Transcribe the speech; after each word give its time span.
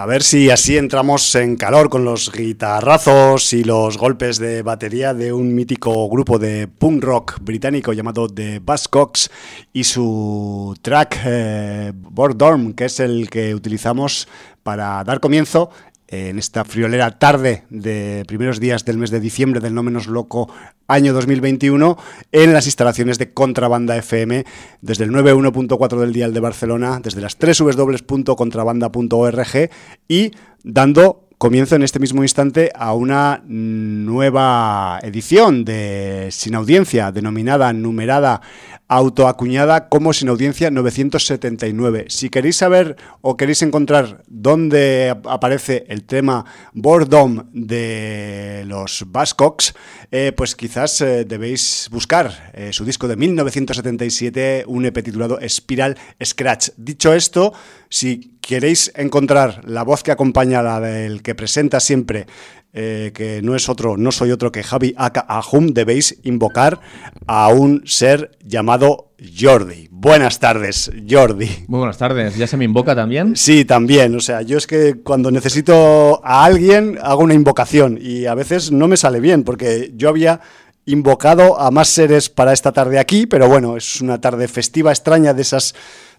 a 0.00 0.06
ver 0.06 0.22
si 0.22 0.48
así 0.48 0.78
entramos 0.78 1.34
en 1.34 1.56
calor 1.56 1.90
con 1.90 2.06
los 2.06 2.32
guitarrazos 2.32 3.52
y 3.52 3.64
los 3.64 3.98
golpes 3.98 4.38
de 4.38 4.62
batería 4.62 5.12
de 5.12 5.30
un 5.30 5.54
mítico 5.54 6.08
grupo 6.08 6.38
de 6.38 6.68
punk 6.68 7.04
rock 7.04 7.38
británico 7.42 7.92
llamado 7.92 8.26
The 8.26 8.60
Buzzcocks 8.60 9.30
y 9.74 9.84
su 9.84 10.74
track 10.80 11.20
eh, 11.26 11.92
Boredom, 11.94 12.72
que 12.72 12.86
es 12.86 12.98
el 12.98 13.28
que 13.28 13.54
utilizamos 13.54 14.26
para 14.62 15.04
dar 15.04 15.20
comienzo 15.20 15.70
en 16.10 16.38
esta 16.38 16.64
friolera 16.64 17.18
tarde 17.18 17.64
de 17.70 18.24
primeros 18.26 18.58
días 18.58 18.84
del 18.84 18.98
mes 18.98 19.10
de 19.10 19.20
diciembre 19.20 19.60
del 19.60 19.74
no 19.74 19.84
menos 19.84 20.08
loco 20.08 20.52
año 20.88 21.12
2021 21.12 21.96
en 22.32 22.52
las 22.52 22.66
instalaciones 22.66 23.18
de 23.18 23.32
Contrabanda 23.32 23.96
FM 23.96 24.44
desde 24.80 25.04
el 25.04 25.12
91.4 25.12 26.00
del 26.00 26.12
dial 26.12 26.34
de 26.34 26.40
Barcelona, 26.40 26.98
desde 27.00 27.20
las 27.20 27.38
www.contrabanda.org 27.38 29.70
y 30.08 30.32
dando 30.64 31.28
comienzo 31.38 31.74
en 31.74 31.82
este 31.82 32.00
mismo 32.00 32.22
instante 32.22 32.70
a 32.74 32.92
una 32.92 33.42
nueva 33.46 34.98
edición 35.02 35.64
de 35.64 36.28
Sin 36.32 36.54
Audiencia, 36.54 37.12
denominada, 37.12 37.72
numerada, 37.72 38.42
autoacuñada 38.90 39.88
como 39.88 40.12
Sin 40.12 40.28
Audiencia 40.28 40.68
979. 40.72 42.06
Si 42.08 42.28
queréis 42.28 42.56
saber 42.56 42.96
o 43.20 43.36
queréis 43.36 43.62
encontrar 43.62 44.24
dónde 44.26 45.16
aparece 45.26 45.84
el 45.88 46.02
tema 46.02 46.44
Boredom 46.72 47.44
de 47.52 48.64
los 48.66 49.04
Buzzcocks, 49.06 49.74
eh, 50.10 50.32
pues 50.36 50.56
quizás 50.56 51.00
eh, 51.02 51.24
debéis 51.24 51.88
buscar 51.92 52.50
eh, 52.52 52.72
su 52.72 52.84
disco 52.84 53.06
de 53.06 53.14
1977, 53.14 54.64
un 54.66 54.84
EP 54.84 55.04
titulado 55.04 55.38
Spiral 55.48 55.96
Scratch. 56.20 56.70
Dicho 56.76 57.14
esto, 57.14 57.52
si 57.88 58.38
queréis 58.40 58.90
encontrar 58.96 59.60
la 59.68 59.84
voz 59.84 60.02
que 60.02 60.10
acompaña 60.10 60.58
a 60.58 60.62
la 60.64 60.80
del 60.80 61.22
que 61.22 61.36
presenta 61.36 61.78
siempre, 61.78 62.26
eh, 62.72 63.10
que 63.14 63.42
no 63.42 63.56
es 63.56 63.68
otro, 63.68 63.96
no 63.96 64.12
soy 64.12 64.30
otro 64.30 64.52
que 64.52 64.62
Javi 64.62 64.94
Aka 64.96 65.20
Ahum, 65.20 65.68
debéis 65.68 66.18
invocar 66.22 66.80
a 67.26 67.48
un 67.48 67.82
ser 67.84 68.38
llamado 68.44 69.10
Jordi. 69.38 69.88
Buenas 69.90 70.38
tardes, 70.38 70.90
Jordi. 71.08 71.48
Muy 71.66 71.78
buenas 71.78 71.98
tardes. 71.98 72.36
¿Ya 72.36 72.46
se 72.46 72.56
me 72.56 72.64
invoca 72.64 72.94
también? 72.94 73.36
Sí, 73.36 73.64
también. 73.64 74.14
O 74.14 74.20
sea, 74.20 74.42
yo 74.42 74.56
es 74.56 74.66
que 74.66 74.94
cuando 75.02 75.30
necesito 75.30 76.24
a 76.24 76.44
alguien 76.44 76.98
hago 77.02 77.22
una 77.22 77.34
invocación 77.34 77.98
y 78.00 78.26
a 78.26 78.34
veces 78.34 78.70
no 78.70 78.88
me 78.88 78.96
sale 78.96 79.20
bien 79.20 79.42
porque 79.42 79.92
yo 79.96 80.08
había 80.08 80.40
invocado 80.86 81.60
a 81.60 81.70
más 81.70 81.88
seres 81.88 82.30
para 82.30 82.52
esta 82.52 82.72
tarde 82.72 82.98
aquí, 82.98 83.26
pero 83.26 83.48
bueno, 83.48 83.76
es 83.76 84.00
una 84.00 84.20
tarde 84.20 84.48
festiva 84.48 84.90
extraña 84.90 85.34
de 85.34 85.42
esas 85.42 85.74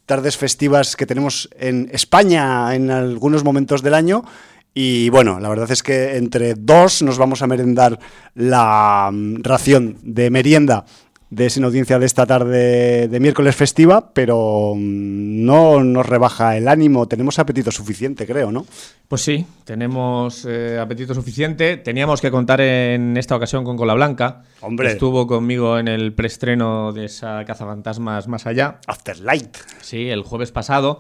tardes 0.06 0.38
festivas 0.38 0.96
que 0.96 1.06
tenemos 1.06 1.50
en 1.58 1.90
España 1.92 2.76
en 2.76 2.92
algunos 2.92 3.44
momentos 3.44 3.82
del 3.82 3.94
año. 3.94 4.24
Y 4.74 5.10
bueno, 5.10 5.40
la 5.40 5.50
verdad 5.50 5.70
es 5.72 5.84
que 5.84 6.18
entre 6.18 6.54
dos 6.56 7.02
nos 7.02 7.18
vamos 7.18 7.42
a 7.42 7.48
merendar 7.48 8.00
la 8.36 9.10
mm, 9.12 9.44
ración 9.44 9.98
de 10.02 10.30
merienda 10.30 10.86
de 11.32 11.50
sin 11.50 11.64
audiencia 11.64 11.98
de 11.98 12.06
esta 12.06 12.26
tarde 12.26 13.08
de 13.08 13.20
miércoles 13.22 13.56
festiva, 13.56 14.14
pero 14.14 14.74
mm, 14.76 15.46
no 15.46 15.82
nos 15.82 16.06
rebaja 16.06 16.58
el 16.58 16.68
ánimo, 16.68 17.08
tenemos 17.08 17.40
apetito 17.40 17.72
suficiente, 17.72 18.28
creo, 18.28 18.52
¿no? 18.52 18.66
Pues 19.08 19.22
sí, 19.22 19.46
tenemos 19.64 20.46
eh, 20.46 20.78
apetito 20.80 21.14
suficiente. 21.14 21.78
Teníamos 21.78 22.22
que 22.22 22.32
contar 22.32 22.62
en 22.62 23.18
esta 23.18 23.36
ocasión 23.36 23.64
con 23.64 23.78
Cola 23.78 23.94
Blanca. 23.94 24.44
Hombre. 24.62 24.92
Estuvo 24.92 25.26
conmigo 25.28 25.80
en 25.80 25.88
el 25.88 26.14
preestreno 26.14 26.94
de 26.94 27.06
esa 27.06 27.44
Cazafantasmas 27.46 28.28
Más 28.28 28.46
Allá. 28.46 28.80
Afterlight. 28.88 29.58
Sí, 29.82 30.10
el 30.10 30.24
jueves 30.24 30.52
pasado. 30.52 31.00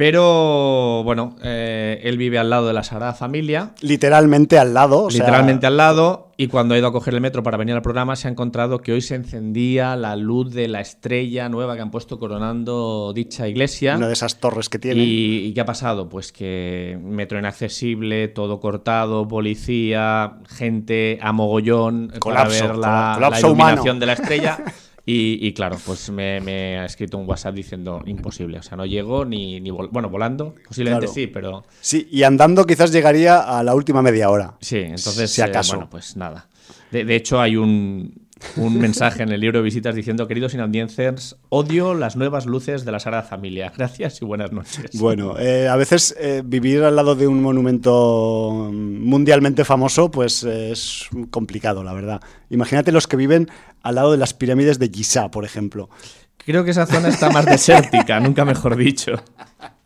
Pero 0.00 1.02
bueno, 1.04 1.36
eh, 1.42 2.00
él 2.04 2.16
vive 2.16 2.38
al 2.38 2.48
lado 2.48 2.66
de 2.66 2.72
la 2.72 2.82
Sagrada 2.82 3.12
Familia. 3.12 3.72
Literalmente 3.82 4.58
al 4.58 4.72
lado. 4.72 5.04
o 5.04 5.10
sea, 5.10 5.26
literalmente 5.26 5.66
al 5.66 5.76
lado. 5.76 6.30
Y 6.38 6.46
cuando 6.46 6.74
ha 6.74 6.78
ido 6.78 6.86
a 6.86 6.92
coger 6.92 7.12
el 7.12 7.20
metro 7.20 7.42
para 7.42 7.58
venir 7.58 7.74
al 7.74 7.82
programa, 7.82 8.16
se 8.16 8.26
ha 8.26 8.30
encontrado 8.30 8.78
que 8.78 8.92
hoy 8.92 9.02
se 9.02 9.14
encendía 9.14 9.96
la 9.96 10.16
luz 10.16 10.54
de 10.54 10.68
la 10.68 10.80
estrella 10.80 11.50
nueva 11.50 11.76
que 11.76 11.82
han 11.82 11.90
puesto 11.90 12.18
coronando 12.18 13.12
dicha 13.14 13.46
iglesia. 13.46 13.98
Una 13.98 14.06
de 14.06 14.14
esas 14.14 14.40
torres 14.40 14.70
que 14.70 14.78
tiene. 14.78 15.02
¿Y, 15.02 15.48
y 15.48 15.52
qué 15.52 15.60
ha 15.60 15.66
pasado? 15.66 16.08
Pues 16.08 16.32
que 16.32 16.98
metro 17.02 17.38
inaccesible, 17.38 18.28
todo 18.28 18.58
cortado, 18.58 19.28
policía, 19.28 20.38
gente 20.48 21.18
a 21.20 21.32
mogollón 21.32 22.10
Colapso, 22.18 22.58
para 22.58 22.72
ver 22.72 22.78
la, 22.78 23.12
colapso 23.16 23.48
la 23.48 23.52
iluminación 23.52 23.80
humano. 23.82 24.00
de 24.00 24.06
la 24.06 24.12
estrella. 24.14 24.64
Y, 25.12 25.38
y 25.44 25.52
claro, 25.54 25.76
pues 25.84 26.08
me, 26.10 26.40
me 26.40 26.78
ha 26.78 26.84
escrito 26.84 27.18
un 27.18 27.28
WhatsApp 27.28 27.54
diciendo 27.54 28.00
imposible. 28.06 28.58
O 28.58 28.62
sea, 28.62 28.76
no 28.76 28.86
llego 28.86 29.24
ni, 29.24 29.58
ni 29.60 29.70
vol- 29.70 29.88
bueno, 29.90 30.08
volando, 30.08 30.54
posiblemente 30.68 31.06
Claro. 31.06 31.14
sí, 31.14 31.26
pero 31.26 31.64
Sí, 31.80 32.06
y 32.12 32.22
andando 32.22 32.64
quizás 32.64 32.92
llegaría 32.92 33.40
a 33.40 33.62
la 33.64 33.74
última 33.74 34.02
media 34.02 34.30
hora. 34.30 34.54
sí, 34.60 34.76
entonces 34.78 35.30
Si 35.32 35.40
acaso. 35.42 35.72
eh, 35.72 35.76
bueno, 35.76 35.90
pues 35.90 36.16
nada. 36.16 36.48
De, 36.92 37.04
de 37.04 37.16
hecho, 37.16 37.40
hay 37.40 37.56
un 37.56 38.28
un 38.56 38.78
mensaje 38.78 39.22
en 39.22 39.30
el 39.30 39.40
libro 39.40 39.58
de 39.58 39.64
visitas 39.64 39.94
diciendo, 39.94 40.26
queridos 40.26 40.54
inaudiencers, 40.54 41.36
odio 41.48 41.94
las 41.94 42.16
nuevas 42.16 42.46
luces 42.46 42.84
de 42.84 42.92
la 42.92 43.00
Sagrada 43.00 43.22
Familia. 43.22 43.72
Gracias 43.76 44.20
y 44.22 44.24
buenas 44.24 44.52
noches. 44.52 44.98
Bueno, 44.98 45.38
eh, 45.38 45.68
a 45.68 45.76
veces 45.76 46.14
eh, 46.18 46.42
vivir 46.44 46.82
al 46.82 46.96
lado 46.96 47.14
de 47.14 47.26
un 47.26 47.42
monumento 47.42 48.70
mundialmente 48.72 49.64
famoso, 49.64 50.10
pues 50.10 50.42
eh, 50.44 50.72
es 50.72 51.06
complicado, 51.30 51.82
la 51.84 51.92
verdad. 51.92 52.20
Imagínate 52.50 52.92
los 52.92 53.06
que 53.06 53.16
viven 53.16 53.48
al 53.82 53.94
lado 53.94 54.12
de 54.12 54.18
las 54.18 54.34
pirámides 54.34 54.78
de 54.78 54.88
Giza, 54.88 55.30
por 55.30 55.44
ejemplo. 55.44 55.90
Creo 56.38 56.64
que 56.64 56.70
esa 56.70 56.86
zona 56.86 57.08
está 57.08 57.30
más 57.30 57.46
desértica, 57.46 58.18
nunca 58.20 58.44
mejor 58.44 58.76
dicho. 58.76 59.12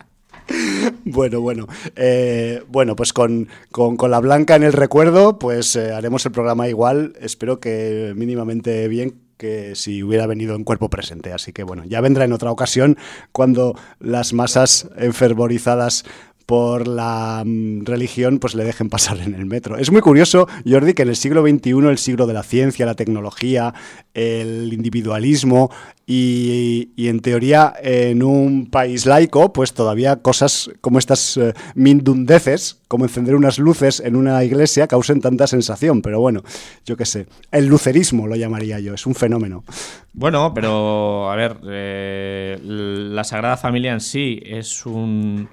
Bueno, 1.05 1.41
bueno. 1.41 1.67
Eh, 1.96 2.62
bueno, 2.69 2.96
pues 2.96 3.12
con, 3.12 3.49
con- 3.70 3.96
la 4.11 4.20
blanca 4.20 4.56
en 4.56 4.62
el 4.62 4.73
recuerdo, 4.73 5.38
pues 5.38 5.76
eh, 5.76 5.93
haremos 5.93 6.25
el 6.26 6.32
programa 6.32 6.69
igual. 6.69 7.14
Espero 7.20 7.61
que 7.61 8.12
mínimamente 8.17 8.88
bien 8.88 9.14
que 9.37 9.75
si 9.75 10.02
hubiera 10.02 10.26
venido 10.26 10.55
en 10.55 10.64
cuerpo 10.64 10.88
presente. 10.91 11.32
Así 11.32 11.52
que 11.52 11.62
bueno, 11.64 11.85
ya 11.85 12.00
vendrá 12.00 12.25
en 12.25 12.32
otra 12.32 12.50
ocasión 12.50 12.96
cuando 13.32 13.75
las 13.99 14.32
masas 14.32 14.88
enfervorizadas 14.96 16.05
por 16.46 16.87
la 16.87 17.43
mm, 17.44 17.85
religión 17.85 18.38
pues 18.38 18.55
le 18.55 18.64
dejen 18.64 18.91
pasar 18.91 19.20
en 19.20 19.35
el 19.35 19.46
metro. 19.46 19.76
Es 19.76 19.91
muy 19.91 20.00
curioso, 20.00 20.46
Jordi, 20.67 20.94
que 20.94 21.02
en 21.02 21.08
el 21.08 21.17
siglo 21.17 21.43
XXI, 21.43 21.88
el 21.88 21.99
siglo 21.99 22.26
de 22.26 22.35
la 22.35 22.43
ciencia, 22.43 22.87
la 22.87 22.94
tecnología, 22.94 23.75
el 24.12 24.73
individualismo 24.73 25.70
y, 26.06 26.91
y 26.96 27.08
en 27.08 27.20
teoría 27.20 27.73
en 27.81 28.23
un 28.23 28.67
país 28.70 29.06
laico, 29.06 29.52
pues 29.52 29.73
todavía 29.73 30.17
cosas 30.17 30.70
como 30.81 30.99
estas 30.99 31.37
eh, 31.37 31.55
mindundeces, 31.75 32.81
como 32.88 33.05
encender 33.05 33.35
unas 33.35 33.58
luces 33.58 34.00
en 34.00 34.17
una 34.17 34.44
iglesia, 34.44 34.87
causen 34.87 35.20
tanta 35.20 35.47
sensación. 35.47 36.02
Pero 36.02 36.20
bueno, 36.20 36.43
yo 36.85 36.97
qué 36.97 37.06
sé, 37.06 37.26
el 37.50 37.67
lucerismo 37.67 38.26
lo 38.26 38.37
llamaría 38.37 38.81
yo, 38.81 38.94
es 38.94 39.06
un 39.06 39.14
fenómeno. 39.14 39.64
Bueno, 40.12 40.52
pero 40.55 41.31
a 41.31 41.37
ver, 41.37 41.56
eh, 41.69 42.58
la 42.62 43.25
Sagrada 43.25 43.56
Familia 43.56 43.93
en 43.93 44.00
sí 44.00 44.40
es 44.44 44.87
un, 44.87 45.49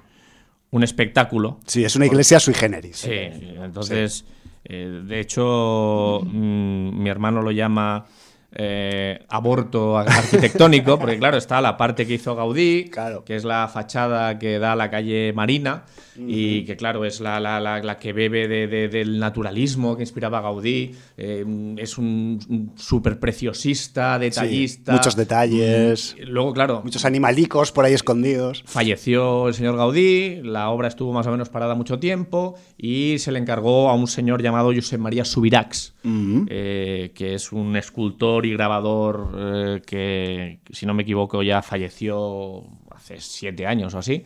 un 0.72 0.82
espectáculo. 0.82 1.60
Sí, 1.66 1.84
es 1.84 1.94
una 1.96 2.06
iglesia 2.06 2.40
sui 2.40 2.54
generis. 2.54 2.96
Sí, 2.96 3.10
entonces, 3.12 4.24
eh, 4.64 5.02
de 5.04 5.20
hecho, 5.20 6.20
mm, 6.24 7.02
mi 7.02 7.08
hermano 7.10 7.42
lo 7.42 7.50
llama 7.50 8.06
eh, 8.54 9.24
aborto 9.28 9.96
arquitectónico, 9.98 10.98
porque 10.98 11.18
claro, 11.18 11.36
está 11.36 11.60
la 11.60 11.76
parte 11.76 12.06
que 12.06 12.14
hizo 12.14 12.34
Gaudí, 12.36 12.90
Claro. 12.90 13.24
que 13.24 13.36
es 13.36 13.44
la 13.44 13.68
fachada 13.68 14.38
que 14.38 14.58
da 14.58 14.72
a 14.72 14.76
la 14.76 14.90
calle 14.90 15.32
Marina, 15.34 15.84
y 16.18 16.64
que 16.66 16.76
claro, 16.76 17.06
es 17.06 17.20
la, 17.20 17.40
la- 17.40 17.58
la- 17.58 17.80
la 17.82 17.98
que 17.98 18.12
bebe 18.12 18.46
de- 18.46 18.66
de- 18.66 18.88
del 18.88 19.18
naturalismo 19.18 19.96
que 19.96 20.02
inspiraba 20.02 20.38
a 20.38 20.42
Gaudí, 20.42 20.90
eh, 21.16 21.44
es 21.78 21.96
un, 21.96 22.38
un 22.50 22.72
súper 22.76 23.18
preciosista, 23.18 24.18
detallista. 24.18 24.92
muchos 24.92 25.16
detalles. 25.16 26.14
Mm, 26.18 26.24
Luego, 26.30 26.52
claro, 26.52 26.82
Muchos 26.84 27.04
animalicos 27.06 27.72
por 27.72 27.84
ahí 27.86 27.94
escondidos. 27.94 28.62
Falleció 28.66 29.48
el 29.48 29.54
señor 29.54 29.76
Gaudí, 29.78 30.40
la 30.42 30.68
obra 30.68 30.88
estuvo 30.88 31.12
más 31.14 31.26
o 31.26 31.30
menos 31.30 31.48
parada 31.48 31.74
mucho 31.74 31.98
tiempo 31.98 32.56
y 32.76 33.16
se 33.18 33.32
le 33.32 33.38
encargó 33.38 33.88
a 33.88 33.94
un 33.94 34.06
señor 34.06 34.42
llamado 34.42 34.72
Josep 34.74 35.00
María 35.00 35.24
Subirax, 35.24 35.94
eh, 36.48 37.12
que 37.14 37.34
es 37.34 37.52
un 37.52 37.76
escultor 37.76 38.41
y 38.44 38.52
grabador 38.52 39.34
eh, 39.36 39.82
que, 39.86 40.60
si 40.70 40.86
no 40.86 40.94
me 40.94 41.02
equivoco, 41.02 41.42
ya 41.42 41.62
falleció 41.62 42.64
hace 42.90 43.20
siete 43.20 43.66
años 43.66 43.94
o 43.94 43.98
así, 43.98 44.24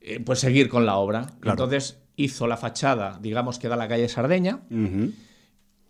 eh, 0.00 0.20
pues 0.20 0.40
seguir 0.40 0.68
con 0.68 0.86
la 0.86 0.96
obra. 0.96 1.26
Entonces 1.44 2.02
hizo 2.16 2.46
la 2.46 2.56
fachada, 2.56 3.18
digamos 3.20 3.58
que 3.58 3.68
da 3.68 3.76
la 3.76 3.88
calle 3.88 4.08
Sardeña, 4.08 4.60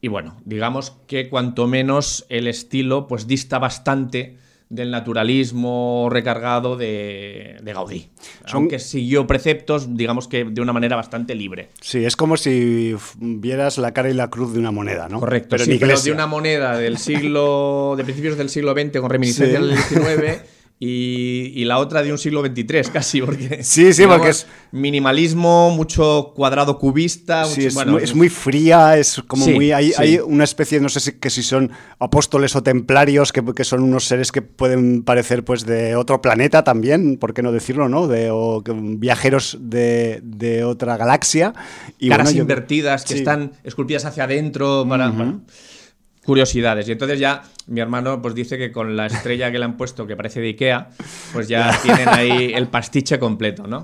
y 0.01 0.09
bueno, 0.09 0.37
digamos 0.45 0.91
que 1.07 1.29
cuanto 1.29 1.69
menos 1.69 2.27
el 2.29 2.49
estilo 2.49 3.07
pues 3.07 3.27
dista 3.27 3.59
bastante 3.59 4.37
del 4.73 4.91
naturalismo 4.91 6.09
recargado 6.11 6.77
de, 6.77 7.57
de 7.63 7.73
Gaudí. 7.75 8.09
Aunque 8.53 8.79
siguió 8.79 9.27
preceptos, 9.27 9.95
digamos 9.97 10.29
que 10.29 10.45
de 10.45 10.61
una 10.63 10.73
manera 10.73 10.97
bastante 10.97 11.35
libre. 11.35 11.69
Sí, 11.83 12.05
es 12.05 12.17
como 12.17 12.39
si 12.39 12.97
vieras 13.19 13.77
la 13.77 13.93
cara 13.93 14.09
y 14.09 14.15
la 14.15 14.31
cruz 14.31 14.55
de 14.55 14.59
una 14.61 14.71
moneda, 14.71 15.09
¿no? 15.11 15.21
Correcto, 15.21 15.49
pero 15.51 15.65
sí, 15.67 15.77
pero 15.79 16.01
de 16.01 16.11
una 16.13 16.27
moneda 16.27 16.79
del 16.79 16.97
siglo, 16.97 17.95
de 17.99 18.05
principios 18.05 18.39
del 18.39 18.49
siglo 18.49 18.73
XX 18.73 18.99
con 19.01 19.11
reminiscencia 19.11 19.61
Sí. 19.61 19.67
del 19.67 19.77
XIX 19.77 20.43
y, 20.85 21.53
y 21.55 21.65
la 21.65 21.79
otra 21.79 22.03
de 22.03 22.11
un 22.11 22.19
siglo 22.19 22.43
XXIII 22.45 22.83
casi, 22.93 23.21
porque 23.23 23.63
Sí, 23.63 23.93
sí, 23.93 24.05
porque 24.05 24.31
es- 24.31 24.49
minimalismo, 24.73 25.71
mucho 25.71 26.33
cuadrado 26.35 26.77
cubista, 26.77 27.45
Sí, 27.45 27.61
mucho- 27.61 27.69
es, 27.69 27.75
bueno, 27.75 27.93
muy, 27.93 28.03
es 28.03 28.15
muy 28.17 28.29
fría, 28.29 28.99
es 28.99 29.23
como 29.29 29.45
Sí, 29.45 29.53
muy. 29.55 29.71
Hay, 29.71 29.89
sí. 29.91 29.95
hay 29.99 30.19
una 30.19 30.43
especie, 30.43 30.81
no 30.81 30.89
sé 30.89 30.99
si, 30.99 31.13
que 31.13 31.31
si 31.31 31.45
son 31.45 31.71
apóstoles 32.01 32.57
o 32.57 32.63
templarios, 32.65 33.31
que, 33.33 33.45
que 33.55 33.63
son 33.63 33.83
unos 33.85 34.05
seres 34.07 34.33
que 34.33 34.43
pueden 34.43 35.03
parecer 35.05 35.45
pues 35.45 35.65
de 35.65 35.95
otro 35.95 36.21
planeta 36.21 36.65
también, 36.65 37.17
¿por 37.17 37.33
qué 37.33 37.43
no 37.43 37.53
decirlo, 37.53 37.89
no? 37.89 38.09
De, 38.09 38.31
o 38.33 38.63
que- 38.65 38.73
viajeros 38.75 39.59
de, 39.61 40.21
de 40.25 40.65
otra 40.65 40.97
galaxia. 40.97 41.53
Y 42.01 42.09
caras 42.09 42.27
bueno, 42.27 42.39
yo- 42.39 42.43
invertidas 42.43 43.05
que 43.05 43.15
están 43.15 43.53
esculpidas 43.63 44.05
hacia 44.05 44.25
adentro 44.25 44.85
para, 44.89 45.13
curiosidades. 46.25 46.89
Y 46.89 46.93
entonces 46.93 47.19
ya 47.19 47.43
mi 47.67 47.81
hermano 47.81 48.21
pues 48.23 48.35
dice 48.35 48.59
que 48.59 48.71
con 48.73 48.97
la 48.97 49.07
estrella 49.07 49.51
que 49.51 49.59
le 49.59 49.65
han 49.65 49.77
puesto, 49.77 50.07
que 50.07 50.17
parece 50.17 50.41
de 50.41 50.49
Ikea, 50.49 50.89
pues 51.33 51.49
ya 51.49 51.77
tienen 51.83 52.09
ahí 52.09 52.53
el 52.55 52.69
pastiche 52.69 53.19
completo, 53.19 53.67
¿no? 53.67 53.83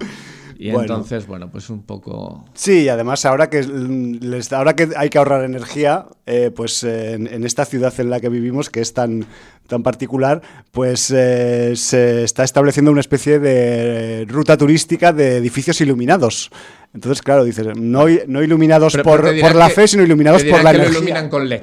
Y 0.60 0.72
Bueno. 0.72 0.80
entonces, 0.94 1.24
bueno, 1.28 1.48
pues 1.52 1.70
un 1.70 1.84
poco... 1.84 2.44
Sí, 2.52 2.80
y 2.82 2.88
además 2.88 3.24
ahora 3.24 3.48
que, 3.48 3.62
les- 3.62 4.52
ahora 4.52 4.74
que 4.74 4.88
hay 4.96 5.08
que 5.08 5.16
ahorrar 5.18 5.44
energía, 5.44 6.06
eh, 6.26 6.50
pues 6.50 6.82
eh, 6.82 7.12
en, 7.12 7.28
en 7.28 7.44
esta 7.44 7.64
ciudad 7.64 7.94
en 8.00 8.10
la 8.10 8.18
que 8.18 8.28
vivimos, 8.28 8.68
que 8.68 8.80
es 8.80 8.92
tan, 8.92 9.24
tan 9.68 9.84
particular, 9.84 10.42
pues 10.72 11.12
eh, 11.14 11.74
se 11.76 12.24
está 12.24 12.42
estableciendo 12.42 12.90
una 12.90 13.00
especie 13.00 13.38
de 13.38 14.24
ruta 14.28 14.56
turística 14.56 15.12
de 15.12 15.36
edificios 15.36 15.80
iluminados. 15.80 16.50
Entonces, 16.92 17.22
claro, 17.22 17.44
dices, 17.44 17.64
no, 17.76 18.06
no 18.26 18.42
iluminados 18.42 18.94
Pero- 18.94 19.04
por, 19.04 19.22
pero 19.22 19.40
por 19.40 19.54
la 19.54 19.68
que- 19.68 19.74
fe, 19.74 19.86
sino 19.86 20.02
iluminados 20.02 20.42
por 20.42 20.64
la 20.64 20.72
que 20.72 20.76
energía. 20.78 20.92
lo 20.92 21.04
iluminan 21.04 21.28
con 21.28 21.48
LED. 21.48 21.62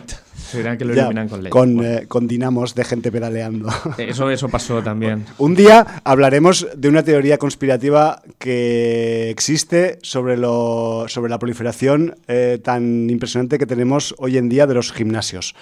Que 0.78 0.86
lo 0.86 0.94
iluminan 0.94 1.30
con 1.30 1.44
LED. 1.44 1.50
con, 1.50 1.76
Bueno, 1.76 1.98
eh, 1.98 2.08
con 2.08 2.28
dinamos 2.28 2.76
de 2.76 2.84
gente 2.84 3.12
pedaleando. 3.12 3.70
eso, 3.98 4.30
eso 4.30 4.50
pasó 4.50 4.82
también. 4.84 5.26
Un 5.38 5.56
día 5.56 6.02
hablaremos 6.04 6.68
de 6.76 6.90
una 6.90 7.04
teoría 7.04 7.38
conspirativa 7.38 8.22
que 8.40 9.30
existe 9.30 10.00
sobre, 10.02 10.38
lo, 10.38 11.06
sobre 11.08 11.30
la 11.30 11.40
proliferación 11.40 12.16
eh, 12.28 12.60
tan 12.64 13.10
impresionante 13.10 13.58
que 13.58 13.66
tenemos 13.66 14.16
hoy 14.18 14.38
en 14.38 14.50
día 14.50 14.68
de 14.68 14.74
los 14.74 14.92
gimnasios. 14.92 15.56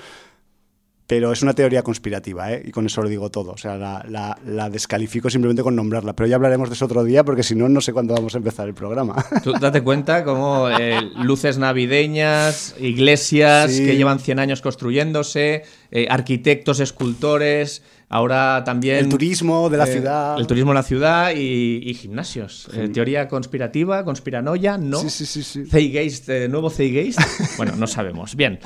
Pero 1.13 1.31
es 1.31 1.43
una 1.43 1.53
teoría 1.53 1.83
conspirativa, 1.83 2.51
¿eh? 2.51 2.63
y 2.65 2.71
con 2.71 2.87
eso 2.87 3.03
lo 3.03 3.07
digo 3.07 3.29
todo. 3.29 3.51
O 3.51 3.57
sea, 3.57 3.77
la, 3.77 4.03
la- 4.09 4.35
la 4.47 4.69
descalifico 4.71 5.29
simplemente 5.29 5.61
con 5.61 5.75
nombrarla. 5.75 6.13
Pero 6.13 6.25
ya 6.27 6.37
hablaremos 6.37 6.69
de 6.69 6.73
eso 6.75 6.85
otro 6.85 7.03
día, 7.03 7.23
porque 7.23 7.43
si 7.43 7.53
no, 7.53 7.69
no 7.69 7.81
sé 7.81 7.93
cuándo 7.93 8.15
vamos 8.15 8.33
a 8.33 8.39
empezar 8.39 8.67
el 8.67 8.73
programa. 8.73 9.23
Tú 9.43 9.51
date 9.53 9.81
cuenta 9.83 10.23
como 10.23 10.69
eh, 10.69 10.99
luces 11.21 11.59
navideñas, 11.59 12.73
iglesias 12.79 13.71
Sí. 13.71 13.85
que 13.85 13.95
llevan 13.95 14.19
100 14.19 14.39
años 14.39 14.61
construyéndose, 14.61 15.63
eh, 15.91 16.07
arquitectos, 16.09 16.79
escultores, 16.79 17.83
ahora 18.13 18.63
también... 18.63 18.97
El 18.97 19.09
turismo 19.09 19.71
de 19.71 19.77
la 19.77 19.85
eh, 19.85 19.91
ciudad. 19.91 20.39
El 20.39 20.45
turismo 20.45 20.69
de 20.69 20.75
la 20.75 20.83
ciudad 20.83 21.31
y, 21.35 21.81
y 21.83 21.93
gimnasios. 21.95 22.69
Eh, 22.73 22.89
teoría 22.89 23.27
conspirativa, 23.27 24.05
conspiranoia, 24.05 24.77
¿no? 24.77 24.99
Sí, 24.99 25.09
sí, 25.09 25.25
sí, 25.25 25.41
sí. 25.41 25.65
Zeitgeist, 25.65 26.29
eh, 26.29 26.47
nuevo 26.47 26.69
Zeitgeist. 26.69 27.19
bueno, 27.57 27.75
no 27.75 27.87
sabemos. 27.87 28.35
Bien, 28.35 28.59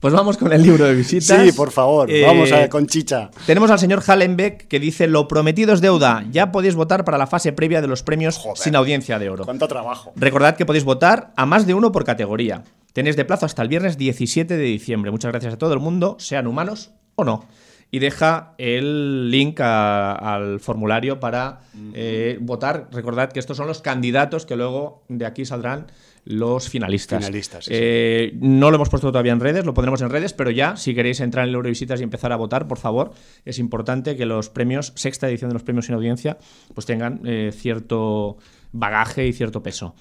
pues 0.00 0.14
vamos 0.14 0.38
con 0.38 0.50
el 0.50 0.62
libro 0.62 0.86
de 0.86 0.94
visitas. 0.94 1.42
Sí, 1.42 1.52
por 1.52 1.72
favor, 1.72 2.08
vamos 2.24 2.50
a, 2.52 2.70
con 2.70 2.86
chicha. 2.86 3.30
tenemos 3.44 3.70
al 3.70 3.78
señor 3.78 4.02
Hallenbeck 4.06 4.66
que 4.66 4.80
dice: 4.80 5.06
Lo 5.08 5.28
prometido 5.28 5.74
es 5.74 5.82
deuda. 5.82 6.24
Ya 6.30 6.50
podéis 6.50 6.74
votar 6.74 7.04
para 7.04 7.18
la 7.18 7.26
fase 7.26 7.52
previa 7.52 7.82
de 7.82 7.88
los 7.88 8.02
premios 8.02 8.40
sin 8.54 8.76
audiencia 8.76 9.18
de 9.18 9.28
oro. 9.28 9.44
¿Cuánto 9.44 9.68
trabajo? 9.68 10.12
Recordad 10.16 10.56
que 10.56 10.64
podéis 10.64 10.84
votar 10.84 11.34
a 11.36 11.44
más 11.44 11.66
de 11.66 11.74
uno 11.74 11.92
por 11.92 12.04
categoría. 12.04 12.64
Tenéis 12.94 13.16
de 13.16 13.26
plazo 13.26 13.44
hasta 13.44 13.60
el 13.60 13.68
viernes 13.68 13.98
17 13.98 14.56
de 14.56 14.64
diciembre. 14.64 15.10
Muchas 15.10 15.32
gracias 15.32 15.52
a 15.52 15.58
todo 15.58 15.74
el 15.74 15.80
mundo, 15.80 16.16
sean 16.18 16.46
humanos 16.46 16.92
o 17.14 17.24
no. 17.24 17.44
Y 17.90 17.98
deja 18.00 18.54
el 18.58 19.30
link 19.30 19.60
a- 19.60 20.12
al 20.12 20.60
formulario 20.60 21.20
para 21.20 21.60
eh, 21.94 22.38
votar. 22.40 22.88
Recordad 22.92 23.30
que 23.32 23.38
estos 23.38 23.56
son 23.56 23.66
los 23.68 23.80
candidatos 23.80 24.44
que 24.44 24.56
luego 24.56 25.04
de 25.08 25.24
aquí 25.24 25.44
saldrán 25.44 25.86
los 26.24 26.68
finalistas. 26.68 27.20
Finalistas, 27.20 27.64
sí, 27.66 27.70
Eh, 27.72 28.32
No 28.40 28.70
lo 28.70 28.76
hemos 28.76 28.88
puesto 28.88 29.12
todavía 29.12 29.32
en 29.32 29.38
redes, 29.38 29.64
lo 29.64 29.72
pondremos 29.74 30.02
en 30.02 30.10
redes, 30.10 30.32
pero 30.32 30.50
ya, 30.50 30.76
si 30.76 30.92
queréis 30.94 31.20
entrar 31.20 31.44
en 31.44 31.50
el 31.50 31.54
Eurovisitas 31.54 32.00
y 32.00 32.02
empezar 32.02 32.32
a 32.32 32.36
votar, 32.36 32.66
por 32.66 32.78
favor, 32.78 33.12
es 33.44 33.60
importante 33.60 34.16
que 34.16 34.26
los 34.26 34.50
premios, 34.50 34.92
sexta 34.96 35.28
edición 35.28 35.50
de 35.50 35.54
los 35.54 35.62
premios 35.62 35.86
sin 35.86 35.94
audiencia, 35.94 36.38
pues 36.74 36.84
tengan 36.86 37.20
eh, 37.24 37.52
cierto 37.54 38.38
bagaje 38.72 39.26
y 39.28 39.32
cierto 39.32 39.62
peso. 39.62 39.94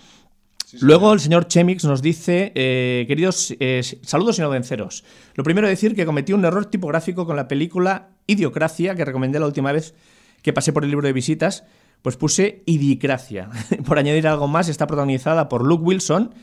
Luego 0.81 1.13
el 1.13 1.19
señor 1.19 1.47
Chemix 1.47 1.83
nos 1.85 2.01
dice, 2.01 2.51
eh, 2.55 3.05
queridos, 3.07 3.53
eh, 3.59 3.81
saludos 4.01 4.37
sinovenceros. 4.37 5.03
Lo 5.35 5.43
primero 5.43 5.67
decir 5.67 5.95
que 5.95 6.05
cometí 6.05 6.33
un 6.33 6.43
error 6.45 6.65
tipográfico 6.65 7.25
con 7.25 7.35
la 7.35 7.47
película 7.47 8.09
Idiocracia, 8.27 8.95
que 8.95 9.05
recomendé 9.05 9.39
la 9.39 9.45
última 9.45 9.71
vez 9.71 9.93
que 10.41 10.53
pasé 10.53 10.73
por 10.73 10.83
el 10.83 10.89
libro 10.89 11.07
de 11.07 11.13
visitas, 11.13 11.63
pues 12.01 12.17
puse 12.17 12.63
Idicracia. 12.65 13.49
por 13.85 13.99
añadir 13.99 14.27
algo 14.27 14.47
más, 14.47 14.69
está 14.69 14.87
protagonizada 14.87 15.49
por 15.49 15.65
Luke 15.65 15.83
Wilson 15.83 16.33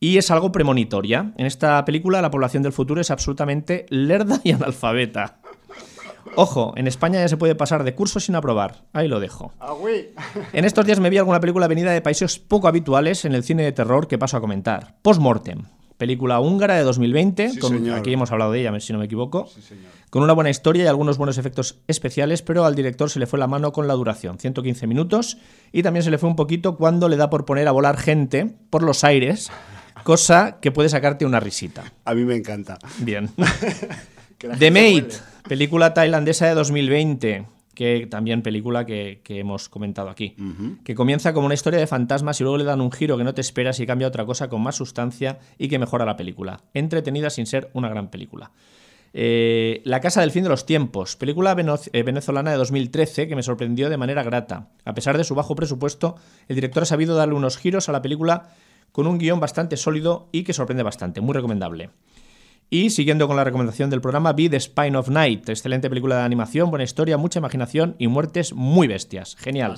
y 0.00 0.18
es 0.18 0.30
algo 0.30 0.52
premonitoria. 0.52 1.32
En 1.36 1.46
esta 1.46 1.84
película 1.84 2.22
la 2.22 2.30
población 2.30 2.62
del 2.62 2.72
futuro 2.72 3.00
es 3.00 3.10
absolutamente 3.10 3.86
lerda 3.88 4.40
y 4.44 4.52
analfabeta. 4.52 5.40
Ojo, 6.34 6.72
en 6.76 6.86
España 6.86 7.20
ya 7.20 7.28
se 7.28 7.36
puede 7.36 7.54
pasar 7.54 7.84
de 7.84 7.94
curso 7.94 8.20
sin 8.20 8.34
aprobar. 8.34 8.82
Ahí 8.92 9.08
lo 9.08 9.20
dejo. 9.20 9.52
En 10.52 10.64
estos 10.64 10.84
días 10.84 11.00
me 11.00 11.10
vi 11.10 11.18
alguna 11.18 11.40
película 11.40 11.68
venida 11.68 11.92
de 11.92 12.00
países 12.02 12.38
poco 12.38 12.68
habituales 12.68 13.24
en 13.24 13.34
el 13.34 13.44
cine 13.44 13.62
de 13.62 13.72
terror 13.72 14.08
que 14.08 14.18
paso 14.18 14.36
a 14.36 14.40
comentar. 14.40 14.96
Postmortem, 15.02 15.62
película 15.96 16.40
húngara 16.40 16.74
de 16.74 16.82
2020, 16.82 17.50
Sí, 17.50 17.58
con- 17.58 17.90
aquí 17.92 18.12
hemos 18.12 18.30
hablado 18.32 18.52
de 18.52 18.60
ella, 18.60 18.80
si 18.80 18.92
no 18.92 18.98
me 18.98 19.06
equivoco, 19.06 19.48
con 20.10 20.22
una 20.22 20.32
buena 20.32 20.50
historia 20.50 20.84
y 20.84 20.86
algunos 20.88 21.16
buenos 21.16 21.38
efectos 21.38 21.78
especiales, 21.86 22.42
pero 22.42 22.64
al 22.64 22.74
director 22.74 23.08
se 23.10 23.18
le 23.18 23.26
fue 23.26 23.38
la 23.38 23.46
mano 23.46 23.72
con 23.72 23.86
la 23.88 23.94
duración, 23.94 24.38
115 24.38 24.86
minutos, 24.86 25.38
y 25.72 25.82
también 25.82 26.02
se 26.02 26.10
le 26.10 26.18
fue 26.18 26.28
un 26.28 26.36
poquito 26.36 26.76
cuando 26.76 27.08
le 27.08 27.16
da 27.16 27.30
por 27.30 27.44
poner 27.44 27.66
a 27.68 27.72
volar 27.72 27.96
gente 27.96 28.54
por 28.70 28.82
los 28.82 29.04
aires, 29.04 29.50
cosa 30.04 30.58
que 30.60 30.70
puede 30.70 30.88
sacarte 30.88 31.24
una 31.24 31.40
risita. 31.40 31.92
A 32.04 32.14
mí 32.14 32.24
me 32.24 32.36
encanta. 32.36 32.78
Bien. 32.98 33.30
The 34.38 34.70
vuelve. 34.70 35.08
Película 35.48 35.94
tailandesa 35.94 36.46
de 36.46 36.54
2020, 36.54 37.46
que 37.74 38.06
también 38.10 38.42
película 38.42 38.86
que, 38.86 39.20
que 39.22 39.40
hemos 39.40 39.68
comentado 39.68 40.08
aquí, 40.08 40.34
que 40.84 40.94
comienza 40.94 41.32
como 41.32 41.46
una 41.46 41.54
historia 41.54 41.78
de 41.78 41.86
fantasmas 41.86 42.40
y 42.40 42.44
luego 42.44 42.58
le 42.58 42.64
dan 42.64 42.80
un 42.80 42.90
giro 42.90 43.18
que 43.18 43.24
no 43.24 43.34
te 43.34 43.40
esperas 43.40 43.78
y 43.80 43.86
cambia 43.86 44.08
otra 44.08 44.24
cosa 44.24 44.48
con 44.48 44.62
más 44.62 44.76
sustancia 44.76 45.38
y 45.58 45.68
que 45.68 45.78
mejora 45.78 46.04
la 46.04 46.16
película. 46.16 46.60
Entretenida 46.74 47.30
sin 47.30 47.46
ser 47.46 47.70
una 47.74 47.88
gran 47.88 48.10
película. 48.10 48.50
Eh, 49.18 49.80
la 49.84 50.00
Casa 50.00 50.20
del 50.20 50.30
Fin 50.30 50.42
de 50.42 50.50
los 50.50 50.66
Tiempos, 50.66 51.16
película 51.16 51.56
eh, 51.92 52.02
venezolana 52.02 52.50
de 52.50 52.58
2013 52.58 53.28
que 53.28 53.34
me 53.34 53.42
sorprendió 53.42 53.88
de 53.88 53.96
manera 53.96 54.22
grata. 54.22 54.68
A 54.84 54.92
pesar 54.92 55.16
de 55.16 55.24
su 55.24 55.34
bajo 55.34 55.54
presupuesto, 55.54 56.16
el 56.48 56.56
director 56.56 56.82
ha 56.82 56.86
sabido 56.86 57.14
darle 57.14 57.34
unos 57.34 57.56
giros 57.56 57.88
a 57.88 57.92
la 57.92 58.02
película 58.02 58.50
con 58.92 59.06
un 59.06 59.18
guion 59.18 59.40
bastante 59.40 59.76
sólido 59.76 60.28
y 60.32 60.42
que 60.44 60.52
sorprende 60.52 60.82
bastante, 60.82 61.20
muy 61.20 61.34
recomendable. 61.34 61.90
Y 62.68 62.90
siguiendo 62.90 63.28
con 63.28 63.36
la 63.36 63.44
recomendación 63.44 63.90
del 63.90 64.00
programa, 64.00 64.32
vi 64.32 64.48
The 64.48 64.58
Spine 64.58 64.96
of 64.96 65.08
Night, 65.08 65.48
excelente 65.48 65.88
película 65.88 66.16
de 66.16 66.22
animación, 66.22 66.70
buena 66.70 66.84
historia, 66.84 67.16
mucha 67.16 67.38
imaginación 67.38 67.94
y 67.98 68.08
muertes 68.08 68.52
muy 68.52 68.88
bestias. 68.88 69.36
Genial. 69.36 69.76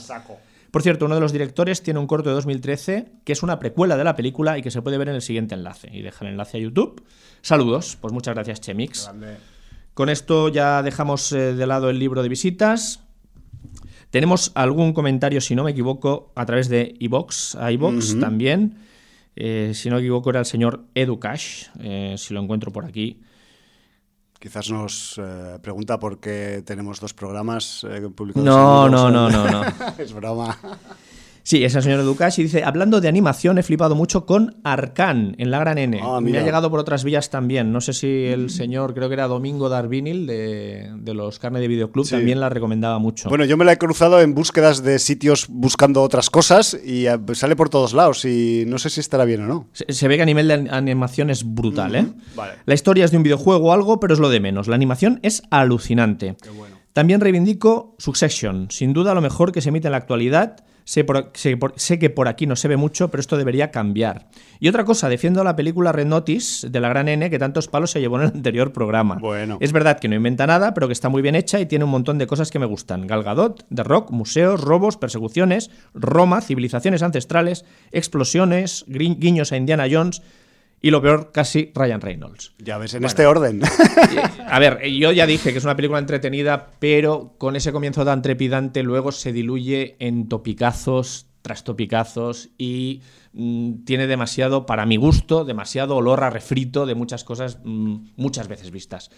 Por 0.71 0.83
cierto, 0.83 1.07
uno 1.07 1.15
de 1.15 1.21
los 1.21 1.33
directores 1.33 1.83
tiene 1.83 2.01
un 2.01 2.07
corto 2.07 2.31
de 2.31 2.35
2013 2.35 3.13
que 3.25 3.33
es 3.33 3.43
una 3.43 3.59
precuela 3.59 3.97
de 3.97 4.05
la 4.05 4.17
película 4.17 4.59
y 4.59 4.63
que 4.63 4.71
se 4.71 4.81
puede 4.81 4.99
ver 4.99 5.09
en 5.09 5.17
el 5.17 5.23
siguiente 5.23 5.55
enlace. 5.55 5.91
Y 5.93 6.03
deja 6.03 6.25
el 6.25 6.33
enlace 6.33 6.59
a 6.59 6.61
YouTube. 6.61 7.05
Saludos, 7.43 7.97
pues 8.01 8.13
muchas 8.13 8.35
gracias, 8.35 8.61
Chemix. 8.61 9.11
Con 9.93 10.09
esto 10.09 10.49
ya 10.49 10.83
dejamos 10.83 11.33
eh, 11.33 11.55
de 11.55 11.67
lado 11.67 11.91
el 11.91 11.99
libro 11.99 12.23
de 12.23 12.29
visitas. 12.29 13.01
Tenemos 14.11 14.53
algún 14.55 14.93
comentario, 14.93 15.41
si 15.41 15.55
no 15.55 15.65
me 15.65 15.73
equivoco, 15.73 16.33
a 16.35 16.47
través 16.47 16.69
de 16.69 16.95
iBox, 16.99 17.59
iBox 17.71 18.19
también. 18.21 18.88
Eh, 19.41 19.71
si 19.73 19.89
no 19.89 19.95
me 19.95 20.01
equivoco, 20.01 20.31
era 20.31 20.41
el 20.41 20.47
señor 20.47 20.87
Educash, 20.97 21.69
eh, 21.79 22.17
si 22.19 22.35
lo 22.35 22.41
encuentro 22.41 22.73
por 22.73 22.85
aquí. 22.85 23.21
Quizás 24.41 24.69
nos 24.69 25.17
eh, 25.23 25.59
pregunta 25.63 26.01
por 26.01 26.19
qué 26.19 26.65
tenemos 26.67 26.99
dos 26.99 27.15
programas 27.15 27.87
eh, 27.89 28.09
publicados. 28.13 28.45
No, 28.45 28.87
en 28.87 28.93
no, 28.93 29.11
no, 29.11 29.31
no, 29.31 29.49
no. 29.49 29.63
es 29.99 30.13
broma. 30.13 30.59
Sí, 31.49 31.65
es 31.65 31.75
el 31.75 31.83
señor 31.83 32.01
Educash 32.01 32.39
y 32.41 32.43
dice, 32.43 32.63
hablando 32.63 33.01
de 33.01 33.09
animación, 33.09 33.57
he 33.57 33.63
flipado 33.63 33.95
mucho 33.95 34.27
con 34.27 34.57
Arcan 34.65 35.35
en 35.39 35.51
la 35.51 35.59
gran 35.59 35.79
N. 35.79 35.99
Ah, 36.03 36.21
Me 36.21 36.37
ha 36.37 36.43
llegado 36.43 36.71
por 36.71 36.79
otras 36.79 37.05
vías 37.05 37.31
también. 37.31 37.73
No 37.73 37.81
sé 37.81 37.95
si 37.95 38.27
el 38.27 38.51
señor, 38.51 38.93
creo 38.93 39.09
que 39.09 39.15
era 39.15 39.27
Domingo 39.29 39.71
Darvinil 39.71 40.27
de, 40.27 40.91
de 40.95 41.15
los 41.15 41.39
carne 41.39 41.61
de 41.61 41.69
videoclub, 41.69 42.05
Sí. 42.05 42.17
también 42.17 42.39
la 42.39 42.51
recomendaba 42.51 42.99
mucho. 42.99 43.31
Bueno, 43.31 43.47
yo 43.47 43.57
me 43.57 43.65
la 43.65 43.73
he 43.73 43.79
cruzado 43.79 44.21
en 44.21 44.35
búsquedas 44.35 44.83
de 44.83 44.99
sitios 44.99 45.47
buscando 45.49 46.03
otras 46.03 46.29
cosas 46.29 46.79
y 46.85 47.07
eh, 47.07 47.19
sale 47.33 47.57
por 47.57 47.71
todos 47.71 47.95
lados 47.95 48.27
y 48.27 48.65
no 48.67 48.77
sé 48.79 48.91
si 48.91 49.01
estará 49.01 49.25
bien 49.25 49.41
o 49.45 49.47
no. 49.47 49.69
Se, 49.73 49.91
se 49.91 50.07
ve 50.07 50.17
que 50.17 50.25
a 50.25 50.27
nivel 50.27 50.49
de 50.49 50.53
an- 50.55 50.69
animación 50.71 51.31
es 51.31 51.45
brutal, 51.55 51.95
¿eh? 51.95 52.07
Vale. 52.37 52.53
La 52.67 52.75
historia 52.75 53.07
es 53.07 53.11
de 53.11 53.17
un 53.17 53.23
videojuego 53.23 53.69
o 53.69 53.73
algo, 53.73 54.01
pero 54.01 54.13
es 54.13 54.21
lo 54.21 54.29
de 54.29 54.41
menos. 54.41 54.69
La 54.69 54.75
animación 54.75 55.19
es 55.23 55.41
alucinante. 55.51 56.37
También 56.93 57.23
reivindico 57.23 57.95
Succession, 57.99 58.71
sin 58.71 58.93
duda 58.93 59.15
lo 59.15 59.23
mejor 59.23 59.51
que 59.53 59.63
se 59.63 59.71
emite 59.71 59.89
en 59.89 59.93
la 59.93 59.99
actualidad. 59.99 60.57
Sé, 60.89 61.05
por- 61.05 61.31
sé 61.35 61.55
por- 61.59 61.75
sé 61.77 61.99
que 61.99 62.09
por 62.09 62.29
aquí 62.29 62.47
no 62.47 62.57
se 62.57 62.67
ve 62.67 62.79
mucho, 62.79 63.11
pero 63.11 63.21
esto 63.21 63.37
debería 63.37 63.71
cambiar. 63.71 64.29
Y 64.59 64.69
otra 64.71 64.87
cosa, 64.87 65.11
defiendo 65.11 65.45
la 65.45 65.55
película 65.55 65.93
Red 65.93 66.07
Notice 66.07 66.71
de 66.71 66.81
la 66.81 66.89
gran 66.89 67.09
N 67.09 67.29
que 67.29 67.39
tantos 67.39 67.69
palos 67.69 67.91
se 67.91 68.01
llevó 68.01 68.17
en 68.17 68.23
el 68.23 68.29
anterior 68.35 68.73
programa. 68.73 69.17
Bueno. 69.21 69.59
Es 69.61 69.73
verdad 69.73 69.99
que 69.99 70.09
no 70.09 70.15
inventa 70.15 70.47
nada, 70.47 70.73
pero 70.73 70.87
que 70.87 70.95
está 70.95 71.11
muy 71.11 71.21
bien 71.21 71.35
hecha 71.35 71.61
y 71.61 71.67
tiene 71.67 71.85
un 71.85 71.91
montón 71.91 72.17
de 72.17 72.27
cosas 72.27 72.51
que 72.51 72.59
me 72.59 72.65
gustan. 72.65 73.07
Gal 73.07 73.23
Gadot, 73.23 73.67
The 73.69 73.83
Rock, 73.85 74.13
museos, 74.13 74.63
robos, 74.63 74.97
persecuciones, 74.97 75.71
Roma, 75.93 76.41
civilizaciones 76.41 77.03
ancestrales, 77.03 77.67
explosiones, 77.93 78.87
guiños 78.89 79.53
a 79.53 79.59
Indiana 79.59 79.85
Jones 79.91 80.23
y 80.81 80.91
lo 80.91 81.03
peor, 81.03 81.31
casi 81.33 81.73
Ryan 81.75 82.01
Reynolds. 82.01 82.55
Ya 82.59 82.79
ves, 82.79 82.95
en 82.95 83.05
este 83.05 83.27
orden. 83.27 83.61
A 84.49 84.59
ver, 84.59 84.85
yo 84.89 85.13
ya 85.13 85.27
dije 85.27 85.53
que 85.53 85.59
es 85.59 85.65
una 85.65 85.77
película 85.77 85.99
entretenida, 85.99 86.71
pero 86.79 87.35
con 87.39 87.57
ese 87.57 87.73
comienzo 87.73 88.05
tan 88.05 88.23
trepidante 88.23 88.83
luego 88.83 89.13
se 89.13 89.33
diluye 89.33 89.97
en 89.99 90.29
topicazos 90.29 91.27
tras 91.43 91.65
topicazos 91.65 92.51
y 92.59 93.01
mm, 93.33 93.85
tiene 93.85 94.07
demasiado, 94.07 94.67
para 94.67 94.85
mi 94.87 94.97
gusto, 94.97 95.45
demasiado 95.45 95.97
olor 95.97 96.23
a 96.25 96.31
refrito 96.31 96.85
de 96.85 96.95
muchas 96.95 97.25
cosas 97.25 97.59
mm, 97.65 97.97
muchas 98.17 98.49
veces 98.49 98.71
vistas. 98.71 99.11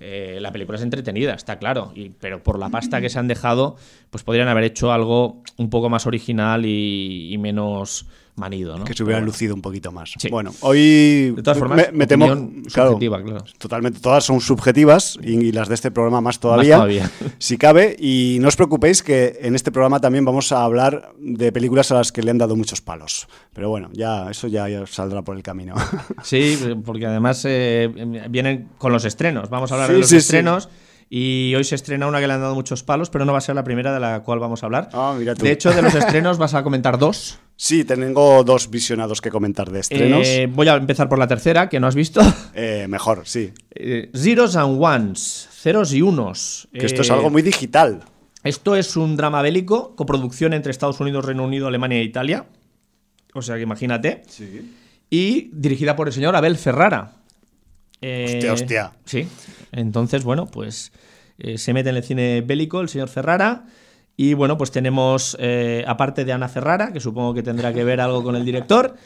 Eh, 0.00 0.38
la 0.40 0.52
película 0.52 0.76
es 0.76 0.82
entretenida, 0.84 1.34
está 1.34 1.58
claro, 1.58 1.92
y- 1.94 2.10
pero 2.10 2.42
por 2.42 2.58
la 2.58 2.68
pasta 2.68 3.00
que 3.00 3.08
se 3.08 3.18
han 3.18 3.26
dejado, 3.28 3.76
pues 4.10 4.22
podrían 4.22 4.48
haber 4.48 4.64
hecho 4.64 4.92
algo 4.92 5.42
un 5.56 5.70
poco 5.70 5.88
más 5.88 6.06
original 6.06 6.66
y, 6.66 7.32
y 7.32 7.38
menos 7.38 8.06
manido, 8.38 8.78
¿no? 8.78 8.84
que 8.84 8.94
se 8.94 9.02
hubieran 9.02 9.22
bueno. 9.22 9.32
lucido 9.32 9.54
un 9.54 9.62
poquito 9.62 9.92
más. 9.92 10.12
Sí. 10.18 10.28
Bueno, 10.30 10.52
hoy 10.60 11.32
De 11.36 11.42
todas 11.42 11.58
formas, 11.58 11.76
me, 11.76 11.98
me 11.98 12.06
temo, 12.06 12.26
claro, 12.72 12.90
subjetiva, 12.92 13.22
claro. 13.22 13.44
totalmente 13.58 14.00
todas 14.00 14.24
son 14.24 14.40
subjetivas 14.40 15.18
y, 15.22 15.32
y 15.46 15.52
las 15.52 15.68
de 15.68 15.74
este 15.74 15.90
programa 15.90 16.20
más 16.20 16.38
todavía, 16.40 16.76
todavía. 16.76 17.10
si 17.38 17.58
cabe. 17.58 17.96
Y 17.98 18.38
no 18.40 18.48
os 18.48 18.56
preocupéis 18.56 19.02
que 19.02 19.38
en 19.42 19.54
este 19.54 19.70
programa 19.72 20.00
también 20.00 20.24
vamos 20.24 20.52
a 20.52 20.62
hablar 20.64 21.12
de 21.18 21.52
películas 21.52 21.90
a 21.92 21.94
las 21.96 22.12
que 22.12 22.22
le 22.22 22.30
han 22.30 22.38
dado 22.38 22.56
muchos 22.56 22.80
palos. 22.80 23.28
Pero 23.52 23.68
bueno, 23.68 23.90
ya 23.92 24.30
eso 24.30 24.46
ya, 24.48 24.68
ya 24.68 24.86
saldrá 24.86 25.22
por 25.22 25.36
el 25.36 25.42
camino. 25.42 25.74
Sí, 26.22 26.58
porque 26.84 27.06
además 27.06 27.42
eh, 27.46 27.88
vienen 28.28 28.68
con 28.78 28.92
los 28.92 29.04
estrenos. 29.04 29.48
Vamos 29.50 29.70
a 29.72 29.74
hablar 29.74 29.88
Sí, 29.88 29.94
de 29.94 30.00
los 30.00 30.08
sí. 30.08 30.16
estrenos. 30.16 30.68
Y 31.10 31.54
hoy 31.54 31.64
se 31.64 31.74
estrena 31.74 32.06
una 32.06 32.20
que 32.20 32.26
le 32.26 32.34
han 32.34 32.40
dado 32.40 32.54
muchos 32.54 32.82
palos, 32.82 33.08
pero 33.08 33.24
no 33.24 33.32
va 33.32 33.38
a 33.38 33.40
ser 33.40 33.54
la 33.54 33.64
primera 33.64 33.94
de 33.94 34.00
la 34.00 34.20
cual 34.20 34.40
vamos 34.40 34.62
a 34.62 34.66
hablar. 34.66 34.90
Ah, 34.92 35.14
mira 35.18 35.34
tú. 35.34 35.44
De 35.44 35.52
hecho, 35.52 35.70
de 35.72 35.80
los 35.80 35.94
estrenos 35.94 36.36
vas 36.36 36.52
a 36.52 36.62
comentar 36.62 36.98
dos. 36.98 37.38
sí, 37.56 37.84
tengo 37.84 38.44
dos 38.44 38.68
visionados 38.68 39.22
que 39.22 39.30
comentar 39.30 39.70
de 39.70 39.80
estrenos. 39.80 40.26
Eh, 40.26 40.48
voy 40.52 40.68
a 40.68 40.74
empezar 40.74 41.08
por 41.08 41.18
la 41.18 41.26
tercera, 41.26 41.68
que 41.70 41.80
no 41.80 41.86
has 41.86 41.94
visto. 41.94 42.20
Eh, 42.60 42.86
mejor, 42.88 43.22
sí. 43.24 43.52
Eh, 43.70 44.10
Zeros 44.16 44.56
and 44.56 44.82
Ones, 44.82 45.48
ceros 45.52 45.92
y 45.92 46.02
unos. 46.02 46.66
Que 46.72 46.86
esto 46.86 47.02
es 47.02 47.10
algo 47.10 47.30
muy 47.30 47.42
digital. 47.42 48.02
Esto 48.42 48.74
es 48.74 48.96
un 48.96 49.16
drama 49.16 49.42
bélico, 49.42 49.94
coproducción 49.94 50.54
entre 50.54 50.72
Estados 50.72 50.98
Unidos, 50.98 51.24
Reino 51.24 51.44
Unido, 51.44 51.68
Alemania 51.68 51.98
e 51.98 52.02
Italia. 52.02 52.46
O 53.32 53.42
sea 53.42 53.54
que 53.56 53.62
imagínate. 53.62 54.22
Y 55.08 55.50
dirigida 55.52 55.94
por 55.94 56.08
el 56.08 56.12
señor 56.12 56.34
Abel 56.34 56.56
Ferrara. 56.56 57.12
Hostia, 58.02 58.52
hostia. 58.52 58.92
Sí. 59.04 59.28
Entonces, 59.72 60.24
bueno, 60.24 60.46
pues 60.46 60.92
eh, 61.38 61.58
se 61.58 61.72
mete 61.72 61.90
en 61.90 61.96
el 61.96 62.02
cine 62.04 62.40
bélico 62.40 62.80
el 62.80 62.88
señor 62.88 63.08
Ferrara. 63.08 63.64
Y 64.16 64.34
bueno, 64.34 64.58
pues 64.58 64.72
tenemos, 64.72 65.36
eh, 65.38 65.84
aparte 65.86 66.24
de 66.24 66.32
Ana 66.32 66.48
Ferrara, 66.48 66.92
que 66.92 66.98
supongo 67.00 67.34
que 67.34 67.42
tendrá 67.44 67.72
que 67.72 67.84
ver 67.84 68.00
algo 68.00 68.24
con 68.24 68.34
el 68.34 68.44
director, 68.44 68.96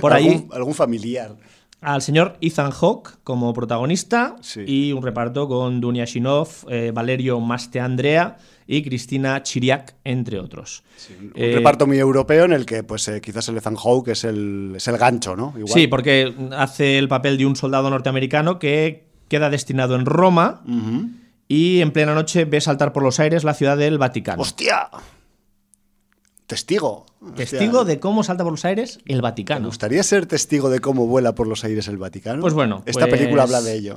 por 0.00 0.12
ahí 0.12 0.48
algún, 0.50 0.74
familiar. 0.74 1.36
al 1.80 2.02
señor 2.02 2.36
Ethan 2.40 2.72
Hawke 2.72 3.10
como 3.22 3.52
protagonista 3.54 4.34
Sí. 4.40 4.64
y 4.66 4.92
un 4.92 5.04
reparto 5.04 5.46
con 5.46 5.80
Dunia 5.80 6.04
Shinov, 6.04 6.48
eh, 6.68 6.90
Valerio 6.92 7.38
Masteandrea 7.38 8.38
y 8.66 8.82
Cristina 8.82 9.40
Chiriac, 9.44 9.94
entre 10.02 10.40
otros. 10.40 10.82
Un 11.20 11.32
Eh, 11.36 11.52
reparto 11.54 11.86
muy 11.86 11.98
europeo 11.98 12.44
en 12.44 12.52
el 12.52 12.66
que 12.66 12.82
pues 12.82 13.06
eh, 13.06 13.20
quizás 13.20 13.48
el 13.48 13.56
Ethan 13.56 13.76
Hawke 13.76 14.08
es 14.08 14.24
el, 14.24 14.72
es 14.76 14.88
el 14.88 14.98
gancho, 14.98 15.36
¿no? 15.36 15.54
Igual. 15.56 15.72
Sí, 15.72 15.86
porque 15.86 16.34
hace 16.56 16.98
el 16.98 17.06
papel 17.06 17.38
de 17.38 17.46
un 17.46 17.54
soldado 17.54 17.88
norteamericano 17.88 18.58
que 18.58 19.04
queda 19.30 19.48
destinado 19.48 19.94
en 19.94 20.04
Roma 20.04 20.62
y 21.48 21.80
en 21.80 21.92
plena 21.92 22.14
noche 22.14 22.44
ve 22.44 22.60
saltar 22.60 22.92
por 22.92 23.02
los 23.02 23.18
aires 23.20 23.44
la 23.44 23.54
ciudad 23.54 23.78
del 23.78 23.96
Vaticano. 23.96 24.42
¡Hostia! 24.42 24.90
Testigo. 26.46 27.06
Testigo 27.36 27.78
Hostia. 27.80 27.94
de 27.94 28.00
cómo 28.00 28.24
salta 28.24 28.42
por 28.42 28.52
los 28.52 28.64
aires 28.64 28.98
el 29.06 29.16
¿Te 29.18 29.22
Vaticano. 29.22 29.66
gustaría 29.68 30.02
ser 30.02 30.26
testigo 30.26 30.68
de 30.68 30.80
cómo 30.80 31.06
vuela 31.06 31.34
por 31.34 31.46
los 31.46 31.62
aires 31.64 31.86
el 31.86 31.96
Vaticano? 31.96 32.40
Pues 32.42 32.54
bueno, 32.54 32.82
Esta 32.86 33.06
pues- 33.06 33.18
película 33.20 33.44
habla 33.44 33.62
de 33.62 33.74
ello. 33.74 33.96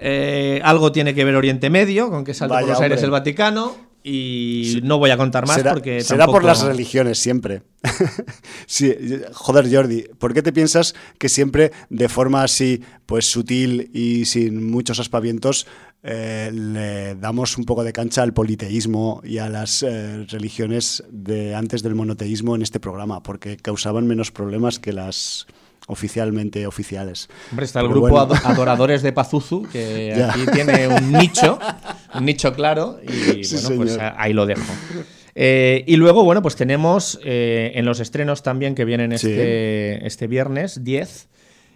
Eh, 0.00 0.60
algo 0.64 0.92
tiene 0.92 1.14
que 1.14 1.24
ver 1.24 1.34
Oriente 1.36 1.70
Medio 1.70 2.10
con 2.10 2.24
que 2.24 2.32
salta 2.34 2.54
Vaya, 2.54 2.66
por 2.66 2.74
los 2.74 2.80
aires 2.82 2.98
hombre. 2.98 3.04
el 3.06 3.10
Vaticano 3.10 3.74
y 4.04 4.80
no 4.84 4.98
voy 4.98 5.10
a 5.10 5.16
contar 5.16 5.46
más 5.46 5.56
será 5.56 5.72
porque 5.72 6.00
será 6.02 6.26
por 6.26 6.36
tampoco- 6.42 6.46
las 6.46 6.62
religiones 6.62 7.18
siempre. 7.18 7.62
sí, 8.66 8.94
joder, 9.32 9.72
Jordi, 9.72 10.04
¿por 10.18 10.34
qué 10.34 10.42
te 10.42 10.52
piensas 10.52 10.94
que 11.18 11.28
siempre 11.28 11.72
de 11.90 12.08
forma 12.08 12.42
así, 12.42 12.82
pues 13.06 13.26
sutil 13.30 13.90
y 13.92 14.24
sin 14.24 14.70
muchos 14.70 14.98
aspavientos, 15.00 15.66
eh, 16.02 16.50
le 16.52 17.14
damos 17.16 17.58
un 17.58 17.64
poco 17.64 17.84
de 17.84 17.92
cancha 17.92 18.22
al 18.22 18.32
politeísmo 18.32 19.20
y 19.24 19.38
a 19.38 19.48
las 19.48 19.82
eh, 19.82 20.24
religiones 20.28 21.04
de 21.10 21.54
antes 21.54 21.82
del 21.82 21.94
monoteísmo 21.94 22.54
en 22.56 22.62
este 22.62 22.80
programa? 22.80 23.22
Porque 23.22 23.56
causaban 23.56 24.06
menos 24.06 24.30
problemas 24.30 24.78
que 24.78 24.92
las 24.92 25.46
oficialmente 25.86 26.66
oficiales. 26.66 27.28
Hombre, 27.50 27.64
está 27.64 27.80
el 27.80 27.86
Pero 27.86 28.00
grupo 28.02 28.08
bueno. 28.10 28.34
ado- 28.34 28.46
Adoradores 28.46 29.02
de 29.02 29.12
Pazuzu, 29.12 29.62
que 29.72 30.12
Ya. 30.18 30.32
aquí 30.32 30.44
tiene 30.52 30.86
un 30.88 31.12
nicho, 31.12 31.58
un 32.14 32.24
nicho 32.24 32.52
claro, 32.54 32.98
y 33.02 33.44
Sí, 33.44 33.56
bueno, 33.66 33.76
pues 33.82 33.98
a- 33.98 34.20
ahí 34.20 34.32
lo 34.32 34.46
dejo. 34.46 34.62
Eh, 35.34 35.84
y 35.86 35.96
luego, 35.96 36.24
bueno, 36.24 36.42
pues 36.42 36.56
tenemos 36.56 37.20
eh, 37.24 37.72
en 37.74 37.84
los 37.84 38.00
estrenos 38.00 38.42
también 38.42 38.74
que 38.74 38.84
vienen 38.84 39.16
Sí. 39.18 39.28
este, 39.28 40.06
este 40.06 40.26
viernes 40.26 40.82
10. 40.84 41.28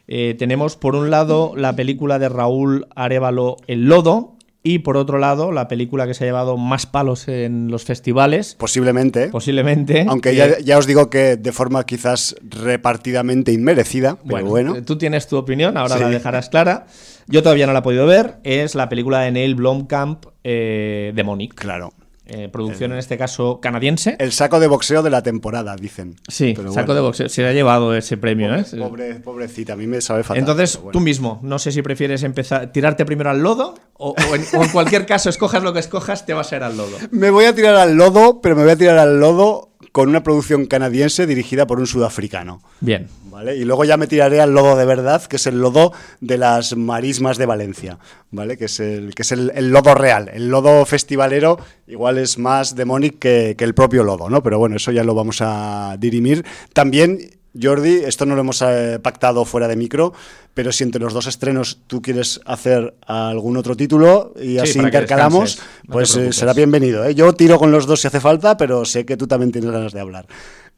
eh, 0.08 0.34
tenemos 0.36 0.76
por 0.76 0.96
un 0.96 1.10
lado 1.10 1.52
la 1.56 1.76
película 1.76 2.18
de 2.18 2.28
Raúl 2.28 2.86
Arevalo 2.96 3.56
El 3.68 3.84
Lodo 3.84 4.36
y 4.64 4.78
por 4.80 4.96
otro 4.96 5.18
lado 5.18 5.50
la 5.52 5.66
película 5.68 6.06
que 6.06 6.14
se 6.14 6.24
ha 6.24 6.26
llevado 6.28 6.56
más 6.56 6.86
palos 6.86 7.26
en 7.28 7.68
los 7.70 7.84
festivales, 7.84 8.54
Posiblemente. 8.58 9.28
posiblemente. 9.28 10.06
Aunque 10.08 10.30
que- 10.30 10.36
ya, 10.36 10.58
ya 10.60 10.78
os 10.78 10.86
digo 10.86 11.10
que 11.10 11.36
de 11.36 11.52
forma 11.52 11.84
quizás 11.84 12.36
repartidamente 12.42 13.52
inmerecida, 13.52 14.18
pero 14.26 14.44
bueno. 14.46 14.82
Tú 14.84 14.96
tienes 14.98 15.26
tu 15.26 15.36
opinión, 15.36 15.76
ahora 15.76 15.96
Sí. 15.96 16.00
la 16.02 16.08
dejarás 16.10 16.48
clara. 16.48 16.86
Yo 17.28 17.42
todavía 17.42 17.66
no 17.66 17.72
la 17.72 17.80
he 17.80 17.82
podido 17.82 18.06
ver. 18.06 18.36
Es 18.44 18.74
la 18.74 18.88
película 18.88 19.20
de 19.20 19.32
Neil 19.32 19.54
Blomkamp, 19.54 20.26
eh, 20.44 21.12
Demonic. 21.14 21.54
Claro. 21.54 21.92
Eh, 22.24 22.48
producción 22.48 22.92
en 22.92 22.98
este 22.98 23.18
caso 23.18 23.58
canadiense. 23.60 24.14
El 24.20 24.30
saco 24.30 24.60
de 24.60 24.68
boxeo 24.68 25.02
de 25.02 25.10
la 25.10 25.22
temporada, 25.22 25.74
dicen. 25.74 26.14
sí, 26.28 26.52
Pero 26.56 26.68
saco 26.72 26.86
bueno. 26.86 26.94
de 26.94 27.00
boxeo. 27.00 27.28
Se 27.28 27.44
ha 27.46 27.52
llevado 27.52 27.94
ese 27.96 28.16
premio, 28.16 28.54
¿eh? 28.54 28.64
Pobre, 28.78 29.14
pobrecita, 29.16 29.72
a 29.72 29.76
mí 29.76 29.88
me 29.88 30.00
sabe 30.00 30.22
fatal. 30.22 30.38
Entonces, 30.38 30.80
tú 30.92 31.00
mismo, 31.00 31.40
no 31.42 31.58
sé 31.58 31.72
si 31.72 31.82
prefieres 31.82 32.22
empezar, 32.22 32.70
tirarte 32.72 33.04
primero 33.04 33.30
al 33.30 33.40
lodo 33.42 33.74
o, 33.94 34.10
o 34.10 34.34
en, 34.36 34.44
o 34.56 34.62
en 34.62 34.68
cualquier 34.70 35.04
caso, 35.04 35.30
escojas 35.30 35.64
lo 35.64 35.72
que 35.72 35.80
escojas, 35.80 36.24
te 36.24 36.32
vas 36.32 36.52
a 36.52 36.56
ir 36.56 36.62
al 36.62 36.76
lodo. 36.76 36.96
Me 37.10 37.30
voy 37.30 37.46
a 37.46 37.54
tirar 37.54 37.74
al 37.74 37.96
lodo, 37.96 38.40
pero 38.40 38.54
me 38.54 38.62
voy 38.62 38.72
a 38.72 38.76
tirar 38.76 38.98
al 38.98 39.18
lodo 39.18 39.71
con 39.92 40.08
una 40.08 40.22
producción 40.22 40.66
canadiense 40.66 41.26
dirigida 41.26 41.66
por 41.66 41.78
un 41.78 41.86
sudafricano. 41.86 42.62
Bien. 42.80 43.08
¿Vale? 43.30 43.56
Y 43.56 43.64
luego 43.64 43.84
ya 43.84 43.96
me 43.96 44.06
tiraré 44.06 44.40
al 44.40 44.52
lodo 44.52 44.76
de 44.76 44.84
verdad, 44.84 45.22
que 45.24 45.36
es 45.36 45.46
el 45.46 45.60
lodo 45.60 45.92
de 46.20 46.36
las 46.36 46.76
marismas 46.76 47.38
de 47.38 47.46
Valencia, 47.46 47.98
¿vale? 48.30 48.58
Que 48.58 48.66
es 48.66 48.80
el, 48.80 49.14
que 49.14 49.22
es 49.22 49.32
el, 49.32 49.52
el 49.54 49.70
lodo 49.70 49.94
real. 49.94 50.30
El 50.34 50.48
lodo 50.48 50.84
festivalero 50.84 51.58
igual 51.86 52.18
es 52.18 52.38
más 52.38 52.74
demonic 52.74 53.18
que, 53.18 53.54
que 53.56 53.64
el 53.64 53.74
propio 53.74 54.02
lodo, 54.02 54.28
¿no? 54.28 54.42
Pero 54.42 54.58
bueno, 54.58 54.76
eso 54.76 54.92
ya 54.92 55.04
lo 55.04 55.14
vamos 55.14 55.38
a 55.40 55.96
dirimir. 55.98 56.44
También, 56.72 57.18
Jordi, 57.60 57.96
esto 58.04 58.24
no 58.24 58.34
lo 58.34 58.40
hemos 58.40 58.62
eh, 58.62 58.98
pactado 59.02 59.44
fuera 59.44 59.68
de 59.68 59.76
micro, 59.76 60.12
pero 60.54 60.72
si 60.72 60.84
entre 60.84 61.00
los 61.00 61.12
dos 61.12 61.26
estrenos 61.26 61.80
tú 61.86 62.00
quieres 62.00 62.40
hacer 62.46 62.94
algún 63.06 63.56
otro 63.56 63.76
título 63.76 64.32
y 64.40 64.58
así 64.58 64.78
intercalamos, 64.78 65.60
no 65.86 65.92
pues 65.92 66.16
eh, 66.16 66.32
será 66.32 66.54
bienvenido. 66.54 67.04
¿eh? 67.04 67.14
Yo 67.14 67.32
tiro 67.34 67.58
con 67.58 67.70
los 67.70 67.86
dos 67.86 68.00
si 68.00 68.06
hace 68.06 68.20
falta, 68.20 68.56
pero 68.56 68.84
sé 68.84 69.04
que 69.04 69.16
tú 69.16 69.26
también 69.26 69.52
tienes 69.52 69.70
ganas 69.70 69.92
de 69.92 70.00
hablar. 70.00 70.26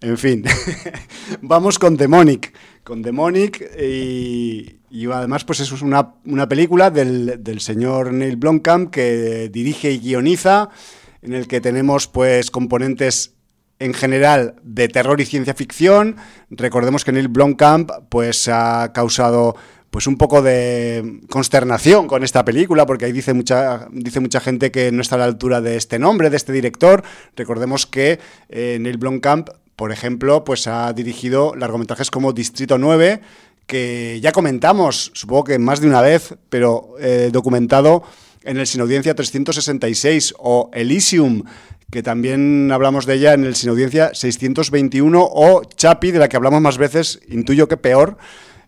En 0.00 0.18
fin, 0.18 0.44
vamos 1.40 1.78
con 1.78 1.96
Demonic. 1.96 2.52
Con 2.82 3.02
Demonic 3.02 3.62
y, 3.80 4.80
y 4.90 5.10
además 5.10 5.44
pues 5.44 5.60
eso 5.60 5.76
es 5.76 5.82
una, 5.82 6.14
una 6.26 6.48
película 6.48 6.90
del, 6.90 7.42
del 7.42 7.60
señor 7.60 8.12
Neil 8.12 8.36
Blomkamp 8.36 8.90
que 8.90 9.48
dirige 9.48 9.92
y 9.92 10.00
guioniza, 10.00 10.70
en 11.22 11.32
el 11.34 11.46
que 11.46 11.60
tenemos 11.60 12.08
pues 12.08 12.50
componentes 12.50 13.34
en 13.84 13.92
general 13.92 14.54
de 14.62 14.88
terror 14.88 15.20
y 15.20 15.26
ciencia 15.26 15.52
ficción. 15.52 16.16
Recordemos 16.48 17.04
que 17.04 17.12
Neil 17.12 17.28
Blomkamp 17.28 17.90
pues 18.08 18.48
ha 18.48 18.92
causado 18.94 19.56
pues 19.90 20.06
un 20.06 20.16
poco 20.16 20.40
de 20.40 21.20
consternación 21.28 22.08
con 22.08 22.24
esta 22.24 22.46
película, 22.46 22.86
porque 22.86 23.04
ahí 23.04 23.12
dice 23.12 23.34
mucha, 23.34 23.86
dice 23.92 24.20
mucha 24.20 24.40
gente 24.40 24.72
que 24.72 24.90
no 24.90 25.02
está 25.02 25.16
a 25.16 25.18
la 25.18 25.26
altura 25.26 25.60
de 25.60 25.76
este 25.76 25.98
nombre, 25.98 26.30
de 26.30 26.36
este 26.36 26.52
director. 26.52 27.04
Recordemos 27.36 27.86
que 27.86 28.18
eh, 28.48 28.78
Neil 28.80 28.96
Blomkamp, 28.96 29.50
por 29.76 29.92
ejemplo, 29.92 30.44
pues 30.44 30.66
ha 30.66 30.90
dirigido 30.94 31.54
largometrajes 31.54 32.10
como 32.10 32.32
Distrito 32.32 32.78
9, 32.78 33.20
que 33.66 34.18
ya 34.22 34.32
comentamos, 34.32 35.12
supongo 35.14 35.44
que 35.44 35.58
más 35.58 35.80
de 35.80 35.88
una 35.88 36.00
vez, 36.00 36.34
pero 36.48 36.94
eh, 36.98 37.28
documentado 37.30 38.02
en 38.44 38.58
el 38.58 38.66
Sin 38.66 38.80
Audiencia 38.80 39.14
366, 39.14 40.34
o 40.38 40.70
Elysium, 40.72 41.42
que 41.90 42.02
también 42.02 42.70
hablamos 42.72 43.06
de 43.06 43.14
ella 43.14 43.34
en 43.34 43.44
el 43.44 43.54
Sin 43.54 43.70
Audiencia 43.70 44.10
621, 44.14 45.20
o 45.22 45.62
Chapi, 45.64 46.10
de 46.10 46.18
la 46.18 46.28
que 46.28 46.36
hablamos 46.36 46.60
más 46.60 46.78
veces, 46.78 47.20
intuyo 47.28 47.68
que 47.68 47.76
peor, 47.76 48.16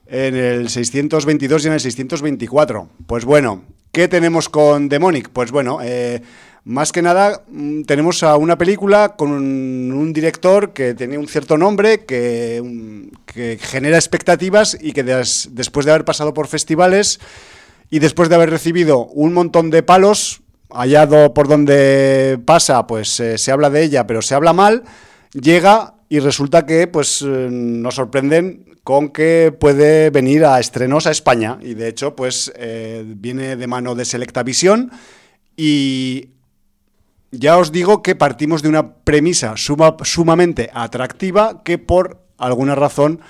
en 0.06 0.36
el 0.36 0.68
622 0.68 1.64
y 1.64 1.66
en 1.68 1.72
el 1.74 1.80
624. 1.80 2.88
Pues 3.06 3.24
bueno, 3.24 3.64
¿qué 3.92 4.08
tenemos 4.08 4.48
con 4.48 4.88
Demonic? 4.88 5.30
Pues 5.30 5.50
bueno, 5.50 5.78
eh, 5.82 6.22
más 6.64 6.92
que 6.92 7.02
nada 7.02 7.42
mm, 7.48 7.82
tenemos 7.82 8.22
a 8.22 8.36
una 8.36 8.56
película 8.58 9.14
con 9.16 9.30
un, 9.32 10.12
director 10.12 10.72
que 10.72 10.94
tiene 10.94 11.18
un 11.18 11.26
cierto 11.28 11.58
nombre, 11.58 12.04
que, 12.04 12.62
mm, 12.64 13.02
que 13.26 13.58
genera 13.60 13.96
expectativas 13.96 14.76
y 14.80 14.92
que 14.92 15.02
des- 15.02 15.48
después 15.52 15.84
de 15.86 15.92
haber 15.92 16.04
pasado 16.04 16.32
por 16.34 16.46
festivales 16.46 17.18
y 17.90 17.98
después 17.98 18.28
de 18.28 18.34
haber 18.34 18.50
recibido 18.50 19.06
un 19.06 19.32
montón 19.32 19.70
de 19.70 19.82
palos, 19.82 20.42
hallado 20.70 21.32
por 21.34 21.48
donde 21.48 22.38
pasa, 22.44 22.86
pues 22.86 23.20
eh, 23.20 23.38
se 23.38 23.52
habla 23.52 23.70
de 23.70 23.84
ella, 23.84 24.06
pero 24.06 24.22
se 24.22 24.34
habla 24.34 24.52
mal, 24.52 24.82
llega 25.32 25.94
y 26.08 26.18
resulta 26.20 26.66
que 26.66 26.86
pues 26.86 27.22
eh, 27.22 27.48
nos 27.50 27.94
sorprenden 27.96 28.64
con 28.84 29.08
que 29.08 29.52
puede 29.58 30.10
venir 30.10 30.44
a 30.44 30.60
estrenos 30.60 31.06
a 31.06 31.10
España. 31.10 31.58
Y 31.60 31.74
de 31.74 31.88
hecho 31.88 32.14
pues 32.14 32.52
eh, 32.56 33.04
viene 33.06 33.56
de 33.56 33.66
mano 33.66 33.94
de 33.94 34.04
Selecta 34.04 34.42
Visión. 34.42 34.90
Y 35.56 36.28
ya 37.32 37.56
os 37.58 37.72
digo 37.72 38.02
que 38.02 38.14
partimos 38.14 38.62
de 38.62 38.68
una 38.68 38.94
premisa 38.94 39.56
suma- 39.56 39.96
sumamente 40.04 40.70
atractiva 40.72 41.62
que 41.64 41.78
por 41.78 42.22
alguna 42.38 42.74
razón, 42.74 43.20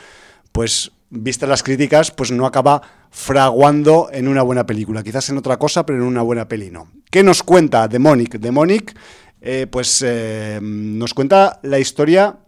pues 0.52 0.92
vistas 1.10 1.48
las 1.48 1.62
críticas, 1.62 2.10
pues 2.10 2.30
no 2.32 2.46
acaba 2.46 2.82
fraguando 3.10 4.08
en 4.12 4.28
una 4.28 4.42
buena 4.42 4.66
película. 4.66 5.02
Quizás 5.02 5.28
en 5.30 5.38
otra 5.38 5.58
cosa, 5.58 5.86
pero 5.86 5.98
en 5.98 6.04
una 6.04 6.22
buena 6.22 6.48
peli 6.48 6.70
no. 6.70 6.88
¿Qué 7.10 7.22
nos 7.22 7.42
cuenta 7.42 7.88
Demonic? 7.88 8.38
Demonic, 8.38 8.96
eh, 9.40 9.66
pues 9.70 10.02
eh, 10.06 10.58
nos 10.62 11.14
cuenta 11.14 11.60
la 11.62 11.78
historia 11.78 12.38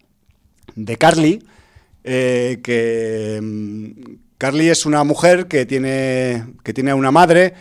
de 0.75 0.97
Carly, 0.97 1.42
eh, 2.05 2.61
que 2.62 3.40
mm, 3.42 3.90
Carly 4.37 4.68
es 4.68 4.87
una 4.87 5.05
mujer 5.05 5.47
que 5.47 5.66
tiene, 5.66 6.44
que 6.62 6.73
tiene 6.73 6.94
una 6.94 7.11
madre 7.11 7.55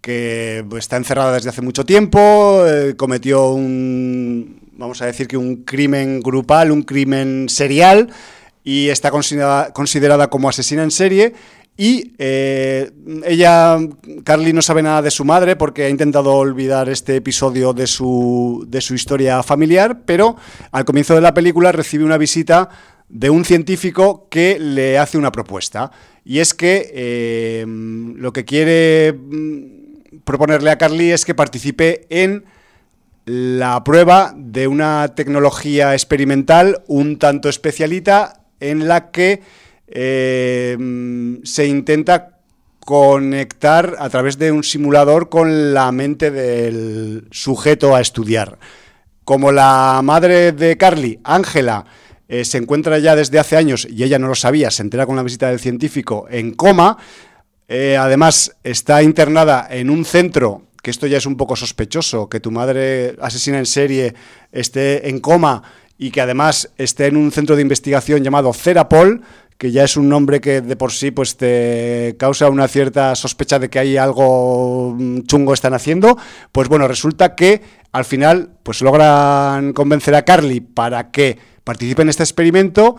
que 0.00 0.64
pues, 0.68 0.84
está 0.84 0.96
encerrada 0.96 1.32
desde 1.32 1.48
hace 1.48 1.62
mucho 1.62 1.84
tiempo, 1.84 2.62
cometió 2.98 3.52
un, 3.52 4.60
vamos 4.76 5.00
a 5.00 5.06
decir 5.06 5.26
que 5.26 5.38
un 5.38 5.64
crimen 5.64 6.20
grupal, 6.20 6.70
un 6.70 6.82
crimen 6.82 7.48
serial, 7.48 8.10
y 8.64 8.88
está 8.88 9.10
considerada, 9.10 10.30
como 10.30 10.48
asesina 10.48 10.82
en 10.82 10.90
serie. 10.90 11.34
Y 11.76 12.14
eh, 12.18 12.90
ella, 13.24 13.78
Carly, 14.24 14.52
no 14.52 14.62
sabe 14.62 14.82
nada 14.82 15.02
de 15.02 15.10
su 15.10 15.24
madre 15.24 15.56
porque 15.56 15.84
ha 15.84 15.88
intentado 15.88 16.32
olvidar 16.32 16.88
este 16.88 17.16
episodio 17.16 17.72
de 17.72 17.86
su, 17.86 18.64
de 18.68 18.80
su 18.80 18.94
historia 18.94 19.42
familiar, 19.42 20.02
pero 20.06 20.36
al 20.70 20.84
comienzo 20.84 21.14
de 21.14 21.20
la 21.20 21.34
película 21.34 21.72
recibe 21.72 22.04
una 22.04 22.16
visita 22.16 22.70
de 23.08 23.28
un 23.28 23.44
científico 23.44 24.28
que 24.30 24.58
le 24.58 24.98
hace 24.98 25.18
una 25.18 25.30
propuesta. 25.30 25.90
Y 26.24 26.38
es 26.38 26.54
que 26.54 26.90
eh, 26.94 27.66
lo 27.66 28.32
que 28.32 28.44
quiere 28.44 29.12
mm, 29.12 30.20
proponerle 30.24 30.70
a 30.70 30.78
Carly 30.78 31.10
es 31.10 31.24
que 31.24 31.34
participe 31.34 32.06
en 32.08 32.44
la 33.26 33.82
prueba 33.84 34.32
de 34.36 34.68
una 34.68 35.08
tecnología 35.14 35.92
experimental 35.92 36.82
un 36.86 37.18
tanto 37.18 37.48
especialita 37.48 38.43
en 38.70 38.88
la 38.88 39.10
que 39.10 39.42
eh, 39.86 40.76
se 41.44 41.66
intenta 41.66 42.38
conectar 42.84 43.96
a 43.98 44.08
través 44.10 44.38
de 44.38 44.52
un 44.52 44.62
simulador 44.62 45.28
con 45.28 45.72
la 45.72 45.90
mente 45.92 46.30
del 46.30 47.26
sujeto 47.30 47.96
a 47.96 48.00
estudiar. 48.00 48.58
Como 49.24 49.52
la 49.52 50.00
madre 50.04 50.52
de 50.52 50.76
Carly, 50.76 51.18
Ángela, 51.24 51.86
eh, 52.28 52.44
se 52.44 52.58
encuentra 52.58 52.98
ya 52.98 53.16
desde 53.16 53.38
hace 53.38 53.56
años, 53.56 53.86
y 53.90 54.02
ella 54.02 54.18
no 54.18 54.28
lo 54.28 54.34
sabía, 54.34 54.70
se 54.70 54.82
entera 54.82 55.06
con 55.06 55.16
la 55.16 55.22
visita 55.22 55.48
del 55.48 55.60
científico, 55.60 56.26
en 56.30 56.52
coma, 56.52 56.98
eh, 57.68 57.96
además 57.98 58.56
está 58.62 59.02
internada 59.02 59.66
en 59.70 59.88
un 59.88 60.04
centro, 60.04 60.62
que 60.82 60.90
esto 60.90 61.06
ya 61.06 61.16
es 61.16 61.24
un 61.24 61.36
poco 61.36 61.56
sospechoso, 61.56 62.28
que 62.28 62.40
tu 62.40 62.50
madre 62.50 63.16
asesina 63.20 63.58
en 63.58 63.66
serie 63.66 64.14
esté 64.52 65.08
en 65.08 65.20
coma 65.20 65.62
y 65.98 66.10
que 66.10 66.20
además 66.20 66.70
esté 66.76 67.06
en 67.06 67.16
un 67.16 67.30
centro 67.30 67.56
de 67.56 67.62
investigación 67.62 68.22
llamado 68.22 68.52
Cerapol, 68.52 69.22
que 69.58 69.70
ya 69.70 69.84
es 69.84 69.96
un 69.96 70.08
nombre 70.08 70.40
que 70.40 70.60
de 70.60 70.76
por 70.76 70.92
sí 70.92 71.10
pues 71.10 71.36
te 71.36 72.16
causa 72.18 72.48
una 72.48 72.66
cierta 72.68 73.14
sospecha 73.14 73.58
de 73.58 73.70
que 73.70 73.78
hay 73.78 73.96
algo 73.96 74.94
mm, 74.98 75.22
chungo 75.22 75.54
están 75.54 75.74
haciendo, 75.74 76.18
pues 76.52 76.68
bueno, 76.68 76.88
resulta 76.88 77.34
que 77.34 77.62
al 77.92 78.04
final 78.04 78.50
pues 78.62 78.82
logran 78.82 79.72
convencer 79.72 80.14
a 80.14 80.24
Carly 80.24 80.60
para 80.60 81.10
que 81.10 81.38
participe 81.62 82.02
en 82.02 82.08
este 82.08 82.24
experimento 82.24 82.96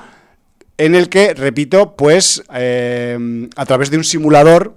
en 0.77 0.95
el 0.95 1.09
que, 1.09 1.33
repito, 1.33 1.95
pues 1.95 2.43
eh, 2.53 3.47
a 3.55 3.65
través 3.65 3.89
de 3.91 3.97
un 3.97 4.03
simulador 4.03 4.75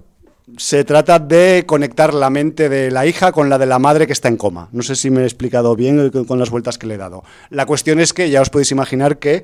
se 0.57 0.83
trata 0.83 1.19
de 1.19 1.63
conectar 1.65 2.13
la 2.13 2.29
mente 2.29 2.69
de 2.69 2.91
la 2.91 3.05
hija 3.05 3.31
con 3.31 3.49
la 3.49 3.57
de 3.57 3.65
la 3.65 3.79
madre 3.79 4.07
que 4.07 4.13
está 4.13 4.27
en 4.27 4.37
coma. 4.37 4.69
No 4.71 4.81
sé 4.83 4.95
si 4.95 5.09
me 5.09 5.21
he 5.21 5.23
explicado 5.25 5.75
bien 5.75 6.09
con- 6.09 6.39
las 6.39 6.49
vueltas 6.49 6.77
que 6.77 6.87
le 6.87 6.95
he 6.95 6.97
dado. 6.97 7.23
La 7.49 7.65
cuestión 7.65 7.99
es 7.99 8.13
que 8.13 8.29
ya 8.29 8.41
os 8.41 8.49
podéis 8.49 8.71
imaginar 8.71 9.19
que 9.19 9.43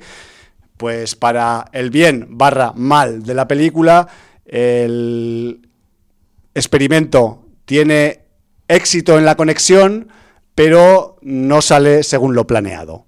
pues 0.76 1.14
para 1.16 1.66
el 1.72 1.90
bien 1.90 2.26
barra 2.30 2.72
mal 2.76 3.22
de 3.22 3.34
la 3.34 3.48
película, 3.48 4.08
el 4.44 5.68
experimento 6.54 7.44
tiene 7.64 8.20
éxito 8.68 9.18
en 9.18 9.24
la 9.24 9.36
conexión, 9.36 10.08
pero 10.54 11.16
no 11.22 11.62
sale 11.62 12.02
según 12.02 12.34
lo 12.34 12.46
planeado. 12.46 13.06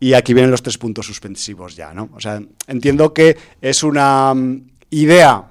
Y 0.00 0.14
aquí 0.14 0.32
vienen 0.34 0.50
los 0.50 0.62
tres 0.62 0.78
puntos 0.78 1.06
suspensivos 1.06 1.74
ya, 1.76 1.92
¿no? 1.92 2.08
O 2.14 2.20
sea, 2.20 2.40
entiendo 2.68 3.12
que 3.12 3.36
es 3.60 3.82
una 3.82 4.32
idea 4.90 5.50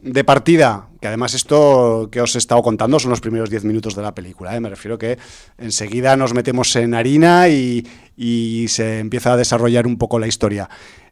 de 0.00 0.24
partida, 0.24 0.88
que 1.00 1.08
además 1.08 1.34
esto 1.34 2.08
que 2.10 2.20
os 2.20 2.34
he 2.34 2.38
estado 2.38 2.62
contando 2.62 2.98
son 2.98 3.10
los 3.10 3.20
primeros 3.20 3.50
10 3.50 3.64
minutos 3.64 3.94
de 3.94 4.02
la 4.02 4.14
película, 4.14 4.56
¿eh? 4.56 4.60
me 4.60 4.68
refiero 4.68 4.98
que 4.98 5.18
enseguida 5.58 6.16
nos 6.16 6.34
metemos 6.34 6.74
en 6.76 6.94
harina 6.94 7.48
y, 7.48 7.86
se 8.68 8.98
empieza 8.98 9.34
a 9.34 9.36
desarrollar 9.36 9.86
un 9.86 9.98
poco 9.98 10.18
la 10.18 10.26
historia. 10.26 10.68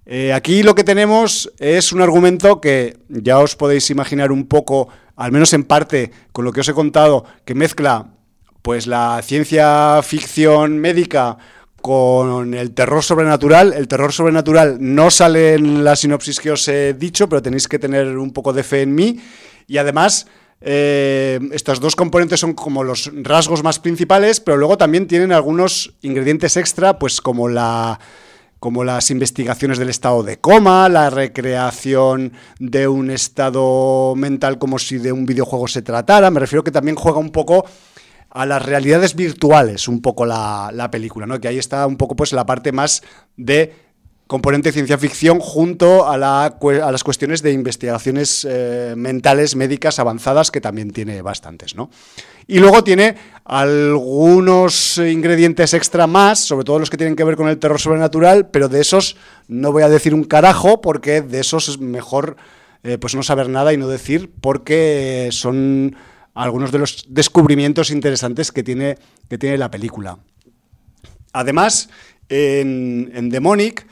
Eh, 0.07 0.33
aquí 0.33 0.63
lo 0.63 0.75
que 0.75 0.85
tenemos 0.85 1.53
es 1.59 1.93
un 1.93 2.01
argumento 2.01 2.61
que 2.61 2.99
ya 3.09 3.39
os 3.39 3.57
podéis 3.57 3.91
imaginar 3.91 4.33
un 4.33 4.47
poco, 4.47 4.89
al 5.17 5.33
menos 5.33 5.53
en 5.53 5.65
parte, 5.65 6.11
con 6.33 6.45
lo 6.45 6.53
que 6.53 6.61
os 6.61 6.69
he 6.69 6.75
contado, 6.75 7.25
que 7.45 7.55
mezcla 7.55 8.15
pues 8.63 8.87
la 8.87 9.21
ciencia 9.23 10.01
ficción 10.03 10.79
médica 10.79 11.37
con 11.85 12.55
el 12.55 12.73
terror 12.73 13.05
sobrenatural. 13.05 13.75
El 13.75 13.89
terror 13.89 14.11
sobrenatural 14.11 14.79
no 14.81 15.11
sale 15.11 15.53
en 15.53 15.85
la 15.85 15.97
sinopsis 15.97 16.41
que 16.41 16.51
os 16.51 16.67
he 16.67 16.95
dicho, 16.95 17.29
pero 17.29 17.43
tenéis 17.43 17.69
que 17.69 17.79
tener 17.79 18.17
un 18.17 18.33
poco 18.33 18.55
de 18.55 18.63
fe 18.63 18.81
en 18.81 18.95
mí. 18.95 19.21
Y 19.67 19.79
además, 19.79 20.27
eh, 20.61 21.41
estos 21.53 21.81
dos 21.81 21.95
componentes 21.95 22.41
son 22.41 22.55
como 22.55 22.85
los 22.85 23.11
rasgos 23.23 23.63
más 23.63 23.79
principales, 23.79 24.41
pero 24.41 24.57
luego 24.57 24.79
también 24.79 25.07
tienen 25.07 25.33
algunos 25.33 25.95
ingredientes 26.01 26.57
extra, 26.57 26.99
pues 26.99 27.21
como 27.21 27.49
la 27.49 28.01
como 28.61 28.83
las 28.83 29.11
investigaciones 29.11 29.77
del 29.77 29.91
estado 29.91 30.23
de 30.23 30.39
coma, 30.39 30.89
la 30.89 31.11
recreación 31.11 32.33
de 32.59 32.89
un 32.89 33.11
estado 33.11 34.15
mental 34.17 34.59
como 34.59 34.79
si 34.79 34.97
de 34.97 35.13
un 35.13 35.27
videojuego 35.27 35.69
se 35.69 35.83
tratara. 35.83 36.31
Me 36.31 36.41
refiero 36.41 36.65
que 36.65 36.71
también 36.71 36.97
juega 36.97 37.19
un 37.19 37.29
poco 37.29 37.67
a 38.31 38.47
las 38.47 38.65
realidades 38.65 39.15
virtuales, 39.15 39.87
un 39.87 40.01
poco 40.01 40.25
la, 40.25 40.71
la 40.73 40.91
película, 40.91 41.27
¿no? 41.27 41.39
Que 41.39 41.49
ahí 41.49 41.59
está 41.59 41.87
un 41.87 41.97
poco 41.99 42.17
pues 42.17 42.33
la 42.33 42.47
parte 42.47 42.73
más 42.73 43.03
de 43.37 43.84
componente 44.35 44.71
de 44.71 44.73
ciencia 44.73 44.99
ficción 44.99 45.39
junto 45.39 46.09
a, 46.09 46.19
la, 46.19 46.47
a 46.47 46.91
las 46.91 47.05
cuestiones 47.05 47.41
de 47.41 47.53
investigaciones 47.53 48.45
eh, 48.51 48.95
mentales, 48.97 49.55
médicas 49.55 50.01
avanzadas, 50.01 50.51
que 50.51 50.61
también 50.61 50.91
tiene 50.91 51.23
bastantes, 51.23 51.77
¿no? 51.77 51.89
Y 52.49 52.59
luego 52.59 52.83
tiene 52.83 53.15
algunos 53.45 54.99
ingredientes 54.99 55.73
extra 55.73 56.09
más, 56.09 56.41
sobre 56.41 56.65
todo 56.65 56.81
los 56.81 56.91
que 56.91 56.97
tienen 56.97 57.15
que 57.15 57.23
ver 57.23 57.37
con 57.37 57.47
el 57.47 57.59
terror 57.59 57.81
sobrenatural, 57.81 58.49
pero 58.49 58.69
de 58.69 58.81
esos 58.81 59.17
no 59.47 59.71
voy 59.71 59.85
a 59.85 59.89
decir 59.89 60.13
un 60.15 60.25
carajo, 60.25 60.81
porque 60.81 61.23
de 61.23 61.39
esos 61.39 61.69
es 61.69 61.79
mejor 61.79 62.37
eh, 62.83 62.99
pues 62.99 63.15
no 63.15 63.23
saber 63.23 63.49
nada 63.49 63.73
y 63.73 63.77
no 63.77 63.87
decir, 63.87 64.33
porque 64.41 65.29
son 65.31 65.95
algunos 66.35 66.73
de 66.73 66.81
los 66.81 67.05
descubrimientos 67.09 67.93
interesantes 67.93 68.51
que 68.51 68.65
tiene, 68.65 68.99
que 69.29 69.39
tiene 69.39 69.59
la 69.59 69.71
película. 69.71 70.19
Además, 71.33 71.89
en 72.29 73.29
Demonic 73.31 73.87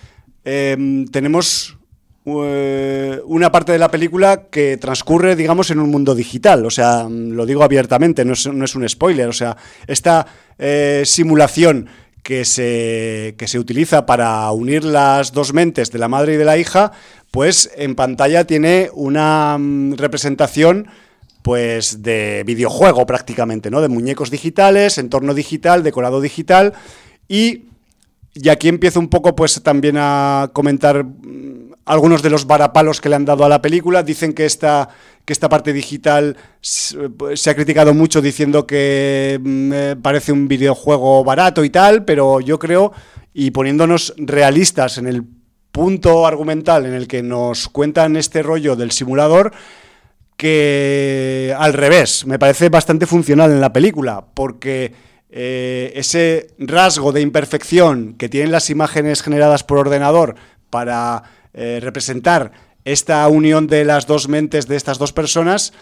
eh, 0.44 1.04
tenemos 1.10 1.76
una 2.24 3.50
parte 3.50 3.72
de 3.72 3.78
la 3.78 3.90
película 3.90 4.44
que 4.48 4.76
transcurre, 4.76 5.34
digamos, 5.34 5.70
en 5.70 5.80
un 5.80 5.90
mundo 5.90 6.14
digital. 6.14 6.64
O 6.64 6.70
sea, 6.70 7.08
lo 7.08 7.46
digo 7.46 7.64
abiertamente, 7.64 8.24
no 8.24 8.34
es, 8.34 8.46
no 8.46 8.64
es 8.64 8.74
un 8.74 8.88
spoiler. 8.88 9.28
O 9.28 9.32
sea, 9.32 9.56
esta 9.86 10.26
eh, 10.58 11.02
simulación 11.04 11.88
que 12.22 12.44
se, 12.44 13.34
que 13.36 13.48
se 13.48 13.58
utiliza 13.58 14.06
para 14.06 14.50
unir 14.52 14.84
las 14.84 15.32
dos 15.32 15.52
mentes 15.52 15.90
de 15.90 15.98
la 15.98 16.08
madre 16.08 16.34
y 16.34 16.36
de 16.36 16.44
la 16.44 16.58
hija, 16.58 16.92
pues 17.32 17.70
en 17.76 17.96
pantalla 17.96 18.44
tiene 18.46 18.90
una 18.94 19.56
mm, 19.58 19.94
representación 19.94 20.86
pues 21.42 22.04
de 22.04 22.44
videojuego 22.46 23.04
prácticamente, 23.04 23.68
¿no? 23.68 23.80
De 23.80 23.88
muñecos 23.88 24.30
digitales, 24.30 24.96
entorno 24.98 25.34
digital, 25.34 25.82
decorado 25.82 26.20
digital 26.20 26.74
y 27.26 27.64
y 28.34 28.48
aquí 28.48 28.68
empiezo 28.68 28.98
un 28.98 29.08
poco 29.08 29.36
pues 29.36 29.62
también 29.62 29.96
a 29.98 30.50
comentar 30.52 31.04
mm, 31.04 31.72
algunos 31.84 32.22
de 32.22 32.30
los 32.30 32.46
varapalos 32.46 33.00
que 33.00 33.08
le 33.08 33.16
han 33.16 33.24
dado 33.24 33.44
a 33.44 33.48
la 33.48 33.60
película. 33.60 34.02
Dicen 34.02 34.32
que 34.32 34.46
esta, 34.46 34.88
que 35.24 35.32
esta 35.32 35.48
parte 35.48 35.72
digital 35.72 36.36
se 36.60 37.50
ha 37.50 37.54
criticado 37.54 37.92
mucho 37.92 38.22
diciendo 38.22 38.66
que 38.66 39.38
mm, 39.42 40.00
parece 40.00 40.32
un 40.32 40.48
videojuego 40.48 41.24
barato 41.24 41.64
y 41.64 41.70
tal, 41.70 42.04
pero 42.04 42.40
yo 42.40 42.58
creo, 42.58 42.92
y 43.34 43.50
poniéndonos 43.50 44.14
realistas 44.16 44.98
en 44.98 45.06
el 45.06 45.24
punto 45.70 46.26
argumental 46.26 46.86
en 46.86 46.94
el 46.94 47.08
que 47.08 47.22
nos 47.22 47.68
cuentan 47.68 48.16
este 48.16 48.42
rollo 48.42 48.76
del 48.76 48.92
simulador, 48.92 49.52
que 50.36 51.54
al 51.58 51.72
revés, 51.72 52.26
me 52.26 52.38
parece 52.38 52.68
bastante 52.68 53.06
funcional 53.06 53.50
en 53.50 53.60
la 53.60 53.72
película, 53.72 54.24
porque 54.34 54.92
eh, 55.34 55.92
ese 55.94 56.48
rasgo 56.58 57.10
de 57.10 57.22
imperfección 57.22 58.14
que 58.18 58.28
tienen 58.28 58.52
las 58.52 58.68
imágenes 58.68 59.22
generadas 59.22 59.64
por 59.64 59.78
ordenador 59.78 60.34
para 60.68 61.22
eh, 61.54 61.80
representar 61.82 62.52
esta 62.84 63.26
unión 63.28 63.66
de 63.66 63.86
las 63.86 64.06
dos 64.06 64.28
mentes 64.28 64.68
de 64.68 64.76
estas 64.76 64.98
dos 64.98 65.14
personas, 65.14 65.72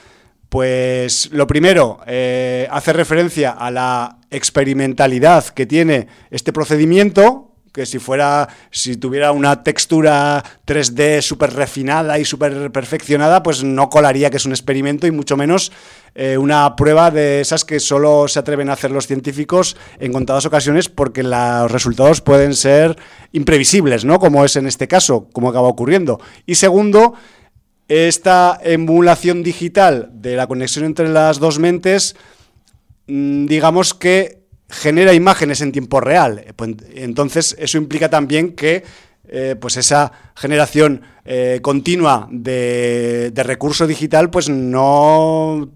pues 0.49 1.31
lo 1.33 1.49
primero, 1.49 1.99
eh, 2.07 2.69
hace 2.71 2.93
referencia 2.93 3.51
a 3.51 3.73
la 3.73 4.19
experimentalidad 4.31 5.45
que 5.47 5.67
tiene 5.67 6.07
este 6.31 6.53
procedimiento, 6.53 7.50
que 7.73 7.87
si 7.87 7.99
fuera, 7.99 8.49
si 8.71 8.97
tuviera 8.97 9.33
una 9.33 9.63
textura 9.63 10.43
3D 10.67 11.21
súper 11.21 11.53
refinada 11.55 12.19
y 12.19 12.25
súper 12.25 12.71
perfeccionada, 12.73 13.43
pues 13.43 13.63
no 13.63 13.89
colaría 13.89 14.31
que 14.31 14.39
es 14.39 14.45
un 14.45 14.53
experimento 14.53 15.07
y 15.07 15.11
mucho 15.11 15.37
menos 15.37 15.71
eh, 16.15 16.37
una 16.37 16.75
prueba 16.75 17.11
de 17.11 17.41
esas 17.41 17.65
que 17.65 17.79
solo 17.79 18.27
se 18.27 18.41
atreven 18.41 18.69
a 18.69 18.73
hacer 18.73 18.91
los 18.91 19.07
científicos 19.07 19.77
en 20.01 20.13
contadas 20.13 20.47
ocasiones 20.47 20.89
porque 20.89 21.23
los 21.23 21.71
resultados 21.71 22.21
pueden 22.21 22.55
ser 22.55 22.97
imprevisibles, 23.33 24.05
¿no? 24.05 24.19
Como 24.19 24.45
es 24.45 24.57
en 24.57 24.67
este 24.67 24.89
caso, 24.89 25.29
como 25.33 25.49
acaba 25.49 25.69
ocurriendo. 25.69 26.21
Y 26.47 26.57
segundo, 26.57 27.15
esta 27.87 28.59
emulación 28.63 29.43
digital 29.43 30.11
de 30.13 30.37
la 30.37 30.47
conexión 30.49 30.85
entre 30.85 31.09
las 31.09 31.39
dos 31.39 31.59
mentes, 31.59 32.17
mm, 33.07 33.47
digamos 33.47 33.95
que 33.95 34.40
genera 34.71 35.13
imágenes 35.13 35.61
en 35.61 35.73
tiempo 35.73 36.01
real. 36.01 36.39
Eh, 36.39 36.53
pues, 36.55 36.71
entonces, 36.95 37.57
eso 37.59 37.79
implica 37.79 38.09
también 38.09 38.55
que 38.55 38.85
eh, 39.33 39.55
pues 39.61 39.77
esa 39.77 40.11
generación 40.35 41.03
eh, 41.25 41.61
continua 41.63 42.27
de, 42.33 43.33
recurso 43.37 43.87
digital 43.87 44.29
pues 44.29 44.49
no 44.49 45.69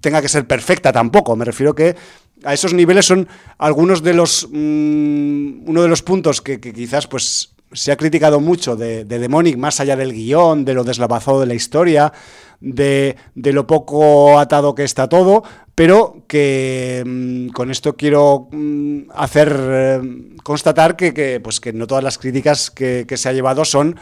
tenga 0.00 0.20
que 0.20 0.28
ser 0.28 0.46
perfecta 0.46 0.92
tampoco. 0.92 1.36
Me 1.36 1.44
refiero 1.44 1.74
que 1.74 1.96
a 2.44 2.52
esos 2.52 2.74
niveles 2.74 3.06
son 3.06 3.28
algunos 3.56 4.02
de 4.02 4.14
los 4.14 4.48
mm, 4.50 5.68
uno 5.68 5.82
de 5.82 5.88
los 5.88 6.02
puntos 6.02 6.42
que, 6.42 6.60
quizás 6.60 7.06
pues 7.06 7.54
se 7.72 7.92
ha 7.92 7.96
criticado 7.96 8.40
mucho 8.40 8.76
de, 8.76 9.04
de 9.04 9.18
Demonic, 9.18 9.56
más 9.56 9.80
allá 9.80 9.96
del 9.96 10.12
guion, 10.12 10.64
de 10.64 10.74
lo 10.74 10.84
deslavazado 10.84 11.40
de 11.40 11.46
la 11.46 11.54
historia, 11.54 12.12
de, 12.60 13.16
lo 13.34 13.66
poco 13.66 14.38
atado 14.38 14.74
que 14.74 14.84
está 14.84 15.08
todo, 15.08 15.42
pero 15.80 16.24
que 16.28 17.02
mm, 17.06 17.52
con 17.52 17.70
esto 17.70 17.96
quiero 17.96 18.48
mm, 18.52 19.04
hacer 19.14 19.56
eh, 19.58 20.00
constatar 20.42 20.94
que, 20.94 21.40
pues 21.42 21.58
que 21.58 21.72
no 21.72 21.86
todas 21.86 22.04
las 22.04 22.18
críticas 22.18 22.70
que, 22.70 23.06
se 23.08 23.28
ha 23.30 23.32
llevado 23.32 23.64
son 23.64 23.98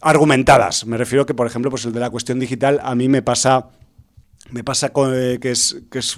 argumentadas. 0.00 0.86
Me 0.86 0.96
refiero 0.96 1.26
que, 1.26 1.34
por 1.34 1.46
ejemplo, 1.46 1.70
pues 1.70 1.84
el 1.84 1.92
de 1.92 2.00
la 2.00 2.10
cuestión 2.10 2.40
digital 2.40 2.80
a 2.82 2.96
mí 2.96 3.08
me 3.08 3.22
pasa, 3.22 3.68
me 4.50 4.64
pasa 4.64 4.90
eh, 5.14 5.38
que 5.40 5.52
es, 5.52 5.76
que 5.88 6.00
es 6.00 6.16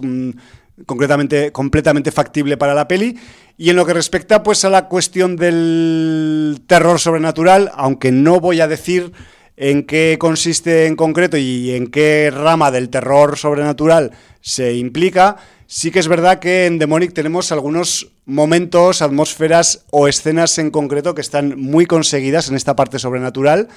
concretamente, 0.87 1.53
completamente 1.53 2.11
factible 2.11 2.57
para 2.57 2.73
la 2.73 2.89
peli. 2.89 3.19
Y 3.59 3.69
en 3.69 3.77
lo 3.77 3.85
que 3.85 3.93
respecta 3.93 4.43
pues 4.43 4.65
a 4.65 4.71
la 4.71 4.89
cuestión 4.89 5.37
del 5.37 6.63
terror 6.67 6.99
sobrenatural, 6.99 7.71
aunque 7.75 8.13
no 8.13 8.41
voy 8.41 8.63
a 8.63 8.67
decir 8.67 9.13
en 9.57 9.85
qué 9.85 10.17
consiste 10.19 10.87
en 10.87 10.97
concreto 10.97 11.37
y 11.37 11.73
en 11.73 11.89
qué 11.89 12.31
rama 12.33 12.71
del 12.71 12.89
terror 12.89 13.37
sobrenatural 13.37 14.13
se 14.41 14.75
implica, 14.75 15.37
sí 15.67 15.91
que 15.91 15.99
es 15.99 16.09
verdad 16.09 16.39
que 16.39 16.67
en 16.67 16.79
Demonic 16.79 17.13
tenemos 17.13 17.53
algunos 17.53 18.13
momentos, 18.25 19.03
atmósferas 19.03 19.85
o 19.91 20.09
escenas 20.09 20.59
en 20.59 20.71
concreto 20.71 21.15
que 21.15 21.21
están 21.21 21.61
muy 21.61 21.87
conseguidas 21.87 22.49
en 22.49 22.57
esta 22.57 22.77
parte 22.77 22.99
sobrenatural 22.99 23.69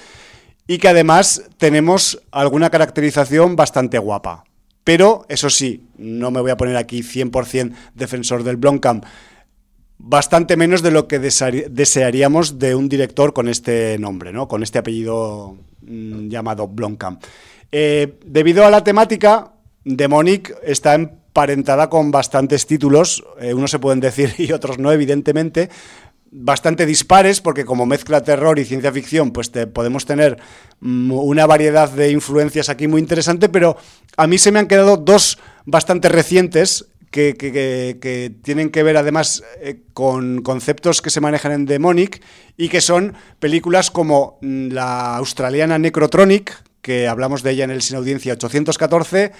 y 0.66 0.78
que 0.78 0.88
además 0.88 1.42
tenemos 1.58 2.22
alguna 2.32 2.70
caracterización 2.70 3.56
bastante 3.56 3.98
guapa. 3.98 4.44
Pero, 4.84 5.26
eso 5.28 5.50
sí, 5.50 5.88
no 5.98 6.30
me 6.30 6.40
voy 6.40 6.52
a 6.52 6.56
poner 6.56 6.76
aquí 6.76 7.02
100% 7.02 7.74
defensor 7.94 8.44
del 8.44 8.56
Blomkamp, 8.56 9.04
bastante 9.98 10.56
menos 10.56 10.82
de 10.82 10.90
lo 10.90 11.08
que 11.08 11.18
desearíamos 11.18 12.58
de 12.58 12.74
un 12.74 12.88
director 12.88 13.32
con 13.32 13.48
este 13.48 13.98
nombre, 13.98 14.32
¿no? 14.32 14.46
con 14.48 14.62
este 14.62 14.78
apellido 14.78 15.56
mm, 15.86 16.28
llamado 16.28 16.68
Blomkamp. 16.68 17.22
Eh, 17.72 18.18
debido 18.24 18.64
a 18.64 18.70
la 18.70 18.84
temática, 18.84 19.52
Demonic 19.84 20.56
está 20.62 20.94
emparentada 20.94 21.88
con 21.88 22.10
bastantes 22.10 22.66
títulos, 22.66 23.24
eh, 23.40 23.54
unos 23.54 23.70
se 23.70 23.78
pueden 23.78 24.00
decir 24.00 24.34
y 24.38 24.52
otros 24.52 24.78
no, 24.78 24.92
evidentemente, 24.92 25.70
bastante 26.30 26.86
dispares, 26.86 27.40
porque 27.40 27.64
como 27.64 27.86
mezcla 27.86 28.22
terror 28.22 28.58
y 28.58 28.64
ciencia 28.64 28.92
ficción, 28.92 29.30
pues 29.30 29.50
podemos 29.72 30.06
tener 30.06 30.38
mm, 30.80 31.12
una 31.12 31.46
variedad 31.46 31.90
de 31.90 32.10
influencias 32.10 32.68
aquí 32.68 32.88
muy 32.88 33.00
interesante, 33.00 33.48
pero 33.48 33.76
a 34.16 34.26
mí 34.26 34.38
se 34.38 34.52
me 34.52 34.58
han 34.58 34.66
quedado 34.66 34.96
dos 34.96 35.38
bastante 35.64 36.08
recientes 36.08 36.86
que, 37.16 38.34
tienen 38.42 38.70
que 38.70 38.82
ver 38.82 38.96
además 38.96 39.42
eh, 39.60 39.80
con 39.92 40.42
conceptos 40.42 41.02
que 41.02 41.10
se 41.10 41.20
manejan 41.20 41.52
en 41.52 41.66
Demonic 41.66 42.22
y 42.56 42.68
que 42.68 42.80
son 42.80 43.14
películas 43.38 43.90
como 43.90 44.38
mm, 44.42 44.68
la 44.68 45.16
australiana 45.16 45.78
Necrotronic, 45.78 46.62
que 46.82 47.08
hablamos 47.08 47.42
de 47.42 47.52
ella 47.52 47.64
en 47.64 47.70
el 47.70 47.82
Sin 47.82 47.96
Audiencia 47.96 48.34
814, 48.34 49.32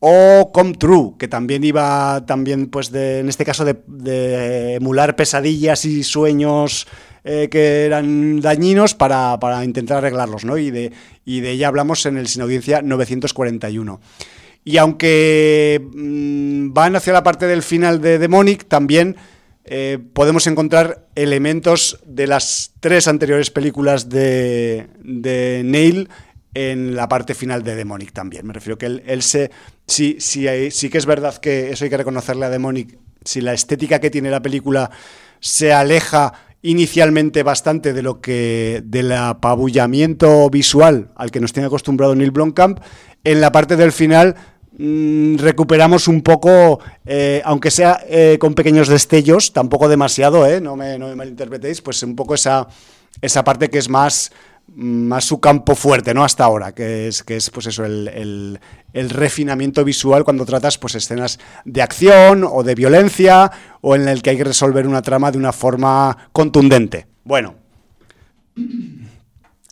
o 0.00 0.50
Come 0.52 0.74
True, 0.74 1.14
que 1.18 1.28
también 1.28 1.64
iba 1.64 2.24
también, 2.26 2.68
pues, 2.68 2.90
de, 2.90 3.18
en 3.18 3.28
este 3.28 3.44
caso, 3.44 3.64
de, 3.64 3.76
de 3.86 4.74
emular 4.74 5.16
pesadillas 5.16 5.84
y 5.84 6.04
sueños 6.04 6.86
eh, 7.24 7.48
que 7.50 7.84
eran 7.84 8.40
dañinos 8.40 8.94
para, 8.94 9.38
para 9.38 9.62
intentar 9.62 9.98
arreglarlos, 9.98 10.46
¿no? 10.46 10.56
Y 10.56 10.70
de, 10.70 10.92
y 11.26 11.40
de 11.40 11.50
ella 11.50 11.68
hablamos 11.68 12.06
en 12.06 12.16
el 12.16 12.26
Sin 12.26 12.40
Audiencia 12.40 12.80
941. 12.80 14.00
Y 14.68 14.76
aunque 14.76 15.80
mm, 15.94 16.74
van 16.74 16.94
hacia 16.94 17.14
la 17.14 17.22
parte 17.22 17.46
del 17.46 17.62
final 17.62 18.02
de 18.02 18.18
Demonic, 18.18 18.68
también 18.68 19.16
eh, 19.64 19.98
podemos 20.12 20.46
encontrar 20.46 21.06
elementos 21.14 22.00
de 22.04 22.26
las 22.26 22.74
tres 22.78 23.08
anteriores 23.08 23.50
películas 23.50 24.10
de, 24.10 24.88
de 24.98 25.62
Neil 25.64 26.10
en 26.52 26.94
la 26.94 27.08
parte 27.08 27.32
final 27.34 27.62
de 27.62 27.76
Demonic 27.76 28.12
también. 28.12 28.46
Me 28.46 28.52
refiero 28.52 28.76
que 28.76 28.84
él, 28.84 29.02
él 29.06 29.22
se. 29.22 29.50
Sí, 29.86 30.18
sí, 30.20 30.46
sí 30.70 30.90
que 30.90 30.98
es 30.98 31.06
verdad 31.06 31.38
que 31.38 31.70
eso 31.70 31.84
hay 31.84 31.90
que 31.90 31.96
reconocerle 31.96 32.44
a 32.44 32.50
Demonic. 32.50 32.98
Si 33.24 33.40
la 33.40 33.54
estética 33.54 34.00
que 34.00 34.10
tiene 34.10 34.30
la 34.30 34.42
película 34.42 34.90
se 35.40 35.72
aleja 35.72 36.34
inicialmente 36.60 37.42
bastante 37.42 37.94
de 37.94 38.02
lo 38.02 38.20
que 38.20 38.82
del 38.84 39.12
apabullamiento 39.12 40.50
visual 40.50 41.10
al 41.16 41.30
que 41.30 41.40
nos 41.40 41.54
tiene 41.54 41.68
acostumbrado 41.68 42.14
Neil 42.14 42.32
Blomkamp, 42.32 42.80
en 43.24 43.40
la 43.40 43.50
parte 43.50 43.76
del 43.76 43.92
final 43.92 44.36
recuperamos 44.78 46.06
un 46.08 46.22
poco, 46.22 46.78
eh, 47.04 47.42
aunque 47.44 47.70
sea 47.70 48.00
eh, 48.08 48.36
con 48.40 48.54
pequeños 48.54 48.88
destellos, 48.88 49.52
tampoco 49.52 49.88
demasiado, 49.88 50.46
eh, 50.46 50.60
no, 50.60 50.76
me, 50.76 50.98
no 50.98 51.14
malinterpretéis, 51.16 51.82
pues 51.82 52.02
un 52.04 52.14
poco 52.14 52.34
esa, 52.34 52.68
esa 53.20 53.42
parte 53.42 53.70
que 53.70 53.78
es 53.78 53.88
más, 53.88 54.30
más 54.74 55.24
su 55.24 55.40
campo 55.40 55.74
fuerte, 55.74 56.14
¿no? 56.14 56.22
Hasta 56.22 56.44
ahora, 56.44 56.72
que 56.72 57.08
es, 57.08 57.22
que 57.24 57.36
es 57.36 57.50
pues 57.50 57.66
eso, 57.66 57.84
el- 57.84 58.60
el 58.94 59.10
refinamiento 59.10 59.84
visual 59.84 60.24
cuando 60.24 60.46
tratas 60.46 60.78
pues 60.78 60.94
escenas 60.94 61.38
de 61.64 61.82
acción 61.82 62.44
o 62.48 62.62
de 62.62 62.74
violencia 62.74 63.50
o 63.80 63.94
en 63.96 64.08
el 64.08 64.22
que 64.22 64.30
hay 64.30 64.36
que 64.38 64.44
resolver 64.44 64.86
una 64.86 65.02
trama 65.02 65.30
de 65.30 65.38
una 65.38 65.52
forma 65.52 66.16
contundente. 66.32 67.06
Bueno, 67.24 67.54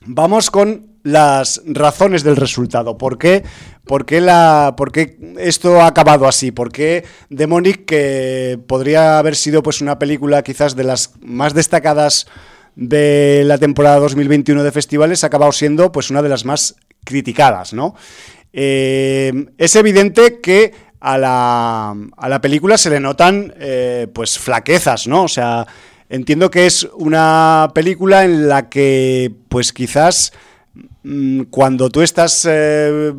Vamos 0.09 0.51
con 0.51 0.96
las 1.07 1.63
razones 1.67 2.25
del 2.25 2.35
resultado. 2.35 2.99
¿Por 2.99 3.17
qué, 3.17 3.45
por 3.85 4.05
qué 4.05 4.21
la, 4.21 4.75
por 4.77 4.91
qué 4.91 5.17
esto 5.39 5.81
ha 5.81 5.87
acabado 5.87 6.27
así? 6.27 6.51
¿Por 6.51 6.73
qué 6.73 7.05
Demonic, 7.31 7.85
que 7.85 8.59
podría 8.67 9.21
haber 9.21 9.37
sido 9.37 9.63
pues, 9.63 9.81
una 9.81 10.01
película 10.01 10.43
quizás 10.43 10.75
de 10.75 10.83
las 10.83 11.13
más 11.21 11.55
destacadas 11.55 12.27
de 12.75 13.45
la 13.47 13.57
temporada 13.57 14.01
2021 14.01 14.65
de 14.65 14.73
festivales, 14.73 15.23
ha 15.23 15.29
acabado 15.29 15.53
siendo 15.53 15.93
pues, 15.93 16.11
una 16.11 16.23
de 16.23 16.29
las 16.29 16.45
más 16.45 16.75
criticadas? 17.05 17.73
¿no? 17.73 17.95
Eh, 18.53 19.33
es 19.59 19.77
evidente 19.77 20.41
que 20.41 20.75
a 20.99 21.19
la, 21.19 21.95
a 22.17 22.29
la 22.29 22.41
película 22.41 22.77
se 22.77 22.91
le 22.91 22.99
notan 22.99 23.55
eh, 23.61 24.09
pues 24.13 24.41
flaquezas, 24.41 25.07
¿no? 25.07 25.23
O 25.23 25.29
sea, 25.29 25.69
entiendo 26.09 26.51
que 26.51 26.67
es 26.67 26.89
una 26.95 27.71
película 27.75 28.25
en 28.25 28.49
la 28.49 28.69
que 28.69 29.31
pues 29.49 29.73
quizás 29.73 30.33
cuando 31.51 31.89
tú 31.89 32.03
estás 32.03 32.47
eh, 32.51 33.13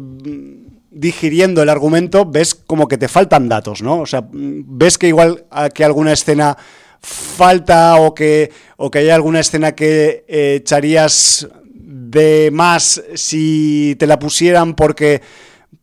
digiriendo 0.91 1.62
el 1.62 1.70
argumento 1.70 2.26
ves 2.26 2.56
como 2.56 2.88
que 2.88 2.98
te 2.98 3.08
faltan 3.08 3.48
datos, 3.48 3.82
¿no? 3.82 4.02
O 4.02 4.06
sea, 4.06 4.22
mm, 4.22 4.78
ves 4.78 4.98
que 4.98 5.08
igual 5.08 5.46
que 5.74 5.84
alguna 5.84 6.13
escena 6.13 6.58
falta 7.00 7.98
o 7.98 8.13
que, 8.13 8.52
o 8.78 8.89
que 8.91 9.00
hay 9.00 9.10
alguna 9.10 9.39
escena 9.39 9.74
que 9.74 10.26
eh, 10.28 10.56
echarías 10.56 11.48
de 11.74 12.50
más 12.52 13.04
si 13.15 13.96
te 14.00 14.08
la 14.08 14.20
pusieran 14.20 14.76
porque, 14.76 15.22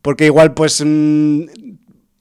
porque 0.01 0.25
igual 0.25 0.53
pues 0.53 0.83
mm, 0.85 1.43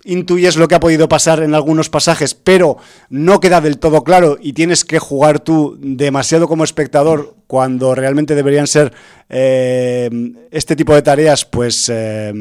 intuyes 0.05 0.57
lo 0.57 0.69
que 0.69 0.75
ha 0.75 0.81
podido 0.81 1.09
pasar 1.09 1.43
en 1.43 1.55
algunos 1.55 1.89
pasajes, 1.89 2.35
pero 2.35 2.77
no 3.09 3.41
queda 3.41 3.61
del 3.61 3.79
todo 3.79 4.05
claro 4.05 4.39
y 4.41 4.53
tienes 4.53 4.85
que 4.85 4.99
jugar 4.99 5.41
tú 5.41 5.77
demasiado 5.81 6.47
como 6.47 6.65
espectador 6.65 7.35
cuando 7.47 7.95
realmente 7.95 8.35
deberían 8.35 8.67
ser 8.67 8.93
eh, 9.29 10.11
este 10.51 10.77
tipo 10.77 10.95
de 10.95 11.03
tareas 11.03 11.45
pues 11.45 11.91
eh, 11.93 12.33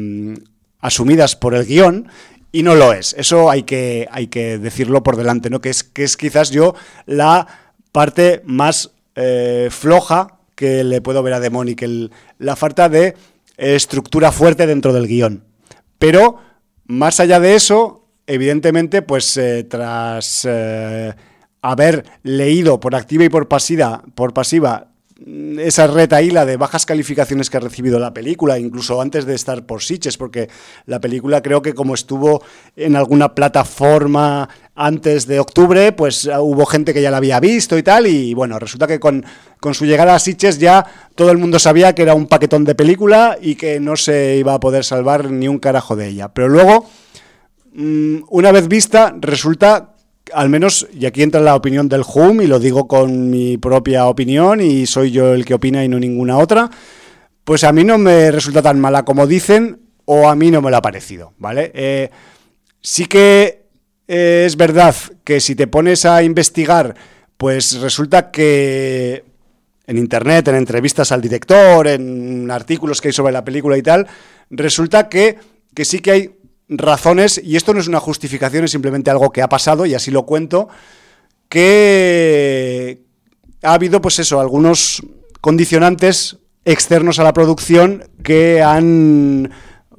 asumidas 0.80 1.36
por 1.36 1.54
el 1.54 1.64
guion 1.64 2.08
y 2.52 2.62
no 2.62 2.74
lo 2.74 2.92
es. 2.92 3.14
Eso 3.18 3.50
hay 3.50 3.64
que, 3.64 4.06
hay 4.10 4.28
que 4.28 4.58
decirlo 4.58 5.02
por 5.02 5.16
delante, 5.16 5.50
¿no? 5.50 5.60
Que 5.60 5.70
es, 5.70 5.82
que 5.82 6.04
es 6.04 6.16
quizás 6.16 6.50
yo 6.50 6.74
la 7.06 7.46
parte 7.90 8.42
más 8.44 8.92
eh, 9.16 9.68
floja 9.70 10.38
que 10.54 10.84
le 10.84 11.00
puedo 11.00 11.22
ver 11.22 11.32
a 11.32 11.40
Demonic, 11.40 11.84
la 12.38 12.54
falta 12.54 12.88
de 12.88 13.16
estructura 13.56 14.30
fuerte 14.30 14.66
dentro 14.66 14.92
del 14.92 15.08
guion. 15.08 15.44
Pero 15.98 16.38
más 16.86 17.20
allá 17.20 17.40
de 17.40 17.54
eso, 17.54 18.06
evidentemente, 18.26 19.02
pues 19.02 19.36
eh, 19.36 19.64
tras 19.64 20.46
eh, 20.48 21.14
haber 21.62 22.04
leído 22.22 22.80
por 22.80 22.94
activa 22.94 23.24
y 23.24 23.28
por 23.28 23.48
pasiva, 23.48 24.02
por 24.14 24.34
pasiva 24.34 24.93
esa 25.58 25.86
retaíla 25.86 26.44
de 26.44 26.56
bajas 26.56 26.86
calificaciones 26.86 27.48
que 27.48 27.56
ha 27.56 27.60
recibido 27.60 28.00
la 28.00 28.12
película, 28.12 28.58
incluso 28.58 29.00
antes 29.00 29.24
de 29.24 29.34
estar 29.34 29.64
por 29.64 29.82
Sitges, 29.82 30.16
porque 30.18 30.48
la 30.86 31.00
película 31.00 31.40
creo 31.40 31.62
que 31.62 31.72
como 31.72 31.94
estuvo 31.94 32.42
en 32.74 32.96
alguna 32.96 33.34
plataforma 33.34 34.48
antes 34.74 35.26
de 35.26 35.38
octubre, 35.38 35.92
pues 35.92 36.26
ah, 36.26 36.40
hubo 36.40 36.66
gente 36.66 36.92
que 36.92 37.00
ya 37.00 37.12
la 37.12 37.18
había 37.18 37.38
visto 37.38 37.78
y 37.78 37.84
tal, 37.84 38.08
y 38.08 38.34
bueno, 38.34 38.58
resulta 38.58 38.88
que 38.88 38.98
con, 38.98 39.24
con 39.60 39.74
su 39.74 39.86
llegada 39.86 40.16
a 40.16 40.18
Sitges 40.18 40.58
ya 40.58 40.84
todo 41.14 41.30
el 41.30 41.38
mundo 41.38 41.60
sabía 41.60 41.94
que 41.94 42.02
era 42.02 42.14
un 42.14 42.26
paquetón 42.26 42.64
de 42.64 42.74
película 42.74 43.38
y 43.40 43.54
que 43.54 43.78
no 43.78 43.96
se 43.96 44.36
iba 44.36 44.54
a 44.54 44.60
poder 44.60 44.84
salvar 44.84 45.30
ni 45.30 45.46
un 45.46 45.60
carajo 45.60 45.94
de 45.94 46.08
ella. 46.08 46.34
Pero 46.34 46.48
luego, 46.48 46.90
mm, 47.72 48.24
una 48.30 48.50
vez 48.50 48.66
vista, 48.66 49.14
resulta 49.20 49.93
al 50.32 50.48
menos, 50.48 50.86
y 50.92 51.06
aquí 51.06 51.22
entra 51.22 51.40
la 51.40 51.54
opinión 51.54 51.88
del 51.88 52.02
HUM, 52.02 52.42
y 52.42 52.46
lo 52.46 52.58
digo 52.58 52.88
con 52.88 53.30
mi 53.30 53.58
propia 53.58 54.06
opinión, 54.06 54.60
y 54.60 54.86
soy 54.86 55.10
yo 55.10 55.34
el 55.34 55.44
que 55.44 55.54
opina 55.54 55.84
y 55.84 55.88
no 55.88 55.98
ninguna 55.98 56.38
otra, 56.38 56.70
pues 57.44 57.64
a 57.64 57.72
mí 57.72 57.84
no 57.84 57.98
me 57.98 58.30
resulta 58.30 58.62
tan 58.62 58.80
mala 58.80 59.04
como 59.04 59.26
dicen, 59.26 59.80
o 60.06 60.28
a 60.28 60.34
mí 60.34 60.50
no 60.50 60.62
me 60.62 60.70
lo 60.70 60.76
ha 60.76 60.82
parecido, 60.82 61.32
¿vale? 61.38 61.70
Eh, 61.74 62.10
sí 62.80 63.06
que 63.06 63.64
eh, 64.08 64.44
es 64.46 64.56
verdad 64.56 64.94
que 65.24 65.40
si 65.40 65.54
te 65.54 65.66
pones 65.66 66.04
a 66.04 66.22
investigar, 66.22 66.94
pues 67.36 67.80
resulta 67.80 68.30
que 68.30 69.24
en 69.86 69.98
internet, 69.98 70.48
en 70.48 70.56
entrevistas 70.56 71.12
al 71.12 71.20
director, 71.20 71.86
en 71.86 72.50
artículos 72.50 73.00
que 73.00 73.08
hay 73.08 73.12
sobre 73.12 73.32
la 73.32 73.44
película 73.44 73.76
y 73.76 73.82
tal, 73.82 74.06
resulta 74.50 75.08
que, 75.08 75.36
que 75.74 75.84
sí 75.84 75.98
que 75.98 76.10
hay 76.10 76.30
razones, 76.68 77.40
y 77.42 77.56
esto 77.56 77.74
no 77.74 77.80
es 77.80 77.88
una 77.88 78.00
justificación, 78.00 78.64
es 78.64 78.70
simplemente 78.70 79.10
algo 79.10 79.30
que 79.30 79.42
ha 79.42 79.48
pasado, 79.48 79.86
y 79.86 79.94
así 79.94 80.10
lo 80.10 80.24
cuento, 80.24 80.68
que 81.48 83.02
ha 83.62 83.74
habido, 83.74 84.00
pues 84.00 84.18
eso, 84.18 84.40
algunos 84.40 85.02
condicionantes 85.40 86.38
externos 86.64 87.18
a 87.18 87.24
la 87.24 87.32
producción 87.32 88.08
que 88.22 88.62
han 88.62 89.50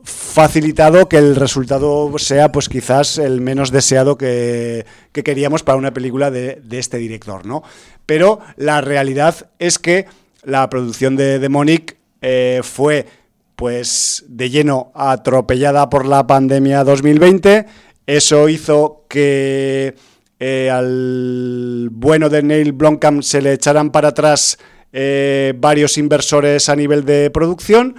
facilitado 0.04 1.10
que 1.10 1.18
el 1.18 1.36
resultado 1.36 2.14
sea 2.18 2.52
pues 2.52 2.70
quizás 2.70 3.18
el 3.18 3.42
menos 3.42 3.72
deseado 3.72 4.18
que, 4.18 4.86
que 5.12 5.24
queríamos 5.24 5.64
para 5.64 5.78
una 5.78 5.94
película 5.94 6.30
de, 6.30 6.62
de 6.64 6.80
este 6.80 6.98
director, 6.98 7.46
¿no? 7.46 7.64
Pero 8.06 8.40
la 8.56 8.82
realidad 8.82 9.50
es 9.58 9.80
que 9.80 10.06
la 10.44 10.70
producción 10.70 11.16
de 11.16 11.40
Demonic 11.40 11.98
eh, 12.22 12.62
fue 12.64 13.08
pues 13.56 14.26
de 14.28 14.50
lleno 14.50 14.92
atropellada 14.96 15.90
por 15.90 16.06
la 16.06 16.28
pandemia 16.28 16.84
2020. 16.84 17.66
Eso 18.06 18.50
hizo 18.50 19.06
que 19.10 19.96
eh, 20.40 20.70
al 20.70 21.90
bueno 21.92 22.30
de 22.30 22.44
Neil 22.44 22.74
Blomkamp 22.74 23.24
se 23.24 23.42
le 23.42 23.54
echaran 23.54 23.92
para 23.92 24.10
atrás 24.10 24.58
eh, 24.92 25.54
varios 25.58 25.98
inversores 25.98 26.70
a 26.70 26.76
nivel 26.76 27.06
de 27.06 27.30
producción 27.32 27.96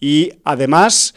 y 0.00 0.32
además 0.44 1.14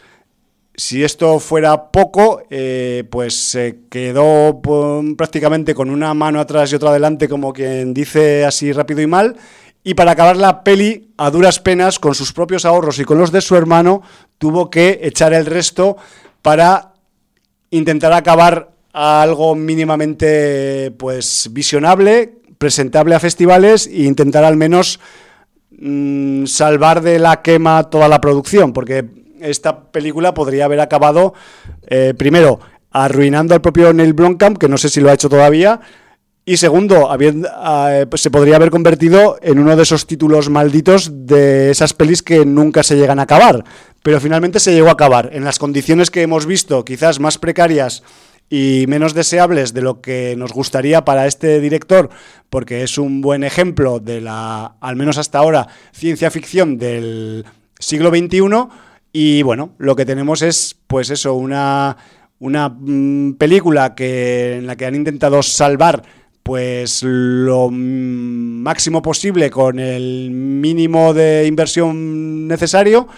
si 0.76 1.04
esto 1.04 1.38
fuera 1.38 1.92
poco, 1.92 2.42
eh, 2.50 3.04
pues 3.10 3.34
se 3.34 3.82
quedó 3.88 4.60
prácticamente 5.16 5.74
con 5.74 5.88
una 5.88 6.12
mano 6.14 6.40
atrás 6.40 6.72
y 6.72 6.74
otra 6.74 6.90
adelante, 6.90 7.28
como 7.28 7.52
quien 7.52 7.94
dice 7.94 8.44
así 8.44 8.72
rápido 8.72 9.00
y 9.00 9.06
mal. 9.06 9.36
Y 9.86 9.92
para 9.94 10.12
acabar 10.12 10.38
la 10.38 10.64
peli, 10.64 11.12
a 11.18 11.30
duras 11.30 11.60
penas, 11.60 11.98
con 11.98 12.14
sus 12.14 12.32
propios 12.32 12.64
ahorros 12.64 12.98
y 12.98 13.04
con 13.04 13.18
los 13.18 13.30
de 13.30 13.42
su 13.42 13.54
hermano, 13.54 14.02
tuvo 14.38 14.70
que 14.70 15.00
echar 15.02 15.34
el 15.34 15.44
resto 15.44 15.98
para 16.40 16.94
intentar 17.70 18.14
acabar 18.14 18.70
algo 18.94 19.54
mínimamente 19.54 20.90
pues 20.96 21.50
visionable, 21.52 22.38
presentable 22.56 23.14
a 23.14 23.20
festivales 23.20 23.86
e 23.86 24.04
intentar 24.04 24.44
al 24.44 24.56
menos 24.56 25.00
mm, 25.76 26.46
salvar 26.46 27.02
de 27.02 27.18
la 27.18 27.42
quema 27.42 27.90
toda 27.90 28.08
la 28.08 28.20
producción, 28.20 28.72
porque 28.72 29.04
esta 29.40 29.90
película 29.90 30.32
podría 30.32 30.64
haber 30.64 30.80
acabado, 30.80 31.34
eh, 31.88 32.14
primero, 32.16 32.60
arruinando 32.90 33.54
al 33.54 33.60
propio 33.60 33.92
Neil 33.92 34.14
Blomkamp, 34.14 34.56
que 34.56 34.68
no 34.68 34.78
sé 34.78 34.88
si 34.88 35.00
lo 35.00 35.10
ha 35.10 35.14
hecho 35.14 35.28
todavía, 35.28 35.80
y 36.46 36.56
segundo, 36.58 37.10
habiendo- 37.10 37.48
eh, 37.88 38.06
pues 38.08 38.20
se 38.22 38.30
podría 38.30 38.56
haber 38.56 38.70
convertido 38.70 39.38
en 39.42 39.58
uno 39.58 39.76
de 39.76 39.82
esos 39.82 40.06
títulos 40.06 40.50
malditos 40.50 41.10
de 41.26 41.70
esas 41.70 41.94
pelis 41.94 42.22
que 42.22 42.44
nunca 42.44 42.82
se 42.82 42.96
llegan 42.96 43.18
a 43.18 43.22
acabar. 43.22 43.64
Pero 44.02 44.20
finalmente 44.20 44.60
se 44.60 44.72
llegó 44.74 44.88
a 44.88 44.92
acabar. 44.92 45.30
En 45.32 45.44
las 45.44 45.58
condiciones 45.58 46.10
que 46.10 46.20
hemos 46.22 46.44
visto, 46.44 46.84
quizás 46.84 47.18
más 47.20 47.38
precarias 47.38 48.02
y 48.50 48.84
menos 48.88 49.14
deseables 49.14 49.72
de 49.72 49.80
lo 49.80 50.02
que 50.02 50.34
nos 50.36 50.52
gustaría 50.52 51.02
para 51.06 51.26
este 51.26 51.60
director, 51.60 52.10
porque 52.50 52.82
es 52.82 52.98
un 52.98 53.22
buen 53.22 53.42
ejemplo 53.42 53.98
de 54.00 54.20
la, 54.20 54.76
al 54.82 54.96
menos 54.96 55.16
hasta 55.16 55.38
ahora, 55.38 55.68
ciencia 55.92 56.30
ficción 56.30 56.76
del 56.76 57.46
siglo 57.78 58.10
XXI. 58.10 58.68
Y 59.14 59.42
bueno, 59.42 59.70
lo 59.78 59.96
que 59.96 60.04
tenemos 60.04 60.42
es, 60.42 60.76
pues 60.86 61.08
eso, 61.08 61.32
una, 61.32 61.96
una 62.38 62.68
mm, 62.68 63.34
película 63.38 63.94
que, 63.94 64.56
en 64.58 64.66
la 64.66 64.76
que 64.76 64.84
han 64.84 64.94
intentado 64.94 65.42
salvar 65.42 66.02
pues 66.44 67.02
lo 67.02 67.70
máximo 67.72 69.02
posible 69.02 69.50
con 69.50 69.80
el 69.80 70.30
mínimo 70.30 71.12
de 71.14 71.46
inversión 71.46 72.46
necesario 72.46 73.08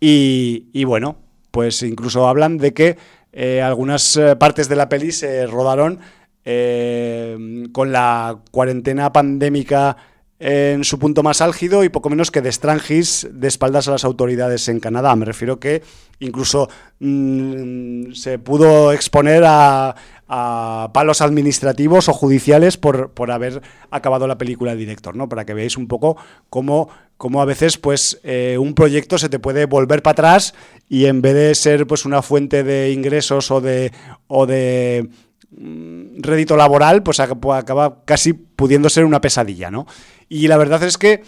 y, 0.00 0.68
y 0.72 0.84
bueno, 0.84 1.16
pues 1.50 1.82
incluso 1.82 2.28
hablan 2.28 2.58
de 2.58 2.72
que 2.72 2.96
eh, 3.32 3.60
algunas 3.60 4.16
eh, 4.16 4.36
partes 4.36 4.68
de 4.68 4.76
la 4.76 4.88
peli 4.88 5.12
se 5.12 5.46
rodaron 5.46 5.98
eh, 6.44 7.66
con 7.72 7.92
la 7.92 8.38
cuarentena 8.50 9.12
pandémica 9.12 9.96
en 10.38 10.84
su 10.84 10.98
punto 10.98 11.22
más 11.22 11.40
álgido 11.40 11.82
y 11.84 11.88
poco 11.88 12.10
menos 12.10 12.30
que 12.30 12.42
de 12.42 12.50
estrangis 12.50 13.26
de 13.32 13.48
espaldas 13.48 13.88
a 13.88 13.92
las 13.92 14.04
autoridades 14.04 14.68
en 14.68 14.80
Canadá. 14.80 15.16
Me 15.16 15.24
refiero 15.24 15.58
que 15.58 15.82
incluso 16.18 16.68
mm, 17.00 18.12
se 18.12 18.38
pudo 18.38 18.92
exponer 18.92 19.44
a, 19.46 19.94
a 20.28 20.90
palos 20.92 21.20
administrativos 21.20 22.08
o 22.08 22.12
judiciales 22.12 22.76
por, 22.76 23.10
por 23.10 23.30
haber 23.30 23.62
acabado 23.90 24.26
la 24.26 24.38
película 24.38 24.72
el 24.72 24.78
director, 24.78 25.14
¿no? 25.14 25.28
Para 25.28 25.44
que 25.44 25.54
veáis 25.54 25.76
un 25.76 25.86
poco 25.86 26.16
cómo, 26.50 26.88
cómo 27.16 27.40
a 27.40 27.44
veces 27.44 27.78
pues 27.78 28.20
eh, 28.24 28.56
un 28.58 28.74
proyecto 28.74 29.18
se 29.18 29.28
te 29.28 29.38
puede 29.38 29.66
volver 29.66 30.02
para 30.02 30.12
atrás 30.12 30.54
y 30.88 31.06
en 31.06 31.22
vez 31.22 31.34
de 31.34 31.54
ser 31.54 31.86
pues 31.86 32.04
una 32.04 32.22
fuente 32.22 32.64
de 32.64 32.90
ingresos 32.90 33.50
o 33.50 33.60
de 33.60 33.92
o 34.26 34.46
de 34.46 35.08
rédito 35.50 36.56
laboral, 36.56 37.02
pues 37.02 37.20
ac- 37.20 37.56
acaba 37.56 38.04
casi 38.04 38.32
pudiendo 38.32 38.88
ser 38.88 39.04
una 39.04 39.20
pesadilla, 39.20 39.70
¿no? 39.70 39.86
Y 40.28 40.48
la 40.48 40.56
verdad 40.56 40.82
es 40.82 40.98
que 40.98 41.22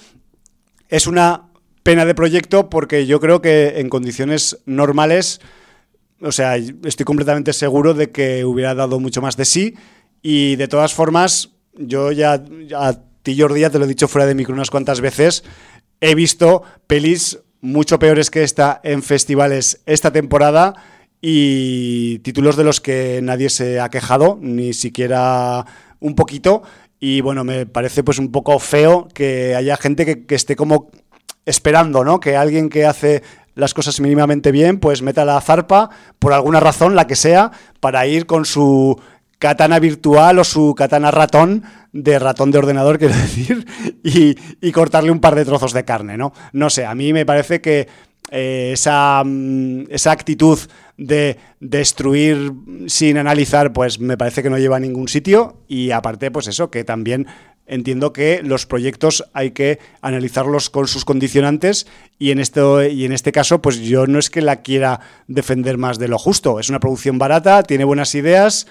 es 0.88 1.07
una 1.07 1.44
pena 1.83 2.04
de 2.04 2.14
proyecto 2.14 2.68
porque 2.68 3.07
yo 3.07 3.20
creo 3.20 3.40
que 3.40 3.81
en 3.81 3.88
condiciones 3.88 4.59
normales, 4.66 5.40
o 6.20 6.33
sea, 6.33 6.57
estoy 6.57 7.04
completamente 7.04 7.52
seguro 7.52 7.94
de 7.94 8.11
que 8.11 8.44
hubiera 8.44 8.74
dado 8.74 8.98
mucho 9.00 9.22
más 9.22 9.37
de 9.37 9.44
sí 9.44 9.74
y 10.20 10.57
de 10.57 10.68
todas 10.68 10.92
formas, 10.92 11.50
yo 11.74 12.11
ya 12.12 12.42
a 12.76 12.98
ti 13.22 13.38
Jordi 13.40 13.61
ya 13.61 13.70
te 13.70 13.78
lo 13.78 13.85
he 13.85 13.88
dicho 13.88 14.09
fuera 14.09 14.26
de 14.26 14.35
micro 14.35 14.54
unas 14.54 14.70
cuantas 14.70 15.00
veces, 15.00 15.44
he 16.00 16.14
visto 16.14 16.62
pelis 16.87 17.38
mucho 17.61 17.98
peores 17.98 18.31
que 18.31 18.42
esta 18.42 18.81
en 18.85 19.02
festivales 19.02 19.81
esta 19.87 20.12
temporada 20.12 20.74
y 21.20 22.20
títulos 22.20 22.57
de 22.57 22.64
los 22.64 22.81
que 22.81 23.20
nadie 23.22 23.50
se 23.50 23.81
ha 23.81 23.88
quejado, 23.88 24.38
ni 24.40 24.72
siquiera 24.72 25.64
un 26.00 26.14
poquito. 26.14 26.62
Y 27.00 27.20
bueno, 27.20 27.44
me 27.44 27.66
parece 27.66 28.02
pues 28.02 28.18
un 28.18 28.31
poco 28.31 28.59
feo 28.59 29.09
que 29.12 29.54
haya 29.54 29.76
gente 29.76 30.24
que, 30.26 30.35
esté 30.35 30.57
como 30.57 30.90
esperando, 31.44 32.04
¿no? 32.04 32.20
Que 32.20 32.37
alguien 32.37 32.68
que 32.68 32.87
hace 32.87 33.22
las 33.54 33.74
cosas 33.74 34.00
mínimamente 34.00 34.52
bien, 34.52 34.78
pues 34.78 35.02
meta 35.02 35.24
la 35.24 35.40
zarpa, 35.40 35.90
por 36.18 36.33
alguna 36.33 36.61
razón, 36.61 36.94
la 36.94 37.07
que 37.07 37.16
sea, 37.16 37.50
para 37.81 38.07
ir 38.07 38.26
con 38.26 38.44
su 38.44 39.00
katana 39.38 39.78
virtual 39.78 40.38
o 40.38 40.44
su 40.44 40.74
katana 40.76 41.11
ratón, 41.11 41.64
de 41.92 42.18
ratón 42.18 42.50
de 42.50 42.59
ordenador, 42.59 42.98
quiero 43.00 43.14
decir, 43.14 43.66
y, 44.04 44.37
y 44.61 44.72
cortarle 44.72 45.11
un 45.11 45.20
par 45.20 45.35
de 45.35 45.44
trozos 45.44 45.72
de 45.72 45.85
carne, 45.85 46.16
¿no? 46.16 46.33
No 46.52 46.70
sé, 46.70 46.87
a 46.87 46.94
mí 46.94 47.12
me 47.12 47.26
parece 47.26 47.61
que 47.61 47.88
eh, 48.31 48.70
esa, 48.74 49.22
mm, 49.24 49.85
esa 49.88 50.12
actitud 50.12 50.59
de 50.98 51.38
destruir 51.61 52.52
sin 52.87 53.16
analizar, 53.16 53.72
pues 53.72 54.00
me 54.00 54.18
parece 54.18 54.42
que 54.42 54.50
no 54.50 54.58
lleva 54.58 54.76
a 54.76 54.80
ningún 54.80 55.08
sitio. 55.08 55.62
Y 55.68 55.92
aparte, 55.92 56.30
pues 56.30 56.48
eso, 56.48 56.70
que 56.70 56.84
también 56.84 57.26
entiendo 57.68 58.12
que 58.12 58.42
los 58.42 58.66
proyectos 58.66 59.24
hay 59.32 59.52
que 59.52 59.78
analizarlos 60.02 60.70
con 60.70 60.88
sus 60.88 61.04
condicionantes. 61.04 61.87
Y 62.18 62.32
en 62.32 62.40
esto 62.40 62.82
y 62.82 63.04
en 63.04 63.12
este 63.12 63.30
caso 63.30 63.62
pues 63.62 63.78
yo 63.78 64.06
no 64.06 64.18
es 64.18 64.30
que 64.30 64.42
la 64.42 64.62
quiera 64.62 65.00
defender 65.28 65.78
más 65.78 65.98
de 65.98 66.08
lo 66.08 66.18
justo, 66.18 66.58
es 66.58 66.68
una 66.68 66.80
producción 66.80 67.18
barata, 67.18 67.62
tiene 67.62 67.84
buenas 67.84 68.14
ideas 68.14 68.66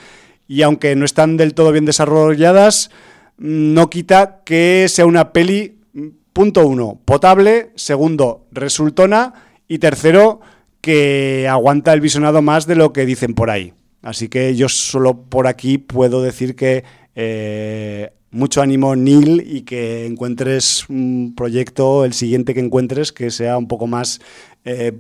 y 0.48 0.64
aunque 0.64 0.96
no 0.96 1.06
están 1.06 1.38
del 1.38 1.54
todo 1.54 1.72
bien 1.72 1.86
desarrolladas, 1.86 2.90
no 3.38 3.90
quita 3.90 4.42
que 4.44 4.88
sea 4.90 5.06
una 5.06 5.32
peli 5.32 5.80
mm, 5.94 6.08
punto 6.34 6.66
uno, 6.66 7.00
potable, 7.06 7.72
segundo, 7.76 8.48
resultona 8.52 9.34
y 9.68 9.78
tercero 9.78 10.42
que 10.88 11.50
aguanta 11.50 11.92
el 11.92 12.00
visionado 12.00 12.42
más 12.42 12.66
de 12.66 12.76
lo 12.76 12.94
que 12.94 13.06
dicen 13.06 13.34
por 13.34 13.50
ahí. 13.50 13.74
Así 14.02 14.30
que 14.30 14.56
yo 14.56 14.70
solo 14.70 15.24
por 15.24 15.46
aquí 15.48 15.78
puedo 15.78 16.22
decir 16.24 16.56
que 16.56 16.86
eh, 17.14 18.12
mucho 18.32 18.62
ánimo 18.62 18.96
Neil 18.96 19.44
y 19.46 19.64
que 19.64 20.06
encuentres 20.06 20.88
un 20.88 21.34
proyecto, 21.36 22.06
el 22.06 22.14
siguiente 22.14 22.54
que 22.54 22.62
encuentres, 22.62 23.12
que 23.12 23.32
sea 23.32 23.58
un 23.58 23.68
poco 23.68 23.86
más 23.86 24.22
eh, 24.64 24.98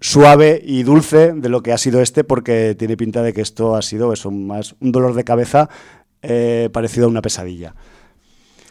suave 0.00 0.62
y 0.64 0.82
dulce 0.82 1.34
de 1.34 1.48
lo 1.50 1.62
que 1.62 1.72
ha 1.72 1.78
sido 1.78 2.00
este, 2.00 2.24
porque 2.24 2.74
tiene 2.78 2.96
pinta 2.96 3.22
de 3.22 3.34
que 3.34 3.42
esto 3.42 3.76
ha 3.76 3.82
sido 3.82 4.14
eso, 4.14 4.30
más 4.30 4.76
un 4.80 4.92
dolor 4.92 5.14
de 5.14 5.24
cabeza 5.24 5.68
eh, 6.22 6.70
parecido 6.72 7.04
a 7.04 7.10
una 7.10 7.20
pesadilla. 7.20 7.74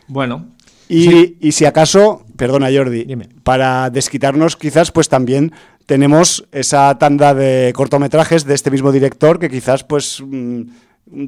Bueno, 0.08 0.56
Y, 0.90 1.38
y 1.40 1.52
si 1.52 1.66
acaso, 1.66 2.25
perdona 2.38 2.70
Jordi, 2.74 3.06
Dime. 3.06 3.30
para 3.44 3.90
desquitarnos 3.90 4.56
quizás 4.56 4.92
pues 4.92 5.10
también 5.10 5.52
tenemos 5.86 6.46
esa 6.52 6.98
tanda 6.98 7.34
de 7.34 7.72
cortometrajes 7.76 8.46
de 8.46 8.56
este 8.56 8.72
mismo 8.72 8.92
director 8.92 9.40
que 9.40 9.50
quizás 9.50 9.84
pues 9.84 10.22
mm, 10.26 10.62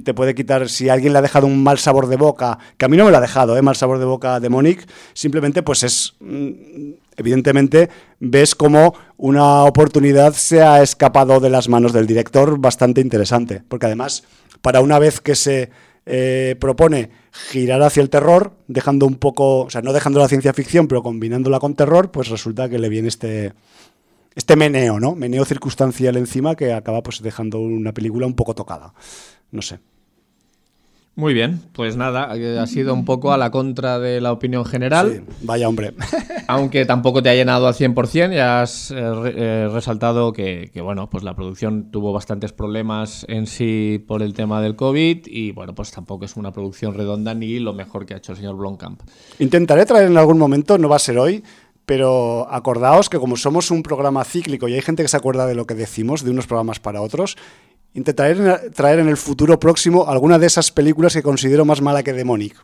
te 0.04 0.14
puede 0.14 0.34
quitar, 0.34 0.70
si 0.70 0.90
alguien 0.90 1.14
le 1.14 1.20
ha 1.20 1.22
dejado 1.22 1.46
un 1.46 1.64
mal 1.64 1.78
sabor 1.78 2.08
de 2.08 2.16
boca, 2.16 2.58
que 2.78 2.86
a 2.86 2.88
mí 2.88 2.98
no 2.98 3.06
me 3.06 3.12
lo 3.12 3.18
ha 3.18 3.22
dejado, 3.22 3.56
¿eh? 3.58 3.62
mal 3.62 3.76
sabor 3.76 4.00
de 4.00 4.06
boca 4.06 4.40
de 4.40 4.50
Monique, 4.50 4.86
simplemente 5.14 5.62
pues 5.62 5.84
es, 5.84 6.16
mm, 6.20 6.94
evidentemente 7.16 7.90
ves 8.20 8.56
como 8.56 8.96
una 9.18 9.64
oportunidad 9.64 10.34
se 10.34 10.64
ha 10.64 10.82
escapado 10.82 11.40
de 11.40 11.50
las 11.50 11.70
manos 11.70 11.94
del 11.94 12.08
director 12.08 12.60
bastante 12.60 13.02
interesante, 13.02 13.62
porque 13.68 13.86
además 13.86 14.24
para 14.62 14.82
una 14.82 14.98
vez 15.00 15.22
que 15.22 15.36
se 15.36 15.70
eh, 16.08 16.56
propone 16.60 17.10
girar 17.32 17.82
hacia 17.82 18.02
el 18.02 18.10
terror, 18.10 18.54
dejando 18.68 19.06
un 19.06 19.16
poco, 19.16 19.62
o 19.62 19.70
sea, 19.70 19.82
no 19.82 19.94
dejando 19.94 20.20
la 20.20 20.28
ciencia 20.28 20.54
ficción, 20.54 20.88
pero 20.88 21.04
combinándola 21.04 21.60
con 21.60 21.76
terror, 21.76 22.12
pues 22.12 22.30
resulta 22.30 22.70
que 22.70 22.80
le 22.80 22.90
viene 22.90 23.10
este, 23.10 23.54
este 24.34 24.56
meneo, 24.56 25.00
¿no? 25.00 25.16
Meneo 25.16 25.46
circunstancial 25.46 26.16
encima 26.16 26.56
que 26.56 26.74
acaba 26.74 27.04
pues 27.04 27.22
dejando 27.22 27.60
una 27.60 27.94
película 27.94 28.26
un 28.26 28.36
poco 28.36 28.56
tocada. 28.56 28.94
No 29.52 29.62
sé. 29.62 29.80
Muy 31.18 31.34
bien. 31.34 31.62
Pues 31.74 31.98
nada, 31.98 32.38
eh, 32.38 32.60
ha 32.60 32.68
sido 32.68 32.94
un 32.94 33.04
poco 33.04 33.34
a 33.34 33.38
la 33.38 33.50
contra 33.50 33.98
de 33.98 34.22
la 34.22 34.32
opinión 34.32 34.64
general. 34.66 35.24
Sí, 35.28 35.36
vaya 35.42 35.68
hombre. 35.68 35.96
Aunque 36.48 36.86
tampoco 36.86 37.24
te 37.24 37.30
ha 37.30 37.34
llenado 37.34 37.68
al 37.68 37.74
100%, 37.74 38.36
ya 38.36 38.62
has 38.62 38.92
eh, 38.92 38.96
eh, 38.96 39.70
resaltado 39.74 40.32
que, 40.32 40.70
que, 40.72 40.80
bueno, 40.80 41.10
pues 41.10 41.24
la 41.24 41.36
producción 41.36 41.90
tuvo 41.90 42.14
bastantes 42.14 42.54
problemas 42.54 43.26
en 43.30 43.48
sí 43.48 44.04
por 44.08 44.22
el 44.22 44.36
tema 44.36 44.62
del 44.62 44.76
COVID 44.76 45.26
y, 45.26 45.54
bueno, 45.54 45.74
pues 45.74 45.90
tampoco 45.90 46.24
es 46.24 46.36
una 46.38 46.52
producción 46.52 46.94
redonda 46.94 47.34
ni 47.34 47.58
lo 47.58 47.74
mejor 47.74 48.06
que 48.06 48.14
ha 48.14 48.18
hecho 48.18 48.34
el 48.34 48.38
señor 48.38 48.56
Blomkamp. 48.56 49.02
Intentaré 49.40 49.88
traer 49.88 50.12
en 50.12 50.18
algún 50.18 50.38
momento, 50.38 50.78
no 50.78 50.88
va 50.88 50.98
a 50.98 51.00
ser 51.00 51.18
hoy, 51.18 51.44
pero 51.88 52.48
acordaos 52.52 53.10
que 53.10 53.18
como 53.18 53.38
somos 53.38 53.72
un 53.72 53.82
programa 53.82 54.24
cíclico 54.24 54.68
y 54.68 54.76
hay 54.76 54.82
gente 54.82 55.02
que 55.02 55.10
se 55.10 55.18
acuerda 55.18 55.48
de 55.48 55.56
lo 55.56 55.66
que 55.66 55.74
decimos 55.74 56.24
de 56.24 56.30
unos 56.30 56.46
programas 56.46 56.80
para 56.80 57.02
otros, 57.02 57.38
intentaré 57.98 58.32
en- 58.38 58.72
traer 58.74 59.00
en 59.00 59.10
el 59.10 59.18
futuro 59.18 59.60
próximo 59.60 60.08
alguna 60.08 60.40
de 60.40 60.48
esas 60.48 60.72
películas 60.72 61.14
que 61.14 61.22
considero 61.24 61.66
más 61.66 61.82
mala 61.82 62.04
que 62.04 62.14
Demonic. 62.14 62.56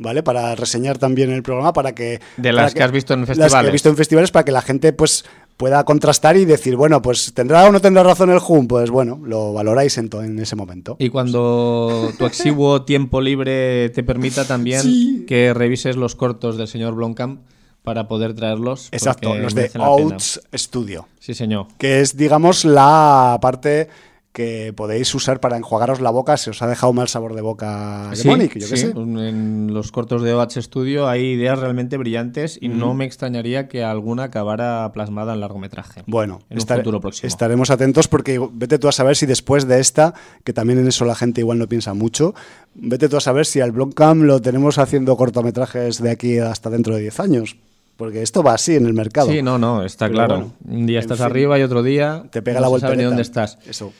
¿Vale? 0.00 0.22
Para 0.22 0.54
reseñar 0.54 0.96
también 0.96 1.30
el 1.30 1.42
programa, 1.42 1.72
para 1.72 1.92
que... 1.92 2.20
De 2.36 2.52
las 2.52 2.72
que 2.72 2.84
has 2.84 2.92
visto 2.92 3.14
en 3.14 3.20
Las 3.22 3.26
que 3.26 3.32
he 3.32 3.36
festivales. 3.42 3.72
visto 3.72 3.88
en 3.88 3.96
festivales, 3.96 4.30
para 4.30 4.44
que 4.44 4.52
la 4.52 4.62
gente 4.62 4.92
pues 4.92 5.24
pueda 5.56 5.82
contrastar 5.84 6.36
y 6.36 6.44
decir, 6.44 6.76
bueno, 6.76 7.02
pues 7.02 7.34
tendrá 7.34 7.64
o 7.66 7.72
no 7.72 7.80
tendrá 7.80 8.04
razón 8.04 8.30
el 8.30 8.38
Jun, 8.38 8.68
pues 8.68 8.90
bueno, 8.90 9.20
lo 9.24 9.52
valoráis 9.52 9.98
en, 9.98 10.08
en 10.22 10.38
ese 10.38 10.54
momento. 10.54 10.94
Y 11.00 11.08
cuando 11.08 12.12
tu 12.16 12.26
exiguo 12.26 12.82
tiempo 12.84 13.20
libre 13.20 13.88
te 13.90 14.04
permita 14.04 14.46
también 14.46 14.82
Sí. 14.82 15.24
que 15.26 15.52
revises 15.52 15.96
los 15.96 16.14
cortos 16.14 16.56
del 16.56 16.68
señor 16.68 16.94
Blomkamp 16.94 17.40
para 17.82 18.06
poder 18.06 18.34
traerlos. 18.34 18.88
Exacto, 18.92 19.34
los 19.34 19.52
de. 19.56 19.68
Oats 19.80 20.40
Studio. 20.54 21.08
Sí, 21.18 21.34
señor. 21.34 21.66
que 21.76 22.00
es, 22.02 22.16
digamos, 22.16 22.64
la 22.64 23.36
parte 23.42 23.88
que 24.32 24.72
podéis 24.76 25.12
usar 25.14 25.40
para 25.40 25.56
enjuagaros 25.56 26.00
la 26.00 26.10
boca 26.10 26.36
si 26.36 26.50
os 26.50 26.62
ha 26.62 26.66
dejado 26.68 26.92
mal 26.92 27.08
sabor 27.08 27.34
de 27.34 27.40
boca 27.40 28.10
Sí, 28.14 28.24
Demonic, 28.24 28.56
yo 28.58 28.66
sí, 28.68 28.76
sé. 28.76 28.90
En 28.90 29.72
los 29.72 29.90
cortos 29.90 30.22
de 30.22 30.32
OH 30.34 30.60
Studio 30.62 31.08
hay 31.08 31.32
ideas 31.32 31.58
realmente 31.58 31.96
brillantes 31.96 32.56
y 32.60 32.68
no 32.68 32.94
me 32.94 33.04
extrañaría 33.04 33.66
que 33.68 33.82
alguna 33.82 34.24
acabara 34.24 34.90
plasmada 34.92 35.34
en 35.34 35.40
largometraje. 35.40 36.02
Bueno, 36.06 36.40
en 36.50 36.58
un 36.58 36.62
estar- 36.62 36.76
futuro 36.78 37.00
próximo. 37.00 37.26
estaremos 37.26 37.70
atentos 37.70 38.06
porque 38.06 38.38
vete 38.52 38.78
tú 38.78 38.86
a 38.86 38.92
saber 38.92 39.16
si 39.16 39.26
después 39.26 39.66
de 39.66 39.80
esta, 39.80 40.14
que 40.44 40.52
también 40.52 40.78
en 40.78 40.86
eso 40.88 41.04
la 41.04 41.14
gente 41.16 41.40
igual 41.40 41.58
no 41.58 41.66
piensa 41.66 41.94
mucho, 41.94 42.34
vete 42.74 43.08
tú 43.08 43.16
a 43.16 43.20
saber 43.20 43.44
si 43.46 43.60
al 43.60 43.72
Blomkamp 43.72 44.22
lo 44.22 44.40
tenemos 44.40 44.78
haciendo 44.78 45.16
cortometrajes 45.16 46.00
de 46.00 46.10
aquí 46.10 46.38
hasta 46.38 46.70
dentro 46.70 46.94
de 46.94 47.00
10 47.00 47.18
años. 47.20 47.56
Porque 47.96 48.22
esto 48.22 48.44
va 48.44 48.54
así 48.54 48.76
en 48.76 48.86
el 48.86 48.92
mercado. 48.94 49.28
Sí, 49.28 49.42
no, 49.42 49.58
no, 49.58 49.84
está 49.84 50.04
Pero 50.06 50.14
claro. 50.14 50.34
bueno, 50.36 50.52
un 50.68 50.86
día 50.86 51.00
estás 51.00 51.16
fin. 51.18 51.26
arriba 51.26 51.58
y 51.58 51.62
otro 51.62 51.82
día 51.82 52.22
Te 52.30 52.42
pega 52.42 52.58
no 52.60 52.62
la 52.62 52.68
vuelta. 52.68 52.94
dónde 52.94 53.22
estás. 53.22 53.58
Eso. 53.66 53.92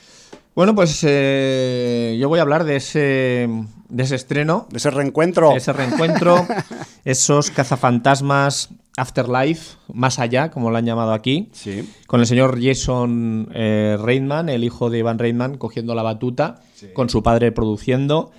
Bueno, 0.55 0.75
pues 0.75 1.03
eh, 1.07 2.17
yo 2.19 2.27
voy 2.27 2.39
a 2.39 2.41
hablar 2.41 2.65
de 2.65 2.75
ese, 2.75 3.47
de 3.89 4.03
ese 4.03 4.15
estreno, 4.15 4.67
De 4.71 4.77
ese 4.77 4.89
reencuentro. 4.91 5.51
de 5.51 5.57
ese 5.57 5.71
reencuentro, 5.71 6.45
esos 7.05 7.49
cazafantasmas 7.51 8.69
Afterlife, 8.97 9.77
más 9.93 10.19
allá, 10.19 10.51
como 10.51 10.69
lo 10.71 10.77
han 10.77 10.85
llamado 10.85 11.13
aquí, 11.13 11.47
Sí. 11.53 11.87
con 12.07 12.19
el 12.19 12.25
señor 12.25 12.59
Jason 12.61 13.49
eh, 13.53 13.97
Reitman, 14.01 14.49
el 14.49 14.65
hijo 14.65 14.89
de 14.89 14.99
Ivan 14.99 15.19
Reitman, 15.19 15.57
cogiendo 15.57 15.95
la 15.95 16.03
batuta, 16.03 16.61
con 16.93 17.09
su 17.09 17.23
padre 17.23 17.53
produciendo. 17.53 18.31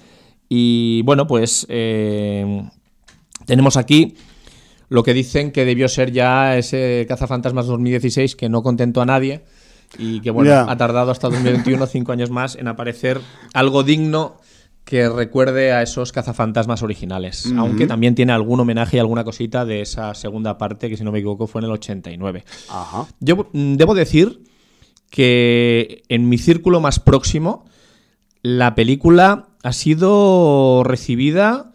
Y 0.50 1.00
bueno, 1.02 1.26
pues 1.26 1.64
eh, 1.70 2.64
tenemos 3.46 3.78
aquí 3.78 4.16
lo 4.90 5.02
que 5.04 5.14
dicen 5.14 5.52
que 5.52 5.64
debió 5.64 5.88
ser 5.88 6.11
ya 6.12 6.58
ese 6.58 7.06
Cazafantasmas 7.08 7.66
2016 7.66 8.34
que 8.36 8.48
no 8.50 8.62
contentó 8.62 9.00
a 9.00 9.06
nadie 9.06 9.44
y 9.99 10.20
que 10.20 10.30
bueno, 10.30 10.53
ha 10.55 10.76
tardado 10.76 11.11
hasta 11.11 11.28
2021, 11.28 11.86
cinco 11.86 12.12
años 12.12 12.30
más, 12.30 12.57
en 12.57 12.68
aparecer 12.68 13.20
algo 13.55 13.82
digno 13.82 14.36
que 14.84 15.09
recuerde 15.09 15.72
a 15.72 15.82
esos 15.82 16.11
cazafantasmas 16.11 16.82
originales. 16.82 17.47
Aunque 17.57 17.86
también 17.86 18.14
tiene 18.14 18.32
algún 18.32 18.61
homenaje 18.61 18.97
y 18.97 19.01
alguna 19.01 19.24
cosita 19.24 19.64
de 19.64 19.82
esa 19.82 20.14
segunda 20.14 20.59
parte 20.59 20.88
que, 20.88 20.97
si 20.97 21.05
no 21.05 21.12
me 21.12 21.18
equivoco, 21.18 21.47
fue 21.47 21.61
en 21.61 21.66
el 21.66 21.72
89. 21.72 22.45
Ajá. 22.68 23.07
Yo 23.20 23.49
mm, 23.53 23.74
debo 23.74 23.95
decir 23.95 24.43
que 25.11 26.03
en 26.09 26.28
mi 26.28 26.38
círculo 26.38 26.80
más 26.80 26.99
próximo, 26.99 27.66
la 28.43 28.74
película 28.74 29.49
ha 29.62 29.72
sido 29.72 30.82
recibida 30.84 31.72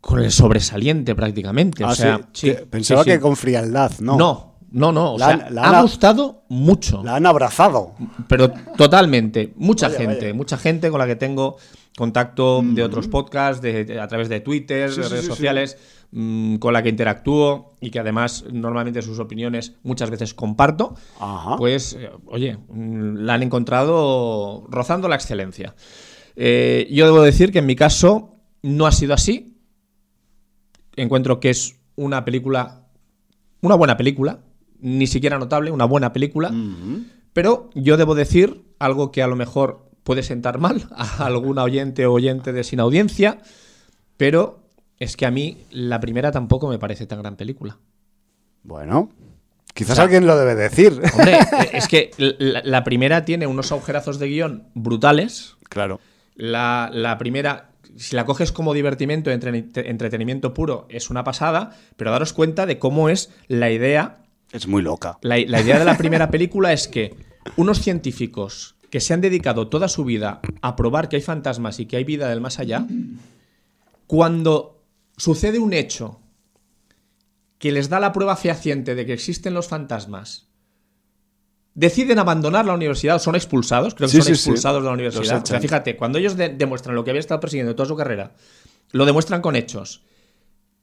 con 0.00 0.20
el 0.20 0.32
sobresaliente 0.32 1.14
prácticamente. 1.14 1.84
Ah, 1.84 1.88
o 1.88 1.94
sea, 1.94 2.16
sí. 2.16 2.24
sí, 2.32 2.46
Que 2.48 2.54
Pensaba 2.66 3.04
sí. 3.04 3.10
que 3.10 3.20
con 3.20 3.36
frialdad, 3.36 3.92
¿no. 4.00 4.16
No, 4.16 4.47
no, 4.72 4.92
no. 4.92 5.14
O 5.14 5.18
La 5.18 5.26
sea, 5.38 5.50
la 5.50 5.62
ha 5.78 5.82
gustado 5.82 6.42
mucho. 6.48 7.02
La 7.04 7.16
han 7.16 7.26
abrazado. 7.26 7.94
Pero 8.28 8.50
totalmente. 8.76 9.52
Mucha 9.56 9.88
Vaya, 9.88 9.98
gente, 10.00 10.20
vaya. 10.26 10.34
mucha 10.34 10.56
gente 10.58 10.90
con 10.90 10.98
la 10.98 11.06
que 11.06 11.16
tengo 11.16 11.56
contacto 11.96 12.62
de 12.62 12.82
otros 12.84 13.08
podcasts, 13.08 13.60
de, 13.62 13.84
de- 13.84 14.00
a 14.00 14.06
través 14.06 14.28
de 14.28 14.40
Twitter, 14.40 14.90
Sí, 14.92 15.00
de 15.00 15.08
redes 15.08 15.24
sí, 15.24 15.30
sí. 15.30 15.34
sociales, 15.36 15.78
mm, 16.12 16.56
con 16.56 16.72
la 16.72 16.82
que 16.82 16.90
interactúo 16.90 17.70
y 17.80 17.90
que 17.90 17.98
además 17.98 18.44
normalmente 18.52 19.02
sus 19.02 19.18
opiniones 19.18 19.74
muchas 19.82 20.08
veces 20.10 20.32
comparto. 20.32 20.94
Ajá. 21.18 21.56
Pues, 21.56 21.94
eh, 21.98 22.10
oye, 22.26 22.56
mm, 22.68 23.16
la 23.16 23.34
han 23.34 23.42
encontrado 23.42 24.64
rozando 24.70 25.08
la 25.08 25.16
excelencia. 25.16 25.74
Eh, 26.36 26.86
yo 26.92 27.04
debo 27.06 27.20
decir 27.22 27.50
que 27.50 27.58
en 27.58 27.66
mi 27.66 27.74
caso 27.74 28.36
no 28.62 28.86
ha 28.86 28.92
sido 28.92 29.12
así. 29.14 29.56
Encuentro 30.96 31.40
que 31.40 31.50
es 31.50 31.76
una 31.96 32.24
película, 32.24 32.82
una 33.60 33.74
buena 33.74 33.96
película, 33.96 34.40
ni 34.80 35.06
siquiera 35.06 35.38
notable, 35.38 35.70
una 35.70 35.84
buena 35.84 36.12
película. 36.12 36.52
Pero 37.32 37.70
yo 37.74 37.96
debo 37.96 38.14
decir 38.14 38.62
algo 38.78 39.10
que 39.12 39.22
a 39.22 39.26
lo 39.26 39.36
mejor 39.36 39.88
puede 40.04 40.22
sentar 40.22 40.58
mal 40.58 40.88
a 40.94 41.24
alguna 41.26 41.62
oyente 41.64 42.06
o 42.06 42.12
oyente 42.12 42.52
de 42.52 42.64
sin 42.64 42.80
audiencia, 42.80 43.38
pero 44.16 44.60
es 44.98 45.16
que 45.16 45.26
a 45.26 45.30
mí 45.30 45.58
la 45.70 46.00
primera 46.00 46.32
tampoco 46.32 46.68
me 46.68 46.78
parece 46.78 47.06
tan 47.06 47.20
gran 47.20 47.36
película. 47.36 47.78
Bueno. 48.62 49.10
Quizás 49.74 49.92
O 49.92 49.94
sea- 49.96 50.04
alguien 50.04 50.26
lo 50.26 50.36
debe 50.36 50.54
decir. 50.56 50.92
Hombre, 51.14 51.38
es 51.72 51.86
que 51.86 52.10
la, 52.16 52.62
la 52.64 52.82
primera 52.84 53.24
tiene 53.24 53.46
unos 53.46 53.70
agujerazos 53.70 54.18
de 54.18 54.28
guion 54.28 54.64
brutales. 54.74 55.56
claro. 55.68 56.00
La, 56.40 56.88
la 56.92 57.18
primera, 57.18 57.70
si 57.96 58.14
la 58.14 58.24
coges 58.24 58.52
como 58.52 58.72
divertimento, 58.72 59.30
entre- 59.32 59.66
entretenimiento 59.90 60.54
puro, 60.54 60.86
es 60.88 61.10
una 61.10 61.24
pasada, 61.24 61.70
pero 61.96 62.12
daros 62.12 62.32
cuenta 62.32 62.64
de 62.64 62.78
cómo 62.78 63.08
es 63.08 63.32
la 63.48 63.72
idea 63.72 64.18
Es 64.52 64.66
muy 64.66 64.82
loca. 64.82 65.18
La, 65.22 65.36
la 65.46 65.60
idea 65.60 65.78
de 65.78 65.84
la 65.84 65.98
primera 65.98 66.30
película 66.30 66.72
es 66.72 66.88
que 66.88 67.14
unos 67.56 67.80
científicos 67.80 68.76
que 68.90 69.00
se 69.00 69.12
han 69.12 69.20
dedicado 69.20 69.68
toda 69.68 69.88
su 69.88 70.04
vida 70.04 70.40
a 70.62 70.74
probar 70.76 71.08
que 71.08 71.16
hay 71.16 71.22
fantasmas 71.22 71.78
y 71.80 71.86
que 71.86 71.96
hay 71.96 72.04
vida 72.04 72.28
del 72.28 72.40
más 72.40 72.58
allá, 72.58 72.86
cuando 74.06 74.82
sucede 75.16 75.58
un 75.58 75.72
hecho 75.72 76.20
que 77.58 77.72
les 77.72 77.88
da 77.88 78.00
la 78.00 78.12
prueba 78.12 78.36
fehaciente 78.36 78.94
de 78.94 79.04
que 79.04 79.12
existen 79.12 79.52
los 79.54 79.68
fantasmas, 79.68 80.46
deciden 81.74 82.18
abandonar 82.18 82.64
la 82.64 82.74
universidad 82.74 83.16
o 83.16 83.18
son 83.18 83.34
expulsados, 83.34 83.94
creo 83.94 84.08
que 84.08 84.12
Sí, 84.12 84.16
son 84.18 84.26
sí, 84.26 84.34
sí. 84.34 84.40
expulsados 84.40 84.82
de 84.82 84.86
la 84.88 84.94
universidad. 84.94 85.42
O 85.42 85.46
sea, 85.46 85.60
fíjate, 85.60 85.96
cuando 85.96 86.18
ellos 86.18 86.36
de- 86.36 86.48
demuestran 86.50 86.94
lo 86.94 87.04
que 87.04 87.10
habían 87.10 87.20
estado 87.20 87.40
persiguiendo 87.40 87.74
toda 87.74 87.88
su 87.88 87.96
carrera, 87.96 88.32
lo 88.92 89.04
demuestran 89.04 89.40
con 89.42 89.56
hechos. 89.56 90.02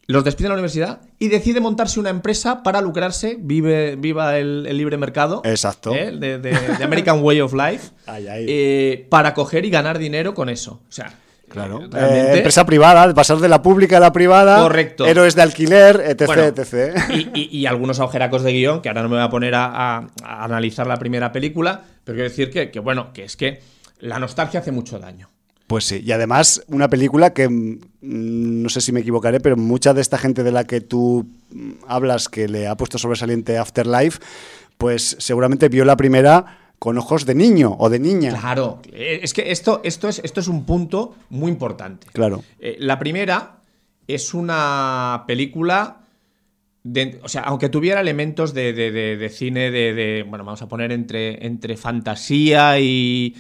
Los 0.08 0.24
despiden 0.24 0.46
de 0.46 0.50
la 0.50 0.54
universidad 0.56 1.02
y 1.18 1.30
decide 1.30 1.60
montarse 1.62 2.00
una 2.00 2.12
empresa 2.12 2.62
para 2.62 2.80
lucrarse, 2.82 3.38
vive, 3.40 3.96
viva 3.96 4.38
el, 4.38 4.66
el 4.68 4.78
libre 4.78 4.98
mercado. 4.98 5.42
Exacto. 5.44 5.96
¿eh? 5.96 6.12
De, 6.16 6.38
de- 6.38 6.52
de 6.78 6.84
American 6.84 7.24
Way 7.24 7.42
of 7.42 7.54
Life. 7.54 7.90
Ay, 8.06 8.28
ay. 8.28 8.46
eh, 8.48 9.08
para 9.10 9.34
coger 9.34 9.66
y 9.66 9.72
ganar 9.72 9.98
dinero 9.98 10.34
con 10.36 10.50
eso. 10.50 10.82
O 10.88 10.92
sea, 10.92 11.14
Claro. 11.50 11.82
eh, 11.96 12.32
empresa 12.38 12.66
privada, 12.66 13.14
pasar 13.14 13.38
de 13.38 13.48
la 13.48 13.62
pública 13.62 13.98
a 13.98 14.00
la 14.00 14.12
privada. 14.12 14.62
Correcto. 14.62 15.06
Héroes 15.06 15.36
de 15.36 15.42
alquiler, 15.44 16.04
etc, 16.06 16.26
Bueno, 16.26 16.44
etc. 16.44 16.98
Y, 17.12 17.30
y- 17.40 17.50
y 17.60 17.66
algunos 17.66 18.00
agujeracos 18.00 18.44
de 18.44 18.52
guion, 18.52 18.82
que 18.82 18.90
ahora 18.90 19.04
no 19.04 19.10
me 19.10 19.16
voy 19.16 19.24
a 19.26 19.30
poner 19.30 19.56
a, 19.56 19.66
a- 19.66 20.08
a 20.24 20.44
analizar 20.44 20.86
la 20.88 20.98
primera 20.98 21.32
película, 21.32 21.82
pero 22.04 22.16
quiero 22.16 22.30
decir 22.30 22.50
que, 22.52 22.72
que, 22.72 22.80
bueno, 22.80 23.14
que 23.14 23.24
es 23.24 23.38
que 23.38 23.62
la 24.00 24.20
nostalgia 24.20 24.60
hace 24.60 24.72
mucho 24.72 25.00
daño. 25.00 25.30
Pues 25.68 25.86
sí, 25.86 26.02
y 26.06 26.12
además 26.12 26.64
una 26.68 26.90
película 26.90 27.34
que 27.34 27.50
mm, 27.50 27.80
no 28.02 28.70
sé 28.70 28.82
si 28.82 28.92
me 28.92 29.00
equivocaré, 29.00 29.40
pero 29.40 29.58
mucha 29.58 29.94
de 29.94 30.02
esta 30.02 30.18
gente 30.18 30.44
de 30.44 30.52
la 30.52 30.64
que 30.66 30.80
tú 30.82 31.26
mm, 31.52 31.72
hablas 31.88 32.30
que 32.30 32.48
le 32.48 32.68
ha 32.68 32.76
puesto 32.78 32.98
sobresaliente 33.00 33.58
Afterlife, 33.58 34.20
pues 34.78 35.16
seguramente 35.20 35.68
vio 35.70 35.84
la 35.86 35.98
primera 35.98 36.60
con 36.78 36.98
ojos 37.00 37.26
de 37.26 37.34
niño 37.34 37.76
o 37.80 37.90
de 37.90 37.98
niña. 38.00 38.38
Claro, 38.40 38.82
eh, 38.92 39.22
es 39.24 39.34
que 39.34 39.50
esto, 39.52 39.82
esto, 39.84 40.08
es, 40.10 40.20
esto 40.24 40.40
es 40.42 40.48
un 40.48 40.66
punto 40.66 41.16
muy 41.30 41.52
importante. 41.52 42.06
Claro. 42.14 42.44
Eh, 42.60 42.76
la 42.80 43.00
primera 43.00 43.62
es 44.08 44.34
una 44.36 45.24
película. 45.26 46.02
de- 46.84 47.20
o 47.24 47.28
sea, 47.30 47.42
aunque 47.42 47.70
tuviera 47.70 48.00
elementos 48.02 48.54
de, 48.54 48.72
de- 48.74 48.92
de- 48.92 49.18
de 49.18 49.30
cine 49.30 49.72
de, 49.72 49.94
de- 49.96 50.24
Bueno, 50.30 50.46
vamos 50.46 50.62
a 50.62 50.68
poner 50.68 50.92
entre, 50.92 51.44
entre 51.44 51.76
fantasía 51.78 52.80
y. 52.80 53.34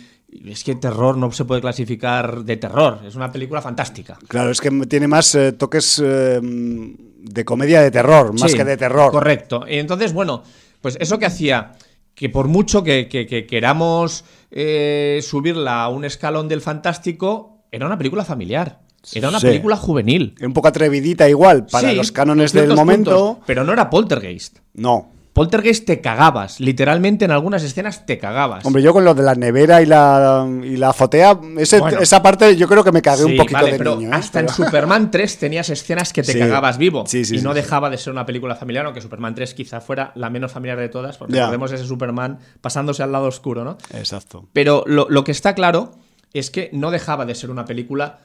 Es 0.43 0.63
que 0.63 0.75
terror 0.75 1.17
no 1.17 1.31
se 1.31 1.45
puede 1.45 1.61
clasificar 1.61 2.43
de 2.43 2.57
terror. 2.57 2.99
Es 3.07 3.15
una 3.15 3.31
película 3.31 3.61
fantástica. 3.61 4.17
Claro, 4.27 4.49
es 4.51 4.59
que 4.59 4.69
tiene 4.87 5.07
más 5.07 5.33
eh, 5.35 5.53
toques 5.53 6.01
eh, 6.03 6.39
de 6.41 7.45
comedia 7.45 7.81
de 7.81 7.91
terror, 7.91 8.37
más 8.37 8.51
Sí, 8.51 8.57
que 8.57 8.63
de 8.65 8.77
terror. 8.77 9.11
Correcto. 9.11 9.65
Y 9.67 9.77
entonces, 9.77 10.13
bueno, 10.13 10.43
pues 10.81 10.97
eso 10.99 11.17
que 11.19 11.25
hacía 11.25 11.71
que 12.13 12.29
por 12.29 12.47
mucho 12.47 12.83
que, 12.83 13.07
que- 13.09 13.25
que 13.27 13.45
queramos 13.45 14.23
eh, 14.51 15.19
subirla 15.21 15.83
a 15.83 15.89
un 15.89 16.05
escalón 16.05 16.47
del 16.47 16.61
fantástico, 16.61 17.63
era 17.71 17.85
una 17.85 17.97
película 17.97 18.23
familiar. 18.23 18.79
Era 19.13 19.29
una 19.29 19.39
Sí. 19.39 19.47
película 19.47 19.75
juvenil. 19.75 20.33
Un 20.41 20.53
poco 20.53 20.67
atrevidita 20.67 21.29
igual, 21.29 21.65
para 21.67 21.89
Sí, 21.89 21.95
los 21.95 22.11
cánones 22.11 22.53
del 22.53 22.73
momento. 22.73 23.11
puntos, 23.35 23.43
pero 23.45 23.63
no 23.63 23.73
era 23.73 23.89
Poltergeist. 23.89 24.59
No. 24.73 25.11
Poltergeist 25.35 25.85
te 25.85 25.99
cagabas. 25.99 26.61
Literalmente 26.61 27.25
en 27.25 27.31
algunas 27.31 27.61
escenas 27.61 28.05
te 28.05 28.17
cagabas. 28.17 28.65
Hombre, 28.65 28.81
yo 28.81 28.93
con 28.93 29.03
lo 29.03 29.13
de 29.13 29.21
la 29.21 29.35
nevera 29.35 29.81
y 29.81 29.85
la, 29.85 30.47
y 30.63 30.77
la 30.77 30.91
azotea, 30.91 31.37
ese- 31.57 31.81
Bueno. 31.81 31.99
esa 31.99 32.23
parte 32.23 32.55
yo 32.55 32.69
creo 32.69 32.85
que 32.85 32.93
me 32.93 33.01
cagué 33.01 33.25
un 33.25 33.35
poquito 33.35 33.57
vale, 33.59 33.73
de 33.73 33.77
pero 33.77 33.97
niño. 33.97 34.11
¿eh? 34.11 34.13
hasta 34.13 34.39
en 34.39 34.47
Superman 34.47 35.11
3 35.11 35.37
tenías 35.37 35.69
escenas 35.69 36.13
que 36.13 36.23
te 36.23 36.31
Sí. 36.31 36.39
cagabas 36.39 36.77
vivo. 36.77 37.03
Sí, 37.05 37.25
sí, 37.25 37.35
y 37.35 37.41
no 37.41 37.53
dejaba 37.53 37.89
de 37.89 37.97
ser 37.97 38.13
una 38.13 38.25
película 38.25 38.55
familiar, 38.55 38.85
aunque 38.85 39.01
Superman 39.01 39.35
3 39.35 39.53
quizá 39.53 39.81
fuera 39.81 40.13
la 40.15 40.29
menos 40.29 40.53
familiar 40.53 40.79
de 40.79 40.87
todas, 40.87 41.17
porque 41.17 41.33
recordemos 41.35 41.69
ese 41.73 41.83
Superman 41.85 42.39
pasándose 42.61 43.03
al 43.03 43.11
lado 43.11 43.25
oscuro, 43.25 43.65
¿no? 43.65 43.77
Exacto. 43.93 44.47
Pero 44.53 44.85
lo, 44.87 45.07
lo 45.09 45.25
que 45.25 45.33
está 45.33 45.53
claro 45.53 45.91
es 46.31 46.49
que 46.49 46.69
no 46.71 46.91
dejaba 46.91 47.25
de 47.25 47.35
ser 47.35 47.51
una 47.51 47.65
película 47.65 48.19